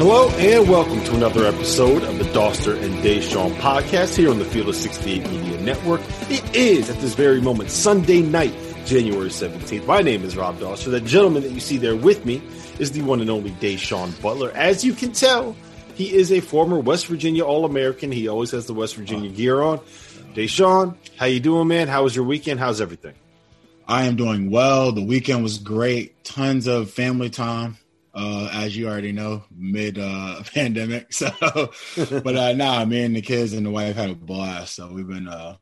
Hello 0.00 0.30
and 0.30 0.66
welcome 0.66 1.04
to 1.04 1.14
another 1.14 1.44
episode 1.44 2.02
of 2.04 2.16
the 2.16 2.24
Dauster 2.24 2.74
and 2.82 2.94
Da'Sean 3.04 3.52
podcast 3.56 4.16
here 4.16 4.30
on 4.30 4.38
the 4.38 4.46
Field 4.46 4.70
of 4.70 4.74
68 4.74 5.30
Media 5.30 5.60
Network. 5.60 6.00
It 6.30 6.56
is 6.56 6.88
at 6.88 6.98
this 7.00 7.12
very 7.12 7.38
moment 7.42 7.68
Sunday 7.68 8.22
night, 8.22 8.54
January 8.86 9.28
17th. 9.28 9.86
My 9.86 10.00
name 10.00 10.24
is 10.24 10.38
Rob 10.38 10.58
Dauster. 10.58 10.90
The 10.90 11.02
gentleman 11.02 11.42
that 11.42 11.52
you 11.52 11.60
see 11.60 11.76
there 11.76 11.96
with 11.96 12.24
me 12.24 12.40
is 12.78 12.92
the 12.92 13.02
one 13.02 13.20
and 13.20 13.28
only 13.28 13.50
Da'Sean 13.50 14.18
Butler. 14.22 14.50
As 14.52 14.82
you 14.82 14.94
can 14.94 15.12
tell, 15.12 15.54
he 15.94 16.14
is 16.14 16.32
a 16.32 16.40
former 16.40 16.80
West 16.80 17.06
Virginia 17.06 17.44
All-American. 17.44 18.10
He 18.10 18.26
always 18.26 18.52
has 18.52 18.64
the 18.64 18.72
West 18.72 18.96
Virginia 18.96 19.28
gear 19.28 19.60
on. 19.60 19.80
Da'Sean, 20.32 20.96
how 21.18 21.26
you 21.26 21.40
doing, 21.40 21.68
man? 21.68 21.88
How 21.88 22.04
was 22.04 22.16
your 22.16 22.24
weekend? 22.24 22.58
How's 22.58 22.80
everything? 22.80 23.16
I 23.86 24.06
am 24.06 24.16
doing 24.16 24.50
well. 24.50 24.92
The 24.92 25.04
weekend 25.04 25.42
was 25.42 25.58
great. 25.58 26.24
Tons 26.24 26.66
of 26.68 26.90
family 26.90 27.28
time 27.28 27.76
uh, 28.20 28.50
as 28.52 28.76
you 28.76 28.88
already 28.88 29.12
know, 29.12 29.42
mid 29.50 29.98
uh, 29.98 30.42
pandemic. 30.54 31.12
So, 31.12 31.30
but 31.96 32.36
uh, 32.36 32.52
nah, 32.52 32.84
me 32.84 33.02
and 33.02 33.16
the 33.16 33.22
kids 33.22 33.52
and 33.52 33.64
the 33.64 33.70
wife 33.70 33.96
had 33.96 34.10
a 34.10 34.14
blast. 34.14 34.74
So 34.74 34.92
we've 34.92 35.08
been 35.08 35.28
uh, 35.28 35.56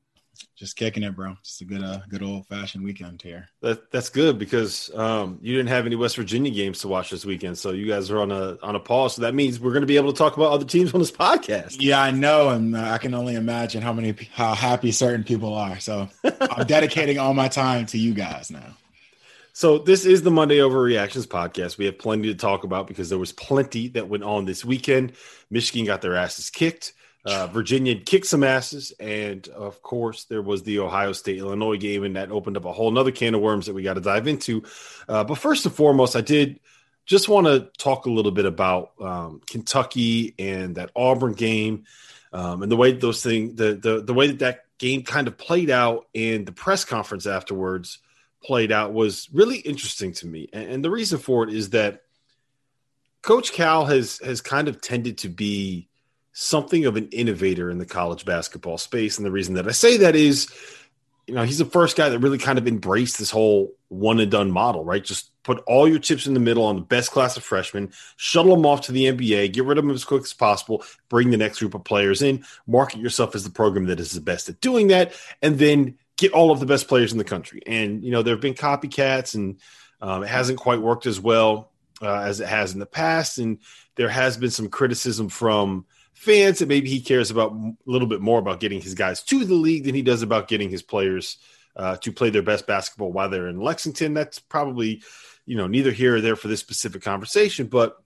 just 0.57 0.77
kicking 0.77 1.05
it, 1.05 1.15
bro. 1.15 1.37
Just 1.45 1.61
a 1.61 1.65
good, 1.65 1.83
uh, 1.85 2.01
good 2.09 2.23
old 2.23 2.47
fashioned 2.49 2.83
weekend 2.83 3.23
here. 3.23 3.49
That 3.63 3.93
that's 3.93 4.11
good 4.11 4.39
because 4.39 4.91
um, 4.95 5.39
you 5.41 5.57
didn't 5.57 5.69
have 5.69 5.87
any 5.87 5.95
West 5.95 6.17
Virginia 6.17 6.51
games 6.51 6.81
to 6.81 6.89
watch 6.89 7.11
this 7.11 7.25
weekend, 7.25 7.57
so 7.59 7.71
you 7.71 7.87
guys 7.87 8.11
are 8.11 8.19
on 8.21 8.33
a 8.33 8.59
on 8.63 8.75
a 8.75 8.81
pause. 8.81 9.15
So 9.15 9.23
that 9.23 9.35
means 9.35 9.61
we're 9.61 9.73
going 9.73 9.83
to 9.83 9.87
be 9.87 9.97
able 9.97 10.13
to 10.13 10.19
talk 10.19 10.37
about 10.37 10.51
other 10.51 10.65
teams 10.65 10.93
on 10.93 11.01
this 11.01 11.13
podcast. 11.13 11.77
Yeah, 11.79 12.03
I 12.03 12.11
know, 12.11 12.49
and 12.49 12.75
uh, 12.75 12.81
I 12.81 12.99
can 12.99 13.15
only 13.15 13.37
imagine 13.37 13.83
how 13.83 13.93
many 13.93 14.17
how 14.33 14.55
happy 14.55 14.91
certain 14.91 15.23
people 15.23 15.55
are. 15.55 15.79
So 15.79 16.09
I'm 16.25 16.67
dedicating 16.67 17.19
all 17.19 17.35
my 17.35 17.49
time 17.49 17.87
to 17.87 17.99
you 17.99 18.15
guys 18.15 18.51
now. 18.51 18.77
So 19.59 19.77
this 19.77 20.07
is 20.07 20.23
the 20.23 20.31
Monday 20.31 20.59
Overreactions 20.59 21.27
podcast. 21.27 21.79
We 21.79 21.87
have 21.87 21.99
plenty 21.99 22.29
to 22.29 22.35
talk 22.37 22.63
about 22.63 22.87
because 22.87 23.09
there 23.09 23.19
was 23.19 23.33
plenty 23.33 23.89
that 23.89 24.09
went 24.09 24.23
on 24.23 24.45
this 24.45 24.65
weekend. 24.65 25.15
Michigan 25.51 25.85
got 25.85 26.01
their 26.01 26.15
asses 26.15 26.49
kicked. 26.49 26.93
Uh, 27.25 27.49
Virginia 27.49 27.97
kicked 27.97 28.27
some 28.27 28.45
asses, 28.45 28.93
and 29.01 29.49
of 29.49 29.83
course, 29.83 30.27
there 30.27 30.43
was 30.43 30.63
the 30.63 30.79
Ohio 30.79 31.13
State 31.13 31.39
Illinois 31.39 31.77
game, 31.77 32.05
and 32.05 32.15
that 32.15 32.31
opened 32.31 32.57
up 32.57 32.67
a 32.67 32.73
whole 32.73 32.97
other 32.97 33.11
can 33.11 33.35
of 33.35 33.41
worms 33.41 33.67
that 33.67 33.75
we 33.75 33.83
got 33.83 33.95
to 33.95 34.01
dive 34.01 34.29
into. 34.29 34.63
Uh, 35.09 35.25
but 35.25 35.35
first 35.35 35.67
and 35.67 35.75
foremost, 35.75 36.15
I 36.15 36.21
did 36.21 36.61
just 37.05 37.29
want 37.29 37.49
to 37.49 37.69
talk 37.79 38.07
a 38.07 38.11
little 38.11 38.31
bit 38.31 38.47
about 38.47 38.93
um, 39.01 39.41
Kentucky 39.45 40.37
and 40.39 40.77
that 40.77 40.93
Auburn 40.95 41.33
game, 41.33 41.83
um, 42.33 42.63
and 42.63 42.71
the 42.71 42.77
way 42.77 42.93
those 42.93 43.25
things, 43.25 43.57
the 43.57 43.75
the 43.75 44.03
the 44.03 44.15
way 44.15 44.29
that 44.29 44.39
that 44.39 44.67
game 44.79 45.03
kind 45.03 45.27
of 45.27 45.37
played 45.37 45.69
out, 45.69 46.07
and 46.15 46.47
the 46.47 46.53
press 46.53 46.85
conference 46.85 47.27
afterwards 47.27 47.99
played 48.43 48.73
out 48.73 48.93
was 48.93 49.29
really 49.33 49.59
interesting 49.59 50.13
to 50.13 50.27
me. 50.27 50.49
And, 50.53 50.71
and 50.71 50.85
the 50.85 50.91
reason 50.91 51.19
for 51.19 51.45
it 51.45 51.53
is 51.53 51.71
that 51.71 52.03
Coach 53.23 53.53
Cal 53.53 53.85
has 53.87 54.19
has 54.25 54.41
kind 54.41 54.69
of 54.69 54.81
tended 54.81 55.19
to 55.19 55.29
be 55.29 55.89
something 56.33 56.87
of 56.87 56.97
an 56.97 57.09
innovator 57.09 57.69
in 57.69 57.79
the 57.79 57.87
college 57.87 58.25
basketball 58.25 58.79
space. 58.79 59.19
And 59.19 59.27
the 59.27 59.31
reason 59.31 59.55
that 59.55 59.67
I 59.67 59.73
say 59.73 59.97
that 59.99 60.15
is, 60.15 60.49
you 61.27 61.35
know, 61.35 61.43
he's 61.43 61.59
the 61.59 61.65
first 61.65 61.97
guy 61.97 62.09
that 62.09 62.21
really 62.21 62.39
kind 62.39 62.59
of 62.59 62.69
embraced 62.69 63.19
this 63.19 63.31
whole 63.31 63.73
one 63.89 64.21
and 64.21 64.31
done 64.31 64.51
model, 64.51 64.85
right? 64.85 65.05
Just 65.05 65.33
put 65.43 65.59
all 65.67 65.89
your 65.89 65.99
chips 65.99 66.27
in 66.27 66.35
the 66.35 66.41
middle 66.41 66.65
on 66.65 66.77
the 66.77 66.83
best 66.83 67.11
class 67.11 67.37
of 67.37 67.43
freshmen, 67.43 67.93
shuttle 68.17 68.55
them 68.55 68.65
off 68.65 68.83
to 68.83 68.93
the 68.93 69.07
NBA, 69.07 69.53
get 69.53 69.65
rid 69.65 69.79
of 69.79 69.85
them 69.85 69.95
as 69.95 70.05
quick 70.05 70.23
as 70.23 70.33
possible, 70.33 70.85
bring 71.09 71.31
the 71.31 71.37
next 71.37 71.59
group 71.59 71.75
of 71.75 71.85
players 71.85 72.23
in, 72.23 72.45
market 72.67 73.01
yourself 73.01 73.35
as 73.35 73.45
the 73.45 73.51
program 73.51 73.87
that 73.87 73.99
is 73.99 74.13
the 74.13 74.21
best 74.21 74.49
at 74.49 74.61
doing 74.61 74.89
that, 74.89 75.13
and 75.43 75.59
then 75.59 75.99
get 76.19 76.33
all 76.33 76.51
of 76.51 76.61
the 76.61 76.67
best 76.67 76.89
players 76.89 77.13
in 77.13 77.19
the 77.19 77.25
country. 77.25 77.63
And 77.67 78.05
you 78.05 78.11
know 78.11 78.23
there 78.23 78.35
have 78.35 78.43
been 78.43 78.55
copycats, 78.55 79.35
and 79.35 79.59
um, 80.03 80.25
it 80.25 80.29
hasn't 80.29 80.59
quite 80.59 80.83
worked 80.83 81.07
as 81.07 81.19
well 81.19 81.73
uh, 82.03 82.21
as 82.21 82.41
it 82.41 82.49
has 82.49 82.75
in 82.75 82.81
the 82.81 82.87
past. 82.87 83.39
And 83.39 83.59
there 83.95 84.11
has 84.11 84.37
been 84.37 84.51
some 84.51 84.69
criticism 84.69 85.31
from 85.31 85.87
fans 86.13 86.59
that 86.59 86.69
maybe 86.69 86.91
he 86.91 87.01
cares 87.01 87.31
about 87.31 87.53
a 87.53 87.75
little 87.87 88.09
bit 88.09 88.21
more 88.21 88.41
about 88.41 88.61
getting 88.61 88.81
his 88.81 88.95
guys 88.95 89.23
to 89.23 89.45
the 89.45 89.55
league 89.55 89.85
than 89.85 89.95
he 89.95 90.03
does 90.03 90.23
about 90.23 90.49
getting 90.49 90.69
his 90.69 90.83
players 90.83 91.39
uh, 91.77 91.97
to 91.97 92.13
play 92.13 92.29
their 92.29 92.43
best 92.43 92.67
basketball 92.67 93.13
while 93.13 93.31
they're 93.31 93.47
in 93.47 93.61
Lexington. 93.61 94.13
That's 94.13 94.39
probably 94.39 95.03
you 95.47 95.57
know 95.57 95.69
neither 95.69 95.93
here 95.93 96.17
or 96.17 96.21
there 96.21 96.37
for 96.37 96.49
this 96.49 96.61
specific 96.61 97.03
conversation, 97.03 97.67
but. 97.67 97.97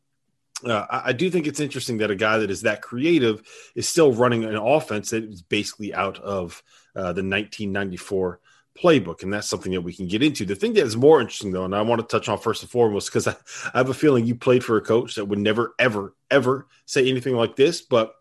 Uh, 0.65 0.87
I, 0.89 1.03
I 1.07 1.13
do 1.13 1.29
think 1.29 1.49
it's 1.49 1.59
interesting 1.59 1.99
that 1.99 2.13
a 2.13 2.15
guy 2.15 2.39
that 2.39 2.51
is 2.53 2.63
that 2.63 2.83
creative 2.83 3.43
is 3.75 3.89
still 3.89 4.13
running 4.13 4.45
an 4.45 4.55
offense 4.55 5.11
that 5.11 5.25
is 5.25 5.43
basically 5.43 5.93
out 5.93 6.21
of 6.21 6.63
uh, 6.95 7.13
the 7.13 7.23
1994 7.23 8.41
playbook, 8.75 9.23
and 9.23 9.33
that's 9.33 9.49
something 9.49 9.73
that 9.73 9.83
we 9.83 9.93
can 9.93 10.07
get 10.07 10.23
into. 10.23 10.45
The 10.45 10.55
thing 10.55 10.73
that 10.75 10.85
is 10.85 10.97
more 10.97 11.21
interesting, 11.21 11.53
though, 11.53 11.65
and 11.65 11.75
I 11.75 11.83
want 11.83 12.01
to 12.01 12.07
touch 12.07 12.29
on 12.29 12.39
first 12.39 12.63
and 12.63 12.71
foremost, 12.71 13.09
because 13.09 13.27
I, 13.27 13.35
I, 13.75 13.79
have 13.79 13.91
a 13.91 13.95
feeling 13.95 14.27
you 14.27 14.35
played 14.35 14.65
for 14.65 14.77
a 14.77 14.83
coach 14.83 15.17
that 15.17 15.27
would 15.27 15.39
never, 15.39 15.75
ever, 15.79 16.15
ever 16.31 16.67
say 16.87 17.09
anything 17.09 17.35
like 17.35 17.57
this. 17.57 17.83
But 17.83 18.15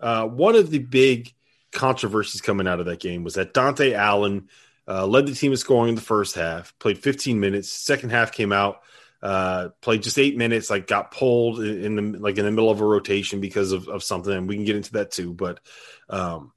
uh, 0.00 0.26
one 0.26 0.54
of 0.54 0.70
the 0.70 0.78
big 0.78 1.32
controversies 1.72 2.40
coming 2.40 2.68
out 2.68 2.80
of 2.80 2.86
that 2.86 3.00
game 3.00 3.24
was 3.24 3.34
that 3.34 3.54
Dontaie 3.54 3.94
Allen 3.94 4.48
uh, 4.88 5.06
led 5.06 5.26
the 5.26 5.34
team 5.34 5.52
in 5.52 5.58
scoring 5.58 5.90
in 5.90 5.94
the 5.94 6.00
first 6.00 6.34
half, 6.34 6.74
played 6.78 6.98
15 6.98 7.40
minutes. 7.40 7.68
Second 7.70 8.10
half 8.10 8.32
came 8.32 8.52
out, 8.52 8.82
uh, 9.22 9.70
played 9.80 10.02
just 10.02 10.18
eight 10.18 10.36
minutes, 10.36 10.70
like 10.70 10.86
got 10.86 11.10
pulled 11.10 11.60
in, 11.60 11.98
in 11.98 12.12
the 12.12 12.18
like 12.18 12.38
in 12.38 12.44
the 12.44 12.50
middle 12.50 12.70
of 12.70 12.80
a 12.80 12.84
rotation 12.84 13.40
because 13.40 13.72
of, 13.72 13.88
of 13.88 14.02
something, 14.02 14.32
and 14.32 14.48
we 14.48 14.56
can 14.56 14.64
get 14.64 14.76
into 14.76 14.92
that 14.92 15.10
too. 15.10 15.32
But 15.32 15.60
um, 16.08 16.52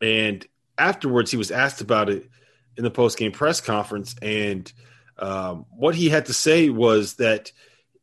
and 0.00 0.46
afterwards, 0.78 1.30
he 1.30 1.36
was 1.36 1.50
asked 1.50 1.80
about 1.80 2.08
it 2.08 2.28
in 2.76 2.84
the 2.84 2.90
post 2.90 3.18
game 3.18 3.32
press 3.32 3.60
conference, 3.60 4.14
and 4.22 4.72
um, 5.18 5.66
what 5.70 5.94
he 5.94 6.08
had 6.08 6.26
to 6.26 6.34
say 6.34 6.68
was 6.68 7.14
that. 7.14 7.52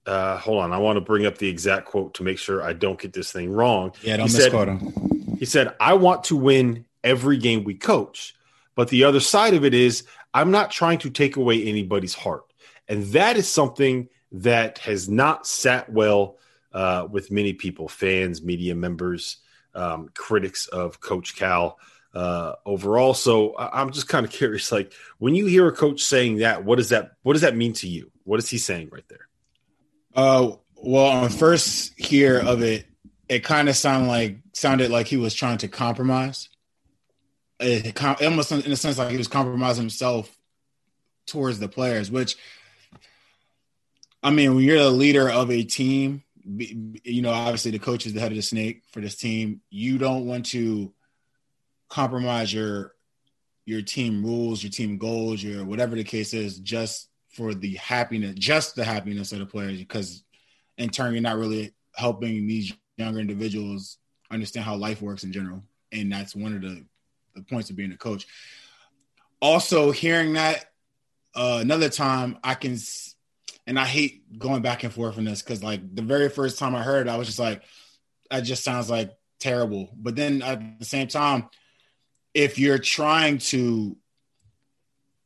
Uh, 0.06 0.38
hold 0.38 0.64
on, 0.64 0.72
I 0.72 0.80
want 0.80 0.98
to 0.98 1.02
bring 1.02 1.28
up 1.28 1.38
the 1.38 1.50
exact 1.50 1.86
quote 1.86 2.16
to 2.16 2.24
make 2.24 2.40
sure 2.40 2.64
I 2.64 2.74
don't 2.74 3.00
get 3.00 3.14
this 3.14 3.32
thing 3.32 3.52
wrong. 3.52 3.92
Yeah, 4.02 4.18
don't 4.18 4.28
he 4.28 4.34
said, 4.34 4.52
him. 4.52 5.38
He 5.38 5.46
said, 5.46 5.76
"I 5.80 5.94
want 5.94 6.24
to 6.26 6.36
win 6.36 6.86
every 7.04 7.38
game 7.38 7.64
we 7.64 7.76
coach, 7.76 8.34
but 8.74 8.88
the 8.88 9.04
other 9.04 9.20
side 9.20 9.54
of 9.54 9.64
it 9.66 9.76
is 9.76 10.06
I'm 10.34 10.50
not 10.50 10.72
trying 10.72 10.98
to 11.00 11.12
take 11.12 11.36
away 11.36 11.62
anybody's 11.64 12.16
heart, 12.16 12.46
and 12.88 13.04
that 13.08 13.38
is 13.38 13.48
something 13.48 14.10
that 14.32 14.80
has 14.80 15.10
not 15.10 15.46
sat 15.46 15.92
well 15.92 16.38
uh, 16.72 17.08
with 17.10 17.32
many 17.32 17.54
people, 17.54 17.88
fans, 17.88 18.42
media 18.42 18.76
members, 18.76 19.38
um, 19.76 20.10
critics 20.14 20.68
of 20.68 21.00
Coach 21.00 21.36
Cal 21.36 21.78
uh, 22.14 22.54
overall. 22.66 23.14
So 23.14 23.56
I'm 23.58 23.92
just 23.92 24.08
kind 24.08 24.26
of 24.26 24.32
curious, 24.32 24.72
like 24.72 24.94
when 25.18 25.36
you 25.36 25.46
hear 25.46 25.68
a 25.68 25.72
coach 25.72 26.02
saying 26.02 26.38
that, 26.38 26.66
what 26.66 26.78
does 26.78 26.90
that 26.90 27.12
what 27.24 27.34
does 27.34 27.42
that 27.44 27.56
mean 27.56 27.74
to 27.74 27.88
you? 27.88 28.12
What 28.24 28.40
is 28.40 28.50
he 28.50 28.58
saying 28.58 28.90
right 28.92 29.08
there? 29.08 29.28
Uh, 30.16 30.52
well, 30.76 31.06
on 31.06 31.30
first 31.30 32.00
hear 32.00 32.40
of 32.40 32.64
it, 32.64 32.86
it 33.28 33.44
kind 33.44 33.70
of 33.70 33.76
sounded 33.76 34.08
like 34.08 34.38
sounded 34.54 34.92
like 34.92 35.08
he 35.08 35.18
was 35.18 35.34
trying 35.34 35.60
to 35.60 35.68
compromise. 35.68 36.50
It, 37.60 37.88
it 37.88 38.22
almost 38.24 38.52
in 38.52 38.72
a 38.72 38.76
sense 38.76 38.98
like 38.98 39.12
he 39.12 39.18
was 39.18 39.28
compromising 39.28 39.84
himself 39.84 40.36
towards 41.28 41.60
the 41.60 41.68
players, 41.68 42.10
which 42.10 42.38
I 44.24 44.32
mean, 44.32 44.56
when 44.56 44.64
you're 44.64 44.80
the 44.80 44.90
leader 44.90 45.30
of 45.30 45.52
a 45.52 45.64
team, 45.64 46.24
you 46.44 47.22
know, 47.22 47.32
obviously 47.32 47.72
the 47.72 47.80
coach 47.80 48.06
is 48.06 48.14
the 48.14 48.20
head 48.20 48.32
of 48.32 48.36
the 48.36 48.42
snake 48.42 48.84
for 48.92 49.02
this 49.02 49.16
team. 49.16 49.62
You 49.70 49.98
don't 49.98 50.26
want 50.26 50.48
to 50.48 50.92
compromise 51.90 52.54
your 52.54 52.94
your 53.66 53.82
team 53.82 54.26
rules, 54.26 54.64
your 54.64 54.72
team 54.72 54.98
goals, 54.98 55.44
your 55.44 55.64
whatever 55.64 55.96
the 55.96 56.04
case 56.04 56.34
is, 56.34 56.60
just 56.60 57.10
for 57.30 57.54
the 57.54 57.76
happiness, 57.76 58.34
just 58.36 58.76
the 58.76 58.84
happiness 58.84 59.32
of 59.32 59.40
the 59.40 59.46
players, 59.46 59.78
because 59.78 60.24
in 60.78 60.90
turn 60.90 61.14
you're 61.14 61.22
not 61.22 61.38
really 61.38 61.74
helping 61.96 62.48
these 62.48 62.74
younger 62.98 63.20
individuals 63.20 63.98
understand 64.32 64.66
how 64.66 64.76
life 64.76 65.02
works 65.02 65.24
in 65.24 65.32
general. 65.32 65.64
And 65.92 66.12
that's 66.12 66.36
one 66.36 66.56
of 66.56 66.62
the, 66.62 66.84
the 67.36 67.42
points 67.44 67.70
of 67.70 67.76
being 67.76 67.92
a 67.92 67.98
coach. 67.98 68.28
Also, 69.42 69.92
hearing 69.92 70.34
that 70.34 70.66
uh, 71.36 71.60
another 71.62 71.90
time 71.90 72.38
I 72.44 72.56
can, 72.56 72.78
and 73.68 73.80
I 73.80 73.86
hate 73.86 74.38
going 74.40 74.62
back 74.62 74.84
and 74.84 74.94
forth 74.94 75.18
on 75.18 75.26
this 75.26 75.42
because 75.42 75.64
like 75.64 75.96
the 75.96 76.02
very 76.02 76.30
first 76.30 76.60
time 76.60 76.76
I 76.76 76.84
heard, 76.84 77.08
it, 77.08 77.10
I 77.10 77.18
was 77.18 77.28
just 77.28 77.40
like, 77.40 77.64
that 78.30 78.42
just 78.42 78.64
sounds 78.64 78.90
like 78.90 79.12
terrible. 79.40 79.90
But 79.96 80.16
then 80.16 80.42
at 80.42 80.80
the 80.80 80.86
same 80.86 81.08
time, 81.08 81.50
if 82.34 82.60
you're 82.60 82.80
trying 82.80 83.40
to 83.40 83.96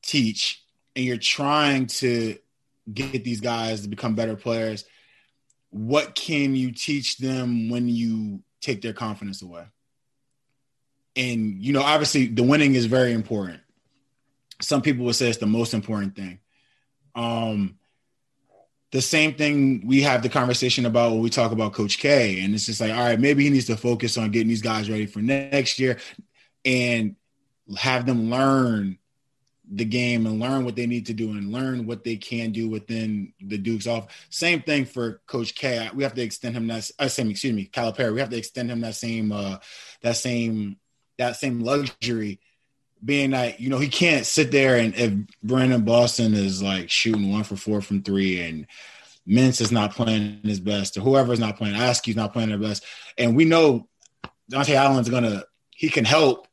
teach 0.02 0.64
and 0.96 1.06
you're 1.06 1.18
trying 1.18 1.88
to 1.88 2.38
get 2.92 3.24
these 3.24 3.42
guys 3.42 3.82
to 3.82 3.88
become 3.88 4.16
better 4.16 4.36
players, 4.36 4.86
what 5.70 6.16
can 6.16 6.56
you 6.56 6.72
teach 6.72 7.18
them 7.18 7.70
when 7.70 7.88
you 7.88 8.42
take 8.62 8.82
their 8.82 8.94
confidence 8.94 9.42
away? 9.42 9.66
And 11.16 11.62
you 11.62 11.74
know, 11.74 11.82
obviously 11.82 12.28
the 12.28 12.44
winning 12.44 12.76
is 12.76 12.86
very 12.86 13.14
important. 13.14 13.60
Some 14.62 14.82
people 14.82 15.06
would 15.06 15.16
say 15.16 15.30
it's 15.30 15.38
the 15.38 15.46
most 15.46 15.74
important 15.74 16.16
thing. 16.16 16.40
Um 17.16 17.78
the 18.92 19.02
same 19.02 19.34
thing 19.34 19.82
we 19.88 20.04
have 20.04 20.22
the 20.22 20.30
conversation 20.30 20.86
about 20.86 21.12
when 21.12 21.22
we 21.22 21.30
talk 21.32 21.52
about 21.52 21.74
Coach 21.74 21.98
K. 21.98 22.42
And 22.42 22.54
it's 22.54 22.68
just 22.68 22.80
like, 22.80 22.92
all 22.94 23.04
right, 23.04 23.20
maybe 23.20 23.44
he 23.44 23.50
needs 23.50 23.66
to 23.66 23.76
focus 23.76 24.20
on 24.20 24.30
getting 24.30 24.48
these 24.48 24.62
guys 24.62 24.88
ready 24.88 25.08
for 25.08 25.20
next 25.20 25.80
year 25.80 25.98
and 26.66 27.16
have 27.78 28.06
them 28.06 28.30
learn 28.30 28.98
the 29.72 29.86
game 29.86 30.26
and 30.26 30.40
learn 30.40 30.66
what 30.66 30.76
they 30.76 30.86
need 30.86 31.08
to 31.08 31.14
do 31.14 31.32
and 31.32 31.52
learn 31.52 31.86
what 31.88 32.04
they 32.04 32.18
can 32.18 32.52
do 32.52 32.70
within 32.70 33.34
the 33.40 33.58
Dukes 33.58 33.88
off. 33.88 34.08
Same 34.30 34.62
thing 34.62 34.86
for 34.86 35.22
Coach 35.26 35.56
K. 35.56 35.90
We 35.94 36.04
have 36.04 36.14
to 36.16 36.22
extend 36.22 36.56
him 36.56 36.68
that 36.68 36.90
uh, 37.00 37.08
same, 37.08 37.30
excuse 37.30 37.54
me, 37.54 37.70
Calipari. 37.72 38.14
We 38.14 38.20
have 38.20 38.30
to 38.30 38.38
extend 38.38 38.70
him 38.70 38.82
that 38.82 38.96
same 38.96 39.32
uh 39.32 39.58
that 40.02 40.18
same 40.18 40.78
that 41.18 41.38
same 41.38 41.62
luxury 41.62 42.40
being 43.04 43.32
that 43.32 43.60
you 43.60 43.70
know 43.70 43.80
he 43.80 43.88
can't 43.88 44.26
sit 44.26 44.52
there 44.52 44.78
and 44.78 44.96
if 44.96 45.14
Brandon 45.42 45.84
Boston 45.84 46.34
is 46.34 46.62
like 46.62 46.90
shooting 46.90 47.32
one 47.32 47.44
for 47.44 47.56
four 47.56 47.82
from 47.82 48.02
three 48.02 48.42
and 48.42 48.68
Mintz 49.28 49.62
is 49.62 49.72
not 49.72 49.96
playing 49.96 50.42
his 50.44 50.60
best 50.60 50.98
or 50.98 51.02
whoever 51.02 51.32
is 51.32 51.40
not 51.40 51.58
playing, 51.58 51.76
Askew's 51.76 52.16
not 52.16 52.34
playing 52.34 52.50
their 52.50 52.58
best, 52.58 52.84
and 53.18 53.36
we 53.36 53.46
know 53.46 53.88
Dontaie 54.52 54.76
Allen's 54.76 55.10
gonna 55.10 55.44
he 55.70 55.90
can 55.90 56.06
help, 56.06 56.48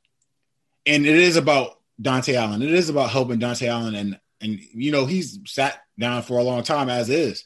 and 0.90 1.06
it 1.06 1.16
is 1.16 1.36
about 1.36 1.78
Dontaie 2.02 2.34
Allen. 2.34 2.62
It 2.62 2.72
is 2.72 2.88
about 2.88 3.10
helping 3.10 3.38
Dontaie 3.38 3.68
Allen, 3.68 3.94
and 3.94 4.20
and 4.40 4.58
you 4.72 4.90
know 4.90 5.06
he's 5.06 5.38
sat 5.46 5.80
down 5.98 6.22
for 6.22 6.38
a 6.38 6.42
long 6.42 6.62
time 6.64 6.88
as 6.88 7.08
is. 7.08 7.44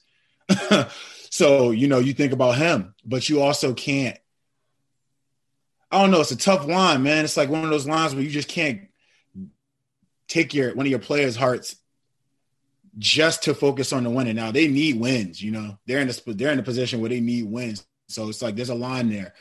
so 1.31 1.70
you 1.70 1.87
know 1.87 1.99
you 1.99 2.14
think 2.14 2.32
about 2.32 2.56
him, 2.56 2.94
but 3.05 3.29
you 3.29 3.43
also 3.43 3.75
can't. 3.75 4.17
I 5.91 6.00
don't 6.00 6.11
know. 6.11 6.23
It's 6.23 6.31
a 6.31 6.37
tough 6.37 6.67
line, 6.67 7.02
man. 7.02 7.25
It's 7.25 7.37
like 7.37 7.50
one 7.50 7.64
of 7.64 7.70
those 7.70 7.87
lines 7.87 8.14
where 8.14 8.25
you 8.25 8.31
just 8.31 8.49
can't 8.49 8.88
take 10.26 10.55
your 10.55 10.75
one 10.75 10.87
of 10.87 10.91
your 10.91 10.99
players' 10.99 11.37
hearts 11.37 11.76
just 12.96 13.43
to 13.43 13.55
focus 13.55 13.93
on 13.93 14.05
the 14.05 14.11
winning. 14.11 14.37
Now 14.37 14.52
they 14.52 14.69
need 14.69 14.99
wins. 14.99 15.43
You 15.43 15.50
know 15.50 15.79
they're 15.87 16.00
in 16.00 16.08
the 16.08 16.23
they're 16.35 16.52
in 16.52 16.58
a 16.58 16.64
position 16.64 17.00
where 17.00 17.11
they 17.11 17.20
need 17.20 17.44
wins. 17.44 17.85
So 18.08 18.29
it's 18.29 18.41
like 18.41 18.56
there's 18.56 18.70
a 18.70 18.75
line 18.75 19.11
there, 19.11 19.35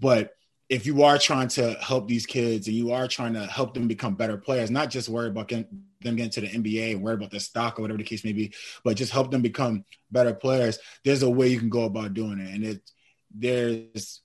but 0.00 0.34
if 0.70 0.86
you 0.86 1.02
are 1.02 1.18
trying 1.18 1.48
to 1.48 1.72
help 1.80 2.06
these 2.06 2.24
kids 2.24 2.68
and 2.68 2.76
you 2.76 2.92
are 2.92 3.08
trying 3.08 3.34
to 3.34 3.44
help 3.46 3.74
them 3.74 3.88
become 3.88 4.14
better 4.14 4.36
players, 4.36 4.70
not 4.70 4.88
just 4.88 5.08
worry 5.08 5.26
about 5.26 5.48
getting, 5.48 5.66
them 6.00 6.14
getting 6.14 6.30
to 6.30 6.40
the 6.40 6.46
NBA 6.46 6.92
and 6.92 7.02
worry 7.02 7.14
about 7.14 7.32
their 7.32 7.40
stock 7.40 7.78
or 7.78 7.82
whatever 7.82 7.98
the 7.98 8.04
case 8.04 8.24
may 8.24 8.32
be, 8.32 8.54
but 8.84 8.96
just 8.96 9.10
help 9.10 9.32
them 9.32 9.42
become 9.42 9.84
better 10.12 10.32
players, 10.32 10.78
there's 11.04 11.24
a 11.24 11.28
way 11.28 11.48
you 11.48 11.58
can 11.58 11.68
go 11.68 11.84
about 11.84 12.14
doing 12.14 12.38
it. 12.38 12.54
And 12.54 12.64
it 12.64 12.90
there's 13.34 14.20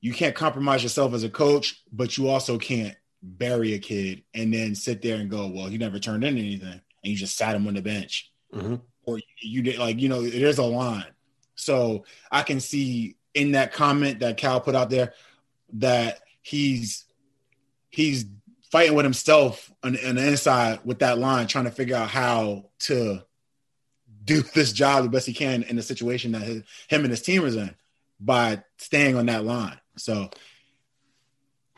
you 0.00 0.12
can't 0.12 0.34
compromise 0.34 0.82
yourself 0.82 1.14
as 1.14 1.22
a 1.22 1.30
coach, 1.30 1.82
but 1.92 2.18
you 2.18 2.28
also 2.28 2.58
can't 2.58 2.96
bury 3.22 3.74
a 3.74 3.78
kid 3.78 4.22
and 4.34 4.52
then 4.52 4.74
sit 4.74 5.00
there 5.00 5.16
and 5.16 5.30
go, 5.30 5.46
well, 5.46 5.66
he 5.66 5.78
never 5.78 5.98
turned 5.98 6.24
in 6.24 6.36
anything, 6.36 6.68
and 6.68 6.82
you 7.02 7.16
just 7.16 7.36
sat 7.36 7.54
him 7.54 7.66
on 7.68 7.74
the 7.74 7.80
bench, 7.80 8.30
mm-hmm. 8.52 8.74
or 9.04 9.20
you 9.40 9.62
did 9.62 9.78
like 9.78 10.00
you 10.00 10.08
know, 10.08 10.28
there's 10.28 10.58
a 10.58 10.64
line. 10.64 11.06
So 11.54 12.04
I 12.32 12.42
can 12.42 12.58
see 12.58 13.16
in 13.34 13.52
that 13.52 13.72
comment 13.72 14.18
that 14.18 14.36
Cal 14.36 14.60
put 14.60 14.74
out 14.74 14.90
there 14.90 15.14
that 15.74 16.20
he's 16.42 17.04
he's 17.90 18.26
fighting 18.70 18.94
with 18.94 19.04
himself 19.04 19.70
on, 19.82 19.96
on 20.04 20.16
the 20.16 20.26
inside 20.26 20.80
with 20.84 20.98
that 21.00 21.18
line, 21.18 21.46
trying 21.46 21.64
to 21.64 21.70
figure 21.70 21.96
out 21.96 22.08
how 22.08 22.64
to 22.80 23.20
do 24.24 24.42
this 24.54 24.72
job 24.72 25.04
the 25.04 25.10
best 25.10 25.26
he 25.26 25.34
can 25.34 25.62
in 25.64 25.76
the 25.76 25.82
situation 25.82 26.32
that 26.32 26.42
his, 26.42 26.62
him 26.88 27.02
and 27.02 27.10
his 27.10 27.22
team 27.22 27.44
is 27.44 27.56
in 27.56 27.74
by 28.18 28.62
staying 28.78 29.16
on 29.16 29.26
that 29.26 29.44
line. 29.44 29.78
So, 29.96 30.30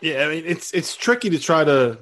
yeah, 0.00 0.24
I 0.24 0.28
mean 0.28 0.44
it's 0.46 0.72
it's 0.72 0.96
tricky 0.96 1.30
to 1.30 1.38
try 1.38 1.64
to 1.64 1.98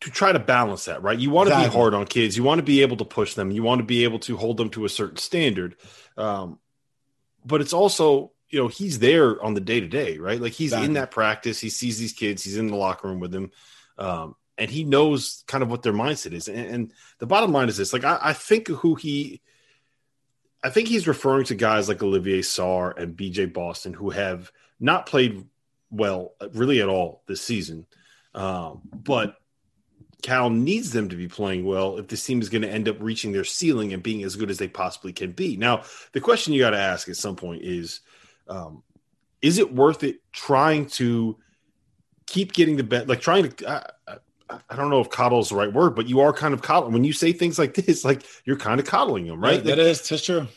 to 0.00 0.10
try 0.10 0.32
to 0.32 0.38
balance 0.38 0.86
that, 0.86 1.02
right? 1.02 1.18
You 1.18 1.30
want 1.30 1.50
to 1.50 1.56
be 1.56 1.64
hard 1.64 1.92
on 1.92 2.06
kids. 2.06 2.36
You 2.36 2.42
want 2.42 2.58
to 2.58 2.62
be 2.62 2.82
able 2.82 2.96
to 2.98 3.04
push 3.04 3.34
them. 3.34 3.50
You 3.50 3.62
want 3.62 3.80
to 3.80 3.84
be 3.84 4.04
able 4.04 4.18
to 4.20 4.36
hold 4.36 4.56
them 4.56 4.70
to 4.70 4.86
a 4.86 4.88
certain 4.88 5.18
standard. 5.18 5.76
Um, 6.16 6.58
but 7.44 7.60
it's 7.60 7.74
also 7.74 8.32
you 8.50 8.60
know 8.60 8.68
he's 8.68 8.98
there 8.98 9.42
on 9.42 9.54
the 9.54 9.60
day 9.60 9.80
to 9.80 9.86
day, 9.86 10.18
right? 10.18 10.40
Like 10.40 10.52
he's 10.52 10.72
exactly. 10.72 10.86
in 10.86 10.92
that 10.94 11.12
practice. 11.12 11.60
He 11.60 11.70
sees 11.70 11.98
these 11.98 12.12
kids. 12.12 12.42
He's 12.42 12.56
in 12.56 12.66
the 12.66 12.76
locker 12.76 13.08
room 13.08 13.20
with 13.20 13.30
them, 13.30 13.52
um, 13.96 14.34
and 14.58 14.70
he 14.70 14.84
knows 14.84 15.44
kind 15.46 15.62
of 15.62 15.70
what 15.70 15.82
their 15.82 15.92
mindset 15.92 16.32
is. 16.32 16.48
And, 16.48 16.66
and 16.66 16.92
the 17.18 17.26
bottom 17.26 17.52
line 17.52 17.68
is 17.68 17.76
this: 17.76 17.92
like 17.92 18.04
I, 18.04 18.18
I, 18.20 18.32
think 18.32 18.68
who 18.68 18.96
he, 18.96 19.40
I 20.64 20.70
think 20.70 20.88
he's 20.88 21.06
referring 21.06 21.44
to 21.46 21.54
guys 21.54 21.88
like 21.88 22.02
Olivier 22.02 22.40
Sarr 22.40 22.96
and 23.00 23.16
BJ 23.16 23.52
Boston 23.52 23.94
who 23.94 24.10
have 24.10 24.50
not 24.80 25.06
played 25.06 25.44
well 25.90 26.34
really 26.52 26.80
at 26.80 26.88
all 26.88 27.22
this 27.26 27.40
season, 27.40 27.86
um, 28.34 28.80
but 28.92 29.36
Cal 30.22 30.50
needs 30.50 30.90
them 30.90 31.08
to 31.08 31.16
be 31.16 31.28
playing 31.28 31.64
well 31.64 31.98
if 31.98 32.08
this 32.08 32.24
team 32.24 32.40
is 32.40 32.48
going 32.48 32.62
to 32.62 32.70
end 32.70 32.88
up 32.88 32.96
reaching 33.00 33.30
their 33.30 33.44
ceiling 33.44 33.92
and 33.92 34.02
being 34.02 34.24
as 34.24 34.36
good 34.36 34.50
as 34.50 34.58
they 34.58 34.68
possibly 34.68 35.12
can 35.12 35.32
be. 35.32 35.56
Now, 35.56 35.84
the 36.12 36.20
question 36.20 36.52
you 36.52 36.60
got 36.60 36.70
to 36.70 36.78
ask 36.78 37.08
at 37.08 37.16
some 37.16 37.36
point 37.36 37.62
is 37.62 38.00
um, 38.50 38.82
is 39.40 39.58
it 39.58 39.72
worth 39.72 40.02
it 40.04 40.16
trying 40.32 40.86
to 40.86 41.38
keep 42.26 42.52
getting 42.52 42.76
the 42.76 42.84
bet? 42.84 43.08
Like 43.08 43.20
trying 43.20 43.50
to, 43.50 43.70
I, 43.70 44.12
I, 44.50 44.58
I, 44.68 44.76
don't 44.76 44.90
know 44.90 45.00
if 45.00 45.08
coddle 45.08 45.40
is 45.40 45.48
the 45.48 45.54
right 45.54 45.72
word, 45.72 45.94
but 45.94 46.08
you 46.08 46.20
are 46.20 46.32
kind 46.32 46.52
of 46.52 46.60
coddling 46.60 46.92
when 46.92 47.04
you 47.04 47.12
say 47.12 47.32
things 47.32 47.58
like 47.58 47.74
this. 47.74 48.04
Like 48.10 48.22
you're 48.44 48.56
kind 48.56 48.80
of 48.80 48.86
coddling 48.86 49.26
them, 49.26 49.40
right? 49.40 49.64
Yeah, 49.64 49.76
that 49.76 49.78
like, 49.78 49.86
is 49.86 50.08
that's 50.08 50.24
true. 50.24 50.48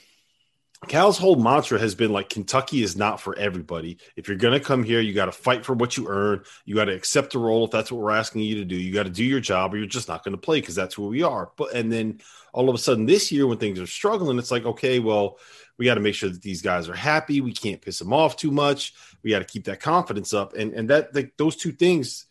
Cal's 0.88 1.18
whole 1.18 1.35
mantra 1.35 1.80
has 1.80 1.95
been 1.95 2.12
like 2.12 2.30
Kentucky 2.30 2.83
is 2.83 2.95
not 2.95 3.19
for 3.19 3.38
everybody. 3.38 3.97
If 4.15 4.27
you're 4.27 4.38
going 4.38 4.57
to 4.57 4.63
come 4.63 4.83
here, 4.83 5.00
you 5.00 5.13
got 5.13 5.25
to 5.25 5.31
fight 5.31 5.65
for 5.65 5.74
what 5.74 5.97
you 5.97 6.07
earn. 6.07 6.44
You 6.65 6.75
got 6.75 6.85
to 6.85 6.94
accept 6.94 7.33
the 7.33 7.39
role 7.39 7.65
if 7.65 7.71
that's 7.71 7.91
what 7.91 8.01
we're 8.01 8.12
asking 8.12 8.41
you 8.41 8.56
to 8.56 8.65
do. 8.65 8.75
You 8.75 8.94
got 8.94 9.03
to 9.03 9.09
do 9.09 9.24
your 9.24 9.39
job 9.39 9.74
or 9.74 9.77
you're 9.77 9.85
just 9.85 10.07
not 10.07 10.24
going 10.24 10.35
to 10.35 10.41
play 10.41 10.62
because 10.62 10.75
that's 10.75 10.95
who 10.95 11.07
we 11.07 11.24
are. 11.24 11.51
But 11.57 11.74
and 11.74 11.91
then 11.91 12.21
all 12.53 12.69
of 12.69 12.75
a 12.75 12.77
sudden 12.77 13.06
this 13.06 13.31
year 13.31 13.48
when 13.48 13.58
things 13.58 13.79
are 13.79 13.88
struggling, 13.88 14.38
it's 14.38 14.51
like 14.51 14.65
okay, 14.65 15.00
well, 15.00 15.38
we 15.77 15.86
got 15.86 15.96
to 15.96 16.01
make 16.01 16.15
sure 16.15 16.29
that 16.29 16.41
these 16.41 16.62
guys 16.62 16.89
are 16.89 16.96
happy. 16.96 17.41
We 17.41 17.53
can't 17.53 17.81
piss 17.81 18.00
them 18.00 18.13
off 18.13 18.36
too 18.38 18.51
much. 18.51 18.93
We 19.24 19.31
got 19.31 19.39
to 19.39 19.46
keep 19.46 19.65
that 19.65 19.79
confidence 19.79 20.34
up. 20.34 20.53
And 20.55 20.74
and 20.74 20.89
that 20.89 21.15
like 21.15 21.34
those 21.38 21.55
two 21.55 21.72
things, 21.72 22.25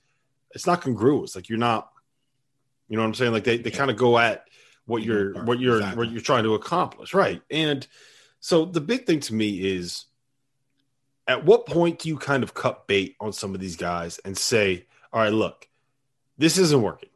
it's 0.52 0.66
not 0.66 0.82
congruous. 0.82 1.34
Like 1.34 1.48
you're 1.48 1.58
not, 1.58 1.90
you 2.88 2.96
know 2.96 3.02
what 3.02 3.08
I'm 3.08 3.14
saying? 3.14 3.32
Like 3.32 3.44
they, 3.44 3.58
they 3.58 3.70
kind 3.70 3.90
of 3.90 3.96
go 3.96 4.18
at 4.18 4.44
what 4.86 5.02
you're 5.02 5.44
what 5.44 5.58
you're 5.58 5.78
exactly. 5.78 5.98
what 6.04 6.12
you're 6.12 6.22
trying 6.22 6.44
to 6.44 6.54
accomplish, 6.54 7.14
right? 7.14 7.40
And 7.50 7.86
so 8.42 8.64
the 8.64 8.80
big 8.80 9.06
thing 9.06 9.20
to 9.20 9.34
me 9.34 9.50
is 9.50 10.06
at 11.28 11.44
what 11.44 11.64
point 11.64 12.00
do 12.00 12.08
you 12.08 12.16
kind 12.16 12.42
of 12.42 12.54
cut 12.54 12.88
bait 12.88 13.14
on 13.20 13.32
some 13.32 13.54
of 13.54 13.60
these 13.60 13.76
guys 13.76 14.18
and 14.24 14.36
say, 14.36 14.84
all 15.12 15.22
right, 15.22 15.32
look, 15.32 15.68
this 16.38 16.58
isn't 16.58 16.82
working, 16.82 17.10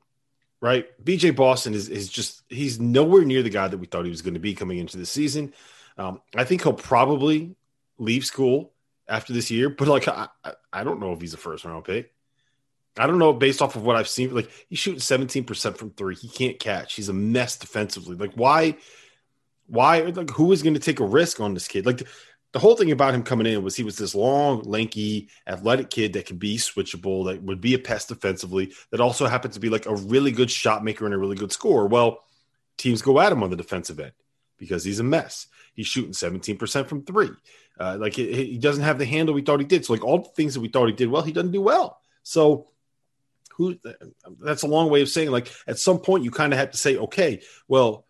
right? 0.60 0.86
BJ 1.04 1.34
Boston 1.34 1.74
is, 1.74 1.88
is 1.88 2.08
just, 2.08 2.44
he's 2.48 2.78
nowhere 2.78 3.24
near 3.24 3.42
the 3.42 3.50
guy 3.50 3.66
that 3.66 3.76
we 3.76 3.86
thought 3.86 4.04
he 4.04 4.10
was 4.10 4.22
going 4.22 4.34
to 4.34 4.40
be 4.40 4.54
coming 4.54 4.78
into 4.78 4.98
the 4.98 5.04
season. 5.04 5.52
Um, 5.98 6.20
I 6.36 6.44
think 6.44 6.62
he'll 6.62 6.72
probably 6.72 7.56
leave 7.98 8.24
school 8.24 8.72
after 9.08 9.32
this 9.32 9.50
year, 9.50 9.68
but 9.68 9.88
like 9.88 10.06
I, 10.06 10.28
I 10.72 10.84
don't 10.84 11.00
know 11.00 11.12
if 11.12 11.20
he's 11.20 11.34
a 11.34 11.38
first 11.38 11.64
round 11.64 11.84
pick. 11.84 12.12
I 12.96 13.08
don't 13.08 13.18
know 13.18 13.32
based 13.32 13.60
off 13.60 13.74
of 13.74 13.82
what 13.82 13.96
I've 13.96 14.08
seen. 14.08 14.32
Like 14.32 14.48
he's 14.68 14.78
shooting 14.78 15.00
17% 15.00 15.76
from 15.76 15.90
three. 15.90 16.14
He 16.14 16.28
can't 16.28 16.60
catch. 16.60 16.94
He's 16.94 17.08
a 17.08 17.12
mess 17.12 17.56
defensively. 17.56 18.14
Like 18.14 18.34
why 18.34 18.76
why 19.66 20.00
like 20.00 20.30
who 20.30 20.52
is 20.52 20.62
going 20.62 20.74
to 20.74 20.80
take 20.80 21.00
a 21.00 21.06
risk 21.06 21.40
on 21.40 21.54
this 21.54 21.68
kid? 21.68 21.86
Like 21.86 22.02
the, 22.52 22.58
whole 22.58 22.76
thing 22.76 22.90
about 22.90 23.14
him 23.14 23.22
coming 23.22 23.46
in 23.46 23.62
was 23.62 23.76
he 23.76 23.82
was 23.82 23.98
this 23.98 24.14
long, 24.14 24.62
lanky, 24.62 25.28
athletic 25.46 25.90
kid 25.90 26.14
that 26.14 26.26
could 26.26 26.38
be 26.38 26.56
switchable, 26.56 27.26
that 27.26 27.42
would 27.42 27.60
be 27.60 27.74
a 27.74 27.78
pest 27.78 28.08
defensively, 28.08 28.72
that 28.90 29.00
also 29.00 29.26
happened 29.26 29.52
to 29.54 29.60
be 29.60 29.68
like 29.68 29.86
a 29.86 29.94
really 29.94 30.30
good 30.30 30.50
shot 30.50 30.82
maker 30.82 31.04
and 31.04 31.14
a 31.14 31.18
really 31.18 31.36
good 31.36 31.52
scorer. 31.52 31.86
Well, 31.86 32.24
teams 32.78 33.02
go 33.02 33.20
at 33.20 33.32
him 33.32 33.42
on 33.42 33.50
the 33.50 33.56
defensive 33.56 34.00
end 34.00 34.12
because 34.56 34.84
he's 34.84 35.00
a 35.00 35.04
mess. 35.04 35.48
He's 35.74 35.86
shooting 35.86 36.12
17% 36.12 36.86
from 36.86 37.04
three. 37.04 37.30
Uh, 37.78 37.98
like 38.00 38.14
he, 38.14 38.32
he, 38.32 38.58
doesn't 38.58 38.84
have 38.84 38.98
the 38.98 39.04
handle 39.04 39.34
we 39.34 39.42
thought 39.42 39.60
he 39.60 39.66
did. 39.66 39.84
So 39.84 39.92
like 39.92 40.04
all 40.04 40.22
the 40.22 40.30
things 40.30 40.54
that 40.54 40.60
we 40.60 40.68
thought 40.68 40.86
he 40.86 40.94
did 40.94 41.10
well, 41.10 41.22
he 41.22 41.32
doesn't 41.32 41.52
do 41.52 41.60
well. 41.60 42.00
So 42.22 42.68
who 43.50 43.78
that's 44.40 44.62
a 44.62 44.66
long 44.66 44.90
way 44.90 45.02
of 45.02 45.08
saying 45.08 45.30
like 45.30 45.52
at 45.66 45.78
some 45.78 45.98
point 45.98 46.24
you 46.24 46.30
kind 46.30 46.52
of 46.52 46.58
have 46.58 46.70
to 46.70 46.78
say, 46.78 46.96
okay, 46.96 47.42
well, 47.68 48.05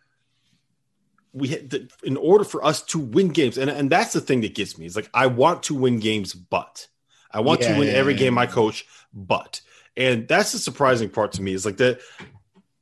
we 1.37 1.49
had 1.49 1.91
in 2.03 2.17
order 2.17 2.45
for 2.45 2.65
us 2.65 2.83
to 2.83 2.99
win 2.99 3.29
games, 3.29 3.59
and, 3.59 3.71
and 3.71 3.91
that's 3.91 4.15
the 4.15 4.21
thing 4.21 4.41
that 4.41 4.55
gets 4.55 4.79
me. 4.79 4.87
It's 4.87 4.97
like 4.97 5.11
I 5.13 5.27
want 5.27 5.65
to 5.65 5.75
win 5.75 6.01
games, 6.01 6.33
but 6.33 6.87
I 7.31 7.41
want 7.41 7.61
yeah, 7.61 7.75
to 7.75 7.79
win 7.79 7.89
yeah, 7.89 7.95
every 7.95 8.15
yeah, 8.15 8.21
game 8.21 8.39
I 8.39 8.47
coach, 8.47 8.87
but 9.13 9.61
and 9.97 10.27
that's 10.27 10.53
the 10.53 10.59
surprising 10.59 11.11
part 11.11 11.33
to 11.33 11.43
me 11.43 11.53
is 11.53 11.67
like 11.67 11.77
that 11.77 12.01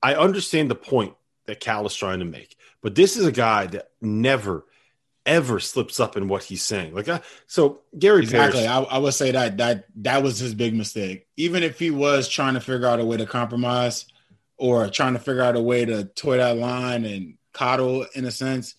I 0.03 0.15
understand 0.15 0.71
the 0.71 0.77
point 0.77 1.15
that 1.47 1.61
Cal 1.61 1.85
is 1.87 1.97
trying 1.97 2.21
to 2.21 2.25
make, 2.25 2.57
but 2.81 2.95
this 2.95 3.17
is 3.17 3.27
a 3.27 3.33
guy 3.33 3.67
that 3.67 3.91
never 4.01 4.65
ever 5.27 5.59
slips 5.59 6.01
up 6.01 6.17
in 6.17 6.29
what 6.29 6.45
he's 6.45 6.63
saying. 6.63 6.95
Like, 6.95 7.09
uh, 7.09 7.21
so 7.47 7.81
Gary 7.99 8.23
exactly. 8.23 8.67
Parrish, 8.67 8.89
I, 8.91 8.97
I, 8.97 8.99
would 8.99 9.15
say 9.15 9.31
that 9.33 9.57
that 9.57 9.87
that 9.97 10.23
was 10.23 10.39
his 10.39 10.55
big 10.55 10.75
mistake. 10.75 11.27
Even 11.37 11.63
if 11.63 11.79
he 11.79 11.91
was 11.91 12.29
trying 12.29 12.55
to 12.55 12.61
figure 12.61 12.87
out 12.87 13.01
a 13.01 13.05
way 13.05 13.17
to 13.17 13.27
compromise 13.27 14.07
or 14.57 14.89
trying 14.89 15.15
to 15.15 15.19
figure 15.19 15.43
out 15.43 15.57
a 15.57 15.61
way 15.61 15.85
to 15.85 16.05
toy 16.05 16.37
that 16.37 16.57
line 16.57 17.05
and 17.05 17.35
coddle 17.55 18.07
in 18.15 18.27
a 18.27 18.31
sense, 18.31 18.75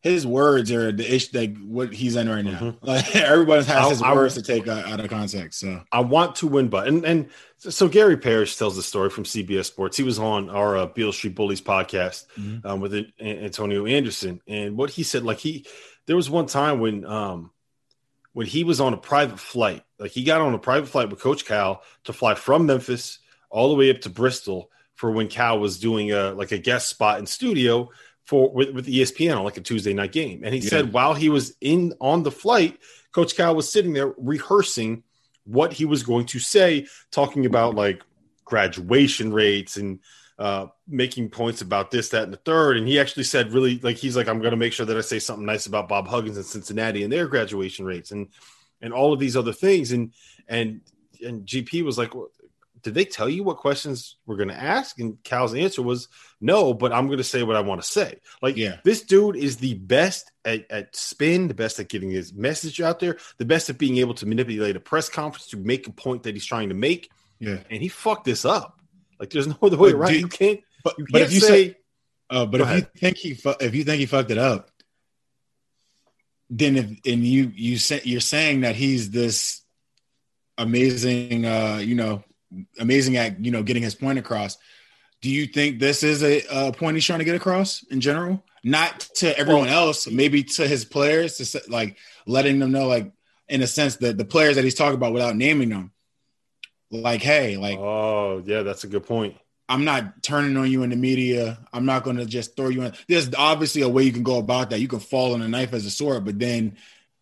his 0.00 0.26
words 0.26 0.70
are 0.70 0.92
the 0.92 1.14
issue 1.14 1.36
like 1.38 1.58
what 1.58 1.92
he's 1.92 2.14
in 2.14 2.28
right 2.28 2.44
now. 2.44 2.58
Mm-hmm. 2.58 2.86
Like 2.86 3.16
everybody 3.16 3.64
has 3.64 3.90
his 3.90 4.02
I, 4.02 4.14
words 4.14 4.38
I, 4.38 4.40
to 4.40 4.46
take 4.46 4.68
out 4.68 5.00
of 5.00 5.08
context. 5.10 5.60
So 5.60 5.82
I 5.90 6.00
want 6.00 6.36
to 6.36 6.46
win, 6.46 6.68
but 6.68 6.86
and 6.86 7.04
and 7.04 7.30
so 7.58 7.88
Gary 7.88 8.16
Parrish 8.16 8.56
tells 8.56 8.76
the 8.76 8.82
story 8.82 9.10
from 9.10 9.24
CBS 9.24 9.64
Sports. 9.64 9.96
He 9.96 10.04
was 10.04 10.18
on 10.18 10.50
our 10.50 10.76
uh, 10.76 10.86
Beale 10.86 11.12
Street 11.12 11.34
Bullies 11.34 11.60
podcast 11.60 12.26
mm-hmm. 12.38 12.66
um, 12.66 12.80
with 12.80 12.94
Antonio 13.20 13.86
Anderson, 13.86 14.40
and 14.46 14.76
what 14.76 14.90
he 14.90 15.02
said, 15.02 15.24
like 15.24 15.38
he, 15.38 15.66
there 16.06 16.16
was 16.16 16.30
one 16.30 16.46
time 16.46 16.78
when 16.78 17.04
um 17.04 17.50
when 18.34 18.46
he 18.46 18.62
was 18.62 18.80
on 18.80 18.94
a 18.94 18.98
private 18.98 19.40
flight, 19.40 19.82
like 19.98 20.12
he 20.12 20.22
got 20.22 20.40
on 20.40 20.54
a 20.54 20.58
private 20.58 20.88
flight 20.88 21.10
with 21.10 21.20
Coach 21.20 21.44
Cal 21.44 21.82
to 22.04 22.12
fly 22.12 22.34
from 22.34 22.66
Memphis 22.66 23.18
all 23.50 23.68
the 23.68 23.74
way 23.74 23.90
up 23.90 24.02
to 24.02 24.10
Bristol 24.10 24.70
for 24.98 25.12
when 25.12 25.28
Cal 25.28 25.60
was 25.60 25.78
doing 25.78 26.10
a 26.10 26.32
like 26.32 26.50
a 26.50 26.58
guest 26.58 26.88
spot 26.88 27.20
in 27.20 27.26
studio 27.26 27.88
for 28.26 28.50
with, 28.50 28.70
with 28.70 28.86
ESPN 28.88 29.38
on 29.38 29.44
like 29.44 29.56
a 29.56 29.60
Tuesday 29.60 29.94
night 29.94 30.10
game. 30.10 30.42
And 30.44 30.52
he 30.52 30.60
yeah. 30.60 30.68
said 30.68 30.92
while 30.92 31.14
he 31.14 31.28
was 31.28 31.54
in 31.60 31.94
on 32.00 32.24
the 32.24 32.32
flight, 32.32 32.78
Coach 33.12 33.36
Cal 33.36 33.54
was 33.54 33.70
sitting 33.70 33.92
there 33.92 34.12
rehearsing 34.18 35.04
what 35.44 35.72
he 35.72 35.84
was 35.84 36.02
going 36.02 36.26
to 36.26 36.40
say, 36.40 36.88
talking 37.12 37.46
about 37.46 37.76
like 37.76 38.02
graduation 38.44 39.32
rates 39.32 39.76
and 39.76 40.00
uh, 40.36 40.66
making 40.88 41.30
points 41.30 41.62
about 41.62 41.92
this, 41.92 42.08
that, 42.08 42.24
and 42.24 42.32
the 42.32 42.38
third. 42.38 42.76
And 42.76 42.88
he 42.88 42.98
actually 42.98 43.24
said, 43.24 43.52
really, 43.52 43.78
like 43.78 43.96
he's 43.96 44.16
like, 44.16 44.28
I'm 44.28 44.40
going 44.40 44.50
to 44.50 44.56
make 44.56 44.72
sure 44.72 44.84
that 44.84 44.96
I 44.96 45.00
say 45.00 45.20
something 45.20 45.46
nice 45.46 45.66
about 45.66 45.88
Bob 45.88 46.08
Huggins 46.08 46.36
and 46.36 46.44
Cincinnati 46.44 47.04
and 47.04 47.12
their 47.12 47.28
graduation 47.28 47.84
rates 47.84 48.10
and 48.10 48.28
and 48.82 48.92
all 48.92 49.12
of 49.12 49.20
these 49.20 49.36
other 49.36 49.52
things. 49.52 49.92
And 49.92 50.12
and 50.48 50.80
and 51.24 51.46
GP 51.46 51.84
was 51.84 51.98
like, 51.98 52.16
well, 52.16 52.30
did 52.82 52.94
they 52.94 53.04
tell 53.04 53.28
you 53.28 53.42
what 53.42 53.58
questions 53.58 54.16
we're 54.26 54.36
going 54.36 54.48
to 54.48 54.60
ask? 54.60 54.98
And 54.98 55.22
Cal's 55.22 55.54
answer 55.54 55.82
was 55.82 56.08
no, 56.40 56.74
but 56.74 56.92
I'm 56.92 57.06
going 57.06 57.18
to 57.18 57.24
say 57.24 57.42
what 57.42 57.56
I 57.56 57.60
want 57.60 57.80
to 57.80 57.86
say. 57.86 58.20
Like, 58.42 58.56
yeah, 58.56 58.78
this 58.84 59.02
dude 59.02 59.36
is 59.36 59.56
the 59.56 59.74
best 59.74 60.30
at, 60.44 60.70
at 60.70 60.96
spin, 60.96 61.48
the 61.48 61.54
best 61.54 61.80
at 61.80 61.88
getting 61.88 62.10
his 62.10 62.32
message 62.32 62.80
out 62.80 63.00
there, 63.00 63.18
the 63.38 63.44
best 63.44 63.70
at 63.70 63.78
being 63.78 63.98
able 63.98 64.14
to 64.14 64.26
manipulate 64.26 64.76
a 64.76 64.80
press 64.80 65.08
conference 65.08 65.48
to 65.48 65.56
make 65.56 65.86
a 65.86 65.92
point 65.92 66.24
that 66.24 66.34
he's 66.34 66.46
trying 66.46 66.68
to 66.68 66.74
make. 66.74 67.10
Yeah, 67.38 67.58
and 67.70 67.82
he 67.82 67.88
fucked 67.88 68.24
this 68.24 68.44
up. 68.44 68.80
Like, 69.18 69.30
there's 69.30 69.46
no 69.48 69.56
other 69.62 69.76
way 69.76 69.92
around. 69.92 70.14
You 70.14 70.28
can't. 70.28 70.60
But, 70.84 70.98
you 70.98 71.04
can't 71.04 71.12
but 71.12 71.22
if 71.22 71.32
you 71.32 71.40
say, 71.40 71.68
say 71.68 71.76
uh, 72.30 72.46
but 72.46 72.60
if 72.60 72.66
ahead. 72.66 72.88
you 72.94 73.00
think 73.00 73.16
he 73.16 73.34
fu- 73.34 73.54
if 73.60 73.74
you 73.74 73.84
think 73.84 74.00
he 74.00 74.06
fucked 74.06 74.30
it 74.30 74.38
up, 74.38 74.70
then 76.50 76.76
if 76.76 76.84
and 77.12 77.24
you 77.24 77.52
you 77.54 77.78
say 77.78 78.00
you're 78.04 78.20
saying 78.20 78.62
that 78.62 78.76
he's 78.76 79.10
this 79.10 79.62
amazing, 80.58 81.46
uh, 81.46 81.80
you 81.82 81.94
know, 81.94 82.22
amazing 82.78 83.16
at 83.16 83.44
you 83.44 83.50
know 83.50 83.62
getting 83.62 83.82
his 83.82 83.94
point 83.94 84.18
across. 84.18 84.56
Do 85.20 85.30
you 85.30 85.46
think 85.46 85.80
this 85.80 86.02
is 86.02 86.22
a, 86.22 86.42
a 86.50 86.72
point 86.72 86.94
he's 86.96 87.04
trying 87.04 87.18
to 87.18 87.24
get 87.24 87.34
across 87.34 87.82
in 87.90 88.00
general? 88.00 88.44
Not 88.62 89.00
to 89.16 89.36
everyone 89.36 89.68
else, 89.68 90.08
maybe 90.08 90.44
to 90.44 90.66
his 90.66 90.84
players, 90.84 91.36
to 91.38 91.62
like 91.68 91.96
letting 92.26 92.58
them 92.58 92.72
know, 92.72 92.86
like 92.86 93.12
in 93.48 93.62
a 93.62 93.66
sense 93.66 93.96
that 93.96 94.18
the 94.18 94.24
players 94.24 94.56
that 94.56 94.64
he's 94.64 94.74
talking 94.74 94.96
about 94.96 95.12
without 95.12 95.36
naming 95.36 95.70
them, 95.70 95.92
like, 96.90 97.22
hey, 97.22 97.56
like, 97.56 97.78
oh 97.78 98.42
yeah, 98.44 98.62
that's 98.62 98.84
a 98.84 98.88
good 98.88 99.06
point. 99.06 99.36
I'm 99.68 99.84
not 99.84 100.22
turning 100.22 100.56
on 100.56 100.70
you 100.70 100.82
in 100.82 100.90
the 100.90 100.96
media. 100.96 101.58
I'm 101.72 101.84
not 101.84 102.02
going 102.02 102.16
to 102.16 102.24
just 102.24 102.56
throw 102.56 102.68
you 102.68 102.82
in. 102.82 102.94
There's 103.06 103.34
obviously 103.34 103.82
a 103.82 103.88
way 103.88 104.04
you 104.04 104.12
can 104.12 104.22
go 104.22 104.38
about 104.38 104.70
that. 104.70 104.80
You 104.80 104.88
can 104.88 105.00
fall 105.00 105.34
on 105.34 105.42
a 105.42 105.48
knife 105.48 105.74
as 105.74 105.84
a 105.84 105.90
sword, 105.90 106.24
but 106.24 106.38
then 106.38 106.78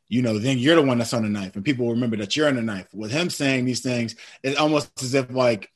you 0.08 0.22
know, 0.22 0.38
then 0.38 0.58
you're 0.58 0.76
the 0.76 0.82
one 0.82 0.98
that's 0.98 1.14
on 1.14 1.22
the 1.22 1.28
knife, 1.28 1.56
and 1.56 1.64
people 1.64 1.90
remember 1.90 2.16
that 2.18 2.36
you're 2.36 2.48
on 2.48 2.56
the 2.56 2.62
knife. 2.62 2.86
With 2.92 3.10
him 3.10 3.30
saying 3.30 3.64
these 3.64 3.80
things, 3.80 4.14
it's 4.42 4.58
almost 4.58 4.90
as 5.02 5.14
if 5.14 5.30
like, 5.30 5.70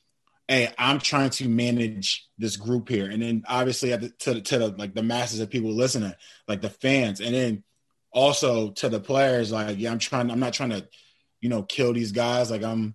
"Hey, 0.47 0.69
I'm 0.77 0.99
trying 0.99 1.31
to 1.31 1.49
manage 1.49 2.27
this 2.37 2.55
group 2.55 2.87
here," 2.89 3.09
and 3.09 3.21
then 3.21 3.43
obviously 3.47 3.95
the, 3.95 4.09
to 4.09 4.35
the, 4.35 4.41
to 4.41 4.57
the 4.59 4.67
like 4.69 4.93
the 4.93 5.03
masses 5.03 5.39
of 5.39 5.49
people 5.49 5.71
listening, 5.71 6.13
like 6.47 6.61
the 6.61 6.69
fans, 6.69 7.19
and 7.19 7.35
then 7.35 7.63
also 8.13 8.71
to 8.71 8.89
the 8.89 8.99
players, 8.99 9.51
like, 9.51 9.77
"Yeah, 9.79 9.91
I'm 9.91 9.99
trying. 9.99 10.31
I'm 10.31 10.39
not 10.39 10.53
trying 10.53 10.71
to, 10.71 10.87
you 11.41 11.49
know, 11.49 11.63
kill 11.63 11.93
these 11.93 12.11
guys. 12.13 12.51
Like, 12.51 12.63
I'm, 12.63 12.93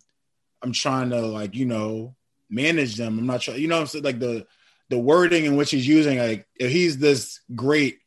I'm 0.62 0.72
trying 0.72 1.10
to 1.10 1.20
like, 1.20 1.54
you 1.54 1.66
know, 1.66 2.16
manage 2.48 2.96
them. 2.96 3.18
I'm 3.18 3.26
not 3.26 3.42
trying, 3.42 3.60
you 3.60 3.68
know, 3.68 3.80
I'm 3.80 3.86
saying 3.86 4.04
like 4.04 4.18
the 4.18 4.46
the 4.88 4.98
wording 4.98 5.44
in 5.44 5.56
which 5.56 5.72
he's 5.72 5.86
using, 5.86 6.18
like, 6.18 6.46
if 6.54 6.70
he's 6.70 6.96
this 6.98 7.40
great 7.54 7.98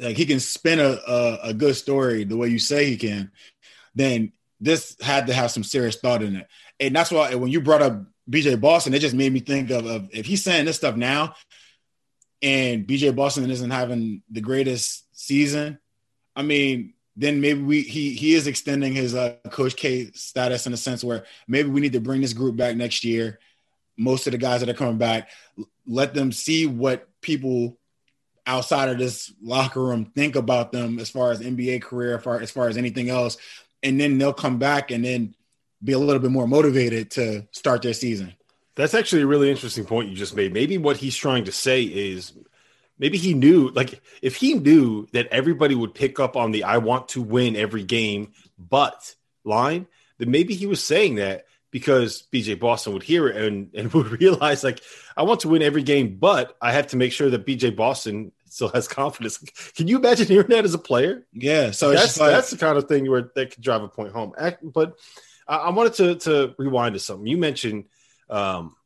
like 0.00 0.16
he 0.16 0.26
can 0.26 0.40
spin 0.40 0.80
a, 0.80 0.98
a, 1.06 1.38
a 1.44 1.54
good 1.54 1.76
story 1.76 2.24
the 2.24 2.36
way 2.36 2.48
you 2.48 2.58
say 2.58 2.86
he 2.86 2.96
can, 2.96 3.30
then 3.94 4.32
this 4.60 4.96
had 5.00 5.26
to 5.26 5.34
have 5.34 5.50
some 5.50 5.64
serious 5.64 5.96
thought 5.96 6.22
in 6.22 6.36
it. 6.36 6.48
And 6.78 6.94
that's 6.94 7.10
why 7.10 7.34
when 7.34 7.50
you 7.50 7.60
brought 7.60 7.82
up 7.82 8.02
BJ 8.30 8.60
Boston, 8.60 8.94
it 8.94 9.00
just 9.00 9.14
made 9.14 9.32
me 9.32 9.40
think 9.40 9.70
of, 9.70 9.86
of 9.86 10.08
if 10.12 10.26
he's 10.26 10.44
saying 10.44 10.66
this 10.66 10.76
stuff 10.76 10.96
now 10.96 11.34
and 12.42 12.86
BJ 12.86 13.14
Boston 13.14 13.50
isn't 13.50 13.70
having 13.70 14.22
the 14.30 14.40
greatest 14.40 15.04
season, 15.12 15.78
I 16.34 16.42
mean, 16.42 16.94
then 17.16 17.40
maybe 17.40 17.60
we 17.60 17.82
he 17.82 18.14
he 18.14 18.34
is 18.34 18.46
extending 18.46 18.94
his 18.94 19.14
uh, 19.14 19.36
coach 19.50 19.76
K 19.76 20.10
status 20.14 20.66
in 20.66 20.72
a 20.72 20.78
sense 20.78 21.04
where 21.04 21.24
maybe 21.46 21.68
we 21.68 21.80
need 21.80 21.92
to 21.92 22.00
bring 22.00 22.22
this 22.22 22.32
group 22.32 22.56
back 22.56 22.74
next 22.74 23.04
year. 23.04 23.38
Most 23.98 24.26
of 24.26 24.32
the 24.32 24.38
guys 24.38 24.60
that 24.60 24.70
are 24.70 24.74
coming 24.74 24.96
back, 24.96 25.28
let 25.86 26.14
them 26.14 26.32
see 26.32 26.66
what 26.66 27.08
people 27.20 27.78
outside 28.46 28.88
of 28.88 28.98
this 28.98 29.32
locker 29.42 29.82
room 29.82 30.04
think 30.04 30.36
about 30.36 30.72
them 30.72 30.98
as 30.98 31.08
far 31.08 31.30
as 31.30 31.40
NBA 31.40 31.82
career, 31.82 32.16
as 32.16 32.22
far, 32.22 32.40
as 32.40 32.50
far 32.50 32.68
as 32.68 32.76
anything 32.76 33.08
else, 33.08 33.36
and 33.82 34.00
then 34.00 34.18
they'll 34.18 34.32
come 34.32 34.58
back 34.58 34.90
and 34.90 35.04
then 35.04 35.34
be 35.82 35.92
a 35.92 35.98
little 35.98 36.20
bit 36.20 36.30
more 36.30 36.46
motivated 36.46 37.10
to 37.12 37.46
start 37.52 37.82
their 37.82 37.94
season. 37.94 38.34
That's 38.74 38.94
actually 38.94 39.22
a 39.22 39.26
really 39.26 39.50
interesting 39.50 39.84
point 39.84 40.08
you 40.08 40.16
just 40.16 40.36
made. 40.36 40.52
Maybe 40.52 40.78
what 40.78 40.96
he's 40.96 41.16
trying 41.16 41.44
to 41.44 41.52
say 41.52 41.82
is 41.82 42.32
maybe 42.98 43.18
he 43.18 43.34
knew, 43.34 43.68
like, 43.70 44.00
if 44.22 44.36
he 44.36 44.54
knew 44.54 45.06
that 45.12 45.26
everybody 45.28 45.74
would 45.74 45.94
pick 45.94 46.18
up 46.18 46.36
on 46.36 46.52
the 46.52 46.64
I 46.64 46.78
want 46.78 47.08
to 47.08 47.22
win 47.22 47.56
every 47.56 47.84
game, 47.84 48.32
but 48.58 49.14
line, 49.44 49.86
then 50.18 50.30
maybe 50.30 50.54
he 50.54 50.66
was 50.66 50.82
saying 50.82 51.16
that 51.16 51.46
because 51.72 52.28
BJ 52.32 52.60
Boston 52.60 52.92
would 52.92 53.02
hear 53.02 53.26
it 53.26 53.36
and, 53.36 53.74
and 53.74 53.92
would 53.94 54.20
realize 54.20 54.62
like 54.62 54.80
I 55.16 55.24
want 55.24 55.40
to 55.40 55.48
win 55.48 55.62
every 55.62 55.82
game, 55.82 56.18
but 56.20 56.56
I 56.62 56.70
have 56.70 56.88
to 56.88 56.96
make 56.96 57.10
sure 57.10 57.28
that 57.30 57.44
BJ 57.44 57.74
Boston 57.74 58.30
still 58.48 58.68
has 58.68 58.86
confidence. 58.86 59.38
Can 59.74 59.88
you 59.88 59.96
imagine 59.96 60.28
hearing 60.28 60.48
that 60.48 60.64
as 60.64 60.74
a 60.74 60.78
player? 60.78 61.26
Yeah, 61.32 61.72
so 61.72 61.90
that's 61.90 62.20
like, 62.20 62.30
that's 62.30 62.50
the 62.50 62.58
kind 62.58 62.78
of 62.78 62.86
thing 62.86 63.10
where 63.10 63.32
that 63.34 63.50
could 63.52 63.62
drive 63.62 63.82
a 63.82 63.88
point 63.88 64.12
home. 64.12 64.34
But 64.62 64.94
I, 65.48 65.56
I 65.56 65.70
wanted 65.70 65.94
to 65.94 66.14
to 66.26 66.54
rewind 66.58 66.94
to 66.94 67.00
something 67.00 67.26
you 67.26 67.38
mentioned. 67.38 67.86
Um, 68.30 68.76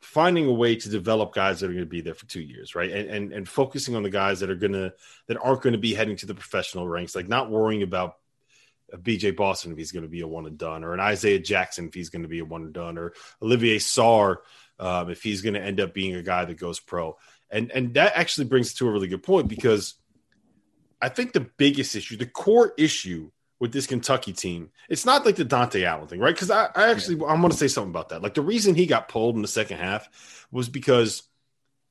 finding 0.00 0.46
a 0.46 0.52
way 0.52 0.76
to 0.76 0.88
develop 0.88 1.34
guys 1.34 1.60
that 1.60 1.66
are 1.66 1.72
going 1.72 1.84
to 1.84 1.90
be 1.90 2.00
there 2.00 2.14
for 2.14 2.24
two 2.26 2.40
years, 2.40 2.74
right? 2.74 2.90
And, 2.90 3.10
and 3.10 3.32
and 3.32 3.48
focusing 3.48 3.94
on 3.94 4.02
the 4.02 4.10
guys 4.10 4.40
that 4.40 4.50
are 4.50 4.56
gonna 4.56 4.92
that 5.26 5.36
aren't 5.42 5.62
going 5.62 5.72
to 5.72 5.78
be 5.78 5.94
heading 5.94 6.16
to 6.16 6.26
the 6.26 6.34
professional 6.34 6.88
ranks, 6.88 7.14
like 7.14 7.28
not 7.28 7.50
worrying 7.50 7.82
about 7.82 8.14
BJ 8.96 9.36
Boston 9.36 9.72
if 9.72 9.78
he's 9.78 9.92
going 9.92 10.04
to 10.04 10.08
be 10.08 10.20
a 10.20 10.26
one 10.26 10.46
and 10.46 10.58
done, 10.58 10.84
or 10.84 10.94
an 10.94 11.00
Isaiah 11.00 11.38
Jackson 11.38 11.88
if 11.88 11.94
he's 11.94 12.10
going 12.10 12.22
to 12.22 12.28
be 12.28 12.38
a 12.38 12.44
one 12.44 12.62
and 12.62 12.72
done, 12.72 12.98
or 12.98 13.12
Olivier 13.42 13.76
Sarr 13.76 14.36
um, 14.78 15.10
if 15.10 15.22
he's 15.22 15.42
going 15.42 15.54
to 15.54 15.62
end 15.62 15.80
up 15.80 15.92
being 15.92 16.14
a 16.14 16.22
guy 16.22 16.44
that 16.44 16.58
goes 16.58 16.80
pro. 16.80 17.16
And 17.50 17.70
and 17.72 17.94
that 17.94 18.12
actually 18.14 18.46
brings 18.46 18.74
to 18.74 18.88
a 18.88 18.90
really 18.90 19.08
good 19.08 19.22
point 19.22 19.48
because 19.48 19.94
I 21.00 21.08
think 21.08 21.32
the 21.32 21.48
biggest 21.56 21.94
issue, 21.94 22.16
the 22.16 22.26
core 22.26 22.72
issue 22.76 23.30
with 23.60 23.72
this 23.72 23.86
Kentucky 23.86 24.32
team, 24.32 24.70
it's 24.88 25.04
not 25.04 25.24
like 25.24 25.36
the 25.36 25.44
Dontaie 25.44 25.84
Allen 25.84 26.08
thing, 26.08 26.20
right? 26.20 26.34
Because 26.34 26.50
I, 26.50 26.68
I 26.74 26.90
actually 26.90 27.24
I 27.26 27.34
want 27.34 27.52
to 27.52 27.58
say 27.58 27.68
something 27.68 27.90
about 27.90 28.10
that. 28.10 28.22
Like 28.22 28.34
the 28.34 28.42
reason 28.42 28.74
he 28.74 28.86
got 28.86 29.08
pulled 29.08 29.36
in 29.36 29.42
the 29.42 29.48
second 29.48 29.78
half 29.78 30.46
was 30.50 30.68
because, 30.68 31.22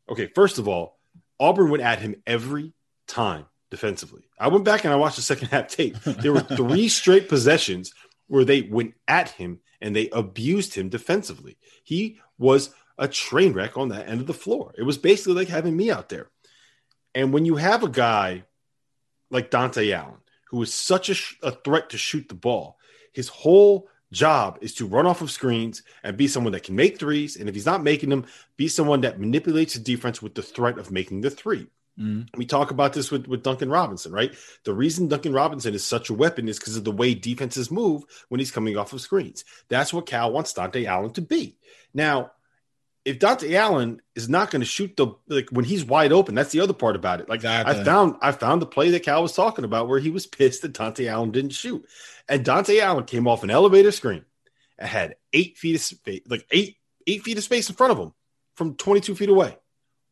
okay, 0.09 0.27
first 0.27 0.59
of 0.59 0.67
all, 0.67 0.97
Auburn 1.39 1.69
went 1.69 1.83
at 1.83 1.99
him 1.99 2.15
every 2.25 2.73
time 3.07 3.45
defensively. 3.69 4.27
I 4.39 4.47
went 4.47 4.65
back 4.65 4.83
and 4.83 4.93
I 4.93 4.97
watched 4.97 5.17
the 5.17 5.21
second 5.21 5.47
half 5.51 5.67
tape. 5.67 5.97
There 6.03 6.33
were 6.33 6.41
three 6.41 6.89
straight 6.89 7.29
possessions 7.29 7.93
where 8.27 8.45
they 8.45 8.61
went 8.61 8.93
at 9.07 9.29
him 9.31 9.59
and 9.81 9.95
they 9.95 10.09
abused 10.09 10.73
him 10.73 10.89
defensively. 10.89 11.57
He 11.83 12.19
was 12.37 12.71
a 12.97 13.07
train 13.07 13.53
wreck 13.53 13.77
on 13.77 13.89
that 13.89 14.07
end 14.07 14.21
of 14.21 14.27
the 14.27 14.33
floor. 14.33 14.73
It 14.77 14.83
was 14.83 14.97
basically 14.97 15.33
like 15.33 15.49
having 15.49 15.75
me 15.77 15.91
out 15.91 16.09
there. 16.09 16.29
And 17.13 17.31
when 17.31 17.45
you 17.45 17.55
have 17.55 17.83
a 17.83 17.89
guy 17.89 18.43
like 19.29 19.51
Dontaie 19.51 19.93
Allen, 19.93 20.19
who 20.49 20.61
is 20.61 20.73
such 20.73 21.09
a, 21.09 21.13
sh- 21.13 21.35
a 21.43 21.51
threat 21.51 21.89
to 21.91 21.97
shoot 21.97 22.27
the 22.27 22.35
ball, 22.35 22.77
his 23.13 23.27
whole 23.27 23.87
job 24.11 24.57
is 24.61 24.73
to 24.75 24.87
run 24.87 25.05
off 25.05 25.21
of 25.21 25.31
screens 25.31 25.83
and 26.03 26.17
be 26.17 26.27
someone 26.27 26.53
that 26.53 26.63
can 26.63 26.75
make 26.75 26.97
threes. 26.97 27.35
And 27.35 27.49
if 27.49 27.55
he's 27.55 27.65
not 27.65 27.83
making 27.83 28.09
them, 28.09 28.25
be 28.55 28.67
someone 28.67 29.01
that 29.01 29.19
manipulates 29.19 29.73
the 29.73 29.79
defense 29.79 30.21
with 30.21 30.35
the 30.35 30.41
threat 30.41 30.77
of 30.77 30.91
making 30.91 31.21
the 31.21 31.29
three. 31.29 31.67
Mm-hmm. 31.99 32.37
We 32.37 32.45
talk 32.45 32.71
about 32.71 32.93
this 32.93 33.09
with, 33.09 33.27
with 33.27 33.43
Duncan 33.43 33.69
Robinson, 33.69 34.11
right? 34.11 34.35
The 34.63 34.73
reason 34.73 35.07
Duncan 35.07 35.33
Robinson 35.33 35.73
is 35.73 35.83
such 35.83 36.09
a 36.09 36.13
weapon 36.13 36.47
is 36.47 36.59
because 36.59 36.77
of 36.77 36.83
the 36.83 36.91
way 36.91 37.13
defenses 37.13 37.71
move 37.71 38.03
when 38.29 38.39
he's 38.39 38.51
coming 38.51 38.77
off 38.77 38.93
of 38.93 39.01
screens. 39.01 39.43
That's 39.67 39.93
what 39.93 40.05
Cal 40.05 40.31
wants 40.31 40.53
Dontaie 40.53 40.85
Allen 40.85 41.11
to 41.13 41.21
be. 41.21 41.57
Now, 41.93 42.31
if 43.03 43.19
Dontaie 43.19 43.53
Allen 43.53 44.01
is 44.15 44.27
not 44.27 44.51
going 44.51 44.59
to 44.59 44.65
shoot 44.65 44.95
the 44.97 45.15
like 45.27 45.47
when 45.49 45.65
he's 45.65 45.85
wide 45.85 46.11
open, 46.11 46.35
that's 46.35 46.51
the 46.51 46.59
other 46.59 46.73
part 46.73 46.95
about 46.95 47.21
it. 47.21 47.29
Like 47.29 47.37
exactly. 47.37 47.79
I 47.79 47.83
found 47.83 48.17
I 48.21 48.31
found 48.33 48.61
the 48.61 48.67
play 48.67 48.89
that 48.91 49.03
Cal 49.03 49.21
was 49.21 49.33
talking 49.33 49.65
about 49.65 49.87
where 49.87 49.99
he 49.99 50.09
was 50.09 50.27
pissed 50.27 50.61
that 50.63 50.73
Dontaie 50.73 51.09
Allen 51.09 51.31
didn't 51.31 51.51
shoot. 51.51 51.85
And 52.27 52.45
Dontaie 52.45 52.81
Allen 52.81 53.05
came 53.05 53.27
off 53.27 53.43
an 53.43 53.49
elevator 53.49 53.91
screen 53.91 54.25
and 54.77 54.89
had 54.89 55.15
eight 55.33 55.57
feet 55.57 55.75
of 55.75 55.81
space, 55.81 56.21
like 56.27 56.45
eight, 56.51 56.75
eight 57.07 57.23
feet 57.23 57.37
of 57.37 57.43
space 57.43 57.69
in 57.69 57.75
front 57.75 57.91
of 57.91 57.97
him 57.97 58.13
from 58.55 58.75
22 58.75 59.15
feet 59.15 59.29
away, 59.29 59.57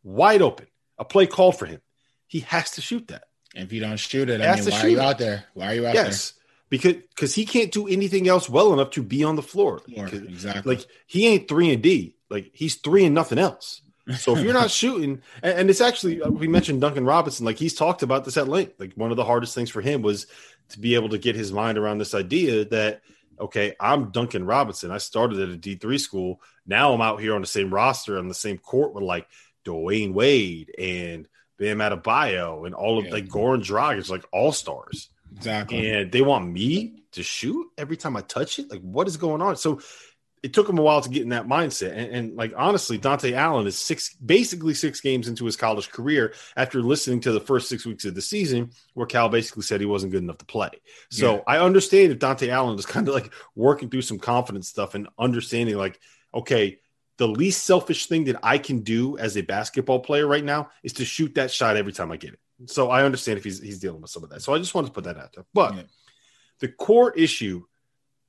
wide 0.03 0.41
open. 0.41 0.67
A 0.97 1.05
play 1.05 1.27
called 1.27 1.57
for 1.57 1.65
him. 1.65 1.81
He 2.27 2.41
has 2.41 2.71
to 2.71 2.81
shoot 2.81 3.07
that. 3.09 3.23
If 3.53 3.71
you 3.71 3.79
don't 3.79 3.97
shoot 3.97 4.29
it, 4.29 4.41
I 4.41 4.55
mean, 4.55 4.65
why 4.65 4.81
are 4.81 4.87
you 4.87 4.99
it. 4.99 5.03
out 5.03 5.17
there? 5.17 5.45
Why 5.53 5.67
are 5.67 5.75
you 5.75 5.87
out 5.87 5.95
yes. 5.95 6.31
there? 6.31 6.41
Because 6.69 6.93
because 7.09 7.35
he 7.35 7.45
can't 7.45 7.71
do 7.71 7.87
anything 7.87 8.27
else 8.27 8.49
well 8.49 8.73
enough 8.73 8.91
to 8.91 9.03
be 9.03 9.23
on 9.23 9.35
the 9.35 9.41
floor. 9.41 9.81
exactly. 9.87 10.75
Like 10.75 10.85
he 11.05 11.27
ain't 11.27 11.47
three 11.47 11.71
and 11.71 11.81
D. 11.81 12.15
Like 12.29 12.51
he's 12.53 12.75
three 12.75 13.05
and 13.05 13.15
nothing 13.15 13.37
else. 13.37 13.81
So 14.17 14.35
if 14.35 14.43
you're 14.43 14.53
not 14.53 14.71
shooting, 14.81 15.21
and, 15.41 15.59
and, 15.59 15.69
it's 15.69 15.81
actually 15.81 16.21
uh, 16.21 16.29
we 16.29 16.47
mentioned 16.47 16.81
Duncan 16.81 17.05
Robinson, 17.05 17.45
like 17.45 17.57
he's 17.57 17.73
talked 17.73 18.03
about 18.03 18.25
this 18.25 18.37
at 18.37 18.47
length. 18.47 18.79
Like 18.79 18.93
one 18.93 19.11
of 19.11 19.17
the 19.17 19.23
hardest 19.23 19.55
things 19.55 19.69
for 19.69 19.81
him 19.81 20.01
was 20.01 20.27
to 20.69 20.79
be 20.79 20.95
able 20.95 21.09
to 21.09 21.17
get 21.17 21.35
his 21.35 21.51
mind 21.51 21.77
around 21.77 21.97
this 21.97 22.13
idea 22.13 22.65
that 22.65 23.01
okay, 23.39 23.75
I'm 23.79 24.11
Duncan 24.11 24.45
Robinson. 24.45 24.91
I 24.91 24.97
started 24.97 25.39
at 25.39 25.49
a 25.49 25.57
D3 25.57 25.99
school. 25.99 26.41
Now 26.65 26.93
I'm 26.93 27.01
out 27.01 27.19
here 27.19 27.35
on 27.35 27.41
the 27.41 27.47
same 27.47 27.73
roster 27.73 28.17
on 28.17 28.27
the 28.27 28.33
same 28.33 28.57
court 28.57 28.93
with 28.93 29.03
like 29.03 29.27
Dwyane 29.65 30.13
Wade 30.13 30.73
and 30.77 31.27
Bam 31.57 31.79
Adebayo 31.79 32.65
and 32.65 32.75
all 32.75 32.99
of 32.99 33.05
yeah. 33.05 33.11
like 33.11 33.27
Goran 33.27 33.65
Dragic, 33.65 34.09
like 34.09 34.25
all 34.31 34.51
stars. 34.51 35.09
Exactly. 35.35 35.89
And 35.91 36.11
they 36.11 36.21
want 36.21 36.51
me 36.51 37.03
to 37.13 37.23
shoot 37.23 37.67
every 37.77 37.97
time 37.97 38.15
I 38.15 38.21
touch 38.21 38.59
it. 38.59 38.69
Like, 38.69 38.81
what 38.81 39.07
is 39.07 39.17
going 39.17 39.41
on? 39.41 39.57
So 39.57 39.81
it 40.43 40.53
took 40.53 40.69
him 40.69 40.77
a 40.77 40.81
while 40.81 41.01
to 41.01 41.09
get 41.09 41.23
in 41.23 41.29
that 41.29 41.47
mindset. 41.47 41.91
And, 41.91 42.11
and, 42.11 42.35
like 42.35 42.53
honestly, 42.55 42.99
Dontaie 42.99 43.33
Allen 43.33 43.65
is 43.65 43.77
six 43.77 44.13
basically 44.15 44.75
six 44.75 45.01
games 45.01 45.27
into 45.27 45.43
his 45.45 45.55
college 45.55 45.89
career 45.89 46.33
after 46.55 46.83
listening 46.83 47.19
to 47.21 47.31
the 47.31 47.39
first 47.39 47.67
six 47.67 47.85
weeks 47.85 48.05
of 48.05 48.13
the 48.13 48.21
season, 48.21 48.69
where 48.93 49.07
Cal 49.07 49.27
basically 49.27 49.63
said 49.63 49.79
he 49.79 49.87
wasn't 49.87 50.11
good 50.11 50.21
enough 50.21 50.37
to 50.37 50.45
play. 50.45 50.69
So 51.09 51.37
yeah. 51.37 51.41
I 51.47 51.57
understand 51.57 52.11
if 52.11 52.19
Dontaie 52.19 52.49
Allen 52.49 52.77
is 52.77 52.85
kind 52.85 53.07
of 53.07 53.13
like 53.15 53.33
working 53.55 53.89
through 53.89 54.03
some 54.03 54.19
confidence 54.19 54.69
stuff 54.69 54.93
and 54.93 55.07
understanding 55.17 55.77
like, 55.77 55.99
okay, 56.33 56.77
the 57.17 57.27
least 57.27 57.63
selfish 57.63 58.07
thing 58.07 58.25
that 58.25 58.37
I 58.43 58.57
can 58.57 58.79
do 58.79 59.17
as 59.17 59.37
a 59.37 59.41
basketball 59.41 59.99
player 59.99 60.27
right 60.27 60.43
now 60.43 60.69
is 60.83 60.93
to 60.93 61.05
shoot 61.05 61.35
that 61.35 61.51
shot 61.51 61.77
every 61.77 61.93
time 61.93 62.11
I 62.11 62.17
get 62.17 62.33
it. 62.33 62.39
So 62.67 62.89
I 62.89 63.03
understand 63.03 63.37
if 63.37 63.43
he's 63.43 63.59
he's 63.59 63.79
dealing 63.79 64.01
with 64.01 64.11
some 64.11 64.23
of 64.23 64.29
that. 64.29 64.41
So 64.41 64.53
I 64.53 64.57
just 64.57 64.73
wanted 64.73 64.87
to 64.87 64.93
put 64.93 65.05
that 65.05 65.17
out 65.17 65.33
there. 65.33 65.45
But 65.53 65.75
yeah. 65.75 65.83
the 66.59 66.69
core 66.69 67.11
issue 67.13 67.63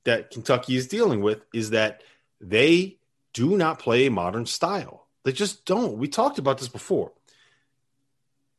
that 0.05 0.31
Kentucky 0.31 0.75
is 0.75 0.87
dealing 0.87 1.21
with 1.21 1.41
is 1.53 1.71
that 1.71 2.03
they 2.39 2.97
do 3.33 3.57
not 3.57 3.79
play 3.79 4.05
a 4.05 4.11
modern 4.11 4.45
style. 4.45 5.07
They 5.23 5.31
just 5.31 5.65
don't. 5.65 5.97
We 5.97 6.07
talked 6.07 6.39
about 6.39 6.57
this 6.57 6.69
before. 6.69 7.11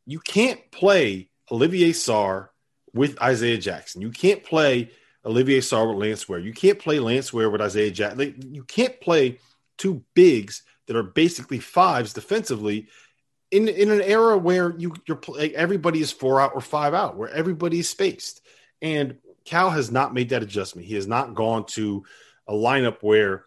You 0.05 0.19
can't 0.19 0.59
play 0.71 1.29
Olivier 1.51 1.91
Sarr 1.91 2.49
with 2.93 3.21
Isaiah 3.21 3.57
Jackson. 3.57 4.01
You 4.01 4.11
can't 4.11 4.43
play 4.43 4.91
Olivier 5.25 5.59
Sarr 5.59 5.87
with 5.87 6.03
Lance 6.03 6.29
Ware. 6.29 6.39
You 6.39 6.53
can't 6.53 6.79
play 6.79 6.99
Lance 6.99 7.33
Ware 7.33 7.49
with 7.49 7.61
Isaiah 7.61 7.91
Jackson. 7.91 8.53
You 8.53 8.63
can't 8.63 8.99
play 9.01 9.39
two 9.79 10.03
bigs 10.13 10.61
that 10.85 10.95
are 10.95 11.03
basically 11.03 11.59
fives 11.59 12.13
defensively 12.13 12.87
in 13.51 13.67
in 13.67 13.89
an 13.89 14.01
era 14.01 14.37
where 14.37 14.75
you 14.77 14.93
you're 15.07 15.19
like 15.27 15.53
everybody 15.53 16.01
is 16.01 16.11
four 16.11 16.39
out 16.39 16.51
or 16.53 16.61
five 16.61 16.93
out, 16.93 17.17
where 17.17 17.29
everybody 17.29 17.79
is 17.79 17.89
spaced. 17.89 18.41
And 18.81 19.17
Cal 19.45 19.71
has 19.71 19.91
not 19.91 20.13
made 20.13 20.29
that 20.29 20.43
adjustment. 20.43 20.87
He 20.87 20.95
has 20.95 21.07
not 21.07 21.33
gone 21.33 21.65
to 21.67 22.03
a 22.47 22.53
lineup 22.53 22.97
where 23.01 23.45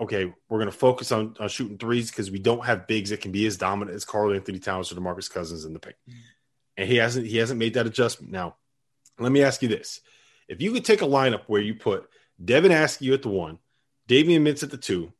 okay, 0.00 0.32
we're 0.48 0.58
going 0.58 0.70
to 0.70 0.76
focus 0.76 1.12
on, 1.12 1.36
on 1.38 1.48
shooting 1.48 1.76
threes 1.76 2.10
because 2.10 2.30
we 2.30 2.38
don't 2.38 2.64
have 2.64 2.86
bigs 2.86 3.10
that 3.10 3.20
can 3.20 3.32
be 3.32 3.44
as 3.44 3.58
dominant 3.58 3.94
as 3.94 4.06
Karl-Anthony 4.06 4.58
Towns 4.58 4.90
or 4.90 4.94
DeMarcus 4.94 5.30
Cousins 5.30 5.66
in 5.66 5.74
the 5.74 5.78
paint. 5.78 5.96
Mm-hmm. 6.08 6.18
And 6.78 6.88
he 6.88 6.96
hasn't 6.96 7.26
he 7.26 7.36
hasn't 7.36 7.58
made 7.58 7.74
that 7.74 7.86
adjustment. 7.86 8.32
Now, 8.32 8.56
let 9.18 9.32
me 9.32 9.42
ask 9.42 9.60
you 9.62 9.68
this: 9.68 10.00
If 10.48 10.62
you 10.62 10.72
could 10.72 10.84
take 10.84 11.02
a 11.02 11.06
lineup 11.06 11.42
where 11.46 11.60
you 11.60 11.74
put 11.74 12.08
Devin 12.42 12.72
Askew 12.72 13.12
at 13.12 13.22
the 13.22 13.28
one, 13.28 13.58
Davion 14.08 14.42
Mintz 14.42 14.62
at 14.62 14.70
the 14.70 14.78
two, 14.78 15.12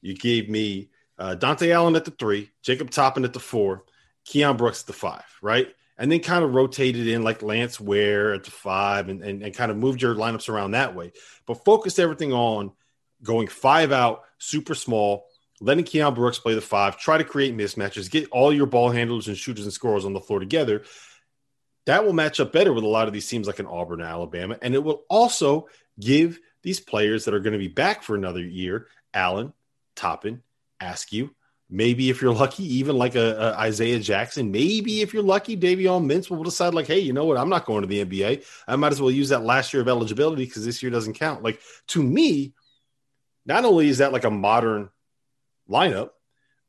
you 0.00 0.14
gave 0.14 0.48
me 0.48 0.90
uh, 1.18 1.36
Dontaie 1.38 1.72
Allen 1.72 1.96
at 1.96 2.04
the 2.04 2.10
three, 2.12 2.50
Jacob 2.62 2.90
Toppin 2.90 3.24
at 3.24 3.32
the 3.32 3.40
four, 3.40 3.84
Keion 4.26 4.56
Brooks 4.56 4.82
at 4.82 4.86
the 4.86 4.92
five, 4.92 5.24
right? 5.42 5.68
And 5.96 6.12
then 6.12 6.20
kind 6.20 6.44
of 6.44 6.54
rotated 6.54 7.08
in 7.08 7.22
like 7.22 7.42
Lance 7.42 7.80
Ware 7.80 8.34
at 8.34 8.44
the 8.44 8.50
five 8.50 9.08
and, 9.08 9.22
and, 9.22 9.42
and 9.42 9.54
kind 9.54 9.70
of 9.70 9.76
moved 9.76 10.00
your 10.00 10.14
lineups 10.14 10.48
around 10.48 10.72
that 10.72 10.94
way, 10.94 11.12
but 11.46 11.64
focused 11.64 11.98
everything 11.98 12.32
on 12.32 12.72
going 13.22 13.48
five 13.48 13.90
out, 13.90 14.22
super 14.38 14.76
small, 14.76 15.26
letting 15.60 15.84
Keion 15.84 16.14
Brooks 16.14 16.38
play 16.38 16.54
the 16.54 16.60
five, 16.60 16.98
try 16.98 17.18
to 17.18 17.24
create 17.24 17.56
mismatches, 17.56 18.10
get 18.10 18.28
all 18.30 18.52
your 18.52 18.66
ball 18.66 18.90
handlers 18.90 19.26
and 19.26 19.36
shooters 19.36 19.64
and 19.64 19.72
scorers 19.72 20.04
on 20.04 20.12
the 20.12 20.20
floor 20.20 20.38
together. 20.38 20.82
That 21.86 22.04
will 22.04 22.12
match 22.12 22.38
up 22.38 22.52
better 22.52 22.72
with 22.72 22.84
a 22.84 22.88
lot 22.88 23.08
of 23.08 23.14
these 23.14 23.26
teams 23.26 23.46
like 23.46 23.58
in 23.58 23.66
Auburn, 23.66 24.02
Alabama. 24.02 24.58
And 24.60 24.74
it 24.74 24.84
will 24.84 25.02
also 25.08 25.68
give 25.98 26.38
these 26.62 26.80
players 26.80 27.24
that 27.24 27.34
are 27.34 27.40
going 27.40 27.54
to 27.54 27.58
be 27.58 27.68
back 27.68 28.02
for 28.02 28.14
another 28.14 28.44
year, 28.44 28.88
Allen, 29.14 29.52
Toppin, 29.98 30.42
Askew. 30.80 31.34
Maybe 31.70 32.08
if 32.08 32.22
you're 32.22 32.32
lucky, 32.32 32.76
even 32.76 32.96
like 32.96 33.14
a, 33.14 33.36
a, 33.36 33.58
Isaiah 33.58 33.98
Jackson. 33.98 34.50
Maybe 34.50 35.02
if 35.02 35.12
you're 35.12 35.22
lucky, 35.22 35.54
Davion 35.54 36.06
Mintz 36.06 36.30
will 36.30 36.42
decide 36.42 36.72
like, 36.72 36.86
hey, 36.86 37.00
you 37.00 37.12
know 37.12 37.26
what? 37.26 37.36
I'm 37.36 37.50
not 37.50 37.66
going 37.66 37.82
to 37.82 37.86
the 37.88 38.04
NBA. 38.04 38.44
I 38.66 38.76
might 38.76 38.92
as 38.92 39.02
well 39.02 39.10
use 39.10 39.28
that 39.28 39.44
last 39.44 39.74
year 39.74 39.82
of 39.82 39.88
eligibility 39.88 40.46
because 40.46 40.64
this 40.64 40.82
year 40.82 40.90
doesn't 40.90 41.14
count. 41.14 41.42
Like 41.42 41.60
to 41.88 42.02
me, 42.02 42.54
not 43.44 43.66
only 43.66 43.88
is 43.88 43.98
that 43.98 44.12
like 44.12 44.24
a 44.24 44.30
modern 44.30 44.88
lineup, 45.68 46.10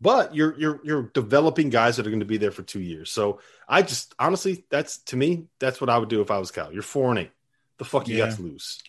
but 0.01 0.35
you're 0.35 0.57
you're 0.57 0.79
you're 0.83 1.03
developing 1.13 1.69
guys 1.69 1.97
that 1.97 2.07
are 2.07 2.09
going 2.09 2.21
to 2.21 2.25
be 2.25 2.37
there 2.37 2.51
for 2.51 2.63
two 2.63 2.81
years. 2.81 3.11
So 3.11 3.39
I 3.67 3.83
just 3.83 4.15
honestly, 4.19 4.65
that's 4.69 4.97
to 5.03 5.17
me, 5.17 5.47
that's 5.59 5.79
what 5.79 5.89
I 5.89 5.97
would 5.97 6.09
do 6.09 6.21
if 6.21 6.31
I 6.31 6.39
was 6.39 6.51
Cal. 6.51 6.73
You're 6.73 6.81
four 6.81 7.09
and 7.09 7.19
eight. 7.19 7.31
The 7.77 7.85
fuck 7.85 8.07
you 8.07 8.17
yeah. 8.17 8.27
got 8.27 8.35
to 8.35 8.41
lose. 8.41 8.79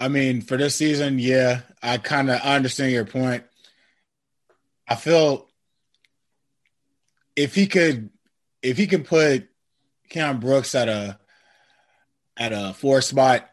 I 0.00 0.08
mean, 0.08 0.42
for 0.42 0.56
this 0.56 0.76
season, 0.76 1.18
yeah, 1.18 1.60
I 1.82 1.98
kind 1.98 2.30
of 2.30 2.40
understand 2.40 2.92
your 2.92 3.04
point. 3.04 3.44
I 4.88 4.94
feel 4.94 5.48
if 7.36 7.54
he 7.54 7.66
could, 7.66 8.10
if 8.62 8.76
he 8.76 8.86
could 8.86 9.04
put 9.04 9.48
Cam 10.08 10.40
Brooks 10.40 10.74
at 10.74 10.88
a 10.88 11.18
at 12.36 12.52
a 12.52 12.72
four 12.72 13.00
spot, 13.00 13.48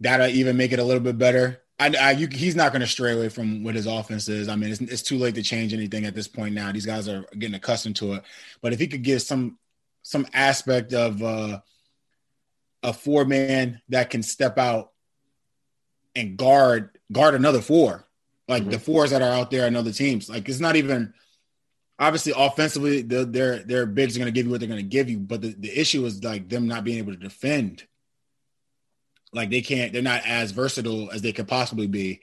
that'll 0.00 0.28
even 0.28 0.56
make 0.56 0.72
it 0.72 0.78
a 0.78 0.84
little 0.84 1.02
bit 1.02 1.18
better. 1.18 1.62
I, 1.78 1.94
I 1.98 2.10
you, 2.12 2.28
he's 2.30 2.56
not 2.56 2.72
going 2.72 2.80
to 2.80 2.86
stray 2.86 3.12
away 3.12 3.30
from 3.30 3.62
what 3.62 3.74
his 3.74 3.86
offense 3.86 4.28
is. 4.28 4.48
I 4.48 4.56
mean, 4.56 4.70
it's, 4.70 4.80
it's 4.80 5.02
too 5.02 5.16
late 5.16 5.34
to 5.36 5.42
change 5.42 5.72
anything 5.72 6.04
at 6.04 6.14
this 6.14 6.28
point 6.28 6.54
now. 6.54 6.70
These 6.72 6.86
guys 6.86 7.08
are 7.08 7.24
getting 7.38 7.54
accustomed 7.54 7.96
to 7.96 8.14
it. 8.14 8.24
But 8.60 8.72
if 8.72 8.78
he 8.78 8.86
could 8.86 9.02
get 9.02 9.20
some 9.20 9.58
some 10.02 10.26
aspect 10.34 10.92
of 10.92 11.22
uh, 11.22 11.60
a 12.82 12.92
four 12.92 13.24
man 13.24 13.80
that 13.88 14.10
can 14.10 14.22
step 14.22 14.58
out 14.58 14.92
and 16.14 16.36
guard 16.36 16.98
guard 17.12 17.34
another 17.34 17.62
four, 17.62 18.06
like 18.50 18.62
mm-hmm. 18.64 18.72
the 18.72 18.78
fours 18.80 19.10
that 19.10 19.22
are 19.22 19.32
out 19.32 19.50
there 19.50 19.66
in 19.66 19.76
other 19.76 19.92
teams. 19.92 20.28
Like 20.28 20.48
it's 20.48 20.60
not 20.60 20.74
even 20.74 21.14
obviously 22.00 22.32
offensively, 22.36 23.02
the, 23.02 23.24
their 23.24 23.60
their 23.60 23.86
bigs 23.86 24.16
are 24.16 24.18
going 24.18 24.32
to 24.32 24.36
give 24.36 24.46
you 24.46 24.50
what 24.50 24.58
they're 24.58 24.68
going 24.68 24.82
to 24.82 24.86
give 24.88 25.08
you, 25.08 25.20
but 25.20 25.40
the, 25.40 25.54
the 25.56 25.80
issue 25.80 26.04
is 26.04 26.22
like 26.24 26.48
them 26.48 26.66
not 26.66 26.82
being 26.82 26.98
able 26.98 27.12
to 27.12 27.18
defend. 27.18 27.84
Like 29.32 29.50
they 29.50 29.60
can't, 29.60 29.92
they're 29.92 30.02
not 30.02 30.26
as 30.26 30.50
versatile 30.50 31.12
as 31.12 31.22
they 31.22 31.32
could 31.32 31.46
possibly 31.46 31.86
be 31.86 32.22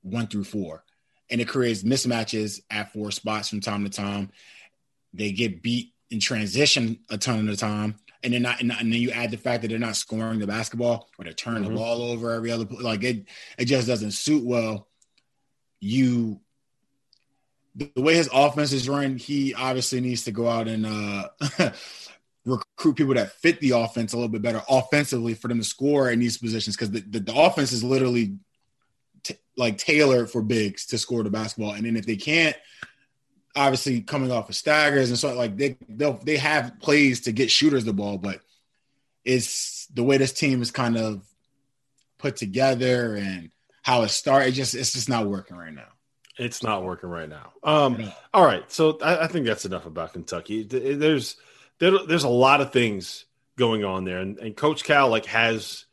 one 0.00 0.26
through 0.26 0.44
four. 0.44 0.82
And 1.28 1.40
it 1.40 1.48
creates 1.48 1.82
mismatches 1.82 2.62
at 2.70 2.92
four 2.94 3.10
spots 3.10 3.50
from 3.50 3.60
time 3.60 3.84
to 3.84 3.90
time. 3.90 4.30
They 5.12 5.32
get 5.32 5.62
beat 5.62 5.92
in 6.10 6.20
transition 6.20 7.00
a 7.10 7.18
ton 7.18 7.40
of 7.40 7.46
the 7.46 7.56
time. 7.56 7.96
And 8.22 8.32
they're 8.32 8.40
not, 8.40 8.62
and 8.62 8.70
then 8.70 8.92
you 8.92 9.10
add 9.10 9.30
the 9.30 9.36
fact 9.36 9.60
that 9.60 9.68
they're 9.68 9.78
not 9.78 9.96
scoring 9.96 10.38
the 10.38 10.46
basketball 10.46 11.10
or 11.18 11.24
they're 11.24 11.34
turning 11.34 11.64
mm-hmm. 11.64 11.74
the 11.74 11.78
ball 11.78 12.00
over 12.00 12.30
every 12.30 12.50
other 12.50 12.64
like 12.80 13.04
it 13.04 13.26
it 13.58 13.66
just 13.66 13.86
doesn't 13.86 14.12
suit 14.12 14.42
well 14.46 14.88
you 15.84 16.40
the 17.76 17.90
way 18.00 18.14
his 18.14 18.30
offense 18.32 18.72
is 18.72 18.88
run, 18.88 19.16
he 19.16 19.52
obviously 19.52 20.00
needs 20.00 20.24
to 20.24 20.32
go 20.32 20.48
out 20.48 20.68
and 20.68 20.86
uh, 20.86 21.28
recruit 22.44 22.94
people 22.94 23.14
that 23.14 23.32
fit 23.32 23.58
the 23.60 23.72
offense 23.72 24.12
a 24.12 24.16
little 24.16 24.28
bit 24.28 24.42
better 24.42 24.62
offensively 24.68 25.34
for 25.34 25.48
them 25.48 25.58
to 25.58 25.64
score 25.64 26.10
in 26.10 26.20
these 26.20 26.38
positions 26.38 26.76
because 26.76 26.92
the, 26.92 27.00
the, 27.00 27.20
the, 27.20 27.34
offense 27.34 27.72
is 27.72 27.82
literally 27.82 28.36
t- 29.24 29.36
like 29.56 29.76
tailored 29.76 30.30
for 30.30 30.40
bigs 30.40 30.86
to 30.86 30.98
score 30.98 31.24
the 31.24 31.30
basketball. 31.30 31.72
And 31.72 31.84
then 31.84 31.96
if 31.96 32.06
they 32.06 32.16
can't, 32.16 32.56
obviously 33.56 34.00
coming 34.00 34.30
off 34.32 34.48
of 34.48 34.56
staggers 34.56 35.10
and 35.10 35.18
so 35.18 35.32
like 35.34 35.56
they 35.56 35.76
they 35.88 36.18
they 36.24 36.36
have 36.36 36.80
plays 36.80 37.20
to 37.22 37.32
get 37.32 37.50
shooters 37.50 37.84
the 37.84 37.92
ball, 37.92 38.18
but 38.18 38.40
it's 39.24 39.86
the 39.94 40.04
way 40.04 40.16
this 40.16 40.32
team 40.32 40.62
is 40.62 40.70
kind 40.70 40.96
of 40.96 41.24
put 42.18 42.36
together 42.36 43.16
and 43.16 43.50
how 43.84 44.02
it 44.02 44.08
started. 44.08 44.48
It 44.48 44.52
just 44.52 44.74
it's 44.74 44.92
just 44.92 45.08
not 45.08 45.26
working 45.26 45.56
right 45.56 45.72
now. 45.72 45.88
It's 46.36 46.64
not 46.64 46.82
working 46.82 47.10
right 47.10 47.28
now. 47.28 47.52
Um, 47.62 48.12
all 48.32 48.44
right, 48.44 48.70
so 48.72 48.98
I, 49.00 49.24
I, 49.24 49.26
think 49.28 49.46
that's 49.46 49.66
enough 49.66 49.86
about 49.86 50.14
Kentucky. 50.14 50.64
There's 50.64 51.36
there, 51.78 51.92
there's 52.08 52.24
a 52.24 52.28
lot 52.28 52.60
of 52.60 52.72
things 52.72 53.24
going 53.56 53.84
on 53.84 54.04
there, 54.04 54.18
and, 54.18 54.38
and 54.38 54.56
Coach 54.56 54.82
Cal 54.82 55.08
like 55.08 55.26
has 55.26 55.84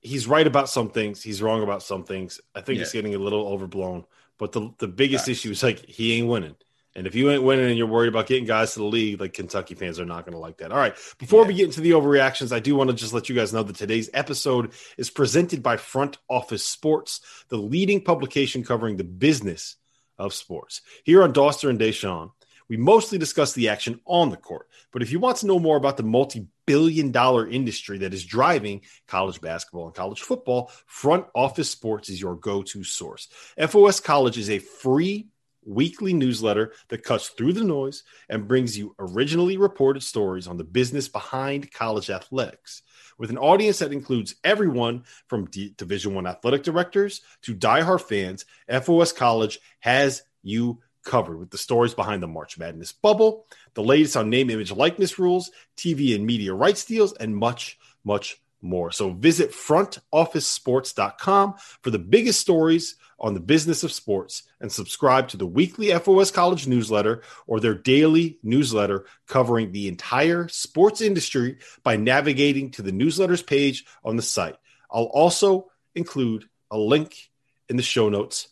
he's 0.00 0.26
right 0.26 0.46
about 0.46 0.70
some 0.70 0.88
things, 0.88 1.22
he's 1.22 1.42
wrong 1.42 1.62
about 1.62 1.82
some 1.82 2.04
things. 2.04 2.40
I 2.54 2.62
think 2.62 2.76
yeah. 2.76 2.84
it's 2.84 2.92
getting 2.92 3.14
a 3.14 3.18
little 3.18 3.46
overblown, 3.48 4.06
But 4.38 4.52
the 4.52 4.70
the 4.78 4.88
biggest 4.88 5.28
issue 5.28 5.50
is 5.50 5.62
like 5.62 5.84
he 5.84 6.14
ain't 6.14 6.28
winning. 6.28 6.56
And 6.98 7.06
if 7.06 7.14
you 7.14 7.30
ain't 7.30 7.44
winning 7.44 7.66
and 7.66 7.78
you're 7.78 7.86
worried 7.86 8.08
about 8.08 8.26
getting 8.26 8.44
guys 8.44 8.72
to 8.72 8.80
the 8.80 8.84
league, 8.84 9.20
like 9.20 9.32
Kentucky 9.32 9.76
fans 9.76 10.00
are 10.00 10.04
not 10.04 10.24
going 10.24 10.32
to 10.32 10.38
like 10.40 10.56
that. 10.56 10.72
All 10.72 10.78
right. 10.78 10.96
Before 11.18 11.42
yeah. 11.42 11.48
we 11.48 11.54
get 11.54 11.66
into 11.66 11.80
the 11.80 11.92
overreactions, 11.92 12.50
I 12.50 12.58
do 12.58 12.74
want 12.74 12.90
to 12.90 12.96
just 12.96 13.12
let 13.12 13.28
you 13.28 13.36
guys 13.36 13.52
know 13.52 13.62
that 13.62 13.76
today's 13.76 14.10
episode 14.12 14.72
is 14.96 15.08
presented 15.08 15.62
by 15.62 15.76
Front 15.76 16.18
Office 16.28 16.64
Sports, 16.64 17.20
the 17.50 17.56
leading 17.56 18.02
publication 18.02 18.64
covering 18.64 18.96
the 18.96 19.04
business 19.04 19.76
of 20.18 20.34
sports. 20.34 20.82
Here 21.04 21.22
on 21.22 21.32
Dauster 21.32 21.70
and 21.70 21.78
Da'Sean, 21.78 22.32
we 22.68 22.76
mostly 22.76 23.16
discuss 23.16 23.52
the 23.52 23.68
action 23.68 24.00
on 24.04 24.30
the 24.30 24.36
court. 24.36 24.68
But 24.92 25.02
if 25.02 25.12
you 25.12 25.20
want 25.20 25.36
to 25.38 25.46
know 25.46 25.60
more 25.60 25.76
about 25.76 25.98
the 25.98 26.02
multi 26.02 26.48
billion 26.66 27.12
dollar 27.12 27.48
industry 27.48 27.98
that 27.98 28.12
is 28.12 28.24
driving 28.24 28.80
college 29.06 29.40
basketball 29.40 29.86
and 29.86 29.94
college 29.94 30.22
football, 30.22 30.72
Front 30.86 31.26
Office 31.32 31.70
Sports 31.70 32.08
is 32.08 32.20
your 32.20 32.34
go 32.34 32.64
to 32.64 32.82
source. 32.82 33.28
FOS 33.56 34.00
College 34.00 34.36
is 34.36 34.50
a 34.50 34.58
free 34.58 35.28
weekly 35.68 36.12
newsletter 36.12 36.72
that 36.88 37.02
cuts 37.02 37.28
through 37.28 37.52
the 37.52 37.64
noise 37.64 38.02
and 38.28 38.48
brings 38.48 38.76
you 38.76 38.94
originally 38.98 39.56
reported 39.56 40.02
stories 40.02 40.46
on 40.46 40.56
the 40.56 40.64
business 40.64 41.08
behind 41.08 41.70
college 41.70 42.10
athletics 42.10 42.82
with 43.18 43.30
an 43.30 43.38
audience 43.38 43.80
that 43.80 43.92
includes 43.92 44.36
everyone 44.44 45.04
from 45.26 45.46
D- 45.46 45.74
division 45.76 46.14
1 46.14 46.26
athletic 46.26 46.62
directors 46.62 47.20
to 47.42 47.54
diehard 47.54 48.02
fans 48.02 48.44
FOS 48.68 49.12
College 49.12 49.58
has 49.80 50.22
you 50.42 50.80
covered 51.04 51.38
with 51.38 51.50
the 51.50 51.58
stories 51.58 51.94
behind 51.94 52.22
the 52.22 52.28
March 52.28 52.58
Madness 52.58 52.92
bubble, 52.92 53.46
the 53.74 53.82
latest 53.82 54.16
on 54.16 54.30
name 54.30 54.50
image 54.50 54.72
likeness 54.72 55.18
rules, 55.18 55.50
TV 55.76 56.14
and 56.14 56.26
media 56.26 56.52
rights 56.54 56.84
deals 56.84 57.12
and 57.14 57.36
much 57.36 57.78
much 58.04 58.40
more. 58.60 58.90
So 58.90 59.10
visit 59.10 59.52
frontofficesports.com 59.52 61.54
for 61.82 61.90
the 61.90 61.98
biggest 61.98 62.40
stories 62.40 62.96
on 63.20 63.34
the 63.34 63.40
business 63.40 63.82
of 63.82 63.92
sports 63.92 64.44
and 64.60 64.70
subscribe 64.70 65.28
to 65.28 65.36
the 65.36 65.46
weekly 65.46 65.96
FOS 65.98 66.30
College 66.30 66.66
newsletter 66.66 67.22
or 67.46 67.60
their 67.60 67.74
daily 67.74 68.38
newsletter 68.42 69.06
covering 69.26 69.72
the 69.72 69.88
entire 69.88 70.48
sports 70.48 71.00
industry 71.00 71.58
by 71.82 71.96
navigating 71.96 72.70
to 72.72 72.82
the 72.82 72.92
newsletters 72.92 73.44
page 73.44 73.84
on 74.04 74.16
the 74.16 74.22
site. 74.22 74.56
I'll 74.90 75.04
also 75.04 75.70
include 75.94 76.48
a 76.70 76.78
link 76.78 77.30
in 77.68 77.76
the 77.76 77.82
show 77.82 78.08
notes 78.08 78.48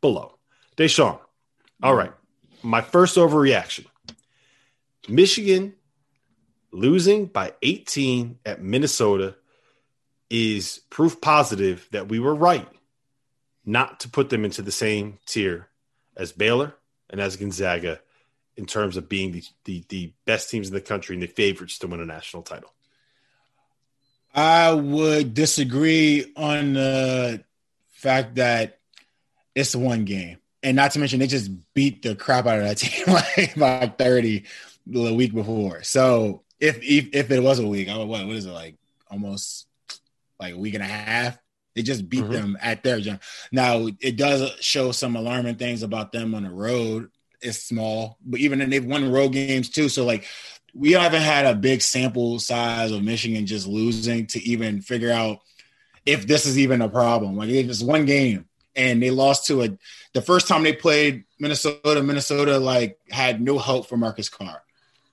below. 0.00 0.38
Da'Sean, 0.76 1.18
all 1.82 1.94
right. 1.94 2.12
My 2.62 2.80
first 2.80 3.16
overreaction 3.16 3.86
Michigan 5.08 5.74
losing 6.72 7.26
by 7.26 7.54
18 7.62 8.38
at 8.44 8.62
Minnesota 8.62 9.36
is 10.28 10.80
proof 10.90 11.20
positive 11.20 11.88
that 11.90 12.08
we 12.08 12.20
were 12.20 12.34
right 12.34 12.68
not 13.64 14.00
to 14.00 14.08
put 14.08 14.30
them 14.30 14.44
into 14.44 14.62
the 14.62 14.72
same 14.72 15.18
tier 15.26 15.68
as 16.16 16.32
Baylor 16.32 16.74
and 17.08 17.20
as 17.20 17.36
Gonzaga 17.36 18.00
in 18.56 18.66
terms 18.66 18.96
of 18.96 19.08
being 19.08 19.32
the, 19.32 19.42
the, 19.64 19.84
the 19.88 20.12
best 20.24 20.50
teams 20.50 20.68
in 20.68 20.74
the 20.74 20.80
country 20.80 21.14
and 21.14 21.22
the 21.22 21.26
favorites 21.26 21.78
to 21.78 21.86
win 21.86 22.00
a 22.00 22.06
national 22.06 22.42
title? 22.42 22.72
I 24.34 24.72
would 24.72 25.34
disagree 25.34 26.32
on 26.36 26.74
the 26.74 27.44
fact 27.88 28.36
that 28.36 28.78
it's 29.54 29.74
one 29.74 30.04
game. 30.04 30.38
And 30.62 30.76
not 30.76 30.92
to 30.92 30.98
mention, 30.98 31.20
they 31.20 31.26
just 31.26 31.50
beat 31.74 32.02
the 32.02 32.14
crap 32.14 32.46
out 32.46 32.58
of 32.58 32.64
that 32.64 32.76
team 32.78 33.12
like 33.12 33.56
by 33.56 33.92
30 33.98 34.44
the 34.86 35.14
week 35.14 35.34
before. 35.34 35.82
So 35.82 36.42
if 36.60 36.78
if, 36.82 37.08
if 37.12 37.30
it 37.30 37.42
was 37.42 37.58
a 37.58 37.66
week, 37.66 37.88
what, 37.88 38.06
what 38.06 38.20
is 38.36 38.46
it 38.46 38.52
like 38.52 38.76
almost 39.10 39.66
like 40.38 40.54
a 40.54 40.58
week 40.58 40.74
and 40.74 40.82
a 40.82 40.86
half? 40.86 41.38
They 41.74 41.82
just 41.82 42.08
beat 42.08 42.22
mm-hmm. 42.22 42.32
them 42.32 42.58
at 42.60 42.82
their 42.82 43.00
gym. 43.00 43.20
Now 43.52 43.88
it 44.00 44.16
does 44.16 44.50
show 44.60 44.92
some 44.92 45.16
alarming 45.16 45.56
things 45.56 45.82
about 45.82 46.12
them 46.12 46.34
on 46.34 46.44
the 46.44 46.50
road. 46.50 47.10
It's 47.40 47.64
small, 47.64 48.18
but 48.24 48.40
even 48.40 48.58
then 48.58 48.70
they've 48.70 48.84
won 48.84 49.10
road 49.10 49.32
games 49.32 49.70
too. 49.70 49.88
So 49.88 50.04
like 50.04 50.26
we 50.74 50.92
haven't 50.92 51.22
had 51.22 51.46
a 51.46 51.54
big 51.54 51.80
sample 51.82 52.38
size 52.38 52.92
of 52.92 53.02
Michigan 53.02 53.46
just 53.46 53.66
losing 53.66 54.26
to 54.28 54.42
even 54.42 54.82
figure 54.82 55.10
out 55.10 55.38
if 56.04 56.26
this 56.26 56.46
is 56.46 56.58
even 56.58 56.82
a 56.82 56.88
problem. 56.88 57.36
Like 57.36 57.48
it's 57.48 57.82
one 57.82 58.04
game 58.04 58.46
and 58.76 59.02
they 59.02 59.10
lost 59.10 59.46
to 59.46 59.62
a 59.62 59.78
the 60.12 60.22
first 60.22 60.48
time 60.48 60.64
they 60.64 60.72
played 60.72 61.24
Minnesota, 61.38 62.02
Minnesota 62.02 62.58
like 62.58 62.98
had 63.10 63.40
no 63.40 63.58
help 63.58 63.88
for 63.88 63.96
Marcus 63.96 64.28
Carr. 64.28 64.62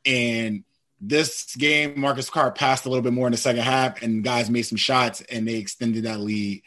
And 0.06 0.64
this 1.00 1.56
game, 1.56 2.00
Marcus 2.00 2.30
Carr 2.30 2.52
passed 2.52 2.86
a 2.86 2.90
little 2.90 3.04
bit 3.04 3.14
more 3.14 3.28
in 3.28 3.32
the 3.32 3.38
second 3.38 3.64
half, 3.64 4.02
and 4.02 4.24
guys 4.24 4.50
made 4.50 4.64
some 4.64 4.78
shots, 4.78 5.22
and 5.22 5.48
they 5.48 5.56
extended 5.56 6.04
that 6.06 6.20
lead 6.20 6.64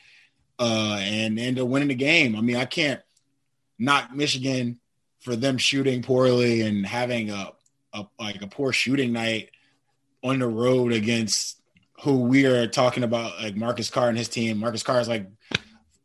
uh, 0.59 0.99
and 1.01 1.39
ended 1.39 1.63
up 1.63 1.69
winning 1.69 1.89
the 1.89 1.95
game. 1.95 2.37
I 2.37 2.41
mean, 2.41 2.57
I 2.57 2.65
can't 2.65 3.01
knock 3.79 4.13
Michigan 4.15 4.79
for 5.21 5.35
them 5.35 5.59
shooting 5.59 6.03
poorly 6.03 6.63
and 6.63 6.87
having 6.87 7.31
a, 7.31 7.53
a 7.93 8.07
like 8.19 8.43
a 8.43 8.47
poor 8.47 8.73
shooting 8.73 9.13
night 9.13 9.51
on 10.23 10.39
the 10.39 10.47
road 10.47 10.93
against 10.93 11.61
who 12.03 12.21
we 12.21 12.47
are 12.47 12.67
talking 12.67 13.03
about, 13.03 13.41
like 13.41 13.57
Marcus 13.57 13.91
Carr 13.91 14.09
and 14.09 14.19
his 14.19 14.29
team. 14.29 14.59
Marcus 14.59 14.83
Carr 14.83 15.01
is 15.01 15.09
like 15.09 15.27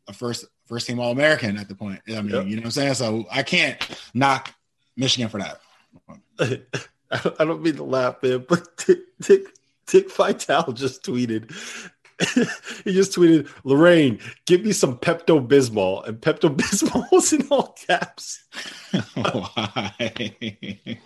a 0.07 0.13
first 0.13 0.45
first 0.65 0.87
team 0.87 0.99
All 0.99 1.11
American 1.11 1.57
at 1.57 1.67
the 1.67 1.75
point. 1.75 2.01
I 2.07 2.21
mean, 2.21 2.33
yep. 2.33 2.45
you 2.47 2.55
know 2.55 2.61
what 2.61 2.65
I'm 2.65 2.71
saying? 2.71 2.93
So 2.95 3.25
I 3.31 3.43
can't 3.43 3.77
knock 4.13 4.53
Michigan 4.97 5.29
for 5.29 5.39
that. 5.39 5.61
I 7.39 7.45
don't 7.45 7.61
mean 7.61 7.75
to 7.75 7.83
laugh, 7.83 8.21
man, 8.23 8.45
but 8.47 8.77
Dick, 8.77 8.99
Dick, 9.21 9.47
Dick 9.87 10.11
Vitale 10.11 10.73
just 10.73 11.03
tweeted. 11.03 11.51
he 12.85 12.93
just 12.93 13.13
tweeted, 13.13 13.49
Lorraine, 13.63 14.19
give 14.45 14.63
me 14.63 14.71
some 14.71 14.97
Pepto 14.97 15.45
Bismol. 15.45 16.07
And 16.07 16.19
Pepto 16.19 16.49
Bismol 16.55 17.11
was 17.11 17.33
in 17.33 17.47
all 17.49 17.75
caps. 17.87 18.43
Why? 19.13 20.99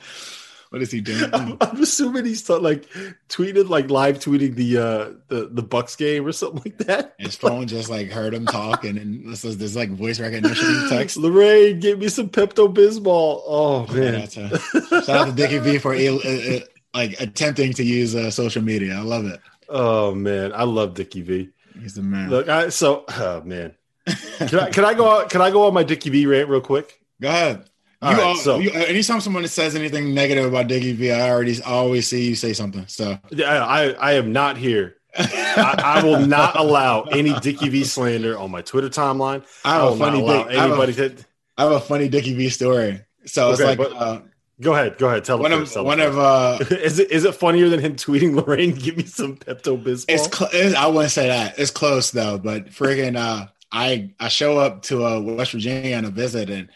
What 0.69 0.83
is 0.83 0.91
he 0.91 1.01
doing? 1.01 1.29
I'm, 1.33 1.57
I'm 1.61 1.81
assuming 1.81 2.25
he's 2.25 2.47
like 2.47 2.87
tweeted, 3.27 3.69
like 3.69 3.89
live 3.89 4.19
tweeting 4.19 4.55
the 4.55 4.77
uh 4.77 5.09
the 5.27 5.49
the 5.51 5.63
Bucks 5.63 5.95
game 5.95 6.25
or 6.25 6.31
something 6.31 6.61
like 6.63 6.77
that. 6.85 7.15
His 7.17 7.35
phone 7.35 7.67
just 7.67 7.89
like 7.89 8.11
heard 8.11 8.33
him 8.33 8.45
talk, 8.45 8.85
and 8.85 8.97
then 8.97 9.23
this 9.25 9.43
is 9.43 9.57
this 9.57 9.75
like 9.75 9.89
voice 9.89 10.19
recognition 10.19 10.85
text. 10.89 11.17
Lorraine, 11.17 11.79
give 11.79 11.99
me 11.99 12.07
some 12.07 12.29
Pepto 12.29 12.71
Bismol. 12.73 13.41
Oh 13.45 13.87
man! 13.87 14.27
Shout 14.29 15.09
out 15.09 15.25
to 15.27 15.31
Dickie 15.31 15.59
V 15.59 15.79
for 15.79 15.95
uh, 15.95 16.59
like 16.93 17.19
attempting 17.19 17.73
to 17.73 17.83
use 17.83 18.15
uh, 18.15 18.29
social 18.29 18.61
media. 18.61 18.95
I 18.95 19.01
love 19.01 19.25
it. 19.25 19.39
Oh 19.67 20.13
man, 20.13 20.53
I 20.53 20.63
love 20.63 20.93
Dickie 20.93 21.23
V. 21.23 21.49
He's 21.79 21.95
the 21.95 22.03
man. 22.03 22.29
Look, 22.29 22.47
I, 22.47 22.69
so 22.69 23.05
oh 23.07 23.41
man, 23.41 23.73
can 24.05 24.59
I 24.59 24.69
can 24.69 24.85
I 24.85 24.93
go 24.93 25.25
can 25.27 25.41
I 25.41 25.49
go 25.49 25.65
on 25.65 25.73
my 25.73 25.83
Dickie 25.83 26.11
V 26.11 26.27
rant 26.27 26.47
real 26.47 26.61
quick? 26.61 27.01
Go 27.19 27.29
ahead. 27.29 27.65
All 28.01 28.13
you, 28.13 28.17
right, 28.17 28.37
so 28.37 28.59
you, 28.59 28.71
anytime 28.71 29.19
someone 29.19 29.45
says 29.47 29.75
anything 29.75 30.13
negative 30.13 30.45
about 30.45 30.67
Dickie 30.67 30.93
V, 30.93 31.11
I 31.11 31.29
already 31.29 31.61
I 31.63 31.71
always 31.71 32.07
see 32.07 32.29
you 32.29 32.35
say 32.35 32.53
something. 32.53 32.87
So 32.87 33.17
yeah, 33.29 33.65
I 33.65 33.89
I 33.91 34.13
am 34.13 34.31
not 34.31 34.57
here. 34.57 34.95
I, 35.17 35.99
I, 35.99 36.03
will 36.03 36.25
not 36.25 36.55
allow 36.55 37.01
any 37.01 37.37
Dickie 37.39 37.67
V 37.67 37.83
slander 37.83 38.37
on 38.37 38.51
my 38.51 38.61
Twitter 38.61 38.89
timeline. 38.89 39.43
I 39.65 39.73
have 39.73 39.83
I 39.83 39.93
a 39.93 39.97
funny 39.97 40.21
Dick, 40.21 40.47
anybody 40.51 40.93
I 40.93 41.01
have, 41.01 41.11
a, 41.11 41.25
I 41.57 41.63
have 41.63 41.71
a 41.71 41.79
funny 41.79 42.07
Dickie 42.07 42.35
V 42.35 42.49
story. 42.49 43.01
So 43.25 43.51
okay, 43.51 43.73
it's 43.73 43.79
like 43.79 43.91
uh, 43.95 44.21
Go 44.61 44.73
ahead, 44.73 44.97
go 44.97 45.07
ahead. 45.07 45.23
Tell 45.23 45.39
one 45.39 45.53
of 45.53 45.73
one 45.75 46.01
of 46.01 46.17
uh, 46.17 46.57
is 46.71 46.99
it 46.99 47.11
is 47.11 47.23
it 47.23 47.33
funnier 47.33 47.69
than 47.69 47.79
him 47.79 47.95
tweeting 47.95 48.35
Lorraine? 48.35 48.73
Give 48.73 48.97
me 48.97 49.05
some 49.05 49.37
Pepto 49.37 49.81
Bismol. 49.81 50.05
It's, 50.09 50.37
cl- 50.37 50.77
I 50.77 50.87
wouldn't 50.87 51.11
say 51.11 51.27
that. 51.27 51.57
It's 51.57 51.71
close 51.71 52.11
though, 52.11 52.37
but 52.37 52.67
friggin' 52.67 53.15
uh, 53.15 53.47
I 53.71 54.13
I 54.19 54.27
show 54.27 54.57
up 54.57 54.81
to 54.83 55.05
uh, 55.05 55.19
West 55.21 55.53
Virginia 55.53 55.95
on 55.95 56.03
a 56.03 56.09
visit 56.09 56.49
and 56.49 56.69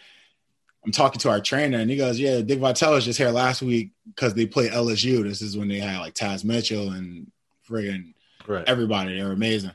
I'm 0.86 0.92
talking 0.92 1.20
to 1.20 1.30
our 1.30 1.40
trainer, 1.40 1.78
and 1.78 1.90
he 1.90 1.96
goes, 1.96 2.20
"Yeah, 2.20 2.42
Dick 2.42 2.60
Vitale 2.60 2.94
was 2.94 3.06
just 3.06 3.18
here 3.18 3.30
last 3.30 3.62
week 3.62 3.92
because 4.08 4.34
they 4.34 4.46
played 4.46 4.72
LSU. 4.72 5.24
This 5.24 5.42
is 5.42 5.58
when 5.58 5.70
they 5.70 5.80
had 5.80 6.00
like 6.00 6.14
Taz 6.14 6.44
Mitchell 6.44 6.92
and 6.92 7.32
friggin' 7.70 8.14
right. 8.48 8.68
everybody. 8.68 9.18
They 9.18 9.24
were 9.24 9.32
amazing." 9.32 9.72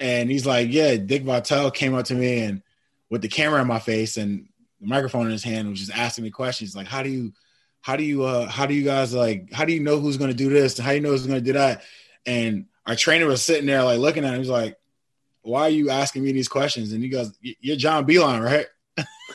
And 0.00 0.30
he's 0.30 0.46
like, 0.46 0.68
"Yeah, 0.70 0.96
Dick 0.96 1.24
Vitale 1.24 1.70
came 1.70 1.94
up 1.94 2.06
to 2.06 2.14
me 2.14 2.40
and 2.40 2.62
with 3.10 3.22
the 3.22 3.28
camera 3.28 3.60
in 3.60 3.66
my 3.66 3.78
face 3.78 4.16
and 4.16 4.48
the 4.80 4.86
microphone 4.86 5.26
in 5.26 5.32
his 5.32 5.44
hand 5.44 5.68
was 5.68 5.80
just 5.80 5.96
asking 5.96 6.24
me 6.24 6.30
questions 6.30 6.74
like, 6.74 6.86
how 6.86 7.02
do 7.02 7.08
you, 7.08 7.32
how 7.80 7.96
do 7.96 8.02
you, 8.02 8.24
uh, 8.24 8.46
how 8.46 8.66
do 8.66 8.74
you 8.74 8.82
guys 8.82 9.14
like, 9.14 9.52
how 9.52 9.64
do 9.64 9.72
you 9.72 9.80
know 9.80 9.98
who's 9.98 10.18
to 10.18 10.34
do 10.34 10.48
this? 10.48 10.76
How 10.78 10.90
do 10.90 10.96
you 10.96 11.00
know 11.00 11.10
who's 11.10 11.26
to 11.26 11.40
do 11.40 11.52
that?" 11.52 11.82
And 12.24 12.66
our 12.86 12.96
trainer 12.96 13.26
was 13.26 13.44
sitting 13.44 13.66
there 13.66 13.84
like 13.84 13.98
looking 13.98 14.24
at 14.24 14.34
him. 14.34 14.40
He's 14.40 14.48
like, 14.48 14.76
"Why 15.42 15.62
are 15.62 15.70
you 15.70 15.90
asking 15.90 16.24
me 16.24 16.32
these 16.32 16.48
questions?" 16.48 16.92
And 16.92 17.02
he 17.02 17.08
goes, 17.08 17.32
"You're 17.40 17.76
John 17.76 18.06
Beilein, 18.06 18.42
right?" 18.42 18.66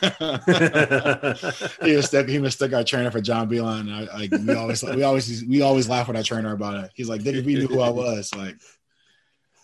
he 0.00 1.96
was 1.96 2.06
stuck. 2.06 2.26
He 2.26 2.50
stuck 2.50 2.72
our 2.72 2.84
trainer 2.84 3.10
for 3.10 3.20
John 3.20 3.48
Beilein. 3.48 3.92
I, 3.92 4.18
like 4.18 4.30
we 4.30 4.54
always, 4.54 4.82
we 4.82 5.02
always, 5.02 5.44
we 5.44 5.62
always 5.62 5.88
laugh 5.88 6.08
with 6.08 6.16
our 6.16 6.22
trainer 6.22 6.52
about 6.52 6.84
it. 6.84 6.90
He's 6.94 7.08
like, 7.08 7.22
"Dick, 7.22 7.36
if 7.36 7.44
he 7.44 7.54
knew 7.54 7.66
who 7.66 7.80
I 7.80 7.90
was, 7.90 8.34
like, 8.34 8.56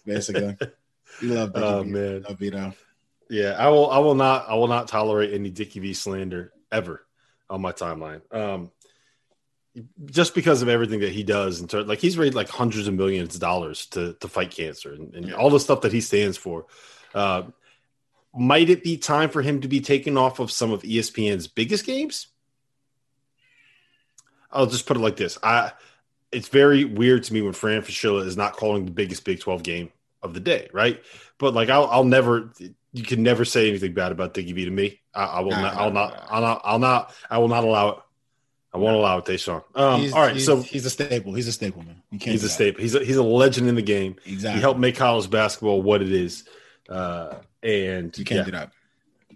basically, 0.04 0.56
we 1.22 1.28
love 1.28 1.54
Dickie 1.54 1.66
oh, 1.66 1.82
v. 1.82 1.90
man, 1.90 2.22
love 2.28 2.38
Vito. 2.38 2.74
Yeah, 3.30 3.56
I 3.58 3.68
will. 3.68 3.90
I 3.90 3.98
will 3.98 4.14
not. 4.14 4.48
I 4.48 4.54
will 4.54 4.68
not 4.68 4.88
tolerate 4.88 5.32
any 5.32 5.50
Dickie 5.50 5.80
V 5.80 5.94
slander 5.94 6.52
ever 6.70 7.06
on 7.48 7.62
my 7.62 7.72
timeline. 7.72 8.20
Um, 8.34 8.70
just 10.06 10.34
because 10.34 10.62
of 10.62 10.68
everything 10.68 11.00
that 11.00 11.12
he 11.12 11.22
does, 11.22 11.60
and 11.60 11.88
like 11.88 12.00
he's 12.00 12.18
raised 12.18 12.34
like 12.34 12.48
hundreds 12.48 12.86
of 12.86 12.94
millions 12.94 13.34
of 13.34 13.40
dollars 13.40 13.86
to 13.86 14.14
to 14.14 14.28
fight 14.28 14.50
cancer 14.50 14.92
and, 14.92 15.14
and 15.14 15.34
all 15.34 15.50
the 15.50 15.60
stuff 15.60 15.82
that 15.82 15.92
he 15.92 16.00
stands 16.00 16.36
for. 16.36 16.66
Uh, 17.14 17.44
might 18.38 18.70
it 18.70 18.82
be 18.82 18.96
time 18.96 19.30
for 19.30 19.42
him 19.42 19.60
to 19.60 19.68
be 19.68 19.80
taken 19.80 20.16
off 20.16 20.38
of 20.38 20.50
some 20.50 20.72
of 20.72 20.82
ESPN's 20.82 21.46
biggest 21.46 21.84
games? 21.84 22.28
I'll 24.50 24.66
just 24.66 24.86
put 24.86 24.96
it 24.96 25.00
like 25.00 25.16
this. 25.16 25.38
I 25.42 25.72
it's 26.30 26.48
very 26.48 26.84
weird 26.84 27.24
to 27.24 27.32
me 27.34 27.42
when 27.42 27.52
Fran 27.52 27.82
Fraschilla 27.82 28.26
is 28.26 28.36
not 28.36 28.54
calling 28.54 28.84
the 28.84 28.90
biggest 28.90 29.24
Big 29.24 29.40
12 29.40 29.62
game 29.62 29.90
of 30.22 30.34
the 30.34 30.40
day, 30.40 30.68
right? 30.72 31.02
But 31.38 31.54
like 31.54 31.68
I'll, 31.70 31.86
I'll 31.86 32.04
never 32.04 32.52
you 32.92 33.02
can 33.02 33.22
never 33.22 33.44
say 33.44 33.68
anything 33.68 33.92
bad 33.92 34.12
about 34.12 34.34
Dickie 34.34 34.52
V 34.52 34.64
to 34.64 34.70
me. 34.70 35.00
I, 35.14 35.24
I 35.24 35.40
will 35.40 35.50
not, 35.50 35.74
I'll 35.74 35.90
not, 35.90 36.26
I'll 36.30 36.40
not, 36.40 36.60
I'll 36.64 36.78
not, 36.78 37.14
I 37.30 37.38
will 37.38 37.48
not 37.48 37.64
allow 37.64 37.88
it. 37.90 37.98
I 38.72 38.76
won't 38.76 38.96
allow 38.96 39.18
it, 39.18 39.24
Da'Sean. 39.24 39.64
Um, 39.74 40.12
all 40.12 40.20
right, 40.20 40.34
he's, 40.34 40.44
so 40.44 40.60
he's 40.60 40.84
a 40.84 40.90
staple. 40.90 41.32
He's 41.32 41.48
a 41.48 41.52
staple, 41.52 41.82
man. 41.82 42.02
he's 42.20 42.44
a 42.44 42.50
staple. 42.50 42.82
He's 42.82 42.94
a, 42.94 43.02
he's 43.02 43.16
a 43.16 43.22
legend 43.22 43.66
in 43.66 43.76
the 43.76 43.82
game. 43.82 44.16
Exactly. 44.26 44.56
He 44.56 44.60
helped 44.60 44.78
make 44.78 44.94
college 44.94 45.30
basketball 45.30 45.80
what 45.80 46.02
it 46.02 46.12
is. 46.12 46.44
Uh, 46.88 47.34
and 47.62 48.16
you 48.16 48.24
can't 48.24 48.38
yeah, 48.38 48.44
do 48.44 48.50
that. 48.52 48.72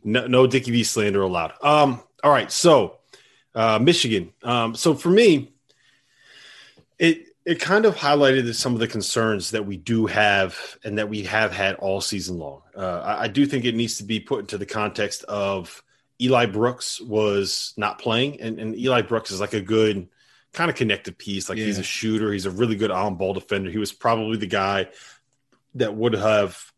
No, 0.04 0.26
no 0.26 0.46
Dickie 0.46 0.70
V 0.70 0.84
slander 0.84 1.22
allowed. 1.22 1.52
Um, 1.62 2.02
all 2.24 2.30
right, 2.30 2.50
so 2.50 2.98
uh, 3.54 3.78
Michigan. 3.80 4.32
Um, 4.42 4.74
so 4.74 4.94
for 4.94 5.10
me, 5.10 5.52
it 6.98 7.26
it 7.44 7.60
kind 7.60 7.84
of 7.84 7.96
highlighted 7.96 8.54
some 8.54 8.72
of 8.72 8.78
the 8.78 8.86
concerns 8.86 9.50
that 9.50 9.66
we 9.66 9.76
do 9.76 10.06
have 10.06 10.78
and 10.84 10.98
that 10.98 11.08
we 11.08 11.22
have 11.22 11.52
had 11.52 11.74
all 11.76 12.00
season 12.00 12.38
long. 12.38 12.62
Uh, 12.76 13.00
I, 13.04 13.22
I, 13.24 13.28
do 13.28 13.46
think 13.46 13.64
it 13.64 13.74
needs 13.74 13.96
to 13.96 14.04
be 14.04 14.20
put 14.20 14.40
into 14.40 14.58
the 14.58 14.66
context 14.66 15.24
of 15.24 15.82
Eli 16.20 16.46
Brooks 16.46 17.00
was 17.00 17.74
not 17.76 17.98
playing, 17.98 18.40
and, 18.40 18.60
and 18.60 18.78
Eli 18.78 19.02
Brooks 19.02 19.32
is 19.32 19.40
like 19.40 19.54
a 19.54 19.60
good 19.60 20.08
kind 20.52 20.70
of 20.70 20.76
connected 20.76 21.18
piece. 21.18 21.48
Like 21.48 21.58
yeah. 21.58 21.64
he's 21.64 21.78
a 21.78 21.82
shooter, 21.82 22.32
he's 22.32 22.46
a 22.46 22.50
really 22.50 22.76
good 22.76 22.92
on 22.92 23.16
ball 23.16 23.34
defender. 23.34 23.70
He 23.70 23.78
was 23.78 23.92
probably 23.92 24.36
the 24.36 24.46
guy 24.46 24.88
that 25.74 25.94
would 25.94 26.12
have 26.12 26.71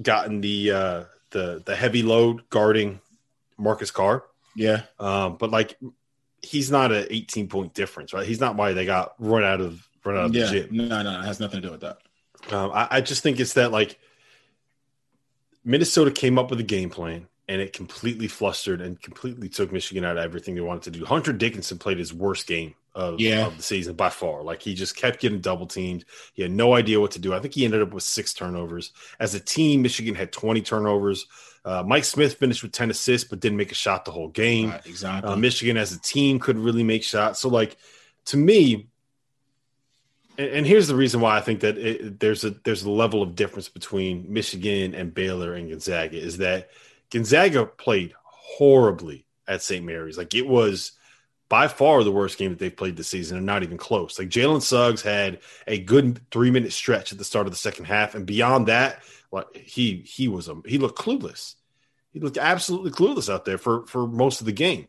gotten 0.00 0.40
the 0.40 0.70
uh, 0.70 1.04
the 1.30 1.62
the 1.64 1.76
heavy 1.76 2.02
load 2.02 2.48
guarding 2.50 3.00
Marcus 3.58 3.90
Carr. 3.90 4.24
Yeah, 4.54 4.82
um, 4.98 5.36
but 5.36 5.50
like 5.50 5.78
he's 6.42 6.70
not 6.70 6.92
an 6.92 7.06
18 7.10 7.48
point 7.48 7.74
difference, 7.74 8.12
right? 8.12 8.26
He's 8.26 8.40
not 8.40 8.56
why 8.56 8.72
they 8.72 8.86
got 8.86 9.14
run 9.18 9.44
out 9.44 9.60
of 9.60 9.86
run 10.04 10.16
out 10.16 10.26
of 10.26 10.34
yeah. 10.34 10.46
the 10.46 10.60
gym. 10.62 10.88
No, 10.88 11.02
no, 11.02 11.20
it 11.20 11.24
has 11.24 11.40
nothing 11.40 11.60
to 11.60 11.68
do 11.68 11.72
with 11.72 11.80
that. 11.80 11.98
Um, 12.50 12.70
I, 12.72 12.88
I 12.90 13.00
just 13.00 13.22
think 13.22 13.40
it's 13.40 13.54
that 13.54 13.72
like 13.72 13.98
Minnesota 15.64 16.10
came 16.10 16.38
up 16.38 16.50
with 16.50 16.60
a 16.60 16.64
game 16.64 16.90
plan 16.90 17.26
and 17.48 17.60
it 17.60 17.72
completely 17.72 18.26
flustered 18.26 18.80
and 18.80 19.00
completely 19.00 19.48
took 19.48 19.72
Michigan 19.72 20.04
out 20.04 20.16
of 20.16 20.24
everything 20.24 20.54
they 20.54 20.60
wanted 20.60 20.82
to 20.92 20.98
do. 20.98 21.04
Hunter 21.04 21.32
Dickinson 21.32 21.78
played 21.78 21.98
his 21.98 22.12
worst 22.12 22.46
game 22.46 22.74
of, 22.94 23.20
yeah. 23.20 23.46
of 23.46 23.56
the 23.56 23.62
season 23.62 23.94
by 23.94 24.08
far. 24.08 24.42
Like 24.42 24.62
he 24.62 24.74
just 24.74 24.96
kept 24.96 25.20
getting 25.20 25.40
double 25.40 25.66
teamed. 25.66 26.04
He 26.34 26.42
had 26.42 26.50
no 26.50 26.74
idea 26.74 27.00
what 27.00 27.12
to 27.12 27.18
do. 27.20 27.32
I 27.32 27.38
think 27.38 27.54
he 27.54 27.64
ended 27.64 27.82
up 27.82 27.92
with 27.92 28.02
six 28.02 28.34
turnovers. 28.34 28.92
As 29.20 29.34
a 29.34 29.40
team, 29.40 29.82
Michigan 29.82 30.14
had 30.14 30.32
20 30.32 30.60
turnovers. 30.62 31.26
Uh, 31.64 31.84
Mike 31.86 32.04
Smith 32.04 32.34
finished 32.34 32.62
with 32.62 32.72
10 32.72 32.90
assists, 32.90 33.28
but 33.28 33.40
didn't 33.40 33.58
make 33.58 33.72
a 33.72 33.76
shot 33.76 34.04
the 34.04 34.12
whole 34.12 34.28
game. 34.28 34.70
Right, 34.70 34.86
exactly. 34.86 35.32
Uh, 35.32 35.36
Michigan 35.36 35.76
as 35.76 35.92
a 35.92 36.00
team 36.00 36.38
could 36.38 36.58
really 36.58 36.84
make 36.84 37.02
shots. 37.02 37.40
So, 37.40 37.48
like, 37.48 37.76
to 38.26 38.36
me, 38.36 38.88
and, 40.38 40.48
and 40.48 40.66
here's 40.66 40.86
the 40.86 40.94
reason 40.94 41.20
why 41.20 41.36
I 41.36 41.40
think 41.40 41.60
that 41.60 41.78
it, 41.78 42.20
there's 42.20 42.44
a 42.44 42.50
there's 42.50 42.82
a 42.82 42.90
level 42.90 43.22
of 43.22 43.34
difference 43.34 43.68
between 43.68 44.32
Michigan 44.32 44.94
and 44.94 45.12
Baylor 45.12 45.54
and 45.54 45.68
Gonzaga 45.68 46.16
is 46.16 46.38
that 46.38 46.70
Gonzaga 47.10 47.66
played 47.66 48.14
horribly 48.24 49.26
at 49.46 49.62
St. 49.62 49.84
Mary's. 49.84 50.18
Like 50.18 50.34
it 50.34 50.46
was 50.46 50.92
by 51.48 51.68
far 51.68 52.02
the 52.02 52.12
worst 52.12 52.38
game 52.38 52.50
that 52.50 52.58
they've 52.58 52.76
played 52.76 52.96
this 52.96 53.08
season, 53.08 53.36
and 53.36 53.46
not 53.46 53.62
even 53.62 53.78
close. 53.78 54.18
Like 54.18 54.28
Jalen 54.28 54.62
Suggs 54.62 55.02
had 55.02 55.40
a 55.66 55.78
good 55.78 56.20
three 56.30 56.50
minute 56.50 56.72
stretch 56.72 57.12
at 57.12 57.18
the 57.18 57.24
start 57.24 57.46
of 57.46 57.52
the 57.52 57.58
second 57.58 57.84
half, 57.84 58.14
and 58.14 58.26
beyond 58.26 58.66
that, 58.68 59.02
like 59.30 59.56
he 59.56 60.02
he 60.06 60.28
was 60.28 60.48
a 60.48 60.56
he 60.66 60.78
looked 60.78 60.98
clueless. 60.98 61.54
He 62.12 62.20
looked 62.20 62.38
absolutely 62.38 62.90
clueless 62.90 63.32
out 63.32 63.44
there 63.44 63.58
for 63.58 63.86
for 63.86 64.06
most 64.06 64.40
of 64.40 64.46
the 64.46 64.52
game. 64.52 64.88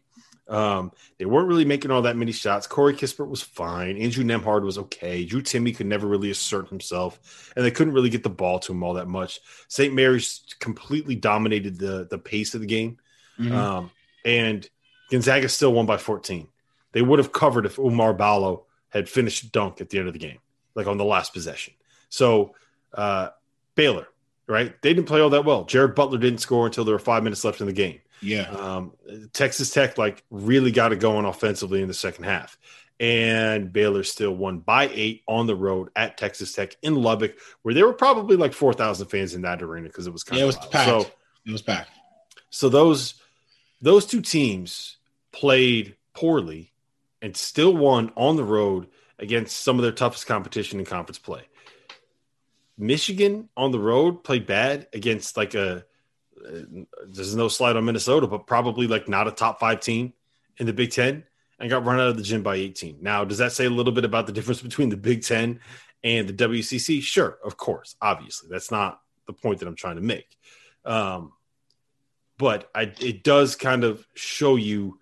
Um, 0.50 0.94
they 1.18 1.26
weren't 1.26 1.48
really 1.48 1.66
making 1.66 1.92
all 1.92 2.04
that 2.04 2.16
many 2.16 2.32
shots. 2.32 2.68
Corey 2.68 2.94
Kispert 2.94 3.28
was 3.28 3.42
fine. 3.42 3.98
Andrew 3.98 4.24
Nembhard 4.24 4.64
was 4.64 4.78
okay. 4.78 5.26
Drew 5.26 5.42
Timme 5.42 5.76
could 5.76 5.88
never 5.88 6.08
really 6.08 6.32
assert 6.32 6.70
himself, 6.70 7.52
and 7.56 7.66
they 7.66 7.72
couldn't 7.72 7.94
really 7.94 8.10
get 8.10 8.24
the 8.24 8.30
ball 8.30 8.60
to 8.60 8.72
him 8.72 8.84
all 8.84 8.94
that 8.94 9.08
much. 9.08 9.42
St. 9.68 9.94
Mary's 9.94 10.44
completely 10.60 11.16
dominated 11.16 11.78
the 11.78 12.08
the 12.10 12.18
pace 12.18 12.54
of 12.56 12.62
the 12.62 12.68
game, 12.68 12.98
mm-hmm. 13.38 13.54
um, 13.54 13.92
and 14.24 14.68
Gonzaga 15.12 15.50
still 15.50 15.74
won 15.74 15.86
by 15.86 15.98
14. 15.98 16.48
They 16.94 17.02
would 17.02 17.20
have 17.20 17.32
covered 17.32 17.66
if 17.66 17.76
Oumar 17.76 18.18
Ballo 18.18 18.66
had 18.90 19.10
finished 19.10 19.52
dunk 19.52 19.82
at 19.82 19.90
the 19.90 20.00
end 20.00 20.08
of 20.08 20.14
the 20.14 20.20
game, 20.20 20.40
like 20.76 20.88
on 20.88 20.98
the 20.98 21.06
last 21.06 21.34
possession. 21.34 21.74
So 22.10 22.56
uh, 22.94 23.30
Baylor, 23.76 24.08
right? 24.48 24.82
They 24.82 24.94
didn't 24.94 25.08
play 25.08 25.22
all 25.22 25.30
that 25.32 25.46
well. 25.46 25.66
Jared 25.66 25.96
Butler 25.96 26.18
didn't 26.18 26.40
score 26.40 26.66
until 26.66 26.86
there 26.86 26.96
were 26.96 27.00
five 27.00 27.24
minutes 27.24 27.44
left 27.44 27.60
in 27.62 27.68
the 27.68 27.74
game. 27.74 28.00
Yeah. 28.22 28.50
Um, 28.50 28.94
Texas 29.34 29.72
Tech 29.72 29.98
like 29.98 30.24
really 30.30 30.72
got 30.72 30.92
it 30.92 31.00
going 31.00 31.26
offensively 31.26 31.82
in 31.82 31.88
the 31.88 31.94
second 31.94 32.24
half. 32.24 32.58
And 33.00 33.72
Baylor 33.72 34.04
still 34.04 34.36
won 34.36 34.60
by 34.60 34.90
eight 34.92 35.22
on 35.28 35.46
the 35.46 35.56
road 35.56 35.90
at 35.96 36.18
Texas 36.18 36.54
Tech 36.54 36.76
in 36.82 36.96
Lubbock, 36.96 37.38
where 37.62 37.76
there 37.76 37.86
were 37.86 37.94
probably 37.94 38.38
like 38.38 38.54
four 38.54 38.74
thousand 38.74 39.08
fans 39.08 39.36
in 39.36 39.44
that 39.44 39.62
arena 39.62 39.88
because 39.88 40.08
it 40.08 40.14
was 40.14 40.24
kind 40.24 40.40
yeah, 40.40 40.48
of 40.48 40.56
it 40.56 40.60
was 40.60 40.70
packed. 40.70 40.90
So 40.90 41.12
it 41.46 41.52
was 41.52 41.62
packed. 41.62 41.92
So 42.50 42.70
those 42.70 43.16
those 43.82 44.08
two 44.08 44.22
teams 44.22 44.98
played 45.32 45.96
poorly 46.14 46.74
and 47.22 47.38
still 47.38 47.76
won 47.76 48.12
on 48.16 48.36
the 48.36 48.44
road 48.44 48.88
against 49.20 49.58
some 49.58 49.78
of 49.78 49.84
their 49.84 49.92
toughest 49.92 50.26
competition 50.26 50.80
in 50.80 50.86
conference 50.86 51.20
play. 51.20 51.44
Michigan 52.78 53.50
on 53.58 53.72
the 53.72 53.80
road 53.80 54.24
played 54.24 54.46
bad 54.46 54.88
against 54.94 55.38
like 55.38 55.56
a 55.56 55.86
there's 57.08 57.36
no 57.36 57.48
slide 57.48 57.76
on 57.76 57.86
Minnesota, 57.86 58.28
but 58.28 58.48
probably 58.48 58.88
like 58.88 59.08
not 59.08 59.28
a 59.28 59.32
top 59.32 59.60
five 59.60 59.80
team 59.80 60.14
in 60.58 60.66
the 60.66 60.74
Big 60.74 60.92
Ten 60.92 61.24
and 61.60 61.70
got 61.70 61.86
run 61.86 62.00
out 62.00 62.10
of 62.10 62.18
the 62.18 62.24
gym 62.24 62.44
by 62.44 62.56
18. 62.56 63.00
Now, 63.02 63.26
does 63.26 63.40
that 63.40 63.52
say 63.52 63.66
a 63.66 63.70
little 63.70 63.94
bit 63.94 64.06
about 64.06 64.28
the 64.28 64.34
difference 64.34 64.62
between 64.62 64.90
the 64.90 64.98
Big 64.98 65.24
Ten 65.24 65.60
and 66.04 66.28
the 66.28 66.34
WCC? 66.34 67.02
Sure, 67.02 67.38
of 67.44 67.58
course, 67.58 67.96
obviously. 68.02 68.50
That's 68.50 68.72
not 68.72 69.02
the 69.26 69.34
point 69.34 69.60
that 69.60 69.68
I'm 69.68 69.76
trying 69.76 69.96
to 69.96 70.02
make. 70.02 70.38
Um, 70.86 71.34
but 72.38 72.70
I, 72.76 72.94
it 73.00 73.24
does 73.24 73.56
kind 73.56 73.84
of 73.84 74.06
show 74.14 74.56
you 74.56 75.00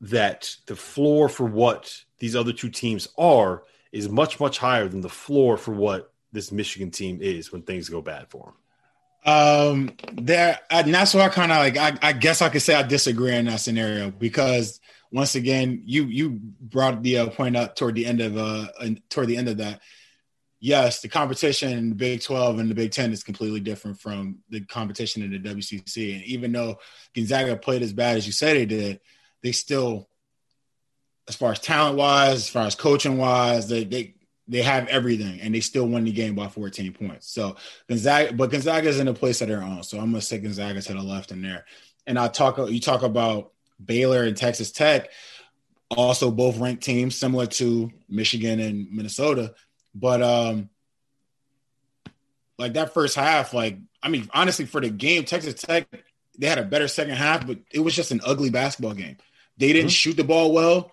that 0.00 0.54
the 0.66 0.76
floor 0.76 1.28
for 1.28 1.46
what 1.46 2.02
these 2.18 2.36
other 2.36 2.52
two 2.52 2.68
teams 2.68 3.08
are 3.16 3.62
is 3.92 4.08
much, 4.08 4.40
much 4.40 4.58
higher 4.58 4.88
than 4.88 5.00
the 5.00 5.08
floor 5.08 5.56
for 5.56 5.72
what 5.72 6.12
this 6.32 6.52
Michigan 6.52 6.90
team 6.90 7.20
is 7.22 7.52
when 7.52 7.62
things 7.62 7.88
go 7.88 8.02
bad 8.02 8.28
for 8.28 8.46
them. 8.46 8.54
Um, 9.26 9.90
there, 10.12 10.58
and 10.70 10.94
that's 10.94 11.12
why 11.12 11.22
I 11.22 11.28
kind 11.28 11.50
of 11.50 11.58
like. 11.58 11.76
I, 11.76 11.98
I 12.00 12.12
guess 12.12 12.40
I 12.40 12.48
could 12.48 12.62
say 12.62 12.74
I 12.74 12.82
disagree 12.82 13.34
in 13.34 13.46
that 13.46 13.60
scenario 13.60 14.10
because 14.12 14.80
once 15.10 15.34
again, 15.34 15.82
you 15.84 16.04
you 16.04 16.38
brought 16.60 17.02
the 17.02 17.18
uh, 17.18 17.30
point 17.30 17.56
up 17.56 17.74
toward 17.74 17.96
the 17.96 18.06
end 18.06 18.20
of 18.20 18.36
uh 18.36 18.66
toward 19.10 19.28
the 19.28 19.36
end 19.36 19.48
of 19.48 19.58
that. 19.58 19.80
Yes, 20.60 21.00
the 21.00 21.08
competition 21.08 21.72
in 21.72 21.90
the 21.90 21.94
Big 21.94 22.22
12 22.22 22.58
and 22.58 22.70
the 22.70 22.74
Big 22.74 22.90
10 22.90 23.12
is 23.12 23.22
completely 23.22 23.60
different 23.60 24.00
from 24.00 24.38
the 24.48 24.60
competition 24.60 25.22
in 25.22 25.30
the 25.30 25.38
WCC. 25.38 26.14
And 26.14 26.24
even 26.24 26.50
though 26.50 26.78
Gonzaga 27.14 27.56
played 27.56 27.82
as 27.82 27.92
bad 27.92 28.16
as 28.16 28.26
you 28.26 28.32
said 28.32 28.56
they 28.56 28.66
did, 28.66 29.00
they 29.42 29.52
still, 29.52 30.08
as 31.28 31.36
far 31.36 31.52
as 31.52 31.60
talent 31.60 31.96
wise, 31.96 32.36
as 32.36 32.48
far 32.48 32.66
as 32.66 32.74
coaching 32.74 33.18
wise, 33.18 33.68
they 33.68 33.84
they 33.84 34.15
they 34.48 34.62
have 34.62 34.86
everything 34.88 35.40
and 35.40 35.54
they 35.54 35.60
still 35.60 35.86
won 35.86 36.04
the 36.04 36.12
game 36.12 36.34
by 36.34 36.48
14 36.48 36.92
points. 36.92 37.28
So 37.28 37.56
Gonzaga, 37.88 38.32
but 38.32 38.50
Gonzaga 38.50 38.88
is 38.88 39.00
in 39.00 39.08
a 39.08 39.14
place 39.14 39.40
of 39.40 39.48
their 39.48 39.62
own. 39.62 39.82
So 39.82 39.98
I'm 39.98 40.10
gonna 40.10 40.20
say 40.20 40.38
Gonzaga 40.38 40.80
to 40.80 40.94
the 40.94 41.02
left 41.02 41.32
in 41.32 41.42
there. 41.42 41.64
And 42.06 42.18
I 42.18 42.28
talk 42.28 42.58
you 42.58 42.80
talk 42.80 43.02
about 43.02 43.52
Baylor 43.84 44.22
and 44.22 44.36
Texas 44.36 44.70
Tech, 44.70 45.10
also 45.90 46.30
both 46.30 46.58
ranked 46.58 46.84
teams 46.84 47.16
similar 47.16 47.46
to 47.46 47.90
Michigan 48.08 48.60
and 48.60 48.90
Minnesota. 48.90 49.54
But 49.94 50.22
um 50.22 50.70
like 52.58 52.74
that 52.74 52.94
first 52.94 53.16
half, 53.16 53.52
like 53.52 53.78
I 54.02 54.08
mean, 54.08 54.28
honestly, 54.32 54.66
for 54.66 54.80
the 54.80 54.90
game, 54.90 55.24
Texas 55.24 55.54
Tech, 55.54 55.88
they 56.38 56.46
had 56.46 56.58
a 56.58 56.64
better 56.64 56.86
second 56.86 57.14
half, 57.14 57.46
but 57.46 57.58
it 57.72 57.80
was 57.80 57.96
just 57.96 58.12
an 58.12 58.20
ugly 58.24 58.50
basketball 58.50 58.94
game. 58.94 59.16
They 59.58 59.68
didn't 59.68 59.86
mm-hmm. 59.86 59.88
shoot 59.88 60.16
the 60.16 60.24
ball 60.24 60.52
well 60.52 60.92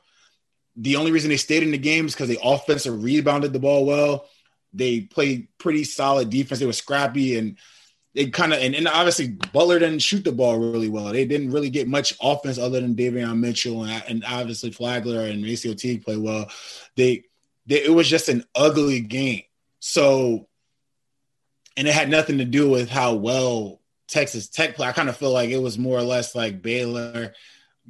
the 0.75 0.95
only 0.95 1.11
reason 1.11 1.29
they 1.29 1.37
stayed 1.37 1.63
in 1.63 1.71
the 1.71 1.77
game 1.77 2.05
is 2.05 2.13
because 2.13 2.29
they 2.29 2.37
offensive 2.43 3.03
rebounded 3.03 3.53
the 3.53 3.59
ball 3.59 3.85
well. 3.85 4.27
They 4.73 5.01
played 5.01 5.47
pretty 5.57 5.83
solid 5.83 6.29
defense. 6.29 6.59
They 6.59 6.65
were 6.65 6.73
scrappy 6.73 7.37
and 7.37 7.57
they 8.15 8.27
kind 8.29 8.53
of 8.53 8.59
and, 8.59 8.75
and, 8.75 8.87
obviously 8.87 9.27
Butler 9.27 9.79
didn't 9.79 10.01
shoot 10.01 10.23
the 10.23 10.31
ball 10.31 10.57
really 10.57 10.89
well. 10.89 11.05
They 11.05 11.25
didn't 11.25 11.51
really 11.51 11.69
get 11.69 11.87
much 11.87 12.15
offense 12.21 12.57
other 12.57 12.79
than 12.79 12.95
Davion 12.95 13.39
Mitchell 13.39 13.83
and, 13.83 14.03
and 14.07 14.25
obviously 14.25 14.71
Flagler 14.71 15.21
and 15.21 15.43
MaCio 15.43 15.77
Teague 15.77 16.03
play 16.03 16.17
well. 16.17 16.49
They, 16.95 17.23
they 17.65 17.83
it 17.83 17.93
was 17.93 18.09
just 18.09 18.29
an 18.29 18.43
ugly 18.55 18.99
game. 18.99 19.43
So 19.79 20.47
and 21.75 21.87
it 21.87 21.93
had 21.93 22.09
nothing 22.09 22.37
to 22.37 22.45
do 22.45 22.69
with 22.69 22.89
how 22.89 23.15
well 23.15 23.79
Texas 24.07 24.47
Tech 24.47 24.75
play. 24.75 24.87
I 24.87 24.91
kind 24.91 25.09
of 25.09 25.17
feel 25.17 25.31
like 25.31 25.49
it 25.49 25.61
was 25.61 25.77
more 25.77 25.97
or 25.97 26.03
less 26.03 26.35
like 26.35 26.61
Baylor 26.61 27.33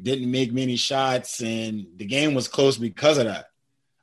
didn't 0.02 0.32
make 0.32 0.52
many 0.52 0.76
shots, 0.76 1.42
and 1.42 1.88
the 1.96 2.06
game 2.06 2.34
was 2.34 2.48
close 2.48 2.78
because 2.78 3.18
of 3.18 3.26
that. 3.26 3.46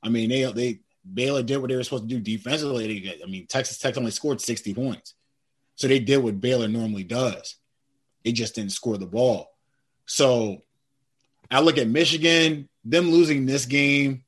I 0.02 0.08
mean, 0.08 0.28
they 0.28 0.44
they 0.52 0.80
Baylor 1.12 1.42
did 1.42 1.58
what 1.58 1.70
they 1.70 1.76
were 1.76 1.82
supposed 1.82 2.08
to 2.08 2.14
do 2.14 2.20
defensively. 2.20 3.20
I 3.22 3.26
mean, 3.26 3.46
Texas 3.46 3.78
Tech 3.78 3.96
only 3.96 4.10
scored 4.10 4.40
60 4.40 4.74
points. 4.74 5.14
So 5.74 5.88
they 5.88 5.98
did 5.98 6.18
what 6.18 6.40
Baylor 6.40 6.68
normally 6.68 7.04
does. 7.04 7.56
They 8.24 8.32
just 8.32 8.54
didn't 8.54 8.72
score 8.72 8.98
the 8.98 9.06
ball. 9.06 9.48
So 10.06 10.62
I 11.50 11.60
look 11.60 11.78
at 11.78 11.88
Michigan, 11.88 12.68
them 12.84 13.10
losing 13.10 13.46
this 13.46 13.64
game 13.66 14.24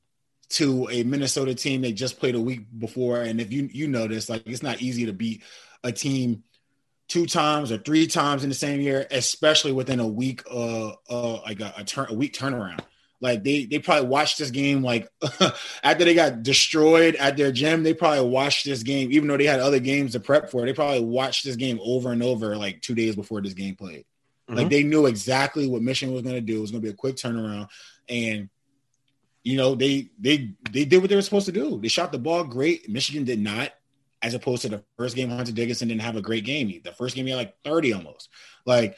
to 0.51 0.89
a 0.91 1.03
Minnesota 1.03 1.55
team 1.55 1.81
they 1.81 1.93
just 1.93 2.19
played 2.19 2.35
a 2.35 2.41
week 2.41 2.67
before. 2.79 3.23
And 3.23 3.41
if 3.41 3.53
you 3.53 3.69
you 3.73 3.89
notice, 3.89 4.29
like 4.29 4.47
it's 4.47 4.63
not 4.63 4.81
easy 4.81 5.07
to 5.07 5.13
beat 5.13 5.43
a 5.85 5.93
team 5.93 6.43
two 7.09 7.27
times 7.27 7.71
or 7.71 7.79
three 7.79 8.07
times 8.07 8.43
in 8.43 8.49
the 8.49 8.55
same 8.55 8.81
year, 8.81 9.07
especially 9.11 9.73
within 9.73 10.01
a 10.01 10.07
week 10.07 10.43
uh 10.51 10.93
uh 11.11 11.41
like 11.43 11.61
a, 11.61 11.75
a 11.79 11.85
turn 11.85 12.07
a 12.11 12.15
week 12.15 12.35
turnaround. 12.35 12.81
Like 13.23 13.45
they 13.45 13.67
they 13.67 13.79
probably 13.79 14.09
watched 14.09 14.39
this 14.39 14.51
game 14.51 14.83
like 14.83 15.09
after 15.85 16.05
they 16.05 16.15
got 16.15 16.43
destroyed 16.43 17.15
at 17.15 17.37
their 17.37 17.53
gym, 17.53 17.85
they 17.85 17.95
probably 17.95 18.29
watched 18.29 18.65
this 18.65 18.83
game, 18.83 19.13
even 19.13 19.29
though 19.29 19.37
they 19.37 19.47
had 19.47 19.61
other 19.61 19.79
games 19.79 20.13
to 20.13 20.21
prep 20.21 20.51
for. 20.51 20.67
They 20.67 20.73
probably 20.73 21.05
watched 21.05 21.45
this 21.45 21.55
game 21.55 21.79
over 21.85 22.11
and 22.11 22.23
over 22.23 22.57
like 22.57 22.83
two 22.83 22.97
days 22.97 23.15
before 23.15 23.41
this 23.41 23.55
game 23.55 23.77
played. 23.77 24.05
Mm-hmm. 24.49 24.57
Like 24.57 24.71
they 24.71 24.83
knew 24.83 25.07
exactly 25.07 25.69
what 25.69 25.83
Michigan 25.83 26.13
was 26.13 26.25
going 26.25 26.35
to 26.35 26.41
do. 26.41 26.59
It 26.59 26.61
was 26.63 26.73
going 26.73 26.83
to 26.83 26.87
be 26.87 26.93
a 26.93 26.97
quick 26.97 27.15
turnaround, 27.15 27.69
and 28.09 28.51
you 29.45 29.57
know 29.57 29.77
they 29.77 30.11
they 30.19 30.55
they 30.71 30.85
did 30.85 30.99
what 30.99 31.09
they 31.09 31.15
were 31.15 31.23
supposed 31.23 31.47
to 31.47 31.53
do. 31.53 31.81
They 31.81 31.87
shot 31.87 32.11
the 32.11 32.19
ball 32.19 32.43
great. 32.43 32.89
Michigan 32.89 33.25
did 33.25 33.39
not, 33.39 33.71
as 34.23 34.35
opposed 34.35 34.63
to 34.63 34.69
the 34.69 34.85
first 34.97 35.17
game. 35.17 35.31
Hunter 35.31 35.53
Dickinson 35.53 35.89
didn't 35.89 36.03
have 36.03 36.17
a 36.17 36.23
great 36.23 36.45
game. 36.45 36.81
The 36.85 36.93
first 36.93 37.15
game 37.15 37.27
he 37.27 37.31
had 37.33 37.39
like 37.39 37.57
thirty 37.65 37.93
almost. 37.93 38.29
Like 38.65 38.97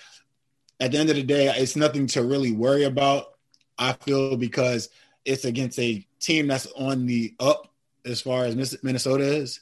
at 0.81 0.93
the 0.93 0.99
end 0.99 1.11
of 1.11 1.17
the 1.17 1.23
day, 1.23 1.47
it's 1.57 1.77
nothing 1.77 2.07
to 2.09 2.23
really 2.23 2.53
worry 2.53 2.85
about. 2.85 3.27
I 3.79 3.93
feel 3.93 4.37
because 4.37 4.89
it's 5.25 5.45
against 5.45 5.79
a 5.79 6.07
team 6.21 6.47
that's 6.47 6.67
on 6.77 7.07
the 7.07 7.35
up 7.41 7.73
as 8.05 8.21
far 8.21 8.45
as 8.45 8.83
Minnesota 8.83 9.25
is. 9.25 9.61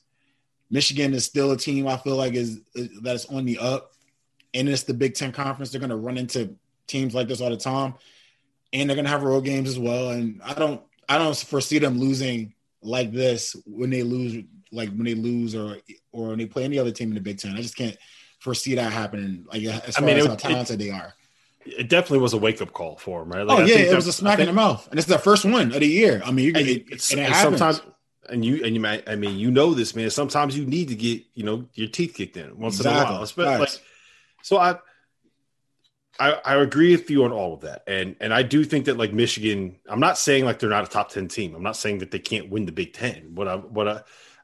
Michigan 0.70 1.14
is 1.14 1.25
still 1.25 1.53
a 1.53 1.57
team 1.57 1.87
I 1.87 1.96
feel 1.98 2.16
like 2.16 2.35
is, 2.35 2.61
is 2.75 2.88
that's 3.03 3.27
on 3.27 3.44
the 3.44 3.59
up, 3.59 3.92
and 4.55 4.68
it's 4.68 4.83
the 4.83 4.94
Big 4.94 5.14
Ten 5.14 5.33
conference. 5.33 5.70
They're 5.70 5.81
going 5.81 5.90
to 5.90 5.96
run 5.96 6.18
into 6.18 6.57
teams 6.87 7.14
like 7.14 7.29
this 7.29 7.40
all 7.40 7.51
the 7.51 7.57
time 7.57 7.94
and 8.72 8.88
they're 8.88 8.96
gonna 8.96 9.09
have 9.09 9.22
road 9.22 9.44
games 9.44 9.68
as 9.68 9.79
well. 9.79 10.11
And 10.11 10.40
I 10.42 10.55
don't 10.55 10.83
I 11.09 11.18
don't 11.18 11.37
foresee 11.37 11.79
them 11.79 11.98
losing 11.98 12.55
like 12.83 13.12
this 13.12 13.57
when 13.66 13.90
they 13.90 14.03
lose 14.03 14.44
like 14.72 14.88
when 14.88 15.04
they 15.04 15.14
lose 15.14 15.54
or 15.54 15.78
or 16.12 16.28
when 16.28 16.38
they 16.38 16.46
play 16.46 16.64
any 16.64 16.78
other 16.78 16.90
team 16.90 17.08
in 17.08 17.14
the 17.14 17.20
Big 17.20 17.38
Ten. 17.38 17.54
I 17.54 17.62
just 17.62 17.76
can't 17.76 17.96
foresee 18.38 18.74
that 18.74 18.92
happening. 18.92 19.46
Like 19.52 19.62
as 19.62 19.96
far 19.96 20.04
I 20.04 20.06
mean, 20.06 20.18
as 20.18 20.24
it, 20.24 20.28
how 20.28 20.35
talented 20.37 20.80
it, 20.80 20.85
they 20.85 20.90
are. 20.90 21.14
It 21.64 21.88
definitely 21.88 22.18
was 22.18 22.32
a 22.32 22.38
wake 22.38 22.61
up 22.61 22.72
call 22.72 22.96
for 22.96 23.20
them, 23.20 23.30
right? 23.30 23.46
Like, 23.46 23.58
oh 23.61 23.64
yeah, 23.64 23.76
it 23.76 23.94
was 23.94 24.06
a 24.08 24.12
smack 24.12 24.38
think, 24.38 24.48
in 24.48 24.54
the 24.54 24.61
mouth, 24.61 24.88
and 24.90 24.98
it's 24.98 25.08
the 25.08 25.18
first 25.18 25.44
one 25.44 25.72
of 25.72 25.80
the 25.80 25.87
year. 25.87 26.20
I 26.24 26.32
mean, 26.32 26.46
you, 26.46 26.52
and 26.56 26.68
it, 26.68 26.85
it's, 26.90 27.12
and 27.12 27.20
it 27.20 27.35
sometimes 27.35 27.80
and 28.28 28.44
you 28.44 28.64
and 28.64 28.74
you 28.74 28.80
might 28.80 29.08
I 29.08 29.14
mean 29.16 29.38
you 29.38 29.50
know 29.50 29.74
this 29.74 29.94
man. 29.94 30.11
Sometimes 30.11 30.56
you 30.56 30.66
need 30.66 30.88
to 30.88 30.96
get 30.96 31.22
you 31.35 31.44
know 31.44 31.66
your 31.74 31.88
teeth 31.88 32.14
kicked 32.14 32.37
in 32.37 32.58
once 32.58 32.76
exactly. 32.76 33.00
in 33.00 33.06
a 33.06 33.12
while. 33.12 33.22
Especially, 33.22 33.58
like, 33.58 33.68
so 34.42 34.58
I 34.58 34.76
I, 36.18 36.32
I 36.44 36.54
agree 36.56 36.94
with 36.94 37.11
you 37.11 37.24
on 37.24 37.32
all 37.32 37.54
of 37.54 37.61
that, 37.62 37.85
and 37.87 38.16
and 38.20 38.35
I 38.35 38.42
do 38.42 38.64
think 38.64 38.85
that 38.87 38.96
like 38.96 39.12
Michigan, 39.12 39.76
I'm 39.88 40.00
not 40.00 40.18
saying 40.18 40.44
like 40.44 40.58
they're 40.58 40.68
not 40.68 40.85
a 40.85 40.90
top 40.90 41.11
ten 41.11 41.28
team. 41.28 41.54
I'm 41.54 41.62
not 41.62 41.76
saying 41.76 41.98
that 41.98 42.11
they 42.11 42.18
can't 42.18 42.50
win 42.50 42.66
the 42.66 42.72
Big 42.72 42.92
Ten. 42.92 43.35
What 43.35 43.48
I 43.48 43.56
what 43.56 43.88
I, 43.88 44.02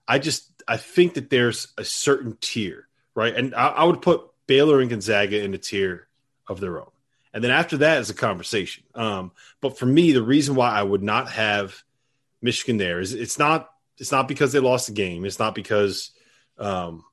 I 0.09 0.19
just 0.19 0.51
I 0.67 0.79
think 0.79 1.15
that 1.15 1.31
there's 1.31 1.69
a 1.77 1.85
certain 1.85 2.37
tier, 2.41 2.89
right? 3.15 3.35
And 3.35 3.55
I, 3.55 3.69
I 3.69 3.85
would 3.85 4.03
put 4.03 4.23
Baylor 4.47 4.81
and 4.81 4.91
Gonzaga 4.91 5.43
in 5.43 5.55
a 5.55 5.59
tier 5.59 6.09
of 6.49 6.61
their 6.61 6.81
own, 6.81 6.91
and 7.35 7.45
then 7.45 7.51
after 7.51 7.77
that 7.79 7.99
is 7.99 8.11
a 8.11 8.15
conversation. 8.15 8.85
Um, 8.95 9.33
but 9.61 9.79
for 9.79 9.87
me, 9.87 10.13
the 10.13 10.23
reason 10.23 10.55
why 10.55 10.71
I 10.71 10.83
would 10.83 11.03
not 11.03 11.31
have 11.31 11.83
Michigan 12.41 12.79
there 12.79 13.01
is 13.01 13.13
it's 13.13 13.39
not 13.39 13.71
it's 13.99 14.13
not 14.13 14.29
because 14.29 14.53
they 14.53 14.61
lost 14.61 14.87
the 14.87 14.95
game. 14.95 15.25
It's 15.25 15.39
not 15.39 15.55
because 15.55 16.11
um, 16.59 17.05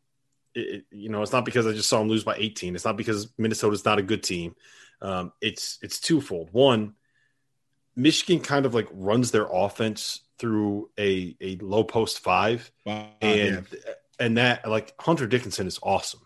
it, 0.53 0.86
you 0.91 1.10
know, 1.10 1.21
it's 1.21 1.34
not 1.34 1.45
because 1.45 1.67
I 1.67 1.73
just 1.73 1.89
saw 1.89 1.99
them 1.99 2.10
lose 2.10 2.23
by 2.23 2.36
18. 2.38 2.75
It's 2.75 2.86
not 2.86 2.97
because 2.97 3.27
Minnesota's 3.38 3.86
not 3.86 3.99
a 3.99 4.03
good 4.03 4.23
team. 4.23 4.55
Um, 5.01 5.34
it's 5.41 5.77
it's 5.81 5.99
twofold. 5.99 6.49
One, 6.51 6.95
Michigan 7.95 8.41
kind 8.41 8.65
of 8.65 8.73
like 8.73 8.88
runs 8.91 9.31
their 9.31 9.47
offense 9.51 10.21
through 10.39 10.89
a 10.98 11.36
a 11.41 11.58
low 11.58 11.84
post 11.84 12.19
five, 12.19 12.71
wow, 12.86 13.08
and 13.21 13.67
yeah. 13.71 13.91
and 14.19 14.38
that 14.38 14.69
like 14.69 14.93
Hunter 15.00 15.28
Dickinson 15.28 15.67
is 15.67 15.80
awesome, 15.82 16.21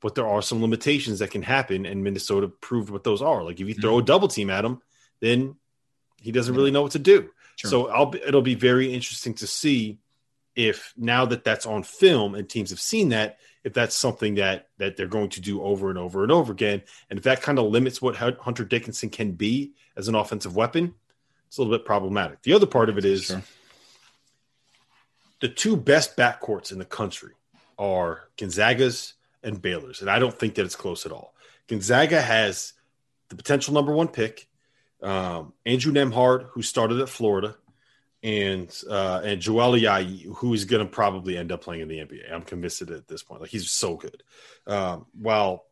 but 0.00 0.14
there 0.14 0.26
are 0.26 0.42
some 0.42 0.60
limitations 0.60 1.18
that 1.18 1.30
can 1.30 1.42
happen, 1.42 1.86
and 1.86 2.02
Minnesota 2.04 2.48
proved 2.48 2.90
what 2.90 3.04
those 3.04 3.22
are. 3.22 3.42
Like 3.42 3.60
if 3.60 3.68
you 3.68 3.74
throw 3.74 3.92
mm-hmm. 3.92 4.02
a 4.02 4.06
double 4.06 4.28
team 4.28 4.50
at 4.50 4.64
him, 4.64 4.80
then 5.20 5.56
he 6.20 6.32
doesn't 6.32 6.54
really 6.54 6.70
know 6.70 6.82
what 6.82 6.92
to 6.92 6.98
do. 6.98 7.30
Sure. 7.56 7.70
So 7.70 7.88
I'll 7.88 8.14
it'll 8.14 8.42
be 8.42 8.54
very 8.54 8.92
interesting 8.92 9.34
to 9.34 9.46
see 9.46 9.98
if 10.56 10.92
now 10.96 11.26
that 11.26 11.44
that's 11.44 11.66
on 11.66 11.82
film 11.82 12.34
and 12.34 12.48
teams 12.48 12.70
have 12.70 12.80
seen 12.80 13.10
that 13.10 13.38
if 13.62 13.72
that's 13.72 13.94
something 13.94 14.36
that 14.36 14.68
that 14.78 14.96
they're 14.96 15.06
going 15.06 15.30
to 15.30 15.40
do 15.40 15.62
over 15.62 15.90
and 15.90 15.98
over 15.98 16.22
and 16.22 16.32
over 16.32 16.52
again, 16.52 16.82
and 17.08 17.18
if 17.18 17.24
that 17.24 17.42
kind 17.42 17.58
of 17.58 17.66
limits 17.66 18.00
what 18.00 18.16
Hunter 18.16 18.64
Dickinson 18.64 19.10
can 19.10 19.32
be 19.32 19.74
as 19.96 20.08
an 20.08 20.14
offensive 20.14 20.56
weapon, 20.56 20.94
it's 21.50 21.58
a 21.58 21.62
little 21.62 21.76
bit 21.76 21.84
problematic. 21.84 22.42
The 22.42 22.52
other 22.52 22.66
part 22.66 22.88
of 22.88 22.96
it 22.96 23.04
is 23.04 23.24
sure. 23.24 23.42
the 25.40 25.48
two 25.48 25.76
best 25.76 26.16
backcourts 26.16 26.70
in 26.70 26.78
the 26.78 26.84
country 26.84 27.32
are 27.76 28.28
Gonzaga's 28.38 29.14
and 29.42 29.60
Baylor's, 29.60 30.00
and 30.00 30.08
I 30.08 30.20
don't 30.20 30.32
think 30.32 30.54
that 30.54 30.64
it's 30.64 30.76
close 30.76 31.06
at 31.06 31.12
all. 31.12 31.34
Gonzaga 31.66 32.22
has 32.22 32.74
the 33.30 33.34
potential 33.34 33.74
number 33.74 33.92
one 33.92 34.06
pick, 34.06 34.46
um, 35.02 35.52
Andrew 35.66 35.92
Nembhard, 35.92 36.44
who 36.50 36.62
started 36.62 37.00
at 37.00 37.08
Florida, 37.08 37.56
and 38.22 38.72
uh, 38.88 39.20
and 39.24 39.40
Joel 39.40 39.72
Ayayi, 39.72 40.26
who 40.36 40.54
is 40.54 40.66
going 40.66 40.86
to 40.86 40.92
probably 40.92 41.36
end 41.36 41.50
up 41.50 41.62
playing 41.62 41.82
in 41.82 41.88
the 41.88 41.98
NBA. 41.98 42.32
I'm 42.32 42.42
convinced 42.42 42.82
at 42.82 43.08
this 43.08 43.24
point. 43.24 43.40
Like 43.40 43.50
he's 43.50 43.72
so 43.72 43.96
good. 43.96 44.22
Um, 44.68 45.06
while 45.18 45.64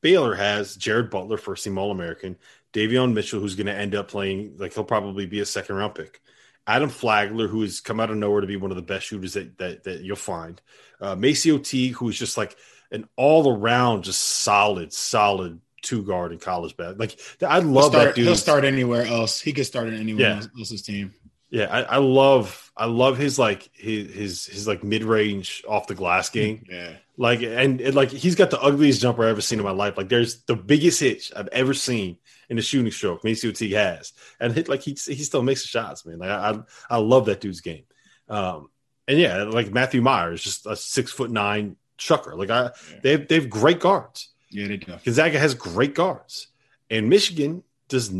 Baylor 0.00 0.34
has 0.34 0.74
Jared 0.74 1.10
Butler, 1.10 1.36
first 1.36 1.64
team 1.64 1.76
All 1.76 1.90
American, 1.90 2.38
Davion 2.72 3.12
Mitchell, 3.12 3.40
who's 3.40 3.54
going 3.54 3.66
to 3.66 3.74
end 3.74 3.94
up 3.94 4.08
playing 4.08 4.56
like 4.58 4.74
he'll 4.74 4.84
probably 4.84 5.26
be 5.26 5.40
a 5.40 5.46
second 5.46 5.76
round 5.76 5.94
pick. 5.94 6.20
Adam 6.66 6.88
Flagler, 6.88 7.48
who 7.48 7.62
has 7.62 7.80
come 7.80 7.98
out 7.98 8.10
of 8.10 8.16
nowhere 8.16 8.40
to 8.40 8.46
be 8.46 8.56
one 8.56 8.70
of 8.70 8.76
the 8.76 8.82
best 8.82 9.06
shooters 9.06 9.34
that 9.34 9.58
that, 9.58 9.84
that 9.84 10.00
you'll 10.00 10.16
find. 10.16 10.60
Uh, 11.00 11.16
MaCio 11.16 11.62
Teague, 11.62 11.94
who 11.94 12.08
is 12.08 12.18
just 12.18 12.36
like 12.36 12.56
an 12.90 13.08
all 13.16 13.52
around 13.52 14.04
just 14.04 14.22
solid, 14.22 14.92
solid 14.92 15.60
two 15.82 16.02
guard 16.04 16.32
in 16.32 16.38
college 16.38 16.76
bad. 16.76 16.98
Like 16.98 17.18
I 17.46 17.58
love 17.58 17.92
start, 17.92 18.04
that 18.04 18.14
dude. 18.14 18.26
He'll 18.26 18.36
start 18.36 18.64
anywhere 18.64 19.04
else. 19.04 19.40
He 19.40 19.52
could 19.52 19.66
start 19.66 19.88
in 19.88 19.94
anyone 19.94 20.22
yeah. 20.22 20.42
else's 20.58 20.82
team. 20.82 21.12
Yeah, 21.52 21.66
I, 21.70 21.82
I, 21.82 21.96
love 21.98 22.72
I 22.74 22.86
love 22.86 23.18
his 23.18 23.38
like 23.38 23.68
his 23.74 24.10
his 24.10 24.46
his 24.46 24.66
like 24.66 24.82
mid 24.82 25.04
range 25.04 25.62
off 25.68 25.86
the 25.86 25.94
glass 25.94 26.30
game. 26.30 26.64
Yeah, 26.70 26.94
like 27.18 27.42
and, 27.42 27.78
and, 27.78 27.94
like 27.94 28.10
he's 28.10 28.34
got 28.34 28.50
the 28.50 28.60
ugliest 28.60 29.02
jumper 29.02 29.24
I've 29.24 29.32
ever 29.32 29.42
seen 29.42 29.58
in 29.58 29.64
my 29.64 29.70
life. 29.70 29.98
Like 29.98 30.08
there's 30.08 30.44
the 30.44 30.56
biggest 30.56 30.98
hitch 30.98 31.30
I've 31.36 31.48
ever 31.48 31.74
seen 31.74 32.16
in 32.48 32.56
the 32.56 32.62
shooting 32.62 32.90
stroke. 32.90 33.18
Let 33.18 33.24
me 33.24 33.34
see 33.34 33.48
what 33.48 33.58
he 33.58 33.72
has, 33.72 34.14
and 34.40 34.54
hit 34.54 34.70
like 34.70 34.80
he 34.80 34.92
he 34.92 35.16
still 35.16 35.42
makes 35.42 35.60
the 35.60 35.68
shots, 35.68 36.06
man. 36.06 36.18
Like 36.18 36.30
I 36.30 36.58
I, 36.88 36.96
love 36.96 37.26
that 37.26 37.42
dude's 37.42 37.60
game. 37.60 37.84
Um, 38.30 38.70
and 39.06 39.18
yeah, 39.18 39.42
like 39.42 39.70
Matthew 39.70 40.00
Myers, 40.00 40.42
just 40.42 40.64
a 40.64 40.74
six 40.74 41.12
foot 41.12 41.30
nine 41.30 41.76
chucker. 41.98 42.34
Like 42.34 42.48
I, 42.48 42.62
yeah. 42.62 42.70
they 43.02 43.10
have, 43.10 43.28
they 43.28 43.34
have 43.34 43.50
great 43.50 43.78
guards. 43.78 44.30
Yeah, 44.48 44.68
they 44.68 44.78
do. 44.78 44.94
Gonzaga 45.04 45.38
has 45.38 45.54
great 45.54 45.94
guards, 45.94 46.46
and 46.88 47.10
Michigan 47.10 47.62
does. 47.88 48.10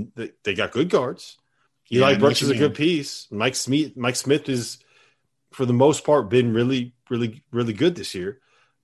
They 0.45 0.55
got 0.55 0.73
good 0.73 0.91
guards 0.91 1.39
Eli 1.93 2.13
yeah, 2.13 2.19
Brooks 2.19 2.43
is 2.43 2.51
a 2.51 2.57
good 2.57 2.75
piece. 2.75 3.27
Mike 3.31 3.55
Smith, 3.55 3.97
Mike 3.97 4.17
Smith 4.17 4.49
is, 4.49 4.79
for 5.53 5.67
the 5.67 5.75
most 5.75 6.05
part, 6.05 6.31
been 6.31 6.55
really, 6.55 6.95
really, 7.11 7.43
really 7.53 7.75
good 7.75 7.95
this 7.95 8.15
year. 8.15 8.41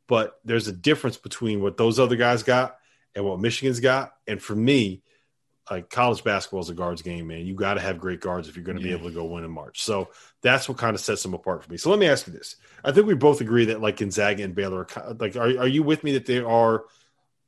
But 0.06 0.38
there's 0.44 0.68
a 0.68 0.72
difference 0.72 1.16
between 1.16 1.62
what 1.62 1.76
those 1.76 1.98
other 1.98 2.16
guys 2.16 2.42
got 2.42 2.76
and 3.14 3.24
what 3.24 3.40
Michigan's 3.40 3.80
got. 3.80 4.12
And 4.26 4.42
for 4.42 4.54
me, 4.54 5.02
like 5.70 5.90
college 5.90 6.24
basketball 6.24 6.60
is 6.60 6.70
a 6.70 6.74
guards 6.74 7.02
game, 7.02 7.26
man. 7.26 7.46
You 7.46 7.54
got 7.54 7.74
to 7.74 7.80
have 7.80 7.98
great 7.98 8.20
guards 8.20 8.48
if 8.48 8.56
you're 8.56 8.64
going 8.64 8.78
to 8.78 8.82
yeah. 8.82 8.94
be 8.94 8.98
able 8.98 9.08
to 9.10 9.14
go 9.14 9.24
win 9.24 9.44
in 9.44 9.50
March. 9.50 9.82
So 9.82 10.08
that's 10.42 10.68
what 10.68 10.78
kind 10.78 10.94
of 10.94 11.00
sets 11.00 11.22
them 11.22 11.34
apart 11.34 11.64
for 11.64 11.70
me. 11.70 11.76
So 11.76 11.90
let 11.90 11.98
me 11.98 12.06
ask 12.06 12.26
you 12.26 12.32
this: 12.32 12.56
I 12.84 12.92
think 12.92 13.06
we 13.06 13.14
both 13.14 13.40
agree 13.40 13.66
that 13.66 13.80
like 13.80 13.98
Gonzaga 13.98 14.44
and 14.44 14.54
Baylor, 14.54 14.86
are, 14.96 15.14
like, 15.14 15.36
are 15.36 15.58
are 15.58 15.68
you 15.68 15.82
with 15.82 16.04
me 16.04 16.12
that 16.12 16.26
they 16.26 16.38
are 16.38 16.84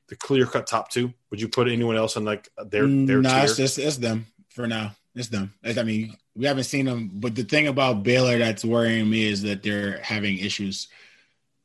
the 0.09 0.17
clear 0.17 0.47
cut 0.47 0.67
top 0.67 0.91
two? 0.91 1.15
Would 1.31 1.41
you 1.41 1.49
put 1.49 1.69
anyone 1.69 1.97
else 1.97 2.17
on 2.17 2.25
like 2.25 2.49
their 2.59 2.87
their? 2.87 3.23
No, 3.23 3.31
nah, 3.31 3.43
it's 3.43 3.57
just 3.57 3.79
it's 3.79 3.97
them 3.97 4.27
for 4.51 4.67
now. 4.67 4.93
It's 5.15 5.29
them. 5.29 5.53
I 5.65 5.83
mean, 5.83 6.17
we 6.37 6.47
haven't 6.47 6.65
seen 6.65 6.87
them, 6.87 7.11
but 7.15 7.35
the 7.35 7.43
thing 7.43 7.67
about 7.67 8.03
Baylor 8.03 8.39
that's 8.39 8.65
worrying 8.65 9.11
me 9.11 9.27
is 9.27 9.43
that 9.43 9.63
they're 9.63 9.99
having 10.01 10.39
issues 10.39 10.89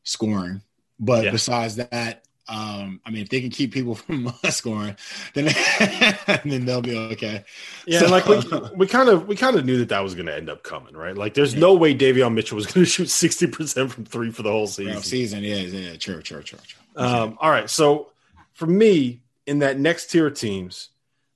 scoring. 0.03 0.61
But 0.99 1.25
yeah. 1.25 1.31
besides 1.31 1.75
that, 1.75 2.25
um, 2.47 3.01
I 3.05 3.09
mean, 3.09 3.23
if 3.23 3.29
they 3.29 3.41
can 3.41 3.49
keep 3.49 3.73
people 3.73 3.95
from 3.95 4.31
scoring, 4.49 4.95
then 5.33 5.45
then 6.45 6.65
they'll 6.65 6.81
be 6.81 6.97
okay. 7.13 7.43
Yeah, 7.85 7.99
so, 7.99 8.07
like 8.07 8.25
we, 8.25 8.39
we 8.75 8.87
kind 8.87 9.09
of 9.09 9.27
we 9.27 9.35
kind 9.35 9.55
of 9.55 9.65
knew 9.65 9.77
that 9.79 9.89
that 9.89 10.01
was 10.03 10.13
going 10.13 10.27
to 10.27 10.35
end 10.35 10.49
up 10.49 10.63
coming, 10.63 10.95
right? 10.95 11.15
Like, 11.15 11.33
there's 11.33 11.53
yeah. 11.53 11.61
no 11.61 11.73
way 11.73 11.95
Davion 11.95 12.33
Mitchell 12.33 12.55
was 12.55 12.65
going 12.67 12.85
to 12.85 12.89
shoot 12.89 13.09
sixty 13.09 13.47
percent 13.47 13.91
from 13.91 14.05
three 14.05 14.31
for 14.31 14.43
the 14.43 14.51
whole 14.51 14.67
season. 14.67 15.01
season, 15.01 15.43
yeah, 15.43 15.55
yeah, 15.55 15.95
true, 15.97 16.21
true, 16.21 16.43
true, 16.43 16.59
true. 16.65 17.03
Um, 17.03 17.37
all 17.41 17.49
right, 17.49 17.69
so 17.69 18.11
for 18.53 18.67
me, 18.67 19.21
in 19.45 19.59
that 19.59 19.79
next 19.79 20.07
tier 20.11 20.27
of 20.27 20.35
teams, 20.35 20.89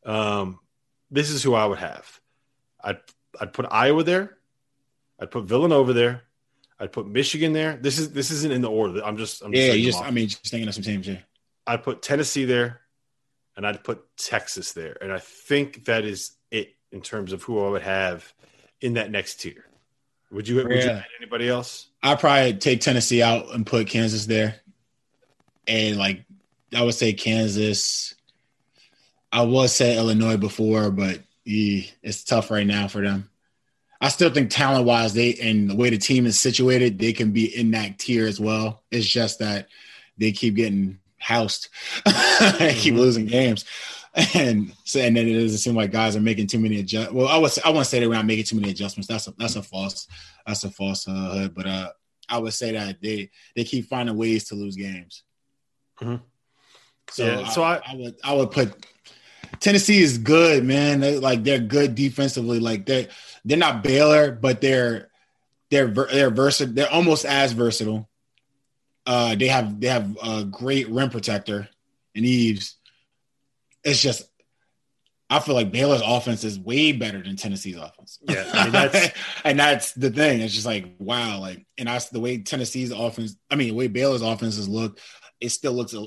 um, 0.06 0.60
this 1.12 1.30
is 1.30 1.44
who 1.44 1.54
I 1.54 1.66
would 1.66 1.80
have. 1.80 2.20
I'd 2.84 3.00
I'd 3.40 3.54
put 3.54 3.66
Iowa 3.70 4.04
there. 4.04 4.38
I'd 5.20 5.32
put 5.32 5.46
Villanova 5.46 5.94
there. 5.94 6.24
I'd 6.80 6.92
put 6.92 7.08
Michigan 7.08 7.54
there. 7.54 7.78
This 7.78 8.00
is 8.00 8.12
this 8.12 8.32
isn't 8.32 8.52
in 8.52 8.62
the 8.62 8.70
order. 8.70 9.04
I'm 9.04 9.18
just 9.18 9.42
I'm 9.44 9.52
just 9.52 9.68
yeah. 9.68 9.74
You 9.74 9.86
just 9.86 10.02
I 10.02 10.12
mean 10.12 10.28
just 10.30 10.48
thinking 10.48 10.68
of 10.68 10.76
some 10.76 10.84
teams. 10.84 11.08
Yeah. 11.08 11.18
I'd 11.68 11.84
put 11.84 12.02
Tennessee 12.02 12.46
there. 12.46 12.82
and 13.60 13.68
I'd 13.68 13.84
put 13.84 14.06
Texas 14.16 14.72
there. 14.72 14.98
And 15.02 15.12
I 15.12 15.20
think 15.20 15.84
that 15.86 16.06
is 16.06 16.32
it 16.50 16.76
in 16.94 17.02
terms 17.02 17.34
of 17.34 17.44
who 17.44 17.62
I 17.66 17.70
would 17.70 17.82
have 17.82 18.34
in 18.80 18.94
that 18.94 19.12
next 19.12 19.42
tier. 19.42 19.66
Would 20.32 20.48
you, 20.48 20.56
would 20.56 20.72
you 20.72 20.80
add 20.80 21.06
anybody 21.20 21.50
else? 21.50 21.88
I'd 22.02 22.22
probably 22.22 22.54
take 22.54 22.80
Tennessee 22.80 23.22
out 23.22 23.54
and 23.54 23.66
put 23.66 23.88
Kansas 23.88 24.28
there. 24.28 24.62
And 25.68 25.98
like 25.98 26.24
I 26.74 26.84
would 26.84 26.94
say 26.94 27.12
Kansas. 27.12 28.16
I 29.32 29.44
was 29.44 29.76
say 29.76 29.98
Illinois 29.98 30.38
before, 30.38 30.92
but 30.92 31.22
yeah, 31.46 31.84
it's 32.02 32.24
tough 32.24 32.52
right 32.52 32.66
now 32.66 32.88
for 32.88 33.02
them. 33.02 33.30
I 34.02 34.10
still 34.10 34.30
think 34.30 34.50
talent 34.50 34.86
wise, 34.86 35.14
they 35.14 35.36
and 35.36 35.70
the 35.70 35.76
way 35.76 35.90
the 35.90 35.98
team 35.98 36.26
is 36.26 36.40
situated, 36.40 36.98
they 36.98 37.14
can 37.14 37.32
be 37.32 37.46
in 37.56 37.72
that 37.72 38.00
tier 38.00 38.28
as 38.28 38.40
well. 38.40 38.84
It's 38.92 39.08
just 39.08 39.40
that 39.40 39.68
they 40.18 40.32
keep 40.32 40.56
getting 40.56 41.00
housed, 41.20 41.70
mm-hmm. 42.08 42.80
keep 42.80 42.96
losing 42.96 43.26
games, 43.26 43.66
and 44.34 44.74
so 44.86 45.02
and 45.02 45.18
then 45.18 45.28
it 45.28 45.34
doesn't 45.34 45.58
seem 45.58 45.76
like 45.76 45.92
guys 45.92 46.16
are 46.16 46.22
making 46.22 46.48
too 46.48 46.60
many 46.60 46.80
adjustments. 46.80 47.14
Well, 47.14 47.28
I 47.28 47.38
was 47.38 47.60
I 47.60 47.70
want 47.70 47.84
to 47.84 47.90
say 47.90 48.00
they're 48.00 48.10
not 48.10 48.26
making 48.26 48.46
too 48.46 48.56
many 48.56 48.70
adjustments. 48.70 49.08
That's 49.08 49.28
a 49.28 49.34
that's 49.38 49.58
a 49.58 49.64
false 49.64 50.08
that's 50.48 50.64
a 50.64 50.72
falsehood. 50.72 51.54
But 51.54 51.68
uh, 51.68 51.90
I 52.30 52.38
would 52.38 52.54
say 52.54 52.72
that 52.72 53.02
they 53.02 53.30
they 53.56 53.66
keep 53.66 53.88
finding 53.88 54.16
ways 54.16 54.46
to 54.46 54.56
lose 54.56 54.78
games. 54.78 55.24
Mm-hmm. 56.00 56.24
So, 57.12 57.26
yeah, 57.26 57.50
so 57.50 57.64
I, 57.64 57.76
I, 57.76 57.82
I 57.86 57.96
would 57.96 58.16
I 58.24 58.34
would 58.34 58.52
put 58.52 58.86
Tennessee 59.60 60.02
is 60.02 60.18
good, 60.18 60.64
man. 60.64 61.00
They, 61.00 61.18
like 61.18 61.44
they're 61.44 61.60
good 61.60 61.96
defensively. 61.96 62.60
Like 62.60 62.86
they 62.86 63.08
they're 63.46 63.58
not 63.58 63.84
Baylor, 63.84 64.32
but 64.32 64.62
they're 64.62 65.10
they're 65.72 65.88
they're 65.88 66.30
versatile. 66.30 66.74
They're 66.74 66.92
almost 66.92 67.26
as 67.26 67.54
versatile. 67.54 68.10
Uh, 69.06 69.36
they 69.36 69.48
have 69.48 69.80
they 69.80 69.88
have 69.88 70.18
a 70.22 70.44
great 70.44 70.90
rim 70.90 71.10
protector 71.10 71.68
and 72.16 72.26
Yves. 72.26 72.76
It's 73.84 74.02
just 74.02 74.30
I 75.32 75.40
feel 75.40 75.54
like 75.54 75.72
Baylor's 75.72 76.02
offense 76.04 76.44
is 76.44 76.58
way 76.58 76.92
better 76.92 77.22
than 77.22 77.36
Tennessee's 77.36 77.76
offense. 77.76 78.18
Yeah, 78.28 78.50
I 78.52 78.64
mean, 78.64 78.72
that's 78.72 79.10
and 79.44 79.60
that's 79.60 79.94
the 79.94 80.10
thing. 80.10 80.42
It's 80.42 80.54
just 80.54 80.66
like 80.66 80.96
wow, 80.98 81.40
like 81.40 81.66
and 81.78 81.88
that's 81.88 82.10
the 82.10 82.20
way 82.20 82.40
Tennessee's 82.40 82.92
offense. 82.92 83.36
I 83.50 83.56
mean, 83.56 83.70
the 83.70 83.76
way 83.76 83.88
Baylor's 83.88 84.22
offense 84.22 84.40
offenses 84.56 84.68
look, 84.68 85.00
it 85.40 85.50
still 85.50 85.74
looks 85.74 85.94
a, 85.94 86.06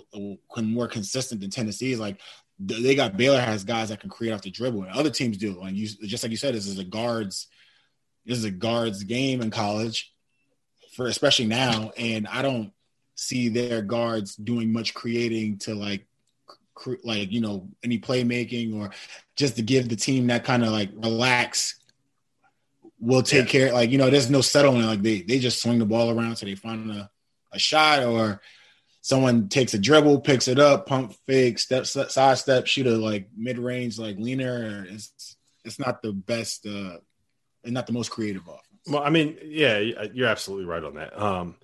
a, 0.56 0.62
more 0.62 0.88
consistent 0.88 1.40
than 1.40 1.50
Tennessee's. 1.50 2.00
Like 2.00 2.20
they 2.66 2.94
got 2.94 3.16
Baylor 3.16 3.40
has 3.40 3.64
guys 3.64 3.88
that 3.88 4.00
can 4.00 4.10
create 4.10 4.32
off 4.32 4.42
the 4.42 4.50
dribble, 4.50 4.82
and 4.82 4.92
other 4.92 5.10
teams 5.10 5.36
do. 5.36 5.60
And 5.62 5.76
you 5.76 5.88
just 6.06 6.22
like 6.22 6.30
you 6.30 6.36
said, 6.36 6.54
this 6.54 6.66
is 6.66 6.78
a 6.78 6.84
guards, 6.84 7.48
this 8.24 8.38
is 8.38 8.44
a 8.44 8.50
guards 8.50 9.02
game 9.04 9.40
in 9.40 9.50
college, 9.50 10.12
for 10.94 11.06
especially 11.06 11.46
now. 11.46 11.92
And 11.96 12.26
I 12.28 12.42
don't 12.42 12.72
see 13.14 13.48
their 13.48 13.82
guards 13.82 14.36
doing 14.36 14.72
much 14.72 14.94
creating 14.94 15.58
to 15.58 15.74
like, 15.74 16.06
cr- 16.74 16.94
like 17.04 17.32
you 17.32 17.40
know, 17.40 17.68
any 17.82 17.98
playmaking 17.98 18.78
or 18.78 18.90
just 19.36 19.56
to 19.56 19.62
give 19.62 19.88
the 19.88 19.96
team 19.96 20.28
that 20.28 20.44
kind 20.44 20.64
of 20.64 20.70
like 20.70 20.90
relax. 20.94 21.78
We'll 23.00 23.22
take 23.22 23.46
yeah. 23.52 23.66
care. 23.66 23.72
Like 23.72 23.90
you 23.90 23.98
know, 23.98 24.10
there's 24.10 24.30
no 24.30 24.42
settling. 24.42 24.86
Like 24.86 25.02
they 25.02 25.22
they 25.22 25.38
just 25.38 25.60
swing 25.60 25.78
the 25.78 25.86
ball 25.86 26.10
around 26.16 26.36
so 26.36 26.46
they 26.46 26.54
find 26.54 26.90
a, 26.90 27.10
a 27.52 27.58
shot 27.58 28.04
or 28.04 28.40
someone 29.02 29.48
takes 29.48 29.74
a 29.74 29.78
dribble, 29.78 30.20
picks 30.20 30.48
it 30.48 30.58
up, 30.58 30.86
pump 30.86 31.14
fake, 31.26 31.58
step 31.58 31.86
side 31.86 32.38
step, 32.38 32.66
shoot 32.66 32.86
a 32.86 32.96
like 32.96 33.28
mid 33.36 33.58
range 33.58 33.98
like 33.98 34.16
leaner. 34.16 34.86
It's 34.88 35.36
it's 35.64 35.78
not 35.78 36.00
the 36.00 36.12
best, 36.12 36.66
uh, 36.66 36.96
and 37.64 37.74
not 37.74 37.86
the 37.86 37.92
most 37.92 38.10
creative 38.10 38.42
offense. 38.42 38.62
Well, 38.88 39.02
I 39.02 39.10
mean, 39.10 39.36
yeah, 39.44 39.78
you're 39.78 40.28
absolutely 40.28 40.66
right 40.66 40.82
on 40.82 40.94
that. 40.94 41.20
Um, 41.20 41.56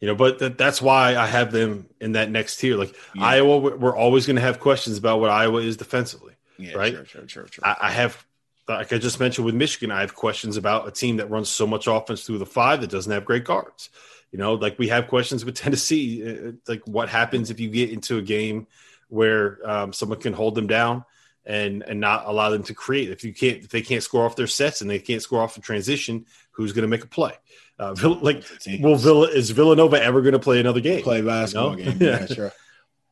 you 0.00 0.08
know, 0.08 0.14
but 0.14 0.38
th- 0.38 0.56
that's 0.58 0.82
why 0.82 1.16
I 1.16 1.26
have 1.26 1.52
them 1.52 1.86
in 2.00 2.12
that 2.12 2.30
next 2.30 2.56
tier. 2.58 2.76
Like 2.76 2.94
yeah. 3.14 3.24
Iowa, 3.24 3.76
we're 3.76 3.96
always 3.96 4.26
going 4.26 4.36
to 4.36 4.42
have 4.42 4.60
questions 4.60 4.98
about 4.98 5.20
what 5.20 5.30
Iowa 5.30 5.60
is 5.60 5.76
defensively, 5.76 6.34
yeah, 6.58 6.74
right? 6.74 6.92
Sure, 6.92 7.04
sure, 7.04 7.28
sure, 7.28 7.46
sure. 7.48 7.66
I, 7.66 7.76
I 7.80 7.90
have 7.92 8.26
like 8.68 8.92
I 8.92 8.98
just 8.98 9.20
mentioned 9.20 9.44
with 9.44 9.54
Michigan, 9.54 9.90
I 9.90 10.00
have 10.00 10.14
questions 10.14 10.56
about 10.56 10.88
a 10.88 10.90
team 10.90 11.18
that 11.18 11.30
runs 11.30 11.48
so 11.48 11.66
much 11.66 11.86
offense 11.86 12.24
through 12.24 12.38
the 12.38 12.46
five 12.46 12.80
that 12.80 12.90
doesn't 12.90 13.12
have 13.12 13.24
great 13.24 13.44
guards. 13.44 13.90
You 14.32 14.38
know, 14.38 14.54
like 14.54 14.78
we 14.78 14.88
have 14.88 15.08
questions 15.08 15.44
with 15.44 15.54
Tennessee, 15.62 16.22
uh, 16.24 16.48
uh, 16.48 16.52
like 16.68 16.86
what 16.86 17.08
happens 17.08 17.50
if 17.50 17.60
you 17.60 17.68
get 17.68 17.90
into 17.90 18.18
a 18.18 18.22
game 18.22 18.66
where 19.08 19.58
um, 19.64 19.92
someone 19.92 20.18
can 20.18 20.32
hold 20.32 20.54
them 20.54 20.66
down 20.66 21.04
and 21.44 21.82
and 21.84 22.00
not 22.00 22.24
allow 22.26 22.50
them 22.50 22.64
to 22.64 22.74
create. 22.74 23.10
If 23.10 23.24
you 23.24 23.32
can't, 23.32 23.58
if 23.58 23.68
they 23.68 23.82
can't 23.82 24.02
score 24.02 24.26
off 24.26 24.36
their 24.36 24.46
sets 24.46 24.80
and 24.80 24.90
they 24.90 24.98
can't 24.98 25.22
score 25.22 25.40
off 25.42 25.56
a 25.56 25.60
transition, 25.60 26.26
who's 26.50 26.72
going 26.72 26.82
to 26.82 26.88
make 26.88 27.04
a 27.04 27.08
play? 27.08 27.32
Uh, 27.78 27.94
like, 28.20 28.42
will 28.80 28.96
Villa 28.96 29.28
is 29.28 29.50
Villanova 29.50 30.02
ever 30.02 30.22
going 30.22 30.32
to 30.32 30.38
play 30.38 30.60
another 30.60 30.80
game? 30.80 31.02
Play 31.02 31.20
basketball 31.20 31.78
you 31.78 31.84
know? 31.84 31.92
game, 31.98 32.02
yeah, 32.08 32.26
sure. 32.26 32.52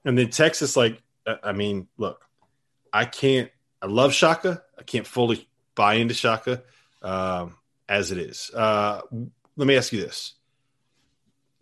And 0.05 0.19
then 0.19 0.31
Texas, 0.31 0.77
like, 0.77 1.03
I 1.43 1.53
mean, 1.53 1.89
look, 1.97 2.25
I 2.93 3.05
can't. 3.05 3.51
I 3.81 3.87
love 3.87 4.15
Shaka. 4.15 4.63
I 4.79 4.83
can't 4.83 5.07
fully 5.07 5.47
buy 5.75 5.95
into 5.95 6.15
Shaka 6.15 6.63
um, 7.03 7.57
as 7.89 8.11
it 8.11 8.19
is. 8.19 8.51
Uh, 8.55 9.03
let 9.57 9.67
me 9.67 9.77
ask 9.77 9.93
you 9.93 10.01
this: 10.01 10.35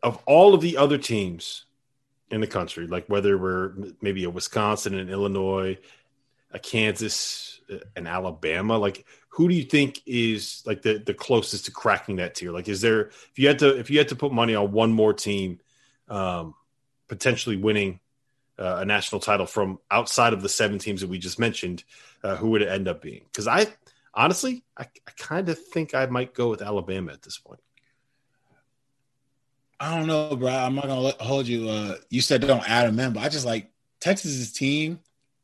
of 0.02 0.22
all 0.26 0.54
of 0.54 0.60
the 0.60 0.76
other 0.76 0.98
teams 0.98 1.64
in 2.30 2.40
the 2.40 2.46
country, 2.46 2.86
like 2.86 3.06
whether 3.06 3.36
we're 3.38 3.72
maybe 4.00 4.24
a 4.24 4.30
Wisconsin 4.30 4.98
and 4.98 5.10
Illinois, 5.10 5.78
a 6.50 6.58
Kansas, 6.58 7.60
and 7.96 8.08
Alabama, 8.08 8.76
like 8.76 9.06
who 9.28 9.48
do 9.48 9.54
you 9.54 9.64
think 9.64 10.00
is 10.04 10.62
like 10.66 10.82
the 10.82 10.98
the 10.98 11.14
closest 11.14 11.64
to 11.64 11.70
cracking 11.70 12.16
that 12.16 12.34
tier? 12.34 12.52
Like, 12.52 12.68
is 12.68 12.80
there 12.80 13.06
if 13.06 13.32
you 13.36 13.48
had 13.48 13.58
to 13.60 13.78
if 13.78 13.90
you 13.90 13.98
had 13.98 14.08
to 14.08 14.16
put 14.16 14.32
money 14.32 14.54
on 14.54 14.72
one 14.72 14.92
more 14.92 15.14
team, 15.14 15.60
um, 16.08 16.54
potentially 17.08 17.56
winning 17.56 18.00
uh, 18.58 18.78
a 18.80 18.84
national 18.84 19.20
title 19.20 19.46
from 19.46 19.78
outside 19.90 20.34
of 20.34 20.42
the 20.42 20.48
seven 20.50 20.78
teams 20.78 21.00
that 21.00 21.08
we 21.08 21.18
just 21.18 21.38
mentioned, 21.38 21.82
uh, 22.22 22.36
who 22.36 22.50
would 22.50 22.62
it 22.62 22.68
end 22.68 22.88
up 22.88 23.00
being? 23.00 23.22
Because 23.24 23.48
I 23.48 23.66
honestly, 24.12 24.64
I, 24.76 24.82
I 24.82 25.10
kind 25.16 25.48
of 25.48 25.58
think 25.58 25.94
I 25.94 26.04
might 26.06 26.34
go 26.34 26.50
with 26.50 26.60
Alabama 26.60 27.12
at 27.12 27.22
this 27.22 27.38
point. 27.38 27.60
I 29.82 29.96
don't 29.96 30.06
know, 30.06 30.36
bro. 30.36 30.48
I'm 30.48 30.76
not 30.76 30.86
gonna 30.86 31.12
hold 31.18 31.48
you. 31.48 31.68
Uh, 31.68 31.96
you 32.08 32.20
said 32.20 32.40
don't 32.42 32.70
add 32.70 32.86
them 32.86 33.00
in, 33.00 33.14
but 33.14 33.24
I 33.24 33.28
just 33.28 33.44
like 33.44 33.68
Texas's 33.98 34.52
team, 34.52 35.00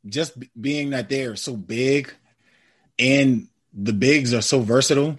just 0.07 0.39
b- 0.39 0.49
being 0.59 0.91
that 0.91 1.09
they 1.09 1.25
are 1.25 1.35
so 1.35 1.57
big, 1.57 2.15
and 3.01 3.49
the 3.75 3.93
bigs 3.93 4.33
are 4.33 4.41
so 4.41 4.61
versatile. 4.61 5.19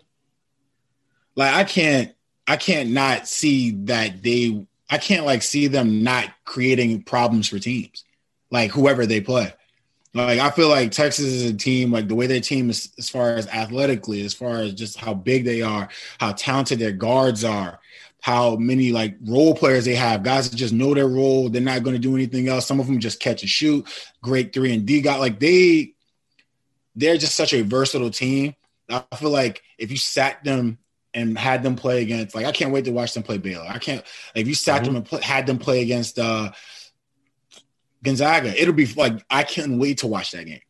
Like 1.35 1.53
I 1.53 1.65
can't, 1.65 2.15
I 2.47 2.55
can't 2.55 2.91
not 2.91 3.27
see 3.27 3.71
that 3.85 4.23
they. 4.23 4.65
I 4.89 4.97
can't 4.97 5.25
like 5.25 5.43
see 5.43 5.67
them 5.67 6.01
not 6.01 6.29
creating 6.45 7.03
problems 7.03 7.49
for 7.49 7.59
teams, 7.59 8.05
like 8.49 8.71
whoever 8.71 9.05
they 9.05 9.19
play. 9.19 9.53
Like 10.13 10.39
I 10.39 10.49
feel 10.49 10.69
like 10.69 10.91
Texas 10.91 11.25
is 11.25 11.51
a 11.51 11.53
team, 11.53 11.91
like 11.91 12.07
the 12.07 12.15
way 12.15 12.25
their 12.25 12.39
team 12.39 12.69
is 12.69 12.89
as 12.97 13.09
far 13.09 13.31
as 13.31 13.47
athletically, 13.47 14.23
as 14.23 14.33
far 14.33 14.61
as 14.61 14.73
just 14.73 14.97
how 14.97 15.13
big 15.13 15.43
they 15.43 15.61
are, 15.61 15.89
how 16.21 16.31
talented 16.31 16.79
their 16.79 16.93
guards 16.93 17.43
are, 17.43 17.79
how 18.21 18.55
many 18.57 18.91
like 18.91 19.15
role 19.25 19.55
players 19.55 19.85
they 19.85 19.95
have, 19.95 20.23
guys 20.23 20.49
that 20.49 20.57
just 20.57 20.73
know 20.73 20.93
their 20.93 21.07
role. 21.07 21.49
They're 21.49 21.61
not 21.61 21.83
going 21.83 21.95
to 21.95 22.01
do 22.01 22.15
anything 22.15 22.47
else. 22.49 22.65
Some 22.65 22.79
of 22.79 22.87
them 22.87 22.99
just 22.99 23.19
catch 23.19 23.41
and 23.41 23.49
shoot. 23.49 23.87
Great 24.21 24.53
three 24.53 24.73
and 24.73 24.85
D 24.85 25.01
got 25.01 25.19
like 25.19 25.39
they 25.39 25.93
they're 26.95 27.17
just 27.17 27.35
such 27.35 27.53
a 27.53 27.61
versatile 27.61 28.09
team. 28.09 28.55
I 28.89 29.03
feel 29.15 29.29
like 29.29 29.61
if 29.77 29.91
you 29.91 29.97
sat 29.97 30.43
them 30.43 30.79
and 31.13 31.37
had 31.37 31.63
them 31.63 31.75
play 31.75 32.01
against, 32.01 32.35
like 32.35 32.45
I 32.45 32.51
can't 32.51 32.71
wait 32.71 32.85
to 32.85 32.91
watch 32.91 33.13
them 33.13 33.23
play 33.23 33.37
Baylor. 33.37 33.65
I 33.67 33.77
can't. 33.77 34.03
Like, 34.35 34.41
if 34.41 34.47
you 34.47 34.55
sat 34.55 34.77
mm-hmm. 34.77 34.85
them 34.85 34.95
and 34.97 35.05
play, 35.05 35.21
had 35.21 35.47
them 35.47 35.57
play 35.57 35.81
against 35.81 36.19
uh 36.19 36.51
Gonzaga, 38.03 38.59
it'll 38.59 38.73
be 38.73 38.85
like 38.85 39.23
I 39.29 39.43
can't 39.43 39.79
wait 39.79 39.99
to 39.99 40.07
watch 40.07 40.31
that 40.31 40.45
game 40.45 40.61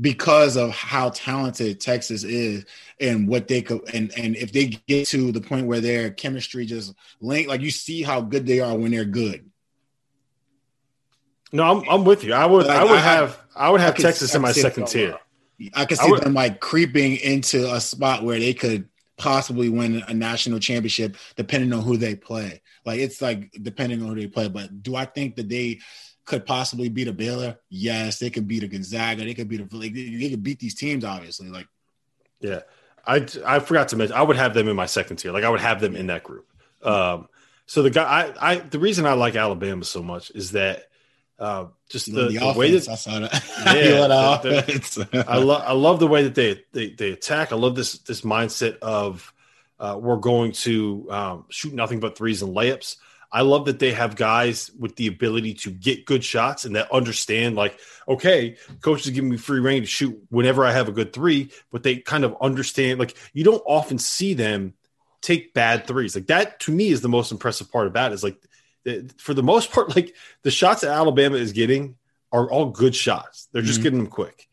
because 0.00 0.56
of 0.56 0.70
how 0.70 1.10
talented 1.10 1.80
Texas 1.80 2.24
is 2.24 2.64
and 3.00 3.28
what 3.28 3.46
they 3.46 3.62
could 3.62 3.82
and 3.94 4.12
and 4.16 4.34
if 4.36 4.52
they 4.52 4.66
get 4.88 5.06
to 5.08 5.30
the 5.30 5.40
point 5.40 5.66
where 5.66 5.80
their 5.80 6.10
chemistry 6.10 6.66
just 6.66 6.94
link 7.20 7.48
like 7.48 7.60
you 7.60 7.70
see 7.70 8.02
how 8.02 8.20
good 8.20 8.46
they 8.46 8.60
are 8.60 8.76
when 8.76 8.90
they're 8.90 9.04
good. 9.04 9.48
No, 11.52 11.62
I'm 11.62 11.88
I'm 11.88 12.04
with 12.04 12.24
you. 12.24 12.34
I 12.34 12.44
would 12.46 12.66
like, 12.66 12.76
I 12.76 12.84
would 12.84 12.92
I, 12.92 13.00
have 13.00 13.38
I 13.54 13.70
would 13.70 13.80
have 13.80 13.94
I 13.94 14.02
Texas 14.02 14.32
could, 14.32 14.36
in 14.36 14.42
my 14.42 14.52
second 14.52 14.88
tier. 14.88 15.14
Uh, 15.14 15.68
I 15.74 15.84
could 15.84 15.98
see 15.98 16.10
would, 16.10 16.22
them 16.22 16.34
like 16.34 16.60
creeping 16.60 17.16
into 17.16 17.72
a 17.72 17.80
spot 17.80 18.24
where 18.24 18.40
they 18.40 18.54
could 18.54 18.88
possibly 19.16 19.68
win 19.68 20.02
a 20.08 20.14
national 20.14 20.58
championship 20.58 21.16
depending 21.36 21.72
on 21.72 21.82
who 21.82 21.96
they 21.96 22.16
play. 22.16 22.60
Like 22.84 22.98
it's 22.98 23.22
like 23.22 23.52
depending 23.62 24.02
on 24.02 24.08
who 24.08 24.14
they 24.16 24.26
play. 24.26 24.48
But 24.48 24.82
do 24.82 24.96
I 24.96 25.04
think 25.04 25.36
that 25.36 25.48
they 25.48 25.78
could 26.24 26.46
possibly 26.46 26.88
beat 26.88 27.08
a 27.08 27.12
Baylor? 27.12 27.58
Yes, 27.68 28.18
they 28.18 28.30
could 28.30 28.48
beat 28.48 28.62
a 28.62 28.68
Gonzaga. 28.68 29.24
They 29.24 29.34
could 29.34 29.48
beat 29.48 29.60
a 29.60 29.76
like, 29.76 29.92
they, 29.92 30.30
could 30.30 30.42
beat 30.42 30.58
these 30.58 30.74
teams. 30.74 31.04
Obviously, 31.04 31.48
like 31.48 31.66
yeah, 32.40 32.60
I 33.06 33.26
I 33.44 33.58
forgot 33.58 33.88
to 33.88 33.96
mention 33.96 34.16
I 34.16 34.22
would 34.22 34.36
have 34.36 34.54
them 34.54 34.68
in 34.68 34.76
my 34.76 34.86
second 34.86 35.16
tier. 35.16 35.32
Like 35.32 35.44
I 35.44 35.50
would 35.50 35.60
have 35.60 35.80
them 35.80 35.96
in 35.96 36.08
that 36.08 36.24
group. 36.24 36.46
Um, 36.82 37.28
so 37.66 37.82
the 37.82 37.90
guy 37.90 38.32
I 38.40 38.52
I 38.52 38.58
the 38.58 38.78
reason 38.78 39.06
I 39.06 39.14
like 39.14 39.36
Alabama 39.36 39.84
so 39.84 40.02
much 40.02 40.30
is 40.30 40.52
that. 40.52 40.88
Uh, 41.36 41.66
just 41.88 42.06
the, 42.14 42.28
the, 42.28 42.38
the 42.38 42.54
way 42.56 42.70
that 42.70 42.88
I 42.88 42.94
saw 42.94 43.18
that. 43.18 43.32
Yeah, 45.12 45.24
I 45.26 45.38
love 45.38 45.62
I 45.66 45.72
love 45.72 45.98
the 45.98 46.06
way 46.06 46.22
that 46.22 46.36
they, 46.36 46.62
they 46.70 46.90
they 46.90 47.10
attack. 47.10 47.52
I 47.52 47.56
love 47.56 47.74
this 47.74 47.98
this 47.98 48.20
mindset 48.20 48.78
of 48.78 49.34
uh, 49.80 49.98
we're 50.00 50.16
going 50.16 50.52
to 50.52 51.06
um, 51.10 51.44
shoot 51.48 51.74
nothing 51.74 51.98
but 51.98 52.16
threes 52.16 52.42
and 52.42 52.54
layups. 52.54 52.96
I 53.34 53.42
love 53.42 53.64
that 53.66 53.80
they 53.80 53.92
have 53.92 54.14
guys 54.14 54.70
with 54.78 54.94
the 54.94 55.08
ability 55.08 55.54
to 55.54 55.70
get 55.70 56.06
good 56.06 56.22
shots 56.22 56.64
and 56.64 56.76
that 56.76 56.92
understand, 56.92 57.56
like, 57.56 57.78
okay, 58.08 58.56
coach 58.80 59.04
is 59.04 59.10
giving 59.10 59.30
me 59.30 59.36
free 59.36 59.58
reign 59.58 59.82
to 59.82 59.86
shoot 59.86 60.16
whenever 60.30 60.64
I 60.64 60.70
have 60.70 60.88
a 60.88 60.92
good 60.92 61.12
three, 61.12 61.50
but 61.72 61.82
they 61.82 61.96
kind 61.96 62.24
of 62.24 62.36
understand. 62.40 63.00
Like, 63.00 63.16
you 63.32 63.42
don't 63.42 63.62
often 63.66 63.98
see 63.98 64.34
them 64.34 64.74
take 65.24 65.54
bad 65.54 65.86
threes. 65.86 66.14
Like 66.14 66.26
that 66.26 66.60
to 66.60 66.72
me 66.72 66.88
is 66.88 67.00
the 67.00 67.08
most 67.08 67.32
impressive 67.32 67.72
part 67.72 67.86
about 67.86 68.12
it. 68.12 68.14
Is 68.14 68.22
like 68.22 68.38
for 69.16 69.34
the 69.34 69.42
most 69.42 69.72
part, 69.72 69.96
like 69.96 70.14
the 70.42 70.50
shots 70.50 70.82
that 70.82 70.90
Alabama 70.90 71.36
is 71.36 71.52
getting 71.52 71.96
are 72.30 72.48
all 72.48 72.66
good 72.66 72.94
shots. 72.94 73.48
They're 73.50 73.62
just 73.62 73.78
mm-hmm. 73.78 73.82
getting 73.82 73.98
them 74.00 74.08
quick, 74.08 74.48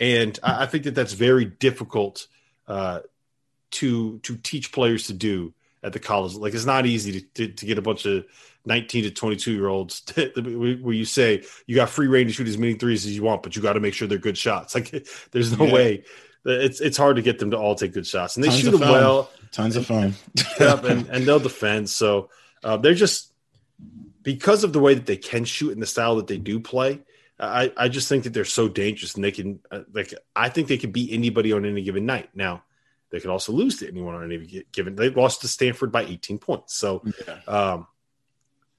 and 0.00 0.38
I, 0.42 0.64
I, 0.64 0.66
think 0.66 0.84
that 0.84 0.94
that's 0.94 1.12
very 1.12 1.44
difficult 1.44 2.26
uh, 2.66 3.00
to 3.72 4.18
to 4.20 4.36
teach 4.36 4.72
players 4.72 5.06
to 5.06 5.14
do 5.14 5.54
at 5.86 5.92
the 5.92 6.00
college. 6.00 6.34
Like 6.34 6.52
it's 6.52 6.66
not 6.66 6.84
easy 6.84 7.20
to, 7.20 7.26
to, 7.34 7.48
to 7.52 7.66
get 7.66 7.78
a 7.78 7.82
bunch 7.82 8.04
of 8.04 8.26
19 8.66 9.04
to 9.04 9.10
22 9.12 9.52
year 9.52 9.68
olds 9.68 10.02
where 10.16 10.92
you 10.92 11.04
say 11.04 11.44
you 11.66 11.76
got 11.76 11.88
free 11.88 12.08
reign 12.08 12.26
to 12.26 12.32
shoot 12.32 12.48
as 12.48 12.58
many 12.58 12.74
threes 12.74 13.06
as 13.06 13.14
you 13.14 13.22
want, 13.22 13.44
but 13.44 13.54
you 13.54 13.62
got 13.62 13.74
to 13.74 13.80
make 13.80 13.94
sure 13.94 14.08
they're 14.08 14.18
good 14.18 14.36
shots. 14.36 14.74
Like 14.76 15.08
there's 15.30 15.56
no 15.56 15.64
yeah. 15.64 15.72
way. 15.72 16.04
It's 16.44 16.80
it's 16.80 16.96
hard 16.96 17.16
to 17.16 17.22
get 17.22 17.38
them 17.38 17.52
to 17.52 17.56
all 17.56 17.74
take 17.74 17.92
good 17.92 18.06
shots, 18.06 18.36
and 18.36 18.44
they 18.44 18.48
Tons 18.48 18.60
shoot 18.60 18.70
them 18.72 18.80
fun. 18.80 18.90
well. 18.90 19.30
Tons 19.52 19.74
of 19.76 19.86
fun. 19.86 20.14
yep, 20.60 20.84
and, 20.84 21.08
and 21.08 21.24
they'll 21.24 21.40
defend. 21.40 21.88
So 21.88 22.28
uh, 22.62 22.76
they're 22.76 22.94
just 22.94 23.32
because 24.22 24.64
of 24.64 24.72
the 24.72 24.78
way 24.78 24.94
that 24.94 25.06
they 25.06 25.16
can 25.16 25.44
shoot 25.44 25.72
and 25.72 25.80
the 25.80 25.86
style 25.86 26.16
that 26.16 26.26
they 26.26 26.36
do 26.36 26.60
play. 26.60 27.00
I, 27.38 27.72
I 27.76 27.88
just 27.88 28.08
think 28.08 28.24
that 28.24 28.32
they're 28.32 28.44
so 28.44 28.68
dangerous, 28.68 29.14
and 29.14 29.24
they 29.24 29.32
can 29.32 29.60
uh, 29.70 29.80
like 29.92 30.12
I 30.36 30.50
think 30.50 30.68
they 30.68 30.76
can 30.76 30.90
beat 30.90 31.12
anybody 31.12 31.52
on 31.52 31.64
any 31.64 31.82
given 31.82 32.06
night. 32.06 32.28
Now 32.34 32.62
they 33.16 33.20
could 33.20 33.30
also 33.30 33.52
lose 33.52 33.78
to 33.78 33.88
anyone 33.88 34.14
on 34.14 34.30
any 34.30 34.64
given. 34.72 34.94
They 34.94 35.08
lost 35.08 35.40
to 35.40 35.48
Stanford 35.48 35.90
by 35.90 36.04
18 36.04 36.38
points. 36.38 36.74
So, 36.74 37.02
yeah. 37.26 37.38
um, 37.48 37.86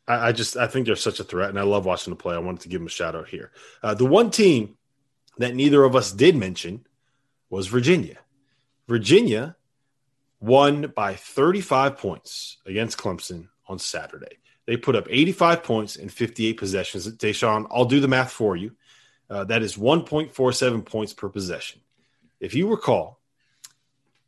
I, 0.08 0.28
I, 0.28 0.32
just 0.32 0.56
I 0.56 0.68
think 0.68 0.86
they're 0.86 0.96
such 0.96 1.20
a 1.20 1.24
threat, 1.24 1.50
and 1.50 1.60
I 1.60 1.64
love 1.64 1.86
watching 1.86 2.12
the 2.12 2.18
play. 2.18 2.36
I 2.36 2.40
wanted 2.40 2.62
to 2.62 2.70
give 2.70 2.80
them 2.80 2.88
a 2.88 2.92
shout 2.92 3.16
out 3.16 3.28
here. 3.28 3.52
Uh, 3.82 3.96
the 3.96 4.06
one 4.06 4.30
team 4.30 4.78
that 5.40 5.56
neither 5.56 5.84
of 5.84 5.96
us 5.96 6.12
did 6.12 6.36
mention 6.36 6.86
was 7.50 7.66
Virginia. 7.66 8.18
Virginia 8.88 9.56
won 10.40 10.94
by 10.96 11.16
35 11.16 11.98
points 11.98 12.58
against 12.68 13.00
Clemson 13.00 13.48
on 13.68 13.80
Saturday. 13.80 14.38
They 14.68 14.78
put 14.78 14.96
up 14.96 15.08
85 15.10 15.64
points 15.64 15.96
in 15.96 16.10
58 16.10 16.54
possessions. 16.58 17.08
Da'Sean, 17.12 17.66
I'll 17.72 17.86
do 17.86 18.00
the 18.00 18.08
math 18.08 18.32
for 18.32 18.56
you. 18.56 18.74
Uh, 19.30 19.46
that 19.46 19.64
is 19.64 19.78
1.47 19.78 20.86
points 20.86 21.14
per 21.14 21.28
possession. 21.28 21.82
If 22.40 22.54
you 22.54 22.70
recall, 22.70 23.20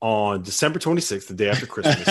on 0.01 0.43
December 0.43 0.79
26th, 0.79 1.27
the 1.27 1.33
day 1.33 1.49
after 1.49 1.65
Christmas, 1.65 2.07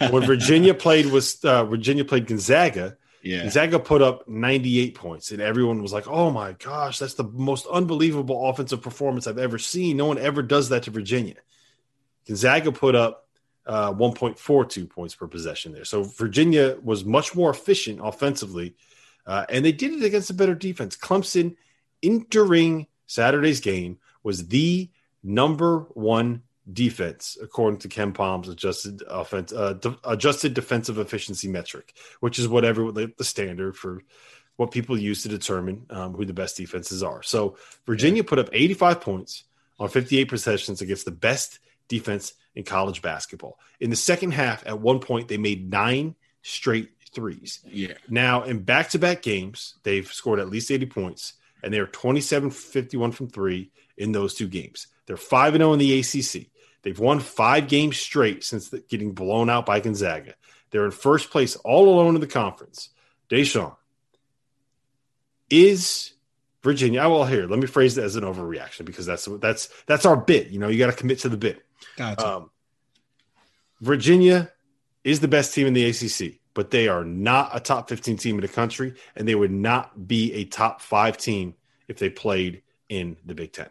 when 0.10 0.24
Virginia 0.24 0.74
played 0.74 1.06
was 1.06 1.42
uh, 1.44 1.64
Virginia 1.64 2.04
played 2.04 2.26
Gonzaga. 2.26 2.96
Yeah. 3.22 3.42
Gonzaga 3.42 3.78
put 3.78 4.02
up 4.02 4.28
98 4.28 4.94
points, 4.94 5.30
and 5.30 5.40
everyone 5.40 5.82
was 5.82 5.92
like, 5.92 6.08
"Oh 6.08 6.30
my 6.30 6.52
gosh, 6.52 6.98
that's 6.98 7.14
the 7.14 7.24
most 7.24 7.66
unbelievable 7.66 8.48
offensive 8.48 8.82
performance 8.82 9.26
I've 9.26 9.38
ever 9.38 9.58
seen. 9.58 9.96
No 9.96 10.06
one 10.06 10.18
ever 10.18 10.42
does 10.42 10.70
that 10.70 10.84
to 10.84 10.90
Virginia." 10.90 11.36
Gonzaga 12.26 12.72
put 12.72 12.94
up 12.94 13.28
uh, 13.66 13.92
1.42 13.92 14.88
points 14.88 15.14
per 15.14 15.26
possession 15.26 15.72
there, 15.72 15.84
so 15.84 16.02
Virginia 16.02 16.78
was 16.82 17.04
much 17.04 17.34
more 17.34 17.50
efficient 17.50 18.00
offensively, 18.02 18.74
uh, 19.26 19.44
and 19.48 19.64
they 19.64 19.72
did 19.72 19.92
it 19.92 20.04
against 20.04 20.30
a 20.30 20.34
better 20.34 20.54
defense. 20.54 20.96
Clemson, 20.96 21.56
entering 22.02 22.86
Saturday's 23.06 23.60
game, 23.60 23.98
was 24.22 24.48
the 24.48 24.90
number 25.22 25.80
one 25.92 26.42
defense, 26.72 27.36
according 27.42 27.78
to 27.80 27.88
KenPom's 27.88 28.48
adjusted 28.48 29.02
offense, 29.08 29.52
uh, 29.52 29.74
de- 29.74 29.98
adjusted 30.04 30.54
defensive 30.54 30.98
efficiency 30.98 31.48
metric, 31.48 31.94
which 32.20 32.38
is 32.38 32.48
whatever 32.48 32.90
the, 32.92 33.12
the 33.18 33.24
standard 33.24 33.76
for 33.76 34.02
what 34.56 34.70
people 34.70 34.98
use 34.98 35.22
to 35.22 35.28
determine 35.28 35.86
um, 35.90 36.12
who 36.12 36.24
the 36.24 36.32
best 36.32 36.56
defenses 36.56 37.02
are. 37.02 37.22
So 37.22 37.56
Virginia 37.86 38.22
put 38.22 38.38
up 38.38 38.50
85 38.52 39.00
points 39.00 39.44
on 39.78 39.88
58 39.88 40.26
possessions 40.26 40.82
against 40.82 41.06
the 41.06 41.10
best 41.10 41.58
defense 41.88 42.34
in 42.54 42.64
college 42.64 43.00
basketball. 43.00 43.58
In 43.80 43.90
the 43.90 43.96
second 43.96 44.32
half, 44.32 44.66
at 44.66 44.78
one 44.78 45.00
point, 45.00 45.28
they 45.28 45.38
made 45.38 45.70
nine 45.70 46.14
straight 46.42 46.90
threes. 47.14 47.60
Yeah. 47.66 47.94
Now, 48.08 48.42
in 48.42 48.60
back 48.60 48.90
to 48.90 48.98
back 48.98 49.22
games, 49.22 49.76
they've 49.82 50.06
scored 50.06 50.40
at 50.40 50.50
least 50.50 50.70
80 50.70 50.86
points, 50.86 51.34
and 51.62 51.72
they're 51.72 51.86
27 51.86 52.50
51 52.50 53.12
from 53.12 53.28
three 53.28 53.70
in 53.96 54.12
those 54.12 54.34
two 54.34 54.48
games. 54.48 54.86
They're 55.06 55.16
5 55.16 55.54
0 55.54 55.72
in 55.72 55.78
the 55.78 56.00
ACC. 56.00 56.46
They've 56.82 56.98
won 56.98 57.20
five 57.20 57.68
games 57.68 57.98
straight 57.98 58.44
since 58.44 58.70
the, 58.70 58.80
getting 58.80 59.12
blown 59.12 59.50
out 59.50 59.66
by 59.66 59.80
Gonzaga. 59.80 60.34
They're 60.70 60.84
in 60.84 60.90
first 60.92 61.30
place 61.30 61.56
all 61.56 61.88
alone 61.88 62.14
in 62.14 62.20
the 62.20 62.26
conference. 62.26 62.90
Da'Sean, 63.28 63.76
is 65.50 66.12
Virginia? 66.62 67.00
I 67.00 67.06
well, 67.08 67.24
here, 67.24 67.46
let 67.46 67.58
me 67.58 67.66
phrase 67.66 67.98
it 67.98 68.04
as 68.04 68.16
an 68.16 68.24
overreaction 68.24 68.84
because 68.84 69.06
that's 69.06 69.26
that's 69.40 69.68
that's 69.86 70.06
our 70.06 70.16
bit. 70.16 70.48
You 70.48 70.58
know, 70.58 70.68
you 70.68 70.78
got 70.78 70.86
to 70.86 70.96
commit 70.96 71.20
to 71.20 71.28
the 71.28 71.36
bit. 71.36 71.62
Gotcha. 71.96 72.26
Um, 72.26 72.50
Virginia 73.80 74.50
is 75.04 75.20
the 75.20 75.28
best 75.28 75.54
team 75.54 75.66
in 75.66 75.72
the 75.72 75.86
ACC, 75.86 76.40
but 76.54 76.70
they 76.70 76.88
are 76.88 77.04
not 77.04 77.50
a 77.54 77.60
top 77.60 77.88
15 77.88 78.16
team 78.18 78.34
in 78.36 78.42
the 78.42 78.48
country, 78.48 78.94
and 79.16 79.26
they 79.26 79.34
would 79.34 79.50
not 79.50 80.06
be 80.06 80.32
a 80.34 80.44
top 80.44 80.80
five 80.80 81.16
team 81.16 81.54
if 81.88 81.98
they 81.98 82.10
played 82.10 82.62
in 82.88 83.16
the 83.24 83.34
Big 83.34 83.52
Ten. 83.52 83.68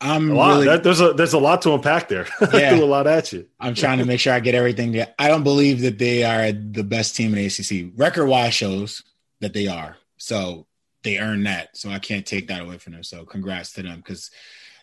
I'm 0.00 0.30
a 0.30 0.34
lot. 0.34 0.48
Really, 0.50 0.66
that, 0.66 0.82
there's 0.82 1.00
a 1.00 1.12
there's 1.12 1.32
a 1.32 1.38
lot 1.38 1.62
to 1.62 1.72
unpack 1.72 2.08
there. 2.08 2.26
Yeah, 2.52 2.70
threw 2.70 2.84
a 2.84 2.86
lot 2.86 3.06
at 3.06 3.32
you. 3.32 3.46
I'm 3.58 3.74
trying 3.74 3.98
to 3.98 4.04
make 4.04 4.20
sure 4.20 4.32
I 4.32 4.40
get 4.40 4.54
everything. 4.54 4.92
There. 4.92 5.14
I 5.18 5.28
don't 5.28 5.44
believe 5.44 5.80
that 5.80 5.98
they 5.98 6.24
are 6.24 6.52
the 6.52 6.84
best 6.84 7.16
team 7.16 7.34
in 7.34 7.44
ACC. 7.44 7.92
Record 7.96 8.26
wise 8.26 8.54
shows 8.54 9.02
that 9.40 9.54
they 9.54 9.66
are. 9.66 9.96
So 10.16 10.66
they 11.02 11.18
earned 11.18 11.46
that. 11.46 11.76
So 11.76 11.90
I 11.90 11.98
can't 11.98 12.26
take 12.26 12.48
that 12.48 12.62
away 12.62 12.78
from 12.78 12.94
them. 12.94 13.02
So 13.02 13.24
congrats 13.24 13.72
to 13.74 13.82
them 13.82 13.98
because 13.98 14.30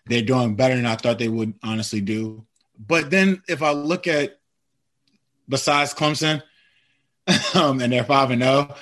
they're 0.05 0.21
doing 0.21 0.55
better 0.55 0.75
than 0.75 0.85
I 0.85 0.95
thought 0.95 1.19
they 1.19 1.27
would 1.27 1.53
honestly 1.63 2.01
do. 2.01 2.45
But 2.79 3.09
then 3.09 3.43
if 3.47 3.61
I 3.61 3.71
look 3.71 4.07
at 4.07 4.39
besides 5.47 5.93
Clemson, 5.93 6.41
um, 7.55 7.81
and 7.81 7.91
they're 7.93 8.03
five 8.03 8.31
and 8.31 8.41
zero, 8.41 8.67
oh, 8.69 8.75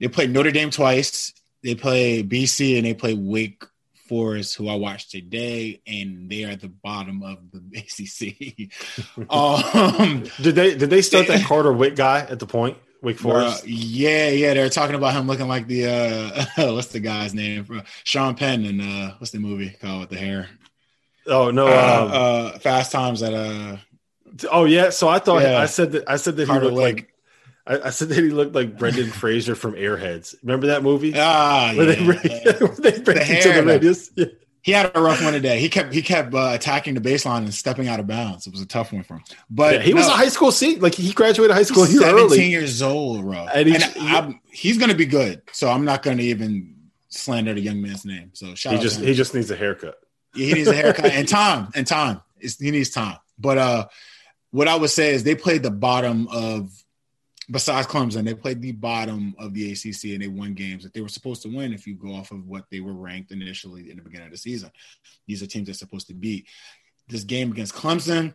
they 0.00 0.08
played 0.08 0.30
Notre 0.30 0.50
Dame 0.50 0.70
twice. 0.70 1.32
They 1.62 1.74
play 1.74 2.22
BC 2.22 2.76
and 2.76 2.86
they 2.86 2.94
play 2.94 3.14
Wake 3.14 3.64
Forest, 4.08 4.56
who 4.56 4.68
I 4.68 4.74
watched 4.74 5.10
today, 5.10 5.80
and 5.86 6.28
they 6.30 6.44
are 6.44 6.50
at 6.50 6.60
the 6.60 6.68
bottom 6.68 7.22
of 7.22 7.38
the 7.50 7.78
ACC. 7.78 9.30
um, 9.30 10.24
did 10.42 10.54
they 10.54 10.74
did 10.76 10.90
they 10.90 11.02
start 11.02 11.26
that 11.28 11.44
Carter 11.46 11.72
Whitt 11.72 11.96
guy 11.96 12.20
at 12.20 12.38
the 12.38 12.46
point? 12.46 12.76
Wake 13.02 13.18
Forest. 13.18 13.64
Uh, 13.64 13.66
yeah, 13.66 14.30
yeah, 14.30 14.54
they're 14.54 14.70
talking 14.70 14.96
about 14.96 15.12
him 15.12 15.26
looking 15.26 15.48
like 15.48 15.66
the 15.66 15.86
uh, 15.86 16.44
what's 16.72 16.88
the 16.88 17.00
guy's 17.00 17.34
name? 17.34 17.82
Sean 18.02 18.34
Penn 18.34 18.64
and 18.64 18.80
uh, 18.80 19.14
what's 19.18 19.30
the 19.30 19.38
movie 19.38 19.70
called 19.80 20.00
with 20.00 20.10
the 20.10 20.16
hair? 20.16 20.48
Oh 21.26 21.50
no, 21.50 21.66
uh, 21.66 21.70
um, 21.70 22.10
uh, 22.56 22.58
Fast 22.58 22.92
Times 22.92 23.22
at 23.22 23.34
uh. 23.34 23.76
Oh 24.50 24.64
yeah, 24.64 24.90
so 24.90 25.08
I 25.08 25.18
thought 25.18 25.42
yeah. 25.42 25.60
I 25.60 25.66
said 25.66 25.92
that 25.92 26.08
I 26.08 26.16
said 26.16 26.36
that 26.36 26.46
Carter 26.46 26.66
he 26.66 26.70
looked 26.70 26.76
Whitt. 26.76 26.94
like 26.96 27.13
I, 27.66 27.80
I, 27.86 27.90
said 27.90 28.08
that 28.10 28.16
he 28.16 28.30
looked 28.30 28.54
like 28.54 28.78
Brendan 28.78 29.10
Fraser 29.10 29.54
from 29.54 29.72
Airheads. 29.72 30.34
Remember 30.42 30.66
that 30.68 30.82
movie? 30.82 31.14
Ah, 31.16 31.72
where 31.74 31.88
yeah. 31.88 31.94
they, 31.94 32.04
where 32.66 32.76
they 32.76 33.00
break 33.00 33.18
the 33.18 33.36
into 33.36 33.52
the 33.52 33.64
radius. 33.64 34.10
Yeah. 34.14 34.26
He 34.64 34.72
had 34.72 34.90
a 34.94 35.00
rough 35.00 35.22
one 35.22 35.34
today. 35.34 35.60
He 35.60 35.68
kept 35.68 35.92
he 35.92 36.00
kept 36.00 36.32
uh, 36.34 36.52
attacking 36.54 36.94
the 36.94 37.00
baseline 37.00 37.38
and 37.38 37.52
stepping 37.52 37.86
out 37.86 38.00
of 38.00 38.06
bounds. 38.06 38.46
It 38.46 38.52
was 38.52 38.62
a 38.62 38.66
tough 38.66 38.94
one 38.94 39.02
for 39.02 39.16
him. 39.16 39.24
But 39.50 39.74
yeah, 39.74 39.80
he 39.80 39.90
no, 39.90 39.96
was 39.98 40.06
a 40.06 40.12
high 40.12 40.28
school 40.28 40.52
seat. 40.52 40.80
Like 40.80 40.94
he 40.94 41.12
graduated 41.12 41.54
high 41.54 41.64
school 41.64 41.84
here 41.84 42.00
17 42.00 42.24
early. 42.24 42.46
years 42.46 42.80
old, 42.80 43.22
bro. 43.22 43.46
And, 43.54 43.68
he, 43.68 43.76
and 43.98 44.40
he's 44.50 44.78
going 44.78 44.88
to 44.88 44.96
be 44.96 45.04
good. 45.04 45.42
So 45.52 45.70
I'm 45.70 45.84
not 45.84 46.02
going 46.02 46.16
to 46.16 46.24
even 46.24 46.74
slander 47.10 47.52
the 47.52 47.60
young 47.60 47.82
man's 47.82 48.06
name. 48.06 48.30
So 48.32 48.54
shout 48.54 48.72
he 48.72 48.78
just 48.80 49.00
he 49.00 49.12
just 49.12 49.34
needs 49.34 49.50
a 49.50 49.56
haircut. 49.56 49.96
Yeah, 50.34 50.46
he 50.46 50.54
needs 50.54 50.68
a 50.68 50.74
haircut 50.74 51.04
and 51.12 51.28
time 51.28 51.68
and 51.74 51.86
time. 51.86 52.22
It's, 52.38 52.58
he 52.58 52.70
needs 52.70 52.88
time. 52.88 53.18
But 53.38 53.58
uh, 53.58 53.88
what 54.50 54.68
I 54.68 54.76
would 54.76 54.90
say 54.90 55.12
is 55.12 55.24
they 55.24 55.34
played 55.34 55.62
the 55.62 55.70
bottom 55.70 56.26
of 56.28 56.70
besides 57.50 57.86
Clemson, 57.86 58.24
they 58.24 58.34
played 58.34 58.62
the 58.62 58.72
bottom 58.72 59.34
of 59.38 59.54
the 59.54 59.72
ACC 59.72 60.12
and 60.12 60.22
they 60.22 60.28
won 60.28 60.54
games 60.54 60.82
that 60.82 60.92
they 60.92 61.00
were 61.00 61.08
supposed 61.08 61.42
to 61.42 61.48
win 61.48 61.72
if 61.72 61.86
you 61.86 61.94
go 61.94 62.14
off 62.14 62.30
of 62.30 62.46
what 62.46 62.64
they 62.70 62.80
were 62.80 62.94
ranked 62.94 63.32
initially 63.32 63.90
in 63.90 63.96
the 63.96 64.02
beginning 64.02 64.26
of 64.26 64.32
the 64.32 64.38
season. 64.38 64.70
These 65.26 65.42
are 65.42 65.46
teams 65.46 65.66
they're 65.66 65.74
supposed 65.74 66.06
to 66.08 66.14
beat. 66.14 66.46
This 67.08 67.24
game 67.24 67.52
against 67.52 67.74
Clemson, 67.74 68.34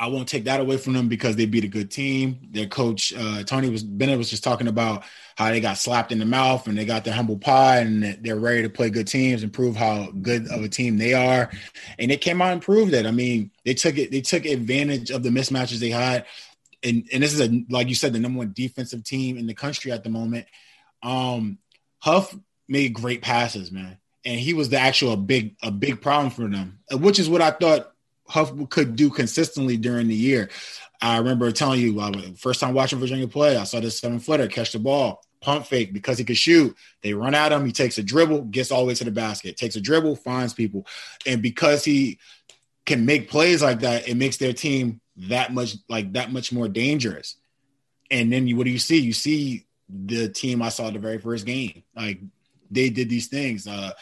I 0.00 0.06
won't 0.06 0.28
take 0.28 0.44
that 0.44 0.60
away 0.60 0.78
from 0.78 0.94
them 0.94 1.08
because 1.08 1.36
they 1.36 1.44
beat 1.44 1.62
a 1.62 1.68
good 1.68 1.90
team. 1.90 2.48
Their 2.50 2.66
coach 2.66 3.12
uh, 3.12 3.42
Tony 3.44 3.68
was 3.68 3.82
Bennett 3.82 4.16
was 4.16 4.30
just 4.30 4.42
talking 4.42 4.66
about 4.66 5.04
how 5.36 5.50
they 5.50 5.60
got 5.60 5.76
slapped 5.76 6.10
in 6.10 6.18
the 6.18 6.24
mouth 6.24 6.66
and 6.66 6.76
they 6.76 6.86
got 6.86 7.04
their 7.04 7.12
humble 7.12 7.36
pie 7.36 7.80
and 7.80 8.18
they're 8.22 8.38
ready 8.38 8.62
to 8.62 8.70
play 8.70 8.88
good 8.88 9.06
teams 9.06 9.42
and 9.42 9.52
prove 9.52 9.76
how 9.76 10.10
good 10.22 10.48
of 10.48 10.64
a 10.64 10.70
team 10.70 10.96
they 10.96 11.12
are. 11.12 11.50
And 11.98 12.10
they 12.10 12.16
came 12.16 12.40
out 12.40 12.52
and 12.52 12.62
proved 12.62 12.94
it. 12.94 13.04
I 13.04 13.10
mean, 13.10 13.50
they 13.66 13.74
took 13.74 13.98
it. 13.98 14.10
They 14.10 14.22
took 14.22 14.46
advantage 14.46 15.10
of 15.10 15.22
the 15.22 15.28
mismatches 15.28 15.80
they 15.80 15.90
had 15.90 16.24
and 16.82 17.08
and 17.12 17.22
this 17.22 17.32
is 17.32 17.40
a 17.40 17.64
like 17.70 17.88
you 17.88 17.94
said 17.94 18.12
the 18.12 18.18
number 18.18 18.38
one 18.38 18.52
defensive 18.54 19.04
team 19.04 19.36
in 19.38 19.46
the 19.46 19.54
country 19.54 19.92
at 19.92 20.04
the 20.04 20.10
moment. 20.10 20.46
Um, 21.02 21.58
Huff 21.98 22.34
made 22.68 22.94
great 22.94 23.22
passes, 23.22 23.70
man, 23.70 23.98
and 24.24 24.40
he 24.40 24.54
was 24.54 24.68
the 24.68 24.78
actual 24.78 25.12
a 25.12 25.16
big 25.16 25.56
a 25.62 25.70
big 25.70 26.00
problem 26.00 26.30
for 26.30 26.48
them, 26.48 26.80
which 26.92 27.18
is 27.18 27.28
what 27.28 27.42
I 27.42 27.50
thought 27.50 27.92
Huff 28.26 28.52
could 28.70 28.96
do 28.96 29.10
consistently 29.10 29.76
during 29.76 30.08
the 30.08 30.14
year. 30.14 30.50
I 31.02 31.18
remember 31.18 31.50
telling 31.50 31.80
you, 31.80 31.98
uh, 32.00 32.12
first 32.36 32.60
time 32.60 32.74
watching 32.74 32.98
Virginia 32.98 33.26
play, 33.26 33.56
I 33.56 33.64
saw 33.64 33.80
this 33.80 33.98
seven 33.98 34.20
footer 34.20 34.48
catch 34.48 34.72
the 34.72 34.78
ball, 34.78 35.22
pump 35.40 35.66
fake 35.66 35.92
because 35.92 36.18
he 36.18 36.24
could 36.24 36.36
shoot. 36.36 36.76
They 37.02 37.14
run 37.14 37.34
at 37.34 37.52
him. 37.52 37.64
He 37.64 37.72
takes 37.72 37.98
a 37.98 38.02
dribble, 38.02 38.42
gets 38.42 38.70
all 38.70 38.82
the 38.82 38.88
way 38.88 38.94
to 38.94 39.04
the 39.04 39.10
basket, 39.10 39.56
takes 39.56 39.76
a 39.76 39.80
dribble, 39.80 40.16
finds 40.16 40.54
people. 40.54 40.86
And 41.26 41.42
because 41.42 41.84
he 41.84 42.18
can 42.86 43.06
make 43.06 43.30
plays 43.30 43.62
like 43.62 43.80
that, 43.80 44.08
it 44.08 44.16
makes 44.16 44.36
their 44.36 44.52
team 44.52 45.00
that 45.28 45.52
much 45.52 45.76
like 45.88 46.12
that 46.14 46.32
much 46.32 46.52
more 46.52 46.68
dangerous. 46.68 47.36
And 48.10 48.32
then 48.32 48.46
you, 48.46 48.56
what 48.56 48.64
do 48.64 48.70
you 48.70 48.78
see? 48.78 48.98
You 48.98 49.12
see 49.12 49.66
the 49.88 50.28
team 50.28 50.62
I 50.62 50.68
saw 50.68 50.90
the 50.90 50.98
very 50.98 51.18
first 51.18 51.46
game. 51.46 51.82
Like 51.94 52.20
they 52.70 52.90
did 52.90 53.08
these 53.08 53.28
things. 53.28 53.66
Uh 53.66 53.92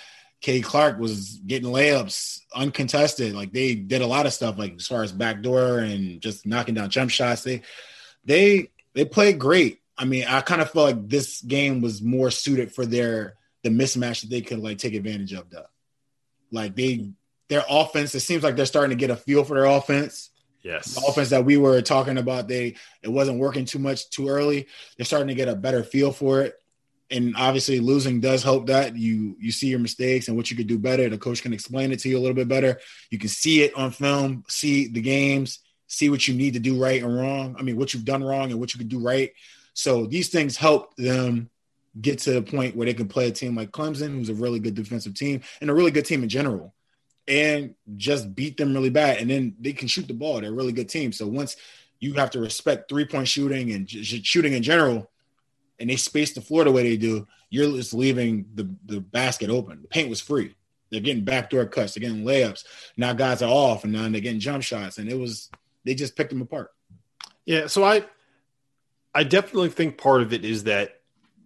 Kihei 0.42 0.62
Clark 0.62 0.98
was 0.98 1.40
getting 1.46 1.70
layups 1.70 2.40
uncontested. 2.54 3.34
Like 3.34 3.52
they 3.52 3.74
did 3.74 4.02
a 4.02 4.06
lot 4.06 4.26
of 4.26 4.32
stuff, 4.32 4.56
like 4.56 4.76
as 4.76 4.86
far 4.86 5.02
as 5.02 5.12
backdoor 5.12 5.80
and 5.80 6.20
just 6.20 6.46
knocking 6.46 6.74
down 6.74 6.90
jump 6.90 7.10
shots. 7.10 7.42
They 7.42 7.62
they 8.24 8.70
they 8.94 9.04
played 9.04 9.38
great. 9.38 9.80
I 9.96 10.04
mean, 10.04 10.24
I 10.28 10.40
kind 10.42 10.60
of 10.60 10.70
felt 10.70 10.86
like 10.86 11.08
this 11.08 11.42
game 11.42 11.80
was 11.80 12.00
more 12.00 12.30
suited 12.30 12.72
for 12.72 12.86
their 12.86 13.34
the 13.64 13.70
mismatch 13.70 14.20
that 14.20 14.30
they 14.30 14.40
could 14.40 14.60
like 14.60 14.78
take 14.78 14.94
advantage 14.94 15.32
of. 15.32 15.50
Though, 15.50 15.66
like 16.52 16.76
they 16.76 17.10
their 17.48 17.64
offense, 17.68 18.14
it 18.14 18.20
seems 18.20 18.44
like 18.44 18.54
they're 18.54 18.66
starting 18.66 18.96
to 18.96 19.00
get 19.00 19.10
a 19.10 19.16
feel 19.16 19.42
for 19.42 19.54
their 19.54 19.64
offense. 19.64 20.30
Yes, 20.62 20.94
the 20.94 21.06
offense 21.06 21.30
that 21.30 21.44
we 21.44 21.56
were 21.56 21.80
talking 21.82 22.18
about, 22.18 22.48
they 22.48 22.76
it 23.02 23.08
wasn't 23.08 23.38
working 23.38 23.64
too 23.64 23.78
much 23.78 24.10
too 24.10 24.28
early. 24.28 24.66
They're 24.96 25.06
starting 25.06 25.28
to 25.28 25.34
get 25.34 25.48
a 25.48 25.54
better 25.54 25.82
feel 25.82 26.12
for 26.12 26.42
it. 26.42 26.60
And 27.10 27.34
obviously 27.38 27.80
losing 27.80 28.20
does 28.20 28.42
help 28.42 28.66
that 28.66 28.96
you 28.96 29.36
you 29.38 29.52
see 29.52 29.68
your 29.68 29.78
mistakes 29.78 30.28
and 30.28 30.36
what 30.36 30.50
you 30.50 30.56
could 30.56 30.66
do 30.66 30.78
better. 30.78 31.08
The 31.08 31.16
coach 31.16 31.42
can 31.42 31.52
explain 31.52 31.92
it 31.92 32.00
to 32.00 32.08
you 32.08 32.18
a 32.18 32.20
little 32.20 32.34
bit 32.34 32.48
better. 32.48 32.78
You 33.10 33.18
can 33.18 33.28
see 33.28 33.62
it 33.62 33.74
on 33.76 33.92
film 33.92 34.44
see 34.48 34.88
the 34.88 35.00
games 35.00 35.60
see 35.86 36.10
what 36.10 36.28
you 36.28 36.34
need 36.34 36.52
to 36.52 36.60
do 36.60 36.80
right 36.80 37.02
and 37.02 37.16
wrong. 37.16 37.56
I 37.58 37.62
mean 37.62 37.76
what 37.76 37.94
you've 37.94 38.04
done 38.04 38.22
wrong 38.22 38.50
and 38.50 38.60
what 38.60 38.74
you 38.74 38.78
could 38.78 38.90
do 38.90 39.00
right. 39.00 39.32
So 39.72 40.06
these 40.06 40.28
things 40.28 40.56
help 40.56 40.94
them 40.96 41.50
get 42.00 42.18
to 42.20 42.32
the 42.32 42.42
point 42.42 42.76
where 42.76 42.86
they 42.86 42.94
can 42.94 43.08
play 43.08 43.28
a 43.28 43.32
team 43.32 43.56
like 43.56 43.70
clemson 43.70 44.14
who's 44.14 44.28
a 44.28 44.34
really 44.34 44.60
good 44.60 44.74
defensive 44.74 45.14
team 45.14 45.40
and 45.60 45.70
a 45.70 45.74
really 45.74 45.90
good 45.90 46.04
team 46.04 46.22
in 46.22 46.28
general 46.28 46.74
and 47.28 47.74
just 47.96 48.34
beat 48.34 48.56
them 48.56 48.72
really 48.74 48.90
bad 48.90 49.18
and 49.18 49.30
then 49.30 49.54
they 49.60 49.72
can 49.72 49.88
shoot 49.88 50.08
the 50.08 50.14
ball 50.14 50.40
they're 50.40 50.50
a 50.50 50.54
really 50.54 50.72
good 50.72 50.88
team 50.88 51.12
so 51.12 51.26
once 51.26 51.56
you 52.00 52.14
have 52.14 52.30
to 52.30 52.40
respect 52.40 52.88
three 52.88 53.04
point 53.04 53.28
shooting 53.28 53.72
and 53.72 53.88
shooting 53.90 54.52
in 54.52 54.62
general 54.62 55.10
and 55.78 55.90
they 55.90 55.96
space 55.96 56.32
the 56.32 56.40
floor 56.40 56.64
the 56.64 56.72
way 56.72 56.82
they 56.82 56.96
do, 56.96 57.26
you're 57.50 57.76
just 57.76 57.94
leaving 57.94 58.46
the, 58.54 58.68
the 58.86 59.00
basket 59.00 59.50
open. 59.50 59.82
The 59.82 59.88
paint 59.88 60.10
was 60.10 60.20
free. 60.20 60.54
They're 60.90 61.00
getting 61.00 61.24
backdoor 61.24 61.66
cuts, 61.66 61.94
they're 61.94 62.00
getting 62.00 62.24
layups. 62.24 62.64
Now 62.96 63.12
guys 63.12 63.42
are 63.42 63.50
off, 63.50 63.84
and 63.84 63.92
now 63.92 64.08
they're 64.08 64.20
getting 64.20 64.40
jump 64.40 64.62
shots, 64.62 64.98
and 64.98 65.08
it 65.08 65.18
was 65.18 65.50
they 65.84 65.94
just 65.94 66.16
picked 66.16 66.30
them 66.30 66.42
apart. 66.42 66.72
Yeah, 67.44 67.66
so 67.66 67.84
I 67.84 68.04
I 69.14 69.24
definitely 69.24 69.68
think 69.68 69.98
part 69.98 70.22
of 70.22 70.32
it 70.32 70.44
is 70.44 70.64
that 70.64 70.97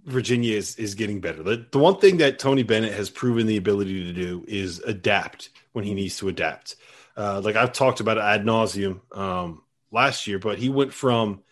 Virginia 0.05 0.57
is 0.57 0.77
is 0.77 0.95
getting 0.95 1.21
better. 1.21 1.43
The, 1.43 1.67
the 1.71 1.79
one 1.79 1.99
thing 1.99 2.19
that 2.19 2.39
Tony 2.39 2.63
Bennett 2.63 2.93
has 2.93 3.11
proven 3.11 3.47
the 3.47 3.57
ability 3.57 4.05
to 4.05 4.13
do 4.13 4.45
is 4.49 4.81
adapt 4.81 5.51
when 5.73 5.85
he 5.85 5.95
needs 5.95 6.17
to 6.19 6.29
adapt. 6.29 6.77
Uh, 7.17 7.41
like 7.45 7.57
I've 7.57 7.73
talked 7.73 8.01
about 8.01 8.19
ad 8.19 8.45
nauseum 8.45 9.01
um, 9.17 9.63
last 9.91 10.27
year, 10.27 10.39
but 10.39 10.59
he 10.59 10.69
went 10.69 10.93
from 10.93 11.43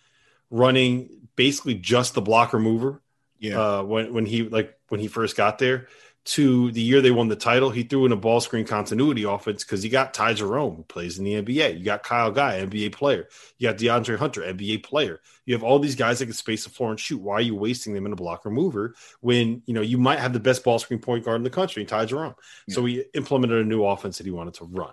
running 0.51 1.28
basically 1.36 1.74
just 1.74 2.14
the 2.14 2.22
blocker 2.22 2.59
mover. 2.59 3.01
Yeah. 3.38 3.61
Uh, 3.61 3.82
when 3.82 4.12
when 4.12 4.26
he 4.26 4.42
like 4.42 4.78
when 4.88 5.01
he 5.01 5.09
first 5.09 5.36
got 5.36 5.59
there 5.59 5.86
to 6.23 6.71
the 6.73 6.83
year 6.83 7.01
they 7.01 7.11
won 7.11 7.29
the 7.29 7.37
title, 7.37 7.71
he 7.71 7.83
threw 7.83 8.05
in 8.05 8.12
a 8.12 8.16
ball 8.16 8.41
screen 8.41 8.66
continuity 8.66 9.25
offense 9.25 9.64
because 9.64 9.83
you 9.85 9.91
got 9.91 10.12
Ty 10.12 10.35
Jerome 10.35 10.77
who 10.77 10.83
plays 10.83 11.18
in 11.18 11.25
the 11.25 11.35
NBA. 11.43 11.79
You 11.79 11.85
got 11.85 12.03
Kyle 12.03 12.31
Guy, 12.31 12.61
NBA 12.61 12.93
player. 12.93 13.29
You 13.59 13.68
got 13.68 13.79
DeAndre 13.79 14.18
Hunter, 14.18 14.43
NBA 14.43 14.83
player. 14.83 15.21
You 15.47 15.55
have 15.55 15.62
all 15.62 15.79
these 15.79 15.95
guys 15.95 16.18
that 16.18 16.27
can 16.27 16.35
space 16.35 16.64
the 16.64 16.71
floor 16.71 16.91
and 16.91 17.01
shoot. 17.01 17.21
Why 17.21 17.35
are 17.35 17.41
you 17.41 17.55
wasting 17.55 17.95
them 17.95 18.07
in 18.07 18.12
a 18.12 18.16
blocker 18.16 18.51
mover 18.51 18.95
when 19.21 19.62
you 19.64 19.73
know 19.73 19.81
you 19.81 19.99
might 19.99 20.18
have 20.18 20.33
the 20.33 20.41
best 20.41 20.62
ball 20.62 20.79
screen 20.79 21.01
point 21.01 21.25
guard 21.25 21.39
in 21.39 21.45
the 21.45 21.51
country, 21.51 21.85
Ty 21.85 22.05
Jerome? 22.05 22.35
Yeah. 22.68 22.75
So 22.75 22.85
he 22.85 23.05
implemented 23.14 23.64
a 23.64 23.68
new 23.68 23.85
offense 23.85 24.18
that 24.18 24.27
he 24.27 24.33
wanted 24.33 24.55
to 24.55 24.66
run. 24.66 24.93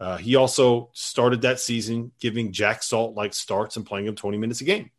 Uh, 0.00 0.16
he 0.16 0.36
also 0.36 0.90
started 0.92 1.42
that 1.42 1.58
season 1.58 2.12
giving 2.20 2.52
Jack 2.52 2.84
Salt 2.84 3.16
like 3.16 3.34
starts 3.34 3.76
and 3.76 3.84
playing 3.84 4.06
him 4.06 4.14
20 4.14 4.38
minutes 4.38 4.60
a 4.60 4.64
game. 4.64 4.90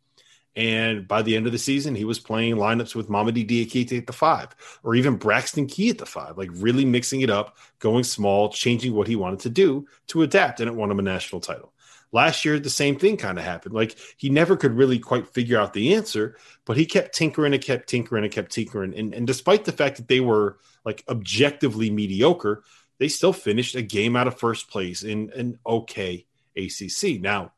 And 0.56 1.06
by 1.06 1.22
the 1.22 1.36
end 1.36 1.46
of 1.46 1.52
the 1.52 1.58
season, 1.58 1.94
he 1.94 2.04
was 2.04 2.18
playing 2.18 2.56
lineups 2.56 2.94
with 2.94 3.08
Mamadi 3.08 3.48
Diakite 3.48 3.96
at 3.96 4.06
the 4.06 4.12
five, 4.12 4.48
or 4.82 4.94
even 4.94 5.16
Braxton 5.16 5.66
Key 5.66 5.90
at 5.90 5.98
the 5.98 6.06
five, 6.06 6.36
like 6.36 6.50
really 6.52 6.84
mixing 6.84 7.20
it 7.20 7.30
up, 7.30 7.56
going 7.78 8.02
small, 8.02 8.48
changing 8.48 8.94
what 8.94 9.06
he 9.06 9.16
wanted 9.16 9.40
to 9.40 9.50
do 9.50 9.86
to 10.08 10.22
adapt, 10.22 10.60
and 10.60 10.68
it 10.68 10.74
won 10.74 10.90
him 10.90 10.98
a 10.98 11.02
national 11.02 11.40
title. 11.40 11.72
Last 12.12 12.44
year, 12.44 12.58
the 12.58 12.70
same 12.70 12.98
thing 12.98 13.16
kind 13.16 13.38
of 13.38 13.44
happened. 13.44 13.74
Like 13.74 13.96
he 14.16 14.30
never 14.30 14.56
could 14.56 14.72
really 14.72 14.98
quite 14.98 15.28
figure 15.28 15.58
out 15.58 15.72
the 15.72 15.94
answer, 15.94 16.36
but 16.64 16.76
he 16.76 16.84
kept 16.84 17.14
tinkering 17.14 17.54
and 17.54 17.62
kept 17.62 17.88
tinkering 17.88 18.24
and 18.24 18.32
kept 18.32 18.50
tinkering. 18.50 18.94
And, 18.96 19.14
and 19.14 19.26
despite 19.26 19.64
the 19.64 19.72
fact 19.72 19.98
that 19.98 20.08
they 20.08 20.18
were 20.18 20.58
like 20.84 21.04
objectively 21.08 21.90
mediocre, 21.90 22.64
they 22.98 23.06
still 23.06 23.32
finished 23.32 23.76
a 23.76 23.82
game 23.82 24.16
out 24.16 24.26
of 24.26 24.38
first 24.38 24.68
place 24.68 25.04
in 25.04 25.30
an 25.36 25.58
okay 25.64 26.26
ACC. 26.56 27.20
Now, 27.20 27.52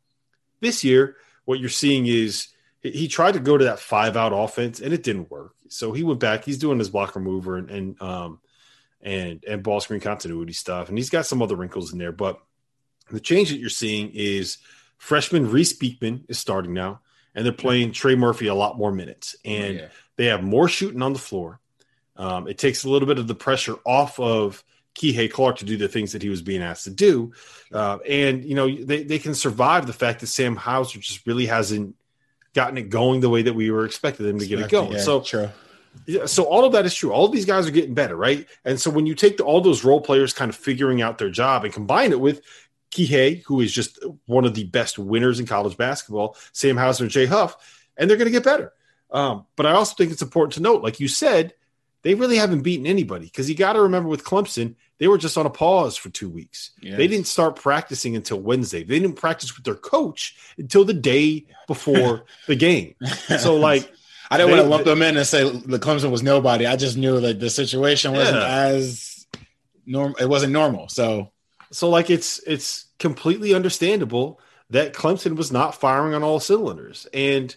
this 0.60 0.84
year, 0.84 1.16
what 1.46 1.58
you're 1.58 1.70
seeing 1.70 2.06
is 2.06 2.48
he 2.82 3.08
tried 3.08 3.34
to 3.34 3.40
go 3.40 3.56
to 3.56 3.64
that 3.64 3.78
five 3.78 4.16
out 4.16 4.32
offense 4.32 4.80
and 4.80 4.92
it 4.92 5.02
didn't 5.02 5.30
work. 5.30 5.54
So 5.68 5.92
he 5.92 6.02
went 6.02 6.20
back. 6.20 6.44
He's 6.44 6.58
doing 6.58 6.78
his 6.78 6.90
blocker 6.90 7.20
mover 7.20 7.56
and 7.56 7.70
and 7.70 8.02
um 8.02 8.40
and 9.00 9.44
and 9.48 9.62
ball 9.62 9.80
screen 9.80 10.00
continuity 10.00 10.52
stuff, 10.52 10.88
and 10.88 10.98
he's 10.98 11.10
got 11.10 11.26
some 11.26 11.42
other 11.42 11.56
wrinkles 11.56 11.92
in 11.92 11.98
there. 11.98 12.12
But 12.12 12.40
the 13.10 13.20
change 13.20 13.50
that 13.50 13.58
you're 13.58 13.68
seeing 13.68 14.10
is 14.14 14.58
freshman 14.98 15.50
Reece 15.50 15.72
Beekman 15.72 16.24
is 16.28 16.38
starting 16.38 16.72
now, 16.72 17.00
and 17.34 17.44
they're 17.44 17.52
playing 17.52 17.92
Trey 17.92 18.14
Murphy 18.14 18.46
a 18.46 18.54
lot 18.54 18.78
more 18.78 18.92
minutes, 18.92 19.36
oh, 19.44 19.50
and 19.50 19.78
oh, 19.78 19.82
yeah. 19.82 19.88
they 20.16 20.26
have 20.26 20.42
more 20.42 20.68
shooting 20.68 21.02
on 21.02 21.12
the 21.12 21.18
floor. 21.18 21.60
Um, 22.16 22.46
it 22.46 22.58
takes 22.58 22.84
a 22.84 22.90
little 22.90 23.08
bit 23.08 23.18
of 23.18 23.26
the 23.26 23.34
pressure 23.34 23.76
off 23.86 24.20
of 24.20 24.62
Kihei 24.94 25.32
Clark 25.32 25.58
to 25.58 25.64
do 25.64 25.76
the 25.76 25.88
things 25.88 26.12
that 26.12 26.22
he 26.22 26.28
was 26.28 26.42
being 26.42 26.62
asked 26.62 26.84
to 26.84 26.90
do. 26.90 27.32
Uh, 27.72 27.98
and, 28.06 28.44
you 28.44 28.54
know, 28.54 28.70
they, 28.84 29.02
they 29.02 29.18
can 29.18 29.34
survive 29.34 29.86
the 29.86 29.92
fact 29.92 30.20
that 30.20 30.26
Sam 30.26 30.54
Hauser 30.54 30.98
just 30.98 31.26
really 31.26 31.46
hasn't 31.46 31.96
gotten 32.54 32.78
it 32.78 32.90
going 32.90 33.20
the 33.20 33.28
way 33.28 33.42
that 33.42 33.54
we 33.54 33.70
were 33.70 33.84
expecting 33.84 34.26
them 34.26 34.38
to 34.38 34.46
get 34.46 34.60
it 34.60 34.68
going. 34.68 34.92
Yeah, 34.92 35.00
so 35.00 35.20
true. 35.20 35.48
Yeah, 36.06 36.26
so 36.26 36.44
all 36.44 36.64
of 36.64 36.72
that 36.72 36.86
is 36.86 36.94
true. 36.94 37.12
All 37.12 37.26
of 37.26 37.32
these 37.32 37.44
guys 37.44 37.66
are 37.66 37.70
getting 37.70 37.94
better, 37.94 38.16
right? 38.16 38.46
And 38.64 38.80
so 38.80 38.90
when 38.90 39.06
you 39.06 39.14
take 39.14 39.36
the, 39.36 39.44
all 39.44 39.60
those 39.60 39.84
role 39.84 40.00
players 40.00 40.32
kind 40.32 40.48
of 40.48 40.56
figuring 40.56 41.02
out 41.02 41.18
their 41.18 41.30
job 41.30 41.64
and 41.64 41.72
combine 41.72 42.12
it 42.12 42.20
with 42.20 42.42
Kihei, 42.92 43.42
who 43.44 43.60
is 43.60 43.72
just 43.72 43.98
one 44.26 44.44
of 44.44 44.54
the 44.54 44.64
best 44.64 44.98
winners 44.98 45.38
in 45.38 45.46
college 45.46 45.76
basketball, 45.76 46.36
Sam 46.52 46.76
Hauser 46.76 47.04
and 47.04 47.10
Jay 47.10 47.26
Huff, 47.26 47.56
and 47.96 48.08
they're 48.08 48.16
going 48.16 48.26
to 48.26 48.32
get 48.32 48.44
better. 48.44 48.72
Um, 49.10 49.46
but 49.56 49.66
I 49.66 49.72
also 49.72 49.94
think 49.94 50.12
it's 50.12 50.22
important 50.22 50.54
to 50.54 50.62
note, 50.62 50.82
like 50.82 50.98
you 50.98 51.08
said, 51.08 51.54
they 52.02 52.14
really 52.14 52.36
haven't 52.36 52.62
beaten 52.62 52.86
anybody 52.86 53.26
because 53.26 53.48
you 53.48 53.54
got 53.54 53.74
to 53.74 53.82
remember 53.82 54.08
with 54.08 54.24
Clemson, 54.24 54.74
they 55.02 55.08
were 55.08 55.18
just 55.18 55.36
on 55.36 55.46
a 55.46 55.50
pause 55.50 55.96
for 55.96 56.10
two 56.10 56.28
weeks. 56.28 56.70
Yes. 56.80 56.96
They 56.96 57.08
didn't 57.08 57.26
start 57.26 57.56
practicing 57.56 58.14
until 58.14 58.38
Wednesday. 58.38 58.84
They 58.84 59.00
didn't 59.00 59.16
practice 59.16 59.56
with 59.56 59.64
their 59.64 59.74
coach 59.74 60.36
until 60.56 60.84
the 60.84 60.94
day 60.94 61.46
before 61.66 62.24
the 62.46 62.54
game. 62.54 62.94
So, 63.40 63.56
like, 63.56 63.92
I 64.30 64.36
didn't 64.36 64.50
they, 64.50 64.56
want 64.58 64.64
to 64.64 64.70
lump 64.70 64.84
them 64.84 65.02
in 65.02 65.16
and 65.16 65.26
say 65.26 65.42
the 65.42 65.80
Clemson 65.80 66.12
was 66.12 66.22
nobody. 66.22 66.66
I 66.66 66.76
just 66.76 66.96
knew 66.96 67.18
that 67.18 67.40
the 67.40 67.50
situation 67.50 68.12
wasn't 68.12 68.36
yeah. 68.36 68.46
as 68.46 69.26
normal. 69.84 70.16
It 70.18 70.28
wasn't 70.28 70.52
normal. 70.52 70.88
So, 70.88 71.32
so 71.72 71.88
like, 71.88 72.08
it's 72.08 72.38
it's 72.46 72.84
completely 73.00 73.54
understandable 73.54 74.38
that 74.70 74.94
Clemson 74.94 75.34
was 75.34 75.50
not 75.50 75.74
firing 75.74 76.14
on 76.14 76.22
all 76.22 76.38
cylinders, 76.38 77.08
and 77.12 77.56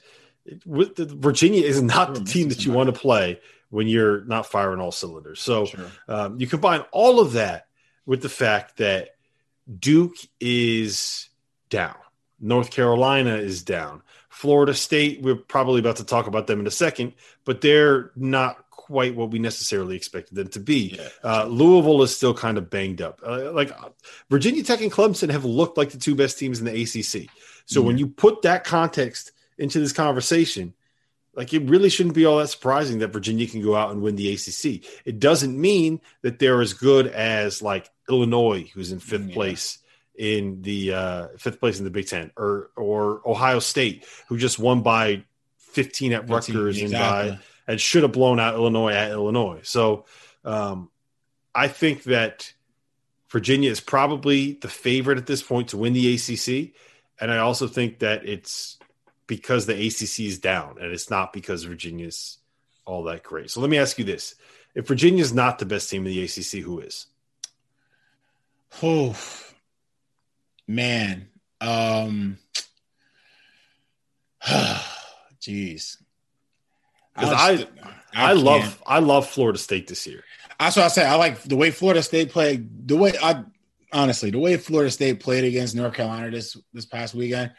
with 0.66 0.96
the, 0.96 1.06
Virginia 1.06 1.64
is 1.64 1.80
not 1.80 2.16
the 2.16 2.24
team 2.24 2.50
that 2.50 2.66
you 2.66 2.72
want 2.72 2.88
to 2.88 3.00
play 3.00 3.40
when 3.76 3.88
you're 3.88 4.24
not 4.24 4.46
firing 4.46 4.80
all 4.80 4.94
cylinders. 4.94 5.42
So 5.42 5.66
sure. 5.66 5.92
um, 6.08 6.40
you 6.40 6.48
combine 6.48 6.80
all 6.94 7.20
of 7.20 7.34
that 7.34 7.68
with 8.06 8.22
the 8.22 8.30
fact 8.30 8.78
that 8.78 9.18
Duke 9.80 10.16
is 10.40 11.28
down, 11.70 11.98
North 12.40 12.72
Carolina 12.72 13.36
is 13.36 13.64
down, 13.64 14.02
Florida 14.30 14.74
State. 14.74 15.22
We're 15.22 15.36
probably 15.36 15.82
about 15.82 15.98
to 15.98 16.06
talk 16.06 16.28
about 16.28 16.48
them 16.48 16.62
in 16.62 16.68
a 16.68 16.72
second, 16.72 17.16
but 17.44 17.60
they're 17.60 18.12
not 18.16 18.70
quite 18.70 19.14
what 19.14 19.32
we 19.32 19.40
necessarily 19.40 19.98
expected 19.98 20.36
them 20.36 20.48
to 20.50 20.62
be. 20.62 20.98
Yeah. 20.98 21.10
Uh, 21.22 21.46
Louisville 21.48 22.02
is 22.04 22.16
still 22.16 22.34
kind 22.34 22.58
of 22.58 22.70
banged 22.70 23.02
up. 23.02 23.20
Uh, 23.28 23.52
like 23.52 23.74
Virginia 24.30 24.64
Tech 24.64 24.80
and 24.80 24.92
Clemson 24.92 25.30
have 25.32 25.44
looked 25.44 25.78
like 25.78 25.90
the 25.90 25.98
two 25.98 26.16
best 26.16 26.40
teams 26.40 26.62
in 26.62 26.66
the 26.66 26.82
ACC. 26.82 27.30
So 27.66 27.82
when 27.82 27.98
you 27.98 28.08
put 28.08 28.44
that 28.44 28.64
context 28.64 29.34
into 29.58 29.80
this 29.80 29.92
conversation, 29.92 30.74
like 31.36 31.54
it 31.54 31.70
really 31.70 31.90
shouldn't 31.90 32.16
be 32.16 32.26
all 32.26 32.38
that 32.38 32.48
surprising 32.48 33.00
that 33.00 33.10
Virginia 33.10 33.48
can 33.48 33.62
go 33.62 33.76
out 33.76 33.92
and 33.92 34.02
win 34.02 34.16
the 34.16 34.34
ACC. 34.34 34.86
It 35.06 35.20
doesn't 35.20 35.60
mean 35.60 36.02
that 36.22 36.40
they're 36.40 36.62
as 36.62 36.74
good 36.74 37.08
as 37.08 37.62
like 37.62 37.90
Illinois, 38.10 38.70
who's 38.74 38.92
in 38.92 39.00
fifth 39.00 39.28
yeah. 39.28 39.34
place 39.34 39.80
in 40.18 40.62
the 40.62 40.94
uh, 40.94 41.28
fifth 41.38 41.60
place 41.60 41.78
in 41.78 41.84
the 41.84 41.92
Big 41.92 42.08
Ten, 42.08 42.32
or 42.38 42.70
or 42.76 43.22
Ohio 43.26 43.60
State, 43.60 44.06
who 44.28 44.38
just 44.38 44.60
won 44.60 44.82
by 44.82 45.24
15 45.58 46.14
at 46.14 46.22
15, 46.22 46.34
Rutgers 46.34 46.82
exactly. 46.82 47.30
and 47.30 47.38
by 47.38 47.44
and 47.68 47.82
should 47.82 48.04
have 48.04 48.12
blown 48.12 48.40
out 48.40 48.56
Illinois 48.56 48.94
at 48.94 49.12
Illinois. 49.12 49.60
So 49.64 50.06
um, 50.44 50.90
I 51.54 51.68
think 51.68 52.04
that 52.04 52.54
Virginia 53.30 53.72
is 53.72 53.82
probably 53.82 54.54
the 54.54 54.68
favorite 54.68 55.18
at 55.18 55.26
this 55.26 55.44
point 55.44 55.70
to 55.70 55.78
win 55.78 55.94
the 55.94 56.16
ACC, 56.16 56.74
and 57.20 57.32
I 57.32 57.40
also 57.40 57.68
think 57.68 58.00
that 58.00 58.26
it's 58.26 58.78
because 59.28 59.66
the 59.66 59.74
ACC 59.74 60.22
is 60.22 60.40
down, 60.40 60.78
and 60.80 60.92
it's 60.92 61.10
not 61.10 61.34
because 61.34 61.64
Virginia's 61.64 62.38
all 62.86 63.04
that 63.04 63.24
great. 63.24 63.50
So 63.52 63.62
let 63.62 63.70
me 63.70 63.78
ask 63.78 63.98
you 63.98 64.06
this: 64.06 64.36
If 64.74 64.88
Virginia 64.88 65.22
is 65.22 65.34
not 65.34 65.60
the 65.60 65.66
best 65.66 65.90
team 65.90 66.06
in 66.06 66.14
the 66.14 66.24
ACC, 66.24 66.64
who 66.64 66.80
is? 66.80 67.08
Oh 68.84 69.16
man, 70.68 71.28
um, 71.62 72.38
jeez. 75.42 75.98
Because 77.14 77.32
I, 77.32 77.52
I, 77.52 77.68
I, 78.14 78.30
I 78.32 78.34
love 78.34 78.84
I 78.86 79.00
love 79.00 79.30
Florida 79.30 79.58
State 79.58 79.88
this 79.88 80.06
year. 80.06 80.24
That's 80.60 80.76
what 80.76 80.86
I 80.86 80.90
say. 80.90 81.06
I 81.06 81.16
like 81.16 81.42
the 81.44 81.56
way 81.56 81.72
Florida 81.72 82.04
State 82.04 82.32
played. 82.32 82.88
The 82.88 82.98
way 82.98 83.14
I 83.22 83.44
honestly, 83.92 84.32
the 84.32 84.40
way 84.40 84.58
Florida 84.58 84.92
State 84.92 85.20
played 85.20 85.46
against 85.46 85.76
North 85.76 85.94
Carolina 85.94 86.32
this 86.32 86.58
this 86.74 86.86
past 86.86 87.14
weekend, 87.14 87.52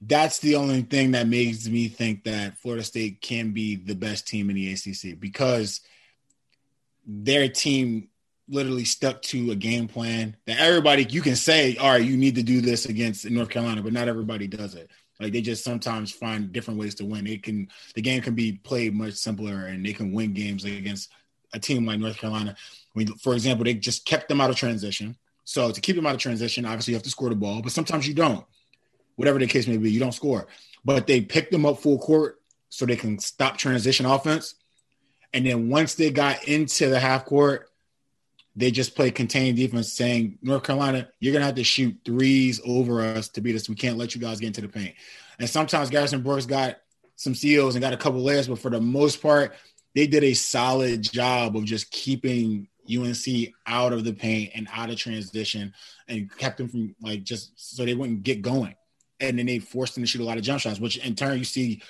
that's 0.00 0.38
the 0.38 0.54
only 0.54 0.82
thing 0.82 1.12
that 1.12 1.26
makes 1.26 1.66
me 1.66 1.88
think 1.88 2.24
that 2.24 2.56
Florida 2.58 2.84
State 2.84 3.20
can 3.20 3.52
be 3.52 3.76
the 3.76 3.94
best 3.94 4.28
team 4.28 4.48
in 4.50 4.56
the 4.56 4.72
ACC 4.72 5.18
because 5.18 5.80
their 7.06 7.48
team 7.48 8.08
literally 8.48 8.84
stuck 8.84 9.20
to 9.22 9.50
a 9.50 9.56
game 9.56 9.88
plan 9.88 10.36
that 10.46 10.58
everybody 10.58 11.06
you 11.10 11.20
can 11.20 11.36
say, 11.36 11.76
all 11.76 11.90
right, 11.90 12.04
you 12.04 12.16
need 12.16 12.36
to 12.36 12.42
do 12.42 12.60
this 12.60 12.86
against 12.86 13.28
North 13.28 13.50
Carolina, 13.50 13.82
but 13.82 13.92
not 13.92 14.08
everybody 14.08 14.46
does 14.46 14.74
it. 14.74 14.90
Like 15.20 15.32
they 15.32 15.40
just 15.40 15.64
sometimes 15.64 16.12
find 16.12 16.52
different 16.52 16.78
ways 16.78 16.94
to 16.96 17.04
win. 17.04 17.26
It 17.26 17.42
can 17.42 17.68
the 17.94 18.02
game 18.02 18.22
can 18.22 18.34
be 18.34 18.52
played 18.52 18.94
much 18.94 19.14
simpler 19.14 19.66
and 19.66 19.84
they 19.84 19.92
can 19.92 20.12
win 20.12 20.32
games 20.32 20.64
against 20.64 21.10
a 21.52 21.58
team 21.58 21.86
like 21.86 21.98
North 21.98 22.18
Carolina. 22.18 22.54
For 23.20 23.34
example, 23.34 23.64
they 23.64 23.74
just 23.74 24.06
kept 24.06 24.28
them 24.28 24.40
out 24.40 24.50
of 24.50 24.56
transition. 24.56 25.16
So 25.44 25.72
to 25.72 25.80
keep 25.80 25.96
them 25.96 26.06
out 26.06 26.14
of 26.14 26.20
transition, 26.20 26.64
obviously 26.64 26.92
you 26.92 26.96
have 26.96 27.04
to 27.04 27.10
score 27.10 27.30
the 27.30 27.34
ball, 27.34 27.62
but 27.62 27.72
sometimes 27.72 28.06
you 28.06 28.14
don't. 28.14 28.44
Whatever 29.18 29.40
the 29.40 29.48
case 29.48 29.66
may 29.66 29.76
be, 29.78 29.90
you 29.90 29.98
don't 29.98 30.14
score. 30.14 30.46
But 30.84 31.08
they 31.08 31.20
picked 31.20 31.50
them 31.50 31.66
up 31.66 31.80
full 31.80 31.98
court 31.98 32.40
so 32.68 32.86
they 32.86 32.94
can 32.94 33.18
stop 33.18 33.56
transition 33.56 34.06
offense. 34.06 34.54
And 35.32 35.44
then 35.44 35.68
once 35.68 35.96
they 35.96 36.12
got 36.12 36.44
into 36.44 36.88
the 36.88 37.00
half 37.00 37.24
court, 37.24 37.68
they 38.54 38.70
just 38.70 38.94
played 38.94 39.16
contained 39.16 39.56
defense, 39.56 39.92
saying, 39.92 40.38
North 40.40 40.62
Carolina, 40.62 41.08
you're 41.18 41.32
gonna 41.32 41.46
have 41.46 41.56
to 41.56 41.64
shoot 41.64 41.98
threes 42.04 42.60
over 42.64 43.02
us 43.02 43.26
to 43.30 43.40
beat 43.40 43.56
us. 43.56 43.68
We 43.68 43.74
can't 43.74 43.98
let 43.98 44.14
you 44.14 44.20
guys 44.20 44.38
get 44.38 44.46
into 44.46 44.60
the 44.60 44.68
paint. 44.68 44.94
And 45.40 45.50
sometimes 45.50 45.90
Garrison 45.90 46.22
Brooks 46.22 46.46
got 46.46 46.76
some 47.16 47.34
steals 47.34 47.74
and 47.74 47.82
got 47.82 47.92
a 47.92 47.96
couple 47.96 48.22
layers, 48.22 48.46
but 48.46 48.60
for 48.60 48.70
the 48.70 48.80
most 48.80 49.20
part, 49.20 49.52
they 49.96 50.06
did 50.06 50.22
a 50.22 50.34
solid 50.34 51.02
job 51.02 51.56
of 51.56 51.64
just 51.64 51.90
keeping 51.90 52.68
UNC 52.88 53.52
out 53.66 53.92
of 53.92 54.04
the 54.04 54.12
paint 54.12 54.52
and 54.54 54.68
out 54.72 54.90
of 54.90 54.96
transition 54.96 55.74
and 56.06 56.30
kept 56.38 56.58
them 56.58 56.68
from 56.68 56.94
like 57.02 57.24
just 57.24 57.50
so 57.56 57.84
they 57.84 57.94
wouldn't 57.94 58.22
get 58.22 58.42
going. 58.42 58.76
And 59.20 59.38
then 59.38 59.46
they 59.46 59.58
forced 59.58 59.94
them 59.94 60.04
to 60.04 60.06
shoot 60.06 60.20
a 60.20 60.24
lot 60.24 60.36
of 60.36 60.44
jump 60.44 60.60
shots, 60.60 60.78
which 60.78 60.98
in 60.98 61.14
turn 61.14 61.38
you 61.38 61.44
see 61.44 61.82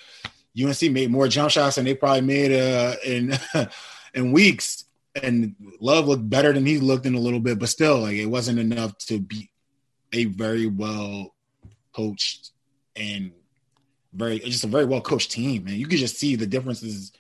UNC 0.60 0.82
made 0.92 1.10
more 1.10 1.28
jump 1.28 1.50
shots 1.50 1.76
than 1.76 1.84
they 1.84 1.94
probably 1.94 2.22
made 2.22 2.52
uh, 2.52 2.96
in 3.04 3.38
in 4.14 4.32
weeks. 4.32 4.84
And 5.22 5.54
Love 5.80 6.06
looked 6.06 6.28
better 6.28 6.52
than 6.52 6.64
he 6.64 6.78
looked 6.78 7.06
in 7.06 7.14
a 7.14 7.20
little 7.20 7.40
bit, 7.40 7.58
but 7.58 7.68
still, 7.68 8.00
like 8.00 8.14
it 8.14 8.26
wasn't 8.26 8.58
enough 8.58 8.96
to 8.98 9.20
beat 9.20 9.50
a 10.12 10.24
very 10.24 10.66
well 10.66 11.34
coached 11.92 12.52
and 12.96 13.32
very 14.12 14.38
just 14.40 14.64
a 14.64 14.68
very 14.68 14.84
well 14.84 15.00
coached 15.00 15.30
team. 15.30 15.66
And 15.66 15.76
you 15.76 15.86
could 15.86 15.98
just 15.98 16.18
see 16.18 16.36
the 16.36 16.46
differences 16.46 17.12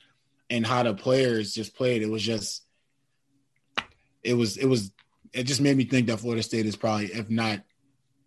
in 0.48 0.64
how 0.64 0.82
the 0.82 0.94
players 0.94 1.52
just 1.52 1.76
played. 1.76 2.02
It 2.02 2.10
was 2.10 2.22
just, 2.22 2.62
it 4.22 4.34
was, 4.34 4.56
it 4.56 4.66
was, 4.66 4.90
it 5.32 5.44
just 5.44 5.60
made 5.60 5.76
me 5.76 5.84
think 5.84 6.06
that 6.06 6.20
Florida 6.20 6.42
State 6.42 6.66
is 6.66 6.76
probably, 6.76 7.06
if 7.06 7.28
not 7.28 7.60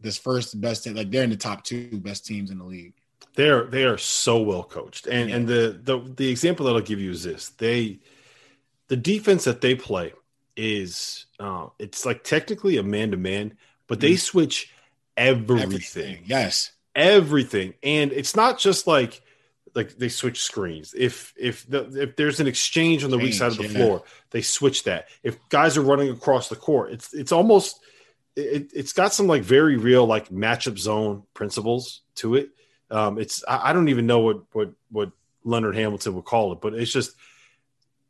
this 0.01 0.17
first 0.17 0.59
best, 0.59 0.83
team, 0.83 0.95
like 0.95 1.11
they're 1.11 1.23
in 1.23 1.29
the 1.29 1.37
top 1.37 1.63
two 1.63 1.99
best 1.99 2.25
teams 2.25 2.51
in 2.51 2.57
the 2.57 2.65
league. 2.65 2.93
They're 3.35 3.65
they 3.65 3.85
are 3.85 3.97
so 3.97 4.41
well 4.41 4.63
coached, 4.63 5.07
and 5.07 5.29
yeah. 5.29 5.35
and 5.35 5.47
the 5.47 5.79
the 5.83 6.13
the 6.15 6.29
example 6.29 6.65
that 6.65 6.73
I'll 6.73 6.81
give 6.81 6.99
you 6.99 7.11
is 7.11 7.23
this: 7.23 7.49
they 7.49 7.99
the 8.87 8.97
defense 8.97 9.45
that 9.45 9.61
they 9.61 9.75
play 9.75 10.13
is 10.57 11.25
uh, 11.39 11.67
it's 11.79 12.05
like 12.05 12.23
technically 12.23 12.77
a 12.77 12.83
man 12.83 13.11
to 13.11 13.17
man, 13.17 13.57
but 13.87 13.99
they 13.99 14.13
mm. 14.13 14.19
switch 14.19 14.73
everything. 15.15 15.63
everything. 15.63 16.23
Yes, 16.25 16.71
everything, 16.95 17.73
and 17.83 18.11
it's 18.11 18.35
not 18.35 18.59
just 18.59 18.87
like 18.87 19.21
like 19.75 19.97
they 19.97 20.09
switch 20.09 20.41
screens. 20.41 20.93
If 20.97 21.33
if 21.37 21.67
the, 21.69 22.01
if 22.01 22.15
there's 22.15 22.39
an 22.39 22.47
exchange 22.47 23.03
on 23.03 23.11
the 23.11 23.17
weak 23.17 23.33
side 23.33 23.51
of 23.51 23.57
the 23.57 23.67
yeah. 23.67 23.77
floor, 23.77 24.03
they 24.31 24.41
switch 24.41 24.83
that. 24.83 25.07
If 25.23 25.37
guys 25.49 25.77
are 25.77 25.81
running 25.81 26.09
across 26.09 26.49
the 26.49 26.55
court, 26.55 26.91
it's 26.91 27.13
it's 27.13 27.31
almost 27.31 27.79
it, 28.35 28.71
it's 28.73 28.93
got 28.93 29.13
some 29.13 29.27
like 29.27 29.43
very 29.43 29.77
real 29.77 30.05
like 30.05 30.29
matchup 30.29 30.77
zone 30.77 31.23
principles 31.33 32.01
to 32.15 32.35
it. 32.35 32.49
Um, 32.89 33.17
it's 33.19 33.43
I, 33.47 33.69
I 33.69 33.73
don't 33.73 33.89
even 33.89 34.07
know 34.07 34.19
what 34.19 34.43
what 34.51 34.71
what 34.89 35.11
Leonard 35.43 35.75
Hamilton 35.75 36.15
would 36.15 36.25
call 36.25 36.53
it, 36.53 36.61
but 36.61 36.73
it's 36.73 36.91
just 36.91 37.15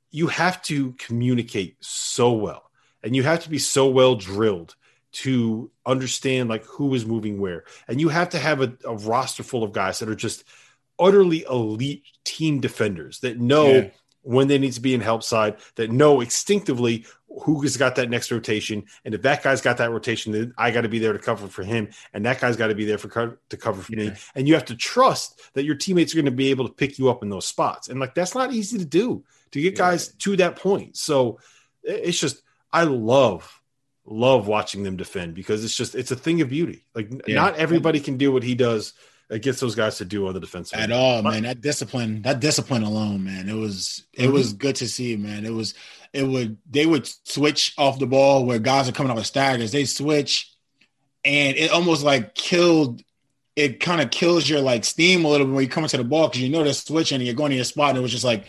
you 0.09 0.27
have 0.27 0.61
to 0.63 0.93
communicate 0.93 1.77
so 1.79 2.33
well, 2.33 2.69
and 3.03 3.15
you 3.15 3.23
have 3.23 3.43
to 3.43 3.49
be 3.49 3.59
so 3.59 3.89
well 3.89 4.15
drilled 4.15 4.75
to 5.13 5.69
understand 5.85 6.49
like 6.49 6.63
who 6.65 6.93
is 6.93 7.05
moving 7.05 7.39
where, 7.39 7.63
and 7.87 7.99
you 7.99 8.09
have 8.09 8.29
to 8.29 8.39
have 8.39 8.61
a, 8.61 8.73
a 8.85 8.95
roster 8.95 9.43
full 9.43 9.63
of 9.63 9.73
guys 9.73 9.99
that 9.99 10.09
are 10.09 10.15
just 10.15 10.43
utterly 10.99 11.43
elite 11.49 12.03
team 12.23 12.59
defenders 12.59 13.19
that 13.21 13.39
know 13.39 13.71
yeah. 13.71 13.89
when 14.21 14.47
they 14.47 14.57
need 14.57 14.73
to 14.73 14.81
be 14.81 14.93
in 14.93 15.01
help 15.01 15.23
side, 15.23 15.57
that 15.75 15.91
know 15.91 16.21
instinctively 16.21 17.05
who 17.39 17.61
has 17.61 17.77
got 17.77 17.95
that 17.95 18.09
next 18.09 18.31
rotation, 18.31 18.85
and 19.05 19.13
if 19.13 19.21
that 19.21 19.43
guy's 19.43 19.61
got 19.61 19.77
that 19.77 19.91
rotation, 19.91 20.31
then 20.31 20.53
I 20.57 20.71
got 20.71 20.81
to 20.81 20.89
be 20.89 20.99
there 20.99 21.13
to 21.13 21.19
cover 21.19 21.47
for 21.47 21.63
him, 21.63 21.89
and 22.13 22.25
that 22.25 22.39
guy's 22.39 22.57
got 22.57 22.67
to 22.67 22.75
be 22.75 22.85
there 22.85 22.97
for 22.97 23.07
co- 23.07 23.37
to 23.49 23.57
cover 23.57 23.81
for 23.81 23.93
yeah. 23.93 24.09
me. 24.09 24.15
And 24.35 24.47
you 24.47 24.53
have 24.55 24.65
to 24.65 24.75
trust 24.75 25.39
that 25.53 25.63
your 25.63 25.75
teammates 25.75 26.13
are 26.13 26.17
going 26.17 26.25
to 26.25 26.31
be 26.31 26.49
able 26.49 26.67
to 26.67 26.73
pick 26.73 26.99
you 26.99 27.09
up 27.09 27.23
in 27.23 27.29
those 27.29 27.45
spots, 27.45 27.89
and 27.89 27.99
like 27.99 28.15
that's 28.15 28.35
not 28.35 28.53
easy 28.53 28.77
to 28.77 28.85
do 28.85 29.23
to 29.51 29.61
get 29.61 29.73
yeah. 29.73 29.77
guys 29.77 30.09
to 30.09 30.35
that 30.37 30.55
point. 30.55 30.97
So 30.97 31.39
it's 31.83 32.19
just 32.19 32.41
I 32.71 32.83
love 32.83 33.59
love 34.05 34.47
watching 34.47 34.83
them 34.83 34.97
defend 34.97 35.35
because 35.35 35.63
it's 35.63 35.75
just 35.75 35.95
it's 35.95 36.11
a 36.11 36.15
thing 36.15 36.41
of 36.41 36.49
beauty. 36.49 36.85
Like 36.93 37.11
yeah. 37.27 37.35
not 37.35 37.55
everybody 37.55 37.99
can 37.99 38.17
do 38.17 38.31
what 38.31 38.43
he 38.43 38.55
does 38.55 38.93
it 39.31 39.41
gets 39.41 39.61
those 39.61 39.75
guys 39.75 39.97
to 39.97 40.05
do 40.05 40.27
on 40.27 40.33
the 40.33 40.41
defensive 40.41 40.77
at 40.77 40.91
all, 40.91 41.21
man. 41.21 41.43
That 41.43 41.61
discipline, 41.61 42.21
that 42.23 42.41
discipline 42.41 42.83
alone, 42.83 43.23
man. 43.23 43.47
It 43.47 43.53
was 43.53 44.03
it 44.11 44.23
mm-hmm. 44.23 44.33
was 44.33 44.51
good 44.51 44.75
to 44.77 44.89
see, 44.89 45.15
man. 45.15 45.45
It 45.45 45.53
was 45.53 45.73
it 46.13 46.23
would 46.23 46.57
they 46.69 46.85
would 46.85 47.07
switch 47.27 47.73
off 47.77 47.99
the 47.99 48.07
ball 48.07 48.45
where 48.45 48.59
guys 48.59 48.89
are 48.89 48.93
coming 48.93 49.11
off 49.11 49.17
of 49.17 49.27
staggers. 49.27 49.71
They 49.71 49.85
switch, 49.85 50.51
and 51.23 51.57
it 51.57 51.71
almost 51.71 52.03
like 52.03 52.35
killed. 52.35 53.01
It 53.55 53.79
kind 53.79 54.01
of 54.01 54.11
kills 54.11 54.49
your 54.49 54.61
like 54.61 54.85
steam 54.85 55.25
a 55.25 55.27
little 55.27 55.45
bit 55.45 55.53
when 55.53 55.63
you 55.63 55.69
come 55.69 55.83
into 55.83 55.97
the 55.97 56.03
ball 56.03 56.27
because 56.27 56.41
you 56.41 56.49
know 56.49 56.63
they're 56.63 56.73
switching 56.73 57.17
and 57.17 57.25
you're 57.25 57.35
going 57.35 57.49
to 57.51 57.55
your 57.55 57.65
spot. 57.65 57.89
And 57.89 57.99
it 57.99 58.01
was 58.01 58.11
just 58.11 58.23
like 58.23 58.45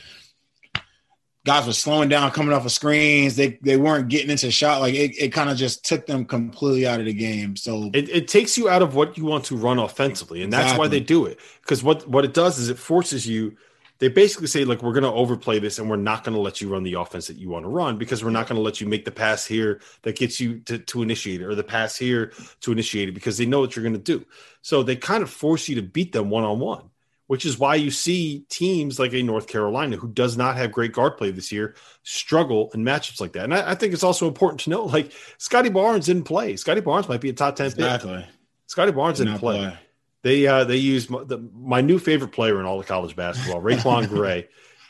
guys 1.44 1.66
were 1.66 1.72
slowing 1.72 2.08
down, 2.08 2.30
coming 2.30 2.52
off 2.52 2.64
of 2.64 2.72
screens. 2.72 3.36
They 3.36 3.58
they 3.62 3.76
weren't 3.76 4.08
getting 4.08 4.30
into 4.30 4.50
shot. 4.50 4.80
Like 4.80 4.94
it, 4.94 5.16
it 5.18 5.32
kind 5.32 5.50
of 5.50 5.56
just 5.56 5.84
took 5.84 6.06
them 6.06 6.24
completely 6.24 6.86
out 6.86 7.00
of 7.00 7.06
the 7.06 7.12
game. 7.12 7.56
So 7.56 7.90
it, 7.92 8.08
it 8.08 8.28
takes 8.28 8.56
you 8.56 8.68
out 8.68 8.82
of 8.82 8.94
what 8.94 9.18
you 9.18 9.24
want 9.24 9.44
to 9.46 9.56
run 9.56 9.78
offensively, 9.78 10.42
and 10.42 10.52
that's 10.52 10.64
exactly. 10.64 10.80
why 10.80 10.88
they 10.88 11.00
do 11.00 11.26
it. 11.26 11.40
Because 11.62 11.82
what 11.82 12.08
what 12.08 12.24
it 12.24 12.34
does 12.34 12.58
is 12.58 12.68
it 12.68 12.78
forces 12.78 13.26
you. 13.26 13.56
They 14.02 14.08
basically 14.08 14.48
say 14.48 14.64
like 14.64 14.82
we're 14.82 14.94
going 14.94 15.04
to 15.04 15.12
overplay 15.12 15.60
this, 15.60 15.78
and 15.78 15.88
we're 15.88 15.94
not 15.94 16.24
going 16.24 16.34
to 16.34 16.40
let 16.40 16.60
you 16.60 16.68
run 16.68 16.82
the 16.82 16.94
offense 16.94 17.28
that 17.28 17.36
you 17.36 17.48
want 17.48 17.64
to 17.64 17.68
run 17.68 17.98
because 17.98 18.24
we're 18.24 18.30
not 18.30 18.48
going 18.48 18.56
to 18.56 18.62
let 18.62 18.80
you 18.80 18.88
make 18.88 19.04
the 19.04 19.12
pass 19.12 19.46
here 19.46 19.80
that 20.02 20.16
gets 20.16 20.40
you 20.40 20.58
to, 20.62 20.78
to 20.78 21.02
initiate 21.02 21.40
it, 21.40 21.44
or 21.44 21.54
the 21.54 21.62
pass 21.62 21.96
here 21.96 22.32
to 22.62 22.72
initiate 22.72 23.08
it 23.08 23.12
because 23.12 23.38
they 23.38 23.46
know 23.46 23.60
what 23.60 23.76
you're 23.76 23.84
going 23.84 23.92
to 23.92 24.00
do. 24.00 24.26
So 24.60 24.82
they 24.82 24.96
kind 24.96 25.22
of 25.22 25.30
force 25.30 25.68
you 25.68 25.76
to 25.76 25.82
beat 25.82 26.10
them 26.10 26.30
one 26.30 26.42
on 26.42 26.58
one 26.58 26.90
which 27.28 27.46
is 27.46 27.58
why 27.58 27.76
you 27.76 27.90
see 27.90 28.44
teams 28.50 28.98
like 28.98 29.14
a 29.14 29.22
North 29.22 29.46
Carolina, 29.46 29.96
who 29.96 30.06
does 30.06 30.36
not 30.36 30.58
have 30.58 30.70
great 30.70 30.92
guard 30.92 31.16
play 31.16 31.30
this 31.30 31.50
year, 31.50 31.74
struggle 32.02 32.70
in 32.74 32.84
matchups 32.84 33.22
like 33.22 33.32
that. 33.32 33.44
And 33.44 33.54
I, 33.54 33.70
I 33.70 33.74
think 33.74 33.94
it's 33.94 34.02
also 34.02 34.28
important 34.28 34.60
to 34.60 34.70
note, 34.70 34.92
like 34.92 35.12
Scottie 35.38 35.70
Barnes 35.70 36.04
didn't 36.04 36.24
play. 36.24 36.56
Scottie 36.56 36.82
Barnes 36.82 37.08
might 37.08 37.22
be 37.22 37.30
a 37.30 37.32
top 37.32 37.56
ten 37.56 37.68
exactly. 37.68 38.16
pick. 38.16 38.26
Scottie 38.66 38.92
Barnes 38.92 39.16
did 39.16 39.28
not 39.28 39.40
play. 39.40 39.60
play. 39.60 39.78
They 40.22 40.46
uh, 40.46 40.64
they 40.64 40.76
used 40.76 41.10
my, 41.10 41.24
the, 41.24 41.38
my, 41.38 41.80
new 41.80 41.98
favorite 41.98 42.32
player 42.32 42.60
in 42.60 42.66
all 42.66 42.78
of 42.78 42.86
college 42.86 43.16
basketball, 43.16 43.60
RaiQuan 43.60 44.08
Gray. 44.08 44.48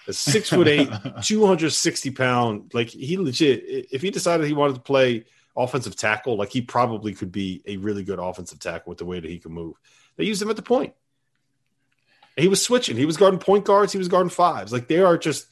A 0.09 0.13
six 0.13 0.51
foot 0.51 0.67
eight, 0.69 0.91
260 1.23 2.11
pound, 2.11 2.73
like 2.75 2.89
he 2.89 3.17
legit, 3.17 3.87
if 3.93 4.03
he 4.03 4.11
decided 4.11 4.47
he 4.47 4.53
wanted 4.53 4.75
to 4.75 4.81
play 4.81 5.25
offensive 5.57 5.97
tackle, 5.97 6.37
like 6.37 6.51
he 6.51 6.61
probably 6.61 7.15
could 7.15 7.31
be 7.31 7.63
a 7.67 7.77
really 7.77 8.03
good 8.03 8.19
offensive 8.19 8.59
tackle 8.59 8.91
with 8.91 8.99
the 8.99 9.05
way 9.05 9.21
that 9.21 9.31
he 9.31 9.39
can 9.39 9.53
move. 9.53 9.77
They 10.17 10.25
used 10.25 10.43
him 10.43 10.51
at 10.51 10.57
the 10.57 10.63
point. 10.63 10.95
He 12.37 12.49
was 12.49 12.63
switching. 12.63 12.97
He 12.97 13.07
was 13.07 13.17
guarding 13.17 13.41
point 13.41 13.65
guards. 13.65 13.93
He 13.93 13.99
was 13.99 14.09
guarding 14.09 14.31
fives. 14.31 14.73
Like 14.73 14.89
they 14.89 15.01
are 15.01 15.17
just. 15.17 15.47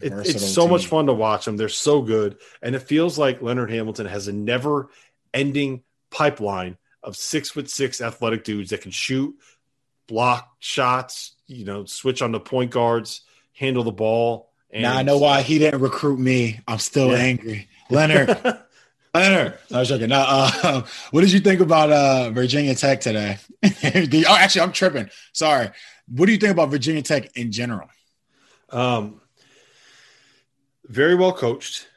It, 0.00 0.12
it's 0.12 0.52
so 0.52 0.62
team. 0.62 0.70
much 0.70 0.86
fun 0.86 1.06
to 1.06 1.14
watch 1.14 1.44
them. 1.44 1.56
They're 1.56 1.68
so 1.68 2.02
good, 2.02 2.38
and 2.60 2.74
it 2.74 2.80
feels 2.80 3.18
like 3.18 3.40
Leonard 3.40 3.70
Hamilton 3.70 4.06
has 4.06 4.28
a 4.28 4.32
never-ending 4.32 5.82
pipeline 6.10 6.76
of 7.06 7.16
six 7.16 7.50
foot 7.50 7.70
six 7.70 8.02
athletic 8.02 8.44
dudes 8.44 8.70
that 8.70 8.82
can 8.82 8.90
shoot, 8.90 9.34
block 10.06 10.56
shots. 10.58 11.32
You 11.46 11.64
know, 11.64 11.84
switch 11.84 12.20
on 12.20 12.32
the 12.32 12.40
point 12.40 12.72
guards, 12.72 13.22
handle 13.54 13.84
the 13.84 13.92
ball. 13.92 14.50
And 14.70 14.82
now 14.82 14.96
I 14.96 15.02
know 15.02 15.16
why 15.16 15.42
he 15.42 15.58
didn't 15.58 15.80
recruit 15.80 16.18
me. 16.18 16.60
I'm 16.66 16.78
still 16.78 17.12
yeah. 17.12 17.18
angry, 17.18 17.68
Leonard. 17.88 18.28
Leonard. 19.14 19.54
I 19.72 19.78
was 19.78 19.88
joking. 19.88 20.08
Now, 20.08 20.24
uh, 20.28 20.82
what 21.12 21.22
did 21.22 21.32
you 21.32 21.40
think 21.40 21.60
about 21.60 21.90
uh, 21.90 22.30
Virginia 22.30 22.74
Tech 22.74 23.00
today? 23.00 23.38
oh, 23.64 24.36
actually, 24.36 24.60
I'm 24.60 24.72
tripping. 24.72 25.08
Sorry. 25.32 25.70
What 26.08 26.26
do 26.26 26.32
you 26.32 26.38
think 26.38 26.52
about 26.52 26.70
Virginia 26.70 27.02
Tech 27.02 27.34
in 27.36 27.50
general? 27.50 27.88
Um, 28.70 29.20
very 30.84 31.14
well 31.14 31.32
coached. 31.32 31.88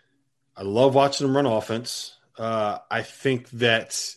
I 0.55 0.61
love 0.63 0.95
watching 0.95 1.27
them 1.27 1.35
run 1.35 1.45
offense. 1.45 2.15
Uh, 2.37 2.77
I 2.89 3.01
think 3.01 3.49
that 3.51 4.15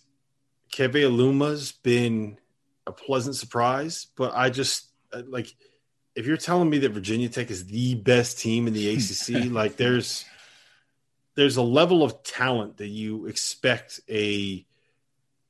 Keve 0.72 1.04
Aluma's 1.04 1.72
been 1.72 2.38
a 2.86 2.92
pleasant 2.92 3.36
surprise, 3.36 4.06
but 4.16 4.32
I 4.34 4.50
just 4.50 4.90
uh, 5.12 5.22
like 5.28 5.54
if 6.14 6.26
you're 6.26 6.36
telling 6.36 6.68
me 6.68 6.78
that 6.78 6.90
Virginia 6.90 7.28
Tech 7.28 7.50
is 7.50 7.66
the 7.66 7.94
best 7.94 8.38
team 8.38 8.66
in 8.66 8.72
the 8.72 8.88
ACC, 8.94 9.50
like 9.52 9.76
there's 9.76 10.24
there's 11.34 11.56
a 11.56 11.62
level 11.62 12.02
of 12.02 12.22
talent 12.22 12.78
that 12.78 12.88
you 12.88 13.26
expect 13.26 14.00
a 14.08 14.66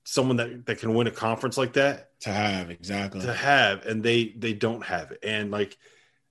someone 0.04 0.36
that, 0.36 0.66
that 0.66 0.78
can 0.78 0.94
win 0.94 1.06
a 1.06 1.12
conference 1.12 1.56
like 1.56 1.74
that 1.74 2.18
to 2.20 2.30
have 2.30 2.70
exactly. 2.70 3.20
to 3.20 3.32
have 3.32 3.86
and 3.86 4.02
they 4.02 4.34
they 4.36 4.52
don't 4.52 4.84
have 4.84 5.12
it. 5.12 5.20
And 5.22 5.50
like 5.50 5.78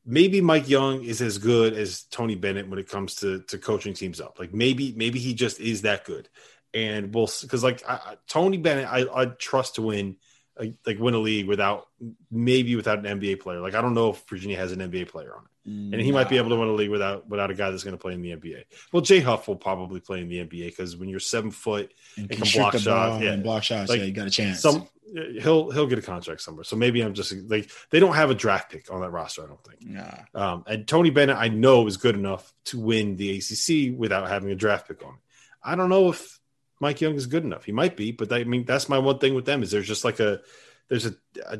maybe 0.05 0.41
Mike 0.41 0.67
Young 0.67 1.03
is 1.03 1.21
as 1.21 1.37
good 1.37 1.73
as 1.73 2.03
Tony 2.03 2.35
Bennett 2.35 2.67
when 2.67 2.79
it 2.79 2.89
comes 2.89 3.15
to 3.15 3.41
to 3.43 3.57
coaching 3.57 3.93
teams 3.93 4.19
up. 4.19 4.37
Like 4.37 4.53
maybe 4.53 4.93
maybe 4.97 5.19
he 5.19 5.33
just 5.33 5.59
is 5.61 5.83
that 5.83 6.03
good 6.05 6.27
and 6.73 7.13
we'll 7.13 7.29
because 7.41 7.63
like 7.63 7.83
I, 7.87 8.15
Tony 8.27 8.57
Bennett 8.57 8.87
I 8.87 9.05
I 9.13 9.25
trust 9.25 9.75
to 9.75 9.81
win 9.81 10.17
like 10.57 10.99
win 10.99 11.13
a 11.13 11.19
league 11.19 11.47
without 11.47 11.87
maybe 12.29 12.75
without 12.75 13.05
an 13.05 13.19
NBA 13.19 13.39
player 13.39 13.61
like 13.61 13.75
I 13.75 13.81
don't 13.81 13.93
know 13.93 14.11
if 14.11 14.23
Virginia 14.29 14.57
has 14.57 14.71
an 14.71 14.79
NBA 14.79 15.09
player 15.09 15.33
on 15.35 15.43
it 15.43 15.51
and 15.65 16.01
he 16.01 16.11
might 16.11 16.27
be 16.27 16.37
able 16.37 16.49
to 16.49 16.55
win 16.55 16.69
a 16.69 16.73
league 16.73 16.89
without 16.89 17.29
without 17.29 17.51
a 17.51 17.53
guy 17.53 17.69
that's 17.69 17.83
going 17.83 17.95
to 17.95 18.01
play 18.01 18.13
in 18.13 18.21
the 18.21 18.31
NBA. 18.31 18.63
Well, 18.91 19.01
Jay 19.01 19.19
Huff 19.19 19.47
will 19.47 19.55
probably 19.55 19.99
play 19.99 20.21
in 20.21 20.27
the 20.27 20.37
NBA 20.37 20.67
because 20.67 20.97
when 20.97 21.07
you're 21.07 21.19
seven 21.19 21.51
foot 21.51 21.93
and, 22.17 22.31
and 22.31 22.41
can, 22.41 22.59
block 22.59 22.73
shots, 22.77 23.23
yeah, 23.23 23.35
block 23.35 23.61
shots, 23.61 23.89
like, 23.89 23.99
yeah, 23.99 24.05
you 24.05 24.11
got 24.11 24.25
a 24.25 24.31
chance. 24.31 24.59
Some 24.59 24.87
he'll 25.13 25.69
he'll 25.69 25.87
get 25.87 25.99
a 25.99 26.01
contract 26.01 26.41
somewhere. 26.41 26.63
So 26.63 26.75
maybe 26.75 27.01
I'm 27.01 27.13
just 27.13 27.31
like 27.47 27.69
they 27.91 27.99
don't 27.99 28.15
have 28.15 28.31
a 28.31 28.35
draft 28.35 28.71
pick 28.71 28.91
on 28.91 29.01
that 29.01 29.11
roster. 29.11 29.43
I 29.43 29.47
don't 29.47 29.63
think. 29.63 29.85
Nah. 29.85 30.13
Um, 30.33 30.63
and 30.65 30.87
Tony 30.87 31.11
Bennett, 31.11 31.37
I 31.37 31.49
know 31.49 31.85
is 31.85 31.97
good 31.97 32.15
enough 32.15 32.51
to 32.65 32.79
win 32.79 33.17
the 33.17 33.37
ACC 33.37 33.97
without 33.97 34.27
having 34.29 34.49
a 34.49 34.55
draft 34.55 34.87
pick 34.87 35.03
on. 35.03 35.13
It. 35.13 35.19
I 35.63 35.75
don't 35.75 35.89
know 35.89 36.09
if 36.09 36.39
Mike 36.81 36.99
Young 36.99 37.15
is 37.15 37.27
good 37.27 37.43
enough. 37.43 37.63
He 37.63 37.71
might 37.71 37.95
be, 37.95 38.11
but 38.11 38.31
I 38.33 38.43
mean 38.43 38.65
that's 38.65 38.89
my 38.89 38.97
one 38.97 39.19
thing 39.19 39.35
with 39.35 39.45
them 39.45 39.63
is 39.63 39.71
there's 39.71 39.87
just 39.87 40.03
like 40.03 40.19
a 40.19 40.41
there's 40.89 41.05
a, 41.05 41.15
a 41.47 41.59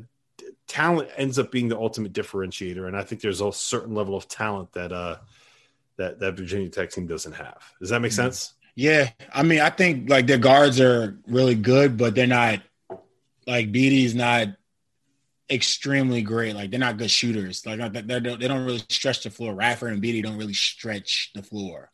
talent 0.68 1.10
ends 1.16 1.38
up 1.38 1.52
being 1.52 1.68
the 1.68 1.78
ultimate 1.78 2.14
differentiator, 2.14 2.88
and 2.88 2.98
I 2.98 3.04
think 3.04 3.22
there's 3.22 3.42
a 3.42 3.52
certain 3.52 3.94
level 3.94 4.16
of 4.16 4.28
talent 4.28 4.74
that 4.74 4.92
uh 4.92 5.18
that 5.98 6.20
that 6.20 6.36
Virginia 6.36 6.70
Tech 6.70 6.92
team 6.92 7.08
doesn't 7.08 7.34
have. 7.34 7.62
Does 7.80 7.90
that 7.90 8.02
make 8.02 8.12
mm-hmm. 8.12 8.24
sense? 8.24 8.54
Yeah, 8.76 9.10
I 9.34 9.44
mean, 9.44 9.60
I 9.60 9.70
think 9.70 10.10
like 10.10 10.28
their 10.28 10.38
guards 10.38 10.80
are 10.80 11.20
really 11.28 11.56
good, 11.56 11.98
but 11.98 12.16
they're 12.16 12.26
not 12.26 12.62
like 13.46 13.72
Bede's 13.72 14.16
not 14.16 14.48
extremely 15.50 16.22
great. 16.22 16.56
Like 16.56 16.72
they're 16.72 16.80
not 16.80 16.98
good 16.98 17.12
shooters. 17.12 17.66
Like 17.66 17.80
they 17.92 18.20
don't 18.20 18.40
they 18.40 18.48
don't 18.48 18.66
really 18.66 18.82
stretch 18.90 19.24
the 19.24 19.30
floor. 19.30 19.54
Radford 19.54 19.92
and 19.92 20.02
Bede 20.02 20.24
don't 20.24 20.38
really 20.38 20.54
stretch 20.54 21.32
the 21.36 21.44
floor. 21.44 21.91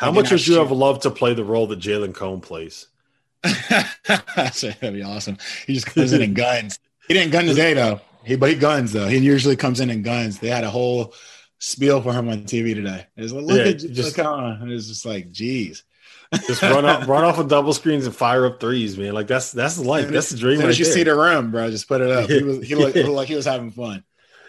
How 0.00 0.10
much 0.10 0.30
would 0.30 0.46
you 0.46 0.54
have 0.54 0.70
loved 0.70 1.02
to 1.02 1.10
play 1.10 1.34
the 1.34 1.44
role 1.44 1.66
that 1.66 1.78
Jalen 1.78 2.14
Cone 2.14 2.40
plays? 2.40 2.86
That'd 3.42 4.94
be 4.94 5.02
awesome. 5.02 5.36
He 5.66 5.74
just 5.74 5.88
comes 5.88 6.14
in 6.14 6.22
and 6.22 6.34
guns. 6.34 6.78
He 7.06 7.12
didn't 7.12 7.32
gun 7.32 7.44
today 7.44 7.74
though. 7.74 8.00
He 8.24 8.36
but 8.36 8.48
he 8.48 8.54
guns 8.56 8.92
though. 8.92 9.08
He 9.08 9.18
usually 9.18 9.56
comes 9.56 9.78
in 9.78 9.90
and 9.90 10.02
guns. 10.02 10.38
They 10.38 10.48
had 10.48 10.64
a 10.64 10.70
whole 10.70 11.12
spiel 11.58 12.00
for 12.00 12.14
him 12.14 12.30
on 12.30 12.44
TV 12.44 12.74
today. 12.74 13.08
It's 13.14 13.30
like, 13.30 13.44
look 13.44 13.58
yeah, 13.58 13.72
at 13.72 13.78
just 13.78 14.16
look 14.16 14.26
on. 14.26 14.72
It's 14.72 14.88
just 14.88 15.04
like, 15.04 15.30
geez. 15.30 15.84
just 16.46 16.62
run 16.62 16.86
off, 16.86 17.06
run 17.08 17.24
off 17.24 17.38
of 17.38 17.48
double 17.48 17.74
screens 17.74 18.06
and 18.06 18.16
fire 18.16 18.46
up 18.46 18.58
threes, 18.58 18.96
man. 18.96 19.12
Like 19.12 19.26
that's 19.26 19.52
that's 19.52 19.76
the 19.76 19.82
life. 19.82 20.08
That's 20.08 20.30
the 20.30 20.38
dream. 20.38 20.60
As 20.60 20.64
right 20.64 20.78
you 20.78 20.84
there. 20.86 20.94
see 20.94 21.02
the 21.02 21.14
rim, 21.14 21.50
bro, 21.50 21.70
just 21.70 21.88
put 21.88 22.00
it 22.00 22.10
up. 22.10 22.30
He 22.30 22.42
was 22.42 22.66
he 22.66 22.74
looked, 22.74 22.96
looked 22.96 23.10
like 23.10 23.28
he 23.28 23.36
was 23.36 23.44
having 23.44 23.70
fun. 23.70 24.02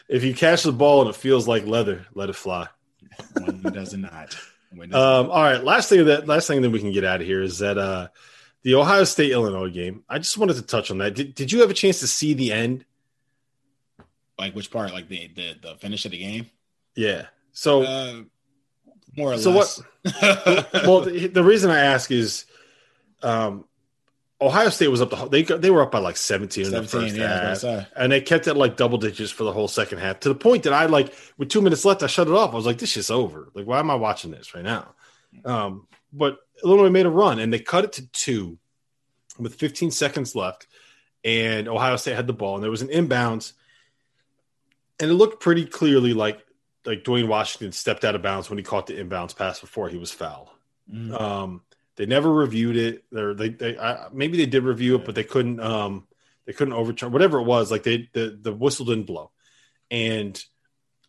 If 0.07 0.23
you 0.23 0.33
catch 0.33 0.63
the 0.63 0.71
ball 0.71 1.01
and 1.01 1.09
it 1.09 1.15
feels 1.17 1.45
like 1.45 1.65
leather, 1.65 2.05
let 2.13 2.29
it 2.29 2.37
fly. 2.37 2.67
When 3.33 3.61
does 3.61 3.93
not. 3.93 4.37
Um, 4.73 5.29
all 5.29 5.43
right. 5.43 5.63
Last 5.63 5.89
thing 5.89 6.05
that 6.05 6.27
last 6.27 6.47
thing 6.47 6.61
that 6.61 6.69
we 6.69 6.79
can 6.79 6.91
get 6.91 7.03
out 7.03 7.21
of 7.21 7.27
here 7.27 7.41
is 7.41 7.59
that 7.59 7.77
uh, 7.77 8.07
the 8.63 8.75
Ohio 8.75 9.03
State 9.03 9.31
Illinois 9.31 9.69
game. 9.69 10.03
I 10.07 10.17
just 10.17 10.37
wanted 10.37 10.55
to 10.55 10.61
touch 10.61 10.91
on 10.91 10.99
that. 10.99 11.15
Did, 11.15 11.35
did 11.35 11.51
you 11.51 11.61
have 11.61 11.69
a 11.69 11.73
chance 11.73 11.99
to 11.99 12.07
see 12.07 12.33
the 12.33 12.51
end? 12.51 12.85
Like 14.39 14.55
which 14.55 14.71
part? 14.71 14.93
Like 14.93 15.07
the 15.07 15.29
the, 15.35 15.55
the 15.61 15.75
finish 15.75 16.05
of 16.05 16.11
the 16.11 16.19
game? 16.19 16.49
Yeah. 16.95 17.25
So 17.51 17.83
uh, 17.83 18.21
more 19.17 19.33
or 19.33 19.37
so 19.37 19.51
less. 19.51 19.81
what? 20.03 20.73
well, 20.73 21.01
the, 21.01 21.27
the, 21.27 21.43
reason 21.43 21.69
I 21.69 21.79
ask 21.79 22.09
is, 22.11 22.45
um, 23.21 23.65
Ohio 24.41 24.69
State 24.69 24.87
was 24.87 25.01
up. 25.01 25.11
The, 25.11 25.27
they 25.27 25.43
they 25.43 25.69
were 25.69 25.83
up 25.83 25.91
by 25.91 25.99
like 25.99 26.17
seventeen, 26.17 26.65
17 26.65 26.75
in 26.75 26.83
the 26.83 26.89
first 26.89 27.63
yeah, 27.63 27.77
half, 27.77 27.87
and 27.95 28.11
they 28.11 28.21
kept 28.21 28.47
it 28.47 28.55
like 28.55 28.75
double 28.75 28.97
digits 28.97 29.31
for 29.31 29.43
the 29.43 29.51
whole 29.51 29.67
second 29.67 29.99
half. 29.99 30.19
To 30.21 30.29
the 30.29 30.35
point 30.35 30.63
that 30.63 30.73
I 30.73 30.87
like 30.87 31.13
with 31.37 31.49
two 31.49 31.61
minutes 31.61 31.85
left, 31.85 32.01
I 32.01 32.07
shut 32.07 32.27
it 32.27 32.33
off. 32.33 32.51
I 32.51 32.55
was 32.55 32.65
like, 32.65 32.79
"This 32.79 32.97
is 32.97 33.11
over. 33.11 33.51
Like, 33.53 33.67
why 33.67 33.79
am 33.79 33.91
I 33.91 33.95
watching 33.95 34.31
this 34.31 34.55
right 34.55 34.63
now?" 34.63 34.95
Um, 35.45 35.87
but 36.11 36.39
Illinois 36.63 36.89
made 36.89 37.05
a 37.05 37.09
run 37.09 37.39
and 37.39 37.51
they 37.51 37.59
cut 37.59 37.85
it 37.85 37.93
to 37.93 38.07
two 38.07 38.57
with 39.39 39.55
15 39.55 39.91
seconds 39.91 40.35
left. 40.35 40.67
And 41.23 41.67
Ohio 41.67 41.95
State 41.97 42.15
had 42.15 42.27
the 42.27 42.33
ball 42.33 42.55
and 42.55 42.63
there 42.63 42.71
was 42.71 42.81
an 42.81 42.89
inbounds. 42.89 43.53
And 44.99 45.09
it 45.09 45.13
looked 45.13 45.41
pretty 45.41 45.65
clearly 45.65 46.13
like 46.13 46.43
like 46.85 47.03
Duane 47.03 47.27
Washington 47.27 47.71
stepped 47.71 48.03
out 48.03 48.15
of 48.15 48.23
bounds 48.23 48.49
when 48.49 48.57
he 48.57 48.63
caught 48.63 48.87
the 48.87 48.93
inbounds 48.93 49.35
pass 49.35 49.59
before 49.59 49.87
he 49.87 49.97
was 49.97 50.11
fouled. 50.11 50.49
Mm. 50.91 51.19
Um, 51.19 51.61
they 51.97 52.05
never 52.05 52.31
reviewed 52.31 52.77
it. 52.77 53.03
Or 53.13 53.33
they, 53.33 53.49
they 53.49 53.77
I, 53.77 54.07
maybe 54.11 54.37
they 54.37 54.45
did 54.45 54.63
review 54.63 54.95
it, 54.95 55.05
but 55.05 55.15
they 55.15 55.23
couldn't 55.23 55.59
um, 55.59 56.07
they 56.45 56.53
couldn't 56.53 56.73
overturn 56.73 57.11
whatever 57.11 57.39
it 57.39 57.45
was. 57.45 57.71
Like 57.71 57.83
they 57.83 58.09
the 58.13 58.37
the 58.41 58.53
whistle 58.53 58.85
didn't 58.85 59.07
blow, 59.07 59.31
and 59.89 60.41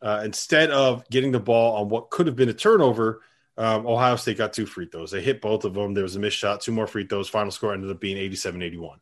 uh, 0.01 0.23
instead 0.25 0.71
of 0.71 1.09
getting 1.09 1.33
the 1.33 1.41
ball 1.41 1.77
on 1.77 1.89
what 1.89 2.11
could 2.11 2.27
have 2.27 2.37
been 2.37 2.49
a 2.49 2.55
turnover, 2.55 3.23
um, 3.57 3.87
Ohio 3.87 4.17
State 4.17 4.39
got 4.39 4.53
two 4.53 4.67
free 4.67 4.87
throws. 4.87 5.11
They 5.11 5.21
hit 5.21 5.41
both 5.41 5.65
of 5.65 5.75
them. 5.75 5.95
There 5.95 6.03
was 6.03 6.17
a 6.17 6.21
missed 6.21 6.39
shot, 6.39 6.61
two 6.61 6.73
more 6.73 6.87
free 6.87 7.07
throws. 7.07 7.29
Final 7.29 7.51
score 7.51 7.73
ended 7.73 7.91
up 7.91 8.01
being 8.01 8.17
87 8.17 8.63
81. 8.63 9.01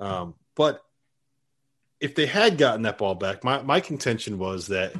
Um, 0.00 0.34
but 0.56 0.82
if 2.00 2.14
they 2.14 2.26
had 2.26 2.58
gotten 2.58 2.82
that 2.82 2.98
ball 2.98 3.14
back, 3.14 3.44
my, 3.44 3.62
my 3.62 3.80
contention 3.80 4.38
was 4.38 4.68
that 4.68 4.94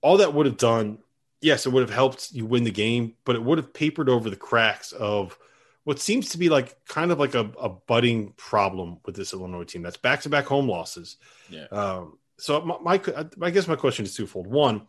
all 0.00 0.18
that 0.18 0.32
would 0.32 0.46
have 0.46 0.56
done, 0.56 0.98
yes, 1.44 1.66
it 1.66 1.70
would 1.70 1.82
have 1.82 1.94
helped 1.94 2.32
you 2.32 2.46
win 2.46 2.64
the 2.64 2.70
game, 2.70 3.14
but 3.26 3.36
it 3.36 3.42
would 3.42 3.58
have 3.58 3.74
papered 3.74 4.08
over 4.08 4.30
the 4.30 4.36
cracks 4.36 4.92
of 4.92 5.38
what 5.84 6.00
seems 6.00 6.30
to 6.30 6.38
be 6.38 6.48
like 6.48 6.74
kind 6.86 7.12
of 7.12 7.18
like 7.18 7.34
a, 7.34 7.50
a 7.60 7.68
budding 7.68 8.32
problem 8.38 8.98
with 9.04 9.14
this 9.14 9.34
Illinois 9.34 9.64
team. 9.64 9.82
That's 9.82 9.98
back 9.98 10.22
to 10.22 10.30
back 10.30 10.46
home 10.46 10.68
losses. 10.68 11.18
Yeah. 11.50 11.66
Um, 11.70 12.18
so 12.38 12.62
my, 12.62 12.78
my, 12.80 13.00
I 13.42 13.50
guess 13.50 13.68
my 13.68 13.76
question 13.76 14.06
is 14.06 14.16
twofold. 14.16 14.46
One, 14.46 14.86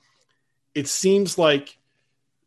it 0.73 0.87
seems 0.87 1.37
like 1.37 1.77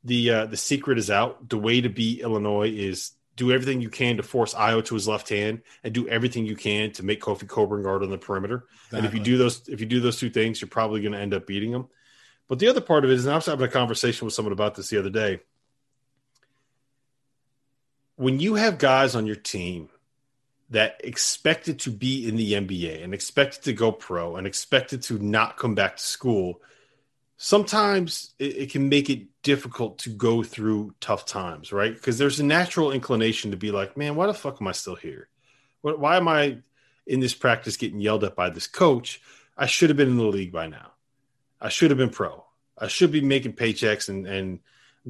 the 0.05 0.31
uh, 0.31 0.47
the 0.47 0.57
secret 0.57 0.99
is 0.99 1.11
out. 1.11 1.47
The 1.47 1.59
way 1.59 1.83
to 1.83 1.91
beat 1.91 2.21
Illinois 2.21 2.71
is 2.71 3.13
do 3.37 3.53
everything 3.53 3.83
you 3.83 3.91
can 3.91 4.17
to 4.17 4.23
force 4.23 4.55
Ayo 4.55 4.83
to 4.87 4.95
his 4.95 5.07
left 5.07 5.29
hand, 5.29 5.61
and 5.85 5.93
do 5.93 6.09
everything 6.09 6.47
you 6.47 6.57
can 6.57 6.93
to 6.93 7.05
make 7.05 7.21
Kofi 7.21 7.47
Cockburn 7.47 7.83
guard 7.83 8.03
on 8.03 8.11
the 8.11 8.19
perimeter. 8.19 8.65
Exactly. 8.87 8.99
And 8.99 9.07
if 9.07 9.15
you 9.15 9.21
do 9.21 9.37
those, 9.37 9.69
if 9.69 9.81
you 9.81 9.87
do 9.87 10.01
those 10.01 10.19
two 10.19 10.31
things, 10.31 10.63
you're 10.63 10.69
probably 10.69 11.03
going 11.03 11.13
to 11.13 11.19
end 11.19 11.35
up 11.35 11.47
beating 11.47 11.73
them. 11.73 11.89
But 12.49 12.59
the 12.59 12.69
other 12.69 12.81
part 12.81 13.05
of 13.05 13.11
it 13.11 13.15
is, 13.15 13.27
and 13.27 13.33
I 13.33 13.37
was 13.37 13.47
having 13.47 13.67
a 13.67 13.71
conversation 13.71 14.25
with 14.25 14.35
someone 14.35 14.53
about 14.53 14.75
this 14.75 14.89
the 14.89 14.99
other 14.99 15.11
day. 15.11 15.41
When 18.17 18.41
you 18.41 18.55
have 18.55 18.79
guys 18.79 19.15
on 19.15 19.27
your 19.27 19.37
team 19.37 19.91
that 20.71 21.01
expected 21.05 21.79
to 21.81 21.91
be 21.91 22.27
in 22.27 22.37
the 22.37 22.55
NBA 22.55 23.05
and 23.05 23.15
expected 23.15 23.63
to 23.65 23.73
go 23.73 23.93
pro 23.93 24.37
and 24.37 24.47
expected 24.47 25.03
to 25.03 25.19
not 25.19 25.57
come 25.57 25.75
back 25.75 25.97
to 25.97 26.03
school 26.03 26.61
sometimes 27.39 28.35
it, 28.39 28.57
it, 28.57 28.71
can 28.71 28.91
make 28.91 29.09
it 29.09 29.27
difficult 29.43 29.99
to 30.01 30.11
go 30.11 30.43
through 30.43 30.95
tough 31.01 31.25
times, 31.25 31.73
right? 31.73 31.95
Because 31.95 32.19
there's 32.19 32.41
a 32.41 32.45
natural 32.45 32.93
inclination 32.93 33.53
to 33.53 33.57
be 33.57 33.71
like, 33.71 33.97
man, 33.97 34.17
why 34.17 34.27
the 34.27 34.35
fuck 34.35 34.61
am 34.61 34.67
I 34.67 34.73
still 34.73 34.97
here? 34.97 35.29
Why 35.81 36.17
am 36.17 36.29
I 36.29 36.59
in 37.07 37.21
this 37.21 37.35
practice 37.35 37.77
getting 37.77 38.01
yelled 38.01 38.25
at 38.25 38.35
by 38.35 38.51
this 38.51 38.67
coach? 38.67 39.23
I 39.57 39.67
should 39.67 39.89
have 39.89 39.97
been 39.97 40.11
in 40.11 40.19
the 40.19 40.25
league 40.25 40.53
by 40.53 40.67
now. 40.67 40.93
I 41.61 41.69
should 41.69 41.91
have 41.91 41.99
been 41.99 42.11
pro. 42.11 42.45
I 42.77 42.89
should 42.89 43.11
be 43.11 43.21
making 43.21 43.55
paychecks 43.55 44.09
and, 44.09 44.27
and 44.27 44.61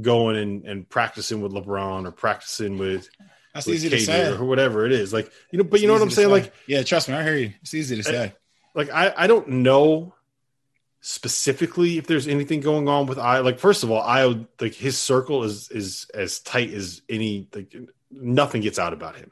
going 0.01 0.37
and, 0.37 0.65
and 0.65 0.89
practicing 0.89 1.41
with 1.41 1.53
LeBron 1.53 2.07
or 2.07 2.13
practicing 2.13 2.79
with 2.79 3.09
that's 3.55 3.67
with 3.67 3.77
easy 3.77 3.91
to 3.91 4.01
say 4.01 4.33
or 4.33 4.45
whatever 4.45 4.87
it 4.87 4.93
is. 4.93 5.13
Like 5.13 5.31
you 5.51 5.59
know, 5.59 5.65
but 5.65 5.75
it's 5.75 5.83
you 5.83 5.89
know 5.89 5.95
what 5.95 6.03
I'm 6.03 6.11
saying? 6.11 6.29
Say. 6.29 6.33
Like 6.33 6.55
yeah, 6.67 6.83
trust 6.83 7.09
me, 7.09 7.15
I 7.15 7.23
hear 7.23 7.37
you. 7.37 7.53
It's 7.63 7.75
easy 7.75 7.97
to 7.97 8.03
say. 8.03 8.33
like 8.75 8.91
I, 8.91 9.13
I 9.17 9.27
don't 9.27 9.49
know 9.49 10.15
specifically 11.01 11.97
if 11.97 12.07
there's 12.07 12.27
anything 12.27 12.61
going 12.61 12.89
on 12.89 13.07
with 13.07 13.19
I 13.19 13.39
like 13.39 13.59
first 13.59 13.85
of 13.85 13.91
all 13.91 14.03
I 14.03 14.25
like 14.61 14.75
his 14.75 14.99
circle 14.99 15.45
is 15.45 15.71
is 15.71 16.11
as 16.13 16.41
tight 16.41 16.73
as 16.73 17.03
any 17.09 17.49
like 17.55 17.75
nothing 18.11 18.63
gets 18.63 18.79
out 18.79 18.93
about 18.93 19.17
him 19.17 19.31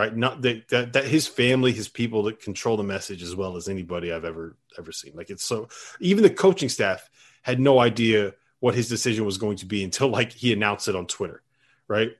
right 0.00 0.16
not 0.16 0.42
that, 0.42 0.68
that 0.68 0.92
that 0.92 1.04
his 1.04 1.26
family 1.26 1.72
his 1.72 1.88
people 1.88 2.24
that 2.24 2.40
control 2.40 2.76
the 2.76 2.82
message 2.82 3.22
as 3.22 3.36
well 3.36 3.56
as 3.56 3.68
anybody 3.68 4.12
I've 4.12 4.24
ever 4.24 4.56
ever 4.78 4.92
seen 4.92 5.12
like 5.14 5.30
it's 5.30 5.44
so 5.44 5.68
even 6.00 6.22
the 6.22 6.30
coaching 6.30 6.68
staff 6.68 7.08
had 7.42 7.60
no 7.60 7.78
idea 7.78 8.34
what 8.60 8.74
his 8.74 8.88
decision 8.88 9.24
was 9.24 9.38
going 9.38 9.56
to 9.58 9.66
be 9.66 9.82
until 9.84 10.08
like 10.08 10.32
he 10.32 10.52
announced 10.52 10.88
it 10.88 10.96
on 10.96 11.06
Twitter 11.06 11.42
right 11.88 12.10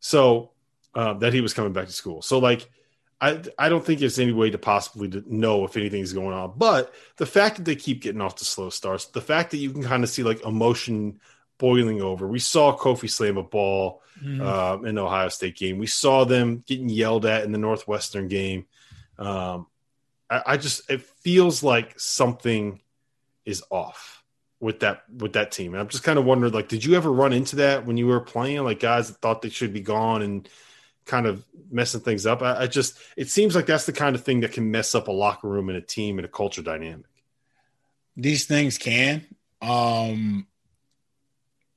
so 0.00 0.50
uh, 0.94 1.14
that 1.14 1.32
he 1.32 1.40
was 1.40 1.54
coming 1.54 1.72
back 1.72 1.86
to 1.86 1.92
school. 1.92 2.22
So 2.22 2.38
like 2.38 2.68
I 3.20 3.42
I 3.58 3.68
don't 3.68 3.84
think 3.84 4.00
there's 4.00 4.18
any 4.18 4.32
way 4.32 4.50
to 4.50 4.58
possibly 4.58 5.08
to 5.10 5.22
know 5.26 5.64
if 5.64 5.76
anything's 5.76 6.12
going 6.12 6.34
on. 6.34 6.54
But 6.56 6.92
the 7.16 7.26
fact 7.26 7.56
that 7.56 7.64
they 7.64 7.76
keep 7.76 8.02
getting 8.02 8.20
off 8.20 8.36
the 8.36 8.44
slow 8.44 8.70
starts, 8.70 9.06
the 9.06 9.20
fact 9.20 9.50
that 9.52 9.58
you 9.58 9.70
can 9.70 9.82
kind 9.82 10.02
of 10.02 10.10
see 10.10 10.22
like 10.22 10.44
emotion 10.44 11.20
boiling 11.60 12.00
over. 12.00 12.26
We 12.26 12.40
saw 12.40 12.76
Kofi 12.76 13.08
slam 13.08 13.36
a 13.36 13.42
ball 13.44 14.02
mm. 14.20 14.40
uh, 14.40 14.82
in 14.82 14.96
the 14.96 15.04
Ohio 15.04 15.28
State 15.28 15.56
game. 15.56 15.78
We 15.78 15.86
saw 15.86 16.24
them 16.24 16.64
getting 16.66 16.88
yelled 16.88 17.26
at 17.26 17.44
in 17.44 17.52
the 17.52 17.58
Northwestern 17.58 18.26
game. 18.26 18.66
Um, 19.18 19.66
I, 20.28 20.42
I 20.46 20.56
just 20.56 20.90
it 20.90 21.02
feels 21.02 21.62
like 21.62 22.00
something 22.00 22.80
is 23.44 23.62
off 23.70 24.24
with 24.58 24.80
that 24.80 25.04
with 25.14 25.34
that 25.34 25.52
team. 25.52 25.74
And 25.74 25.80
I'm 25.80 25.88
just 25.88 26.02
kind 26.02 26.18
of 26.18 26.24
wondering, 26.24 26.52
like, 26.52 26.68
did 26.68 26.84
you 26.84 26.94
ever 26.94 27.12
run 27.12 27.34
into 27.34 27.56
that 27.56 27.86
when 27.86 27.98
you 27.98 28.06
were 28.06 28.20
playing? 28.20 28.64
Like 28.64 28.80
guys 28.80 29.08
that 29.08 29.20
thought 29.20 29.42
they 29.42 29.50
should 29.50 29.72
be 29.72 29.80
gone 29.80 30.22
and 30.22 30.48
kind 31.04 31.26
of 31.26 31.44
messing 31.70 32.00
things 32.00 32.24
up. 32.24 32.42
I, 32.42 32.62
I, 32.62 32.66
just 32.66 32.98
it 33.16 33.28
seems 33.28 33.54
like 33.54 33.66
that's 33.66 33.86
the 33.86 33.92
kind 33.92 34.16
of 34.16 34.24
thing 34.24 34.40
that 34.40 34.52
can 34.52 34.70
mess 34.70 34.94
up 34.94 35.08
a 35.08 35.12
locker 35.12 35.48
room 35.48 35.68
and 35.68 35.76
a 35.76 35.82
team 35.82 36.18
and 36.18 36.24
a 36.24 36.28
culture 36.28 36.62
dynamic. 36.62 37.06
These 38.16 38.46
things 38.46 38.78
can. 38.78 39.26
Um 39.60 40.46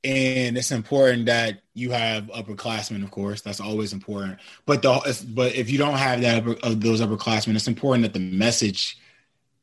and 0.03 0.57
it's 0.57 0.71
important 0.71 1.27
that 1.27 1.61
you 1.73 1.91
have 1.91 2.25
upperclassmen, 2.25 3.03
of 3.03 3.11
course. 3.11 3.41
That's 3.41 3.61
always 3.61 3.93
important. 3.93 4.39
But 4.65 4.81
the 4.81 5.25
but 5.29 5.55
if 5.55 5.69
you 5.69 5.77
don't 5.77 5.97
have 5.97 6.21
that 6.21 6.43
upper, 6.43 6.55
of 6.63 6.81
those 6.81 7.01
upperclassmen, 7.01 7.55
it's 7.55 7.67
important 7.67 8.03
that 8.03 8.13
the 8.13 8.19
message, 8.19 8.97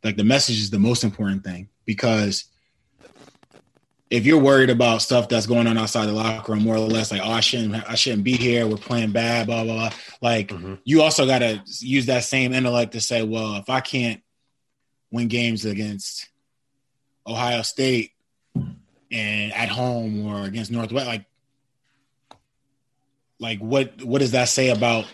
like 0.02 0.16
the 0.16 0.24
message, 0.24 0.58
is 0.58 0.70
the 0.70 0.78
most 0.78 1.04
important 1.04 1.44
thing 1.44 1.68
because 1.84 2.46
if 4.08 4.26
you're 4.26 4.40
worried 4.40 4.70
about 4.70 5.02
stuff 5.02 5.28
that's 5.28 5.46
going 5.46 5.66
on 5.66 5.78
outside 5.78 6.06
the 6.06 6.12
locker 6.12 6.52
room, 6.52 6.64
more 6.64 6.74
or 6.74 6.80
less 6.80 7.12
like, 7.12 7.20
oh, 7.22 7.30
I 7.30 7.40
shouldn't, 7.40 7.88
I 7.88 7.94
shouldn't 7.94 8.24
be 8.24 8.32
here. 8.32 8.66
We're 8.66 8.76
playing 8.76 9.12
bad, 9.12 9.46
blah 9.46 9.62
blah 9.64 9.74
blah. 9.74 9.90
Like, 10.22 10.48
mm-hmm. 10.48 10.74
you 10.84 11.02
also 11.02 11.26
got 11.26 11.40
to 11.40 11.62
use 11.80 12.06
that 12.06 12.24
same 12.24 12.54
intellect 12.54 12.92
to 12.92 13.00
say, 13.00 13.22
well, 13.22 13.56
if 13.56 13.68
I 13.68 13.80
can't 13.80 14.22
win 15.12 15.28
games 15.28 15.66
against 15.66 16.28
Ohio 17.26 17.60
State 17.60 18.12
and 19.10 19.52
at 19.52 19.68
home 19.68 20.26
or 20.26 20.44
against 20.44 20.70
Northwest, 20.70 21.06
like, 21.06 21.24
like 23.38 23.58
what 23.58 24.02
what 24.04 24.20
does 24.20 24.32
that 24.32 24.48
say 24.48 24.68
about 24.68 25.06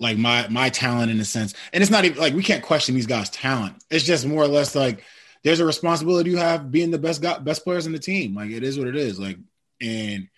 like 0.00 0.18
my 0.18 0.48
my 0.48 0.68
talent 0.68 1.10
in 1.10 1.20
a 1.20 1.24
sense? 1.24 1.54
And 1.72 1.82
it's 1.82 1.90
not 1.90 2.04
even 2.04 2.18
like 2.18 2.34
we 2.34 2.42
can't 2.42 2.62
question 2.62 2.94
these 2.94 3.06
guys' 3.06 3.30
talent. 3.30 3.82
It's 3.90 4.04
just 4.04 4.26
more 4.26 4.42
or 4.42 4.48
less 4.48 4.74
like 4.74 5.04
there's 5.44 5.60
a 5.60 5.64
responsibility 5.64 6.30
you 6.30 6.36
have 6.36 6.70
being 6.70 6.90
the 6.90 6.98
best 6.98 7.22
guy, 7.22 7.38
best 7.38 7.64
players 7.64 7.86
in 7.86 7.92
the 7.92 7.98
team. 7.98 8.34
Like 8.34 8.50
it 8.50 8.62
is 8.62 8.78
what 8.78 8.88
it 8.88 8.96
is. 8.96 9.18
Like, 9.18 9.38
and 9.80 10.28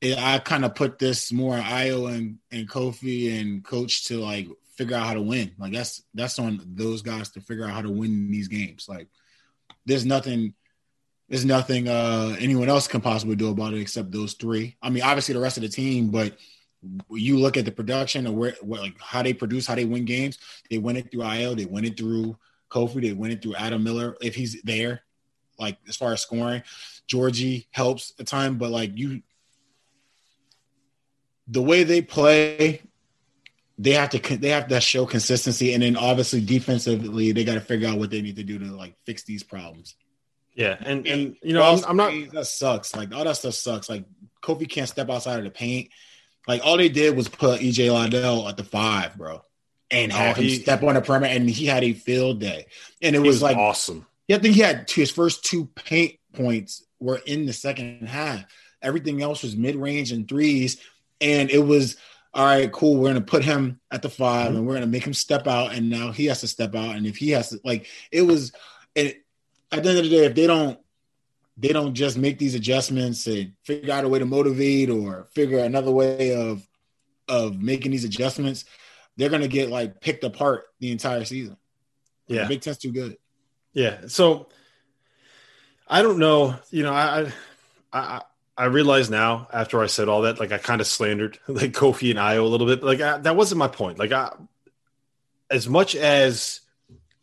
it, 0.00 0.18
I 0.18 0.38
kind 0.40 0.64
of 0.64 0.74
put 0.74 0.98
this 0.98 1.32
more 1.32 1.54
on 1.54 1.62
Ayo 1.62 2.12
and, 2.12 2.38
and 2.50 2.68
Kofi 2.68 3.40
and 3.40 3.64
coach 3.64 4.06
to 4.06 4.18
like 4.18 4.48
figure 4.76 4.96
out 4.96 5.06
how 5.06 5.14
to 5.14 5.22
win. 5.22 5.52
Like 5.58 5.72
that's 5.72 6.02
that's 6.14 6.38
on 6.38 6.60
those 6.66 7.02
guys 7.02 7.30
to 7.30 7.40
figure 7.40 7.64
out 7.64 7.70
how 7.70 7.82
to 7.82 7.90
win 7.90 8.30
these 8.30 8.48
games. 8.48 8.86
Like 8.88 9.08
there's 9.86 10.04
nothing 10.04 10.54
there's 11.28 11.44
nothing 11.44 11.88
uh 11.88 12.36
anyone 12.38 12.68
else 12.68 12.86
can 12.88 13.00
possibly 13.00 13.36
do 13.36 13.50
about 13.50 13.74
it 13.74 13.80
except 13.80 14.12
those 14.12 14.34
three. 14.34 14.76
I 14.82 14.90
mean, 14.90 15.02
obviously 15.02 15.34
the 15.34 15.40
rest 15.40 15.56
of 15.56 15.62
the 15.62 15.68
team, 15.68 16.10
but 16.10 16.36
you 17.10 17.38
look 17.38 17.56
at 17.56 17.64
the 17.64 17.72
production 17.72 18.26
and 18.26 18.36
where 18.36 18.54
what, 18.60 18.80
like 18.80 19.00
how 19.00 19.22
they 19.22 19.32
produce, 19.32 19.66
how 19.66 19.74
they 19.74 19.84
win 19.84 20.04
games. 20.04 20.38
They 20.70 20.78
win 20.78 20.96
it 20.96 21.10
through 21.10 21.22
Ayo, 21.22 21.56
they 21.56 21.64
win 21.64 21.84
it 21.84 21.96
through 21.96 22.36
Kofi. 22.70 23.02
They 23.02 23.12
win 23.12 23.32
it 23.32 23.42
through 23.42 23.56
Adam 23.56 23.82
Miller 23.82 24.16
if 24.20 24.34
he's 24.34 24.60
there. 24.62 25.02
Like 25.58 25.78
as 25.88 25.96
far 25.96 26.12
as 26.12 26.20
scoring, 26.20 26.62
Giorgi 27.08 27.66
helps 27.70 28.12
a 28.18 28.24
time, 28.24 28.58
but 28.58 28.70
like 28.70 28.96
you, 28.96 29.22
the 31.48 31.62
way 31.62 31.82
they 31.82 32.02
play, 32.02 32.82
they 33.78 33.92
have 33.92 34.10
to 34.10 34.36
they 34.36 34.50
have 34.50 34.68
to 34.68 34.80
show 34.80 35.06
consistency, 35.06 35.72
and 35.72 35.82
then 35.82 35.96
obviously 35.96 36.40
defensively, 36.40 37.32
they 37.32 37.44
got 37.44 37.54
to 37.54 37.60
figure 37.60 37.88
out 37.88 37.98
what 37.98 38.10
they 38.10 38.20
need 38.20 38.36
to 38.36 38.42
do 38.42 38.58
to 38.58 38.64
like 38.66 38.96
fix 39.06 39.22
these 39.22 39.42
problems. 39.42 39.94
Yeah, 40.56 40.76
and 40.80 41.06
and 41.06 41.36
you 41.42 41.52
know, 41.52 41.62
I'm, 41.62 41.84
I'm 41.86 41.96
not 41.96 42.12
that 42.32 42.46
sucks. 42.46 42.96
Like 42.96 43.14
all 43.14 43.22
that 43.24 43.36
stuff 43.36 43.54
sucks. 43.54 43.88
Like 43.88 44.04
Kofi 44.42 44.68
can't 44.68 44.88
step 44.88 45.08
outside 45.08 45.38
of 45.38 45.44
the 45.44 45.50
paint. 45.50 45.90
Like 46.48 46.62
all 46.64 46.76
they 46.76 46.88
did 46.88 47.16
was 47.16 47.28
put 47.28 47.60
EJ 47.60 47.92
Liddell 47.92 48.48
at 48.48 48.56
the 48.56 48.64
five, 48.64 49.16
bro 49.16 49.42
and 49.90 50.12
oh, 50.12 50.16
have 50.16 50.36
he, 50.36 50.54
him 50.54 50.62
step 50.62 50.82
on 50.82 50.94
the 50.94 51.00
perimeter, 51.00 51.32
and 51.32 51.48
he 51.48 51.66
had 51.66 51.84
a 51.84 51.92
field 51.92 52.40
day, 52.40 52.66
and 53.02 53.14
it 53.14 53.20
was, 53.20 53.42
like 53.42 53.56
awesome. 53.56 54.06
Yeah, 54.28 54.36
I 54.36 54.38
think 54.40 54.54
he 54.54 54.60
had 54.60 54.90
his 54.90 55.10
first 55.10 55.44
two 55.44 55.66
paint 55.74 56.18
points 56.32 56.84
were 56.98 57.20
in 57.26 57.46
the 57.46 57.52
second 57.52 58.08
half. 58.08 58.44
Everything 58.82 59.22
else 59.22 59.42
was 59.42 59.56
mid 59.56 59.76
range 59.76 60.12
and 60.12 60.28
threes, 60.28 60.78
and 61.20 61.50
it 61.50 61.64
was 61.64 61.96
all 62.34 62.44
right. 62.44 62.70
Cool, 62.70 62.96
we're 62.96 63.08
gonna 63.08 63.20
put 63.20 63.44
him 63.44 63.80
at 63.90 64.02
the 64.02 64.10
5 64.10 64.48
mm-hmm. 64.48 64.56
and 64.56 64.66
we're 64.66 64.74
gonna 64.74 64.86
make 64.86 65.06
him 65.06 65.14
step 65.14 65.46
out, 65.46 65.74
and 65.74 65.88
now 65.88 66.10
he 66.10 66.26
has 66.26 66.40
to 66.40 66.48
step 66.48 66.74
out, 66.74 66.96
and 66.96 67.06
if 67.06 67.16
he 67.16 67.30
has 67.30 67.50
to, 67.50 67.60
like, 67.64 67.86
it 68.10 68.22
was, 68.22 68.52
and 68.94 69.14
at 69.72 69.82
the 69.82 69.88
end 69.88 69.98
of 69.98 70.04
the 70.04 70.10
day, 70.10 70.24
if 70.24 70.34
they 70.34 70.46
don't 70.46 70.78
they 71.58 71.68
don't 71.68 71.94
just 71.94 72.18
make 72.18 72.38
these 72.38 72.54
adjustments 72.54 73.26
and 73.26 73.52
figure 73.64 73.92
out 73.92 74.04
a 74.04 74.08
way 74.08 74.18
to 74.18 74.26
motivate 74.26 74.90
or 74.90 75.26
figure 75.32 75.58
another 75.58 75.90
way 75.90 76.34
of 76.34 76.66
of 77.28 77.60
making 77.60 77.90
these 77.90 78.04
adjustments 78.04 78.64
they're 79.16 79.30
gonna 79.30 79.48
get 79.48 79.70
like 79.70 80.00
picked 80.00 80.24
apart 80.24 80.64
the 80.80 80.92
entire 80.92 81.24
season. 81.24 81.56
Yeah, 82.26 82.42
the 82.42 82.48
Big 82.48 82.60
Ten's 82.60 82.78
too 82.78 82.92
good. 82.92 83.16
Yeah, 83.72 84.06
so 84.08 84.48
I 85.88 86.02
don't 86.02 86.18
know. 86.18 86.56
You 86.70 86.82
know, 86.82 86.92
I 86.92 87.32
I 87.92 88.22
I 88.56 88.64
realize 88.66 89.10
now 89.10 89.48
after 89.52 89.82
I 89.82 89.86
said 89.86 90.08
all 90.08 90.22
that, 90.22 90.38
like 90.38 90.52
I 90.52 90.58
kind 90.58 90.80
of 90.80 90.86
slandered 90.86 91.38
like 91.48 91.72
Kofi 91.72 92.10
and 92.10 92.18
Ayo 92.18 92.42
a 92.42 92.48
little 92.48 92.66
bit. 92.66 92.82
Like 92.82 93.00
I, 93.00 93.18
that 93.18 93.36
wasn't 93.36 93.58
my 93.58 93.68
point. 93.68 93.98
Like 93.98 94.12
I, 94.12 94.32
as 95.50 95.68
much 95.68 95.94
as 95.96 96.60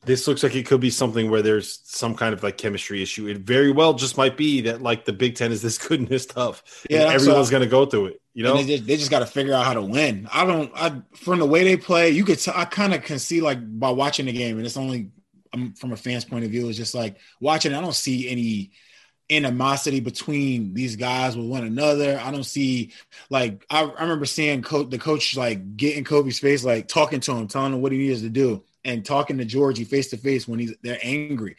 this 0.06 0.28
looks 0.28 0.43
like 0.43 0.56
it 0.56 0.66
could 0.66 0.82
be 0.82 0.89
something 0.89 1.30
where 1.30 1.41
there's 1.41 1.80
some 1.84 2.16
kind 2.16 2.34
of 2.34 2.43
like 2.43 2.58
chemistry 2.58 3.01
issue. 3.01 3.28
It 3.28 3.38
very 3.39 3.72
well 3.72 3.93
just 3.93 4.18
might 4.18 4.36
be 4.36 4.62
that 4.62 4.82
like 4.82 5.06
the 5.06 5.14
Big 5.14 5.36
Ten 5.36 5.51
is 5.51 5.62
this 5.62 5.78
good 5.78 5.99
and 5.99 6.10
this 6.10 6.26
tough. 6.26 6.86
Yeah, 6.89 7.12
everyone's 7.12 7.49
going 7.49 7.64
to 7.64 7.70
go 7.70 7.86
through 7.86 8.08
it. 8.08 8.22
You 8.34 8.43
know, 8.43 8.58
they 8.58 8.66
just, 8.66 8.88
they 8.88 8.97
just 8.97 9.12
got 9.12 9.20
to 9.20 9.26
figure 9.26 9.54
out 9.54 9.66
how 9.66 9.74
to 9.74 9.82
win. 9.82 10.28
I 10.32 10.45
don't. 10.45 10.72
I 10.76 11.01
from 11.16 11.39
the 11.39 11.45
way 11.45 11.64
they 11.64 11.78
play, 11.78 12.10
you 12.10 12.26
could. 12.26 12.39
T- 12.39 12.51
I 12.54 12.66
kind 12.66 12.93
of 12.93 13.04
can 13.04 13.20
see 13.20 13.41
like 13.41 13.60
by 13.80 13.91
watching 13.91 14.26
the 14.26 14.34
game, 14.34 14.58
and 14.58 14.66
it's 14.66 14.78
only 14.78 15.12
um, 15.54 15.74
from 15.74 15.93
a 15.93 15.97
fan's 15.97 16.26
point 16.26 16.43
of 16.43 16.51
view. 16.51 16.68
It's 16.68 16.78
just 16.78 16.95
like 16.95 17.18
watching. 17.39 17.74
I 17.74 17.82
don't 17.82 17.95
see 17.95 18.30
any 18.30 18.72
animosity 19.30 20.01
between 20.01 20.74
these 20.74 20.97
guys 20.97 21.38
with 21.38 21.47
one 21.47 21.64
another. 21.64 22.20
I 22.22 22.30
don't 22.32 22.43
see 22.43 22.91
like 23.30 23.66
I, 23.70 23.84
I 23.84 24.01
remember 24.01 24.26
seeing 24.26 24.62
the 24.62 24.99
coach 24.99 25.38
like 25.38 25.78
getting 25.78 26.04
Kobe's 26.04 26.39
face, 26.39 26.66
like 26.66 26.88
talking 26.89 27.22
to 27.22 27.34
him, 27.34 27.47
telling 27.47 27.74
him 27.74 27.82
what 27.82 27.93
he 27.93 27.99
needs 27.99 28.22
to 28.22 28.30
do 28.30 28.64
and 28.86 29.06
talking 29.06 29.38
to 29.38 29.46
Giorgi 29.46 29.86
face 29.88 30.10
to 30.10 30.18
face 30.18 30.48
when 30.48 30.60
he's 30.60 30.74
they're 30.82 31.00
angry. 31.02 31.56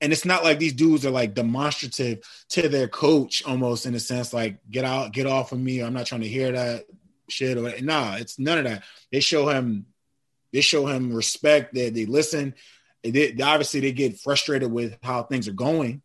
And 0.00 0.12
it's 0.12 0.24
not 0.24 0.44
like 0.44 0.58
these 0.58 0.74
dudes 0.74 1.04
are 1.04 1.10
like 1.10 1.34
demonstrative 1.34 2.20
to 2.50 2.68
their 2.68 2.86
coach 2.86 3.42
almost 3.44 3.84
in 3.84 3.94
a 3.94 4.00
sense, 4.00 4.32
like 4.32 4.58
get 4.70 4.84
out, 4.84 5.12
get 5.12 5.26
off 5.26 5.52
of 5.52 5.58
me. 5.58 5.80
I'm 5.80 5.92
not 5.92 6.06
trying 6.06 6.20
to 6.20 6.28
hear 6.28 6.52
that 6.52 6.86
shit 7.28 7.58
or 7.58 7.72
nah, 7.82 8.16
it's 8.16 8.38
none 8.38 8.58
of 8.58 8.64
that. 8.64 8.84
They 9.10 9.20
show 9.20 9.48
him 9.48 9.86
they 10.52 10.60
show 10.60 10.86
him 10.86 11.12
respect, 11.12 11.74
they 11.74 11.90
they 11.90 12.06
listen. 12.06 12.54
They, 13.02 13.32
they 13.32 13.42
obviously 13.42 13.80
they 13.80 13.92
get 13.92 14.18
frustrated 14.18 14.70
with 14.70 14.98
how 15.02 15.22
things 15.22 15.48
are 15.48 15.52
going. 15.52 16.02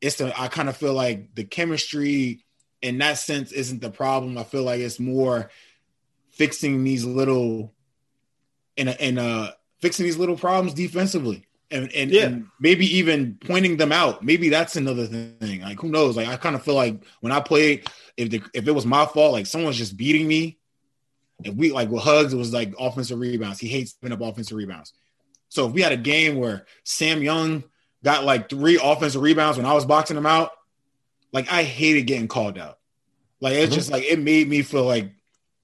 It's 0.00 0.20
I 0.20 0.48
kind 0.48 0.68
of 0.68 0.76
feel 0.76 0.94
like 0.94 1.34
the 1.34 1.44
chemistry 1.44 2.44
in 2.82 2.98
that 2.98 3.18
sense 3.18 3.52
isn't 3.52 3.80
the 3.80 3.90
problem. 3.90 4.38
I 4.38 4.44
feel 4.44 4.62
like 4.62 4.80
it's 4.80 5.00
more 5.00 5.50
fixing 6.32 6.84
these 6.84 7.04
little 7.04 7.72
and 8.76 8.88
and 8.88 9.18
uh, 9.18 9.52
fixing 9.80 10.04
these 10.04 10.16
little 10.16 10.36
problems 10.36 10.74
defensively. 10.74 11.46
And, 11.68 11.90
and, 11.96 12.12
yeah. 12.12 12.26
and 12.26 12.46
maybe 12.60 12.86
even 12.98 13.38
pointing 13.44 13.76
them 13.76 13.90
out. 13.90 14.24
Maybe 14.24 14.50
that's 14.50 14.76
another 14.76 15.06
thing. 15.06 15.62
Like 15.62 15.80
who 15.80 15.88
knows? 15.88 16.16
Like 16.16 16.28
I 16.28 16.36
kind 16.36 16.54
of 16.54 16.62
feel 16.62 16.74
like 16.74 17.02
when 17.20 17.32
I 17.32 17.40
played, 17.40 17.88
if 18.16 18.30
the, 18.30 18.40
if 18.54 18.68
it 18.68 18.72
was 18.72 18.86
my 18.86 19.04
fault, 19.04 19.32
like 19.32 19.46
someone's 19.46 19.76
just 19.76 19.96
beating 19.96 20.28
me. 20.28 20.58
If 21.42 21.54
we 21.54 21.72
like 21.72 21.88
with 21.88 22.04
Huggs, 22.04 22.32
it 22.32 22.36
was 22.36 22.52
like 22.52 22.72
offensive 22.78 23.18
rebounds. 23.18 23.58
He 23.58 23.66
hates 23.66 23.94
picking 23.94 24.12
up 24.12 24.20
offensive 24.20 24.56
rebounds. 24.56 24.92
So 25.48 25.66
if 25.66 25.72
we 25.72 25.82
had 25.82 25.92
a 25.92 25.96
game 25.96 26.36
where 26.36 26.66
Sam 26.84 27.20
Young 27.20 27.64
got 28.04 28.24
like 28.24 28.48
three 28.48 28.78
offensive 28.80 29.20
rebounds 29.20 29.56
when 29.56 29.66
I 29.66 29.74
was 29.74 29.84
boxing 29.84 30.16
him 30.16 30.26
out, 30.26 30.52
like 31.32 31.50
I 31.52 31.64
hated 31.64 32.06
getting 32.06 32.28
called 32.28 32.58
out. 32.58 32.78
Like 33.40 33.54
it's 33.54 33.66
mm-hmm. 33.66 33.74
just 33.74 33.90
like 33.90 34.04
it 34.04 34.20
made 34.20 34.48
me 34.48 34.62
feel 34.62 34.84
like 34.84 35.12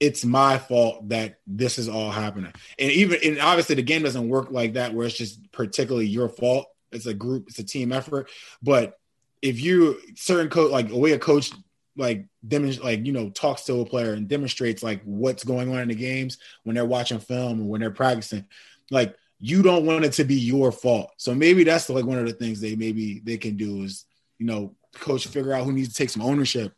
it's 0.03 0.25
my 0.25 0.57
fault 0.57 1.07
that 1.07 1.39
this 1.47 1.79
is 1.79 1.87
all 1.87 2.11
happening. 2.11 2.51
And 2.77 2.91
even 2.91 3.19
and 3.23 3.39
obviously 3.39 3.75
the 3.75 3.83
game 3.83 4.03
doesn't 4.03 4.27
work 4.27 4.51
like 4.51 4.73
that 4.73 4.93
where 4.93 5.07
it's 5.07 5.15
just 5.15 5.49
particularly 5.53 6.07
your 6.07 6.27
fault. 6.27 6.67
It's 6.91 7.05
a 7.05 7.13
group, 7.13 7.45
it's 7.47 7.59
a 7.59 7.63
team 7.63 7.93
effort. 7.93 8.29
But 8.61 8.99
if 9.41 9.61
you 9.61 9.97
certain 10.15 10.49
coach 10.49 10.71
like 10.71 10.91
a 10.91 10.97
way 10.97 11.13
a 11.13 11.19
coach 11.19 11.51
like 11.95 12.25
demonstrate 12.45 12.83
like 12.83 13.05
you 13.05 13.13
know 13.13 13.29
talks 13.29 13.63
to 13.63 13.79
a 13.79 13.85
player 13.85 14.11
and 14.11 14.27
demonstrates 14.27 14.83
like 14.83 15.01
what's 15.05 15.45
going 15.45 15.71
on 15.73 15.79
in 15.79 15.87
the 15.87 15.95
games 15.95 16.37
when 16.63 16.75
they're 16.75 16.83
watching 16.83 17.19
film 17.19 17.61
or 17.61 17.69
when 17.69 17.79
they're 17.79 17.89
practicing, 17.89 18.45
like 18.91 19.15
you 19.39 19.61
don't 19.61 19.85
want 19.85 20.03
it 20.03 20.11
to 20.13 20.25
be 20.25 20.35
your 20.35 20.73
fault. 20.73 21.11
So 21.15 21.33
maybe 21.33 21.63
that's 21.63 21.89
like 21.89 22.03
one 22.03 22.19
of 22.19 22.25
the 22.25 22.33
things 22.33 22.59
they 22.59 22.75
maybe 22.75 23.21
they 23.23 23.37
can 23.37 23.55
do 23.55 23.83
is 23.83 24.03
you 24.37 24.47
know 24.47 24.75
coach 24.95 25.27
figure 25.27 25.53
out 25.53 25.63
who 25.63 25.71
needs 25.71 25.87
to 25.87 25.95
take 25.95 26.09
some 26.09 26.21
ownership 26.21 26.73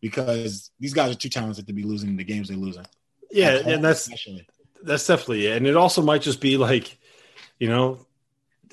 because 0.00 0.70
these 0.80 0.94
guys 0.94 1.12
are 1.12 1.18
too 1.18 1.28
talented 1.28 1.66
to 1.66 1.72
be 1.72 1.82
losing 1.82 2.16
the 2.16 2.24
games 2.24 2.48
they're 2.48 2.56
losing. 2.56 2.86
Yeah, 3.30 3.58
and 3.64 3.84
that's 3.84 4.06
especially. 4.06 4.46
that's 4.82 5.06
definitely 5.06 5.46
it. 5.46 5.56
And 5.56 5.66
it 5.66 5.76
also 5.76 6.02
might 6.02 6.22
just 6.22 6.40
be 6.40 6.56
like, 6.56 6.98
you 7.58 7.68
know, 7.68 8.06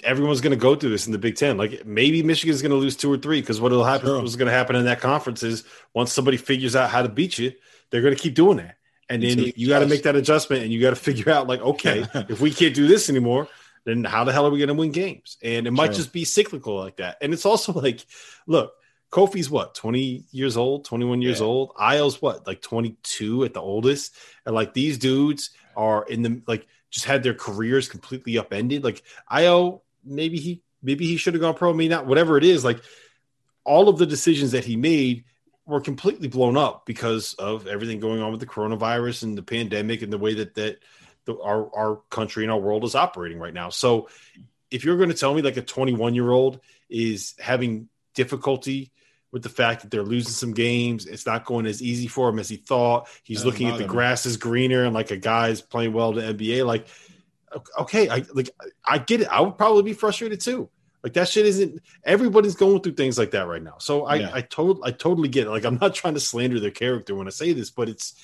everyone's 0.04 0.42
going 0.42 0.52
to 0.52 0.58
go 0.58 0.76
through 0.76 0.90
this 0.92 1.06
in 1.06 1.12
the 1.12 1.18
Big 1.18 1.36
Ten. 1.36 1.58
Like 1.58 1.86
maybe 1.86 2.24
Michigan's 2.24 2.62
going 2.62 2.72
to 2.72 2.78
lose 2.78 2.96
two 2.96 3.12
or 3.12 3.18
three 3.18 3.42
because 3.42 3.62
what 3.62 3.72
will 3.72 3.84
happen, 3.84 4.08
sure. 4.08 4.22
what's 4.22 4.36
going 4.36 4.48
to 4.48 4.54
happen 4.54 4.76
in 4.76 4.86
that 4.86 5.02
conference 5.02 5.44
is 5.44 5.64
once 5.94 6.12
somebody 6.12 6.38
figures 6.38 6.76
out 6.76 6.90
how 6.90 7.02
to 7.02 7.10
beat 7.10 7.38
you, 7.38 7.54
they're 7.90 8.02
going 8.02 8.16
to 8.16 8.20
keep 8.20 8.34
doing 8.34 8.58
that. 8.58 8.78
And 9.10 9.24
then 9.24 9.40
you, 9.40 9.54
you 9.56 9.68
got 9.70 9.80
to 9.80 9.88
make 9.88 10.04
that 10.04 10.16
adjustment 10.16 10.64
and 10.64 10.72
you 10.72 10.82
got 10.82 10.90
to 10.90 10.96
figure 10.98 11.32
out 11.32 11.48
like, 11.48 11.62
okay, 11.62 12.06
if 12.30 12.42
we 12.42 12.52
can't 12.52 12.76
do 12.76 12.88
this 12.88 13.10
anymore, 13.10 13.48
then 13.86 14.04
how 14.04 14.26
the 14.26 14.34
hell 14.34 14.46
are 14.46 14.50
we 14.50 14.60
going 14.60 14.68
to 14.68 14.74
win 14.74 14.92
games? 14.92 15.38
And 15.42 15.66
it 15.66 15.72
might 15.72 15.88
sure. 15.88 15.96
just 15.96 16.12
be 16.12 16.26
cyclical 16.26 16.78
like 16.78 16.98
that. 16.98 17.18
And 17.22 17.34
it's 17.34 17.46
also 17.46 17.72
like, 17.72 18.06
look, 18.46 18.74
Kofi's 19.12 19.50
what, 19.50 19.76
20 19.76 20.26
years 20.32 20.58
old, 20.58 20.86
21 20.86 21.22
years 21.22 21.40
yeah. 21.40 21.46
old. 21.46 21.74
Ayo's 21.76 22.22
what, 22.22 22.46
like 22.46 22.62
22 22.62 23.46
at 23.46 23.54
the 23.54 23.62
oldest. 23.62 24.16
And 24.46 24.54
like 24.54 24.74
these 24.74 24.98
dudes 24.98 25.52
are 25.76 26.06
in 26.06 26.22
the, 26.22 26.42
like, 26.48 26.68
just 26.90 27.06
had 27.06 27.24
their 27.24 27.34
careers 27.34 27.90
completely 27.90 28.38
upended. 28.38 28.84
Like 28.84 29.04
Ayo, 29.32 29.82
maybe 30.04 30.38
he, 30.38 30.62
maybe 30.82 31.06
he 31.06 31.18
should 31.18 31.34
have 31.34 31.42
gone 31.42 31.54
pro, 31.54 31.74
maybe 31.74 31.90
not, 31.90 32.06
whatever 32.06 32.38
it 32.38 32.44
is. 32.44 32.64
Like 32.64 32.82
all 33.64 33.90
of 33.90 33.98
the 33.98 34.06
decisions 34.06 34.52
that 34.52 34.66
he 34.66 34.76
made 34.76 35.24
were 35.66 35.82
completely 35.82 36.28
blown 36.28 36.58
up 36.58 36.86
because 36.86 37.34
of 37.36 37.68
everything 37.68 38.00
going 38.00 38.22
on 38.22 38.32
with 38.32 38.40
the 38.40 38.46
coronavirus 38.46 39.24
and 39.24 39.38
the 39.38 39.44
pandemic 39.44 40.02
and 40.02 40.12
the 40.12 40.18
way 40.18 40.34
that, 40.36 40.56
that, 40.56 40.80
the, 41.28 41.40
our 41.42 41.70
our 41.76 42.02
country 42.10 42.44
and 42.44 42.52
our 42.52 42.60
world 42.60 42.84
is 42.84 42.96
operating 42.96 43.38
right 43.38 43.54
now. 43.54 43.70
So 43.70 44.10
if 44.72 44.84
you're 44.84 44.98
going 44.98 45.10
to 45.10 45.16
tell 45.16 45.34
me 45.34 45.44
like 45.44 45.58
a 45.58 45.62
21 45.62 46.16
year 46.16 46.32
old 46.32 46.60
is 46.90 47.36
having 47.40 47.90
difficulty 48.18 48.92
with 49.32 49.44
the 49.44 49.50
fact 49.50 49.82
that 49.82 49.92
they're 49.92 50.04
losing 50.04 50.34
some 50.34 50.54
games, 50.54 51.06
it's 51.06 51.26
not 51.26 51.46
going 51.46 51.66
as 51.66 51.82
easy 51.82 52.08
for 52.08 52.30
him 52.30 52.40
as 52.40 52.50
he 52.50 52.58
thought. 52.58 53.08
He's 53.24 53.46
looking 53.46 53.68
at 53.70 53.78
the 53.78 53.86
grass 53.86 54.26
is 54.26 54.38
greener 54.38 54.84
and 54.84 54.94
like 54.94 55.12
a 55.12 55.18
guy's 55.18 55.62
playing 55.62 55.94
well 55.94 56.18
in 56.18 56.38
the 56.38 56.50
NBA. 56.50 56.66
Like, 56.66 56.88
okay, 57.80 58.10
I 58.10 58.26
like 58.34 58.50
I 58.84 58.98
get 58.98 59.22
it. 59.22 59.28
I 59.28 59.42
would 59.42 59.58
probably 59.58 59.84
be 59.84 59.94
frustrated 59.94 60.42
too. 60.42 60.70
Like 61.04 61.14
that 61.14 61.30
shit 61.30 61.46
isn't 61.46 61.82
everybody's 62.04 62.56
going 62.56 62.82
through 62.82 62.94
things 62.94 63.18
like 63.18 63.32
that 63.32 63.48
right 63.48 63.62
now. 63.62 63.76
So 63.80 64.06
I 64.06 64.16
yeah. 64.16 64.32
I 64.34 64.42
told 64.42 64.82
I 64.84 64.92
totally 64.92 65.30
get 65.30 65.48
it. 65.48 65.52
Like 65.52 65.66
I'm 65.66 65.78
not 65.80 65.94
trying 65.94 66.16
to 66.16 66.20
slander 66.20 66.60
their 66.60 66.72
character 66.72 67.16
when 67.16 67.28
I 67.28 67.32
say 67.32 67.54
this, 67.54 67.70
but 67.70 67.88
it's 67.88 68.16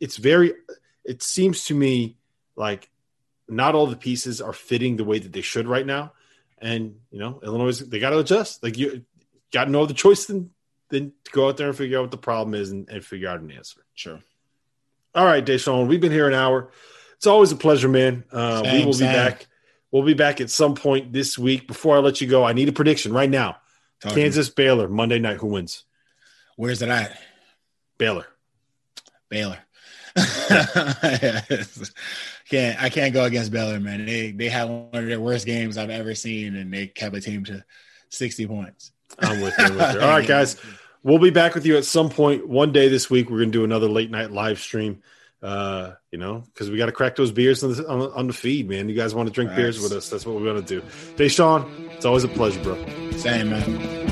it's 0.00 0.16
very 0.16 0.54
it 1.04 1.22
seems 1.22 1.66
to 1.66 1.74
me 1.74 2.16
like 2.56 2.88
not 3.48 3.74
all 3.74 3.86
the 3.86 3.96
pieces 3.96 4.40
are 4.40 4.52
fitting 4.52 4.96
the 4.96 5.04
way 5.04 5.18
that 5.18 5.32
they 5.32 5.40
should 5.40 5.68
right 5.68 5.86
now. 5.86 6.12
And 6.58 6.96
you 7.10 7.18
know, 7.18 7.40
Illinois 7.42 7.78
they 7.78 7.98
got 7.98 8.10
to 8.10 8.18
adjust. 8.18 8.62
Like 8.62 8.78
you 8.78 9.04
got 9.56 9.70
no 9.70 9.82
other 9.82 9.94
choice 9.94 10.26
than 10.26 10.50
than 10.90 11.12
to 11.24 11.30
go 11.30 11.48
out 11.48 11.56
there 11.56 11.68
and 11.68 11.76
figure 11.76 11.98
out 11.98 12.02
what 12.02 12.10
the 12.10 12.18
problem 12.18 12.54
is 12.54 12.70
and, 12.70 12.88
and 12.90 13.02
figure 13.02 13.28
out 13.28 13.40
an 13.40 13.50
answer. 13.50 13.80
Sure. 13.94 14.20
All 15.14 15.24
right, 15.24 15.44
Da'Sean, 15.44 15.88
we've 15.88 16.00
been 16.00 16.12
here 16.12 16.28
an 16.28 16.34
hour. 16.34 16.70
It's 17.16 17.26
always 17.26 17.52
a 17.52 17.56
pleasure, 17.56 17.88
man. 17.88 18.24
Uh, 18.30 18.62
same, 18.62 18.78
we 18.80 18.84
will 18.84 18.92
same. 18.92 19.08
be 19.08 19.14
back. 19.14 19.46
We'll 19.90 20.02
be 20.02 20.14
back 20.14 20.42
at 20.42 20.50
some 20.50 20.74
point 20.74 21.10
this 21.10 21.38
week. 21.38 21.66
Before 21.66 21.96
I 21.96 22.00
let 22.00 22.20
you 22.20 22.26
go, 22.26 22.44
I 22.44 22.52
need 22.52 22.68
a 22.68 22.72
prediction 22.72 23.14
right 23.14 23.30
now. 23.30 23.56
Talk 24.00 24.12
Kansas 24.12 24.50
Baylor 24.50 24.88
Monday 24.88 25.18
night. 25.18 25.38
Who 25.38 25.46
wins? 25.46 25.84
Where's 26.56 26.82
it 26.82 26.90
at? 26.90 27.18
Baylor. 27.96 28.26
Baylor. 29.30 29.58
can't 32.48 32.82
I 32.82 32.90
can't 32.90 33.14
go 33.14 33.24
against 33.24 33.52
Baylor, 33.52 33.80
man. 33.80 34.04
They 34.04 34.32
they 34.32 34.48
had 34.50 34.64
one 34.64 34.88
of 34.92 35.06
their 35.06 35.20
worst 35.20 35.46
games 35.46 35.78
I've 35.78 35.90
ever 35.90 36.14
seen, 36.14 36.56
and 36.56 36.72
they 36.72 36.86
kept 36.86 37.16
a 37.16 37.20
team 37.20 37.44
to 37.44 37.64
sixty 38.10 38.46
points. 38.46 38.92
I'm 39.18 39.40
with 39.40 39.54
you. 39.58 39.64
I'm 39.64 39.76
with 39.76 39.94
you. 39.94 40.00
All 40.00 40.08
right, 40.08 40.26
guys, 40.26 40.56
we'll 41.02 41.18
be 41.18 41.30
back 41.30 41.54
with 41.54 41.66
you 41.66 41.76
at 41.76 41.84
some 41.84 42.10
point 42.10 42.48
one 42.48 42.72
day 42.72 42.88
this 42.88 43.08
week. 43.10 43.30
We're 43.30 43.40
gonna 43.40 43.50
do 43.50 43.64
another 43.64 43.88
late 43.88 44.10
night 44.10 44.30
live 44.30 44.58
stream. 44.58 45.02
Uh, 45.42 45.92
you 46.10 46.18
know, 46.18 46.42
because 46.46 46.70
we 46.70 46.78
got 46.78 46.86
to 46.86 46.92
crack 46.92 47.14
those 47.14 47.30
beers 47.30 47.62
on 47.62 47.74
the, 47.74 47.86
on, 47.86 48.10
on 48.12 48.26
the 48.26 48.32
feed, 48.32 48.68
man. 48.68 48.88
You 48.88 48.96
guys 48.96 49.14
want 49.14 49.28
to 49.28 49.32
drink 49.32 49.50
nice. 49.50 49.56
beers 49.56 49.80
with 49.80 49.92
us? 49.92 50.08
That's 50.08 50.24
what 50.24 50.34
we're 50.34 50.44
going 50.44 50.64
to 50.64 50.66
do. 50.66 50.80
Da'Sean, 51.16 51.90
it's 51.90 52.06
always 52.06 52.24
a 52.24 52.28
pleasure, 52.28 52.60
bro. 52.62 52.74
Same, 53.12 53.50
man. 53.50 54.05